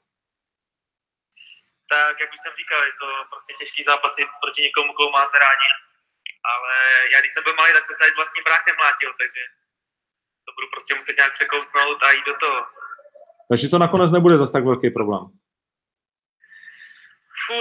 Tak, 1.95 2.15
jak 2.21 2.31
už 2.35 2.41
jsem 2.43 2.53
říkal, 2.61 2.81
je 2.91 2.95
to 3.03 3.09
prostě 3.33 3.53
těžký 3.61 3.83
zápasit 3.83 4.29
proti 4.43 4.61
někomu, 4.63 4.91
koho 4.93 5.11
máte 5.11 5.37
rádi. 5.47 5.71
Ale 6.53 6.73
já, 7.13 7.19
když 7.21 7.33
jsem 7.33 7.45
byl 7.47 7.55
malý, 7.55 7.71
tak 7.73 7.83
jsem 7.85 7.97
se 7.97 8.05
s 8.13 8.19
vlastním 8.21 8.45
bráchem 8.49 8.75
mlátil, 8.83 9.11
takže 9.21 9.43
to 10.45 10.51
budu 10.57 10.67
prostě 10.75 10.93
muset 10.99 11.17
nějak 11.17 11.33
překousnout 11.33 11.99
a 12.03 12.09
jít 12.13 12.27
do 12.31 12.35
toho. 12.43 12.61
Takže 13.49 13.67
to 13.69 13.79
nakonec 13.79 14.11
nebude 14.11 14.37
zas 14.39 14.51
tak 14.55 14.65
velký 14.65 14.91
problém. 14.91 15.25
Fú, 17.45 17.57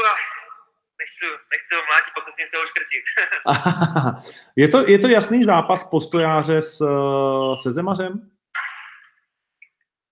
nechci, 1.00 1.26
nechci 1.54 1.72
ho 1.76 1.82
mlátit, 1.90 2.14
pokusím 2.18 2.46
se 2.46 2.58
ho 2.58 2.66
škrtit. 2.72 3.06
je, 4.62 4.68
to, 4.68 4.78
je 4.94 5.00
to 5.00 5.08
jasný 5.08 5.44
zápas 5.44 5.90
postojáře 5.90 6.62
s, 6.62 6.78
se 7.62 7.72
Zemařem? 7.72 8.14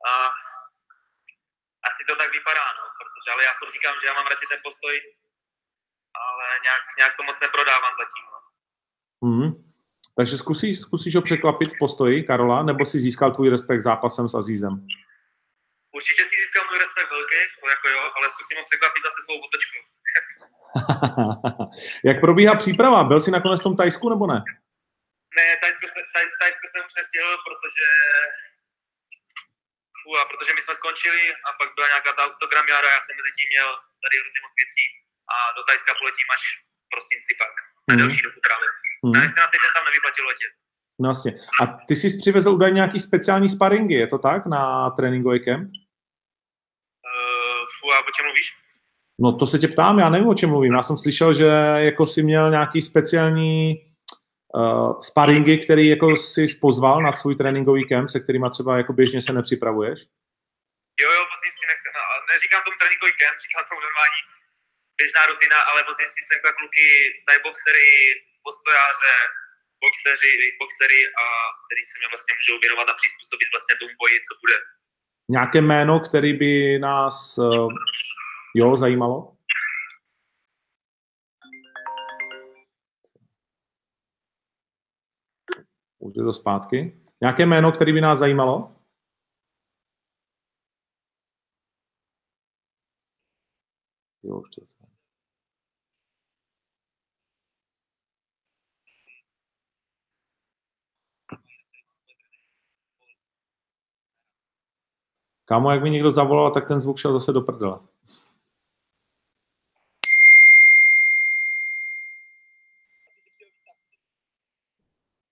A, 0.09 0.11
asi 1.89 2.01
to 2.07 2.15
tak 2.15 2.31
vypadá, 2.37 2.65
no, 2.79 2.83
protože 2.99 3.29
ale 3.33 3.43
já 3.43 3.53
říkám, 3.73 3.95
že 4.01 4.07
já 4.07 4.13
mám 4.13 4.27
radši 4.27 4.45
ten 4.49 4.59
postoj, 4.63 4.95
ale 6.23 6.45
nějak, 6.63 6.83
nějak 6.97 7.13
to 7.17 7.23
moc 7.23 7.37
neprodávám 7.39 7.93
zatím. 8.01 8.25
No. 8.33 8.39
Mm. 9.29 9.73
Takže 10.17 10.37
zkusíš, 10.37 10.79
zkusíš 10.79 11.15
ho 11.15 11.21
překvapit 11.21 11.69
v 11.73 11.79
postoji, 11.79 12.23
Karola, 12.23 12.63
nebo 12.63 12.85
si 12.85 12.99
získal 12.99 13.31
tvůj 13.31 13.49
respekt 13.49 13.81
zápasem 13.81 14.29
s 14.29 14.35
Azízem? 14.35 14.73
Určitě 15.97 16.21
si 16.25 16.35
získal 16.41 16.63
můj 16.69 16.79
respekt 16.79 17.09
velký, 17.09 17.35
jako 17.69 17.87
jo, 17.89 18.01
ale 18.17 18.29
zkusím 18.29 18.57
ho 18.57 18.63
překvapit 18.69 19.03
zase 19.03 19.19
svou 19.25 19.37
otočkou. 19.47 19.81
Jak 22.09 22.17
probíhá 22.25 22.53
příprava? 22.55 23.03
Byl 23.03 23.19
jsi 23.21 23.31
nakonec 23.31 23.59
v 23.61 23.67
tom 23.67 23.77
Tajsku 23.77 24.09
nebo 24.09 24.27
ne? 24.27 24.39
Ne, 25.37 25.47
Tajsko, 25.61 25.85
taj, 26.13 26.25
tajsko 26.41 26.65
jsem 26.67 26.81
už 26.87 26.93
nestihl, 26.99 27.31
protože 27.47 27.85
Fú, 30.03 30.09
a 30.21 30.23
protože 30.31 30.51
my 30.53 30.61
jsme 30.61 30.73
skončili 30.79 31.23
a 31.47 31.49
pak 31.59 31.69
byla 31.75 31.87
nějaká 31.93 32.11
ta 32.13 32.23
autogramiáda, 32.27 32.87
já 32.95 33.01
jsem 33.01 33.15
mezi 33.19 33.31
tím 33.37 33.47
měl 33.53 33.69
tady 34.03 34.15
hrozně 34.21 34.39
moc 34.45 34.53
věcí 34.61 34.85
a 35.33 35.35
do 35.57 35.61
Tajska 35.67 35.91
poletím 36.01 36.27
až 36.35 36.43
v 36.85 36.87
prosinci 36.93 37.31
pak 37.41 37.53
na 37.87 37.93
mm. 37.93 37.99
delší 38.01 38.21
dobu 38.27 38.39
trávy. 38.47 38.67
Mm. 39.05 39.15
A 39.17 39.19
se 39.33 39.39
na 39.43 39.49
týden 39.51 39.71
tam 39.75 39.85
nevyplatil 39.89 40.25
letět. 40.31 40.53
No 41.03 41.07
jasně. 41.13 41.31
A 41.61 41.63
ty 41.87 41.93
jsi 41.95 42.07
přivezl 42.21 42.49
údajně 42.57 42.79
nějaký 42.81 42.99
speciální 43.09 43.49
sparingy, 43.55 43.95
je 44.03 44.07
to 44.13 44.17
tak, 44.27 44.41
na 44.55 44.61
tréninkový 44.97 45.39
kemp? 45.45 45.67
Uh, 47.07 47.61
fú, 47.77 47.85
a 47.91 47.97
o 48.07 48.11
čem 48.15 48.25
mluvíš? 48.25 48.47
No 49.23 49.29
to 49.39 49.45
se 49.51 49.57
tě 49.59 49.67
ptám, 49.67 49.95
já 49.99 50.09
nevím, 50.09 50.29
o 50.33 50.39
čem 50.39 50.49
mluvím. 50.49 50.73
Já 50.73 50.83
jsem 50.83 50.97
slyšel, 50.97 51.29
že 51.39 51.49
jako 51.89 52.03
si 52.13 52.19
měl 52.29 52.45
nějaký 52.57 52.79
speciální 52.91 53.55
uh, 54.59 54.99
sparingy, 55.09 55.55
který 55.65 55.83
jako 55.95 56.07
si 56.33 56.43
pozval 56.65 56.97
na 57.07 57.11
svůj 57.19 57.35
tréninkový 57.39 57.83
kemp, 57.91 58.07
se 58.09 58.19
kterýma 58.23 58.47
třeba 58.49 58.71
jako 58.81 58.91
běžně 58.99 59.19
se 59.21 59.31
nepřipravuješ? 59.37 59.97
Jo, 61.01 61.09
jo, 61.17 61.23
pozím 61.31 61.53
si, 61.57 61.63
nech, 61.69 61.81
no, 61.97 62.03
neříkám 62.33 62.61
tomu 62.65 62.77
tréninkový 62.79 63.13
kemp, 63.21 63.35
říkám 63.45 63.63
tomu 63.69 63.81
normální 63.87 64.19
běžná 64.99 65.21
rutina, 65.31 65.59
ale 65.69 65.79
pozím 65.89 66.07
si 66.13 66.19
sem 66.29 66.39
kluky, 66.59 66.87
tady 67.25 67.37
boxery, 67.45 67.89
postojáře, 68.45 69.15
boxeři, 69.83 70.33
boxery 70.61 70.99
a 71.21 71.23
který 71.65 71.81
se 71.89 71.95
mě 71.97 72.07
vlastně 72.13 72.33
můžou 72.39 72.55
věnovat 72.63 72.87
a 72.89 72.97
přizpůsobit 72.99 73.49
vlastně 73.53 73.73
tomu 73.81 73.93
boji, 74.01 74.15
co 74.27 74.33
bude. 74.43 74.57
Nějaké 75.37 75.59
jméno, 75.61 75.93
který 76.07 76.31
by 76.43 76.51
nás 76.89 77.15
uh, 77.37 77.71
Jo, 78.55 78.77
zajímalo? 78.77 79.37
Už 85.99 86.13
je 86.15 86.23
to 86.23 86.33
zpátky. 86.33 87.01
Nějaké 87.21 87.45
jméno, 87.45 87.71
které 87.71 87.93
by 87.93 88.01
nás 88.01 88.19
zajímalo? 88.19 88.75
Jo, 94.23 94.39
už 94.39 94.49
to. 94.49 94.61
Kámo, 105.45 105.71
jak 105.71 105.83
mi 105.83 105.89
někdo 105.89 106.11
zavolal, 106.11 106.51
tak 106.51 106.67
ten 106.67 106.81
zvuk 106.81 106.97
šel 106.97 107.13
zase 107.13 107.33
do 107.33 107.41
prdele. 107.41 107.79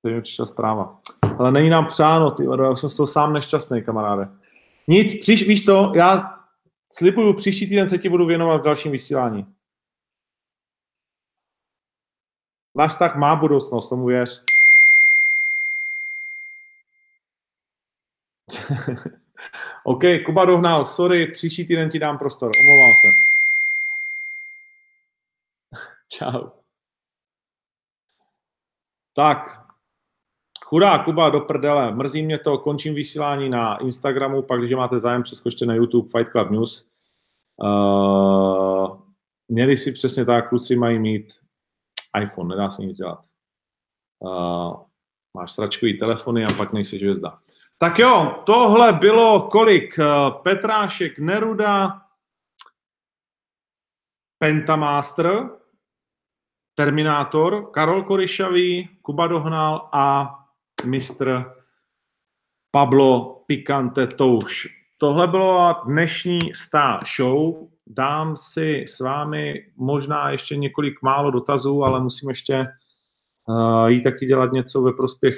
Teď 0.01 0.13
mi 0.13 0.21
přišla 0.21 0.45
zpráva. 0.45 0.99
Ale 1.37 1.51
není 1.51 1.69
nám 1.69 1.85
přáno, 1.85 2.31
ty 2.31 2.43
já 2.63 2.75
jsem 2.75 2.89
z 2.89 2.95
toho 2.95 3.07
sám 3.07 3.33
nešťastný, 3.33 3.83
kamaráde. 3.83 4.29
Nic, 4.87 5.19
příš, 5.19 5.47
víš 5.47 5.65
co, 5.65 5.91
já 5.95 6.39
slibuju, 6.93 7.33
příští 7.33 7.69
týden 7.69 7.89
se 7.89 7.97
ti 7.97 8.09
budu 8.09 8.25
věnovat 8.25 8.57
v 8.57 8.65
dalším 8.65 8.91
vysílání. 8.91 9.55
Náš 12.75 12.97
tak 12.97 13.15
má 13.15 13.35
budoucnost, 13.35 13.89
tomu 13.89 14.05
věř. 14.05 14.45
OK, 19.83 20.03
Kuba 20.25 20.45
dohnal, 20.45 20.85
sorry, 20.85 21.31
příští 21.31 21.67
týden 21.67 21.89
ti 21.89 21.99
dám 21.99 22.17
prostor, 22.17 22.51
omlouvám 22.59 22.93
se. 23.01 23.07
Čau. 26.17 26.49
Tak, 29.15 29.70
Chudá 30.73 31.03
Kuba 31.03 31.29
do 31.29 31.39
prdele, 31.39 31.91
mrzí 31.95 32.23
mě 32.23 32.39
to, 32.39 32.57
končím 32.57 32.95
vysílání 32.95 33.49
na 33.49 33.77
Instagramu, 33.77 34.41
pak 34.41 34.59
když 34.59 34.73
máte 34.73 34.99
zájem, 34.99 35.23
přeskočte 35.23 35.65
na 35.65 35.75
YouTube 35.75 36.09
Fight 36.09 36.31
Club 36.31 36.49
News. 36.49 36.87
Uh, 37.63 39.01
měli 39.47 39.77
si 39.77 39.91
přesně 39.91 40.25
tak, 40.25 40.49
kluci 40.49 40.75
mají 40.75 40.99
mít 40.99 41.33
iPhone, 42.21 42.49
nedá 42.49 42.69
se 42.69 42.81
nic 42.81 42.97
dělat. 42.97 43.25
Uh, 44.19 44.75
máš 45.37 45.51
sračkový 45.51 45.99
telefony 45.99 46.43
a 46.43 46.53
pak 46.57 46.73
nejsi 46.73 46.97
hvězda. 46.97 47.39
Tak 47.77 47.99
jo, 47.99 48.43
tohle 48.45 48.93
bylo 48.93 49.41
kolik? 49.41 49.99
Eh, 49.99 50.05
Petrášek 50.43 51.19
Neruda, 51.19 52.01
Pentamaster, 54.39 55.49
Terminátor, 56.75 57.71
Karol 57.71 58.03
Koryšavý, 58.03 58.89
Kuba 59.01 59.27
Dohnal 59.27 59.89
a 59.91 60.37
mistr 60.85 61.45
Pablo 62.71 63.43
Picante 63.47 64.07
Touš. 64.07 64.67
Tohle 64.99 65.27
bylo 65.27 65.75
dnešní 65.85 66.39
Star 66.53 66.99
Show. 67.15 67.67
Dám 67.87 68.35
si 68.35 68.83
s 68.87 68.99
vámi 68.99 69.65
možná 69.75 70.29
ještě 70.29 70.55
několik 70.55 71.01
málo 71.01 71.31
dotazů, 71.31 71.83
ale 71.83 71.99
musím 71.99 72.29
ještě 72.29 72.67
uh, 73.47 73.87
jít 73.87 74.01
taky 74.01 74.25
dělat 74.25 74.51
něco 74.51 74.81
ve 74.81 74.93
prospěch 74.93 75.37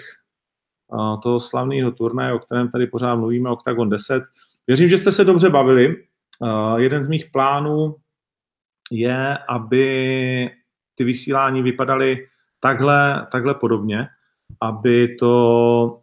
uh, 0.87 1.19
toho 1.19 1.39
slavného 1.39 1.91
turnaje, 1.91 2.33
o 2.33 2.39
kterém 2.39 2.71
tady 2.71 2.87
pořád 2.87 3.15
mluvíme, 3.15 3.49
Octagon 3.49 3.89
10. 3.89 4.23
Věřím, 4.67 4.89
že 4.89 4.97
jste 4.97 5.11
se 5.11 5.23
dobře 5.23 5.49
bavili. 5.49 5.95
Uh, 6.39 6.75
jeden 6.75 7.03
z 7.03 7.07
mých 7.07 7.25
plánů 7.31 7.95
je, 8.91 9.37
aby 9.37 10.51
ty 10.95 11.03
vysílání 11.03 11.61
vypadaly 11.61 12.27
takhle, 12.59 13.27
takhle 13.31 13.53
podobně, 13.53 14.07
aby 14.61 15.15
to, 15.15 15.99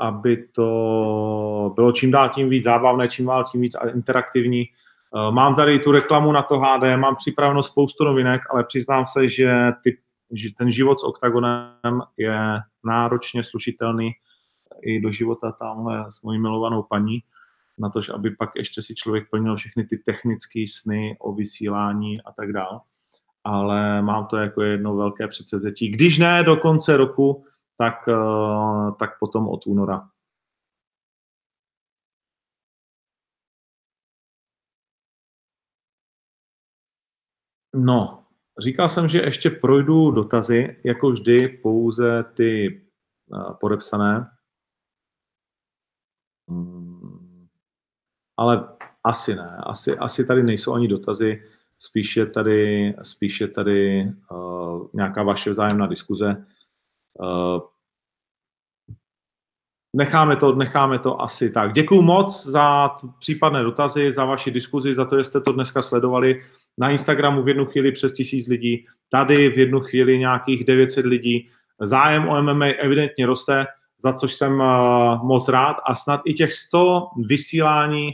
aby 0.00 0.48
to 0.52 1.72
bylo 1.74 1.92
čím 1.92 2.10
dál 2.10 2.28
tím 2.28 2.48
víc 2.48 2.64
zábavné, 2.64 3.08
čím 3.08 3.26
dál 3.26 3.44
tím 3.52 3.60
víc 3.60 3.76
interaktivní. 3.94 4.62
Eh, 4.62 5.32
mám 5.32 5.54
tady 5.54 5.78
tu 5.78 5.92
reklamu 5.92 6.32
na 6.32 6.42
to 6.42 6.58
HD, 6.58 6.96
mám 6.96 7.16
připraveno 7.16 7.62
spoustu 7.62 8.04
novinek, 8.04 8.42
ale 8.50 8.64
přiznám 8.64 9.06
se, 9.06 9.28
že, 9.28 9.72
ty, 9.84 9.98
že 10.32 10.48
ten 10.58 10.70
život 10.70 11.00
s 11.00 11.04
OKTAGONem 11.04 12.02
je 12.16 12.38
náročně 12.84 13.42
slušitelný 13.42 14.12
i 14.82 15.00
do 15.00 15.10
života 15.10 15.52
tamhle 15.52 16.04
s 16.10 16.22
mojí 16.22 16.38
milovanou 16.38 16.82
paní, 16.82 17.18
na 17.78 17.90
to, 17.90 18.00
aby 18.14 18.30
pak 18.30 18.50
ještě 18.56 18.82
si 18.82 18.94
člověk 18.94 19.30
plnil 19.30 19.56
všechny 19.56 19.84
ty 19.84 19.98
technické 19.98 20.64
sny 20.68 21.16
o 21.20 21.32
vysílání 21.32 22.22
a 22.22 22.32
tak 22.32 22.52
dále 22.52 22.80
ale 23.44 24.02
mám 24.02 24.26
to 24.26 24.36
jako 24.36 24.62
jedno 24.62 24.96
velké 24.96 25.28
předsevzetí. 25.28 25.88
Když 25.88 26.18
ne 26.18 26.44
do 26.44 26.56
konce 26.56 26.96
roku, 26.96 27.44
tak, 27.78 27.94
eh, 28.08 28.92
tak 28.98 29.18
potom 29.18 29.48
od 29.48 29.66
února. 29.66 30.08
No, 37.74 38.24
říkal 38.58 38.88
jsem, 38.88 39.08
že 39.08 39.18
ještě 39.18 39.50
projdu 39.50 40.10
dotazy, 40.10 40.80
jako 40.84 41.10
vždy 41.10 41.48
pouze 41.48 42.24
ty 42.34 42.82
eh, 43.34 43.54
podepsané. 43.60 44.30
Hmm, 46.48 47.48
ale 48.36 48.68
asi 49.04 49.34
ne, 49.34 49.56
asi, 49.56 49.98
asi 49.98 50.24
tady 50.24 50.42
nejsou 50.42 50.74
ani 50.74 50.88
dotazy 50.88 51.42
spíše 51.82 52.26
tady, 52.26 52.94
spíše 53.02 53.48
tady 53.48 54.04
uh, 54.30 54.86
nějaká 54.92 55.22
vaše 55.22 55.50
vzájemná 55.50 55.86
diskuze. 55.86 56.46
Uh, 57.12 57.60
necháme, 59.96 60.36
to, 60.36 60.54
necháme 60.54 60.98
to 60.98 61.20
asi 61.20 61.50
tak. 61.50 61.72
Děkuji 61.72 62.02
moc 62.02 62.46
za 62.46 62.88
případné 63.18 63.62
dotazy, 63.62 64.12
za 64.12 64.24
vaši 64.24 64.50
diskuzi, 64.50 64.94
za 64.94 65.04
to, 65.04 65.18
že 65.18 65.24
jste 65.24 65.40
to 65.40 65.52
dneska 65.52 65.82
sledovali. 65.82 66.42
Na 66.78 66.90
Instagramu 66.90 67.42
v 67.42 67.48
jednu 67.48 67.66
chvíli 67.66 67.92
přes 67.92 68.12
tisíc 68.12 68.48
lidí, 68.48 68.86
tady 69.10 69.48
v 69.48 69.58
jednu 69.58 69.80
chvíli 69.80 70.18
nějakých 70.18 70.64
900 70.64 71.06
lidí. 71.06 71.48
Zájem 71.80 72.28
o 72.28 72.42
MMA 72.42 72.66
evidentně 72.66 73.26
roste, 73.26 73.66
za 73.98 74.12
což 74.12 74.32
jsem 74.32 74.60
uh, 74.60 75.24
moc 75.24 75.48
rád 75.48 75.76
a 75.84 75.94
snad 75.94 76.20
i 76.24 76.34
těch 76.34 76.52
100 76.52 77.08
vysílání 77.28 78.10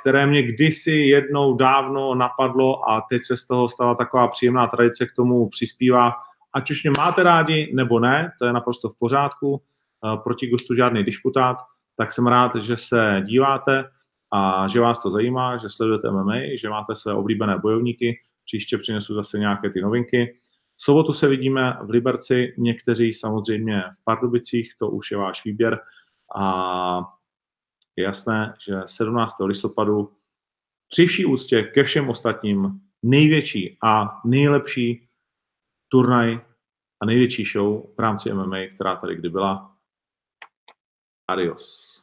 které 0.00 0.26
mě 0.26 0.42
kdysi 0.42 0.92
jednou 0.92 1.56
dávno 1.56 2.14
napadlo 2.14 2.90
a 2.90 3.00
teď 3.00 3.24
se 3.24 3.36
z 3.36 3.46
toho 3.46 3.68
stala 3.68 3.94
taková 3.94 4.28
příjemná 4.28 4.66
tradice, 4.66 5.06
k 5.06 5.12
tomu 5.16 5.48
přispívá. 5.48 6.12
Ať 6.52 6.70
už 6.70 6.82
mě 6.82 6.92
máte 6.98 7.22
rádi 7.22 7.72
nebo 7.74 8.00
ne, 8.00 8.32
to 8.38 8.46
je 8.46 8.52
naprosto 8.52 8.88
v 8.88 8.98
pořádku, 8.98 9.62
eh, 9.62 10.16
proti 10.24 10.46
gustu 10.46 10.74
žádný 10.74 11.04
disputát, 11.04 11.56
tak 11.96 12.12
jsem 12.12 12.26
rád, 12.26 12.56
že 12.56 12.76
se 12.76 13.22
díváte 13.26 13.84
a 14.32 14.68
že 14.68 14.80
vás 14.80 15.02
to 15.02 15.10
zajímá, 15.10 15.56
že 15.56 15.68
sledujete 15.68 16.10
MMA, 16.10 16.56
že 16.60 16.68
máte 16.68 16.94
své 16.94 17.14
oblíbené 17.14 17.58
bojovníky. 17.58 18.18
Příště 18.44 18.78
přinesu 18.78 19.14
zase 19.14 19.38
nějaké 19.38 19.70
ty 19.70 19.80
novinky. 19.80 20.36
V 20.76 20.82
sobotu 20.82 21.12
se 21.12 21.28
vidíme 21.28 21.78
v 21.82 21.90
Liberci, 21.90 22.54
někteří 22.58 23.12
samozřejmě 23.12 23.82
v 24.00 24.04
Pardubicích, 24.04 24.70
to 24.78 24.90
už 24.90 25.10
je 25.10 25.16
váš 25.16 25.44
výběr. 25.44 25.78
A 26.36 27.02
je 27.96 28.04
jasné, 28.04 28.54
že 28.66 28.74
17. 28.86 29.34
listopadu 29.40 30.16
při 30.88 31.06
vší 31.06 31.24
úctě 31.24 31.62
ke 31.62 31.84
všem 31.84 32.08
ostatním 32.08 32.80
největší 33.02 33.78
a 33.84 34.20
nejlepší 34.24 35.08
turnaj 35.88 36.40
a 37.02 37.06
největší 37.06 37.44
show 37.44 37.94
v 37.96 37.98
rámci 37.98 38.32
MMA, 38.32 38.56
která 38.74 38.96
tady 38.96 39.16
kdy 39.16 39.28
byla. 39.28 39.76
Adios. 41.28 41.96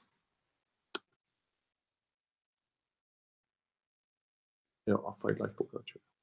Jo, 4.87 5.05
a 5.05 5.11
Fight 5.11 5.41
Life 5.41 5.55
pokračuje. 5.57 6.16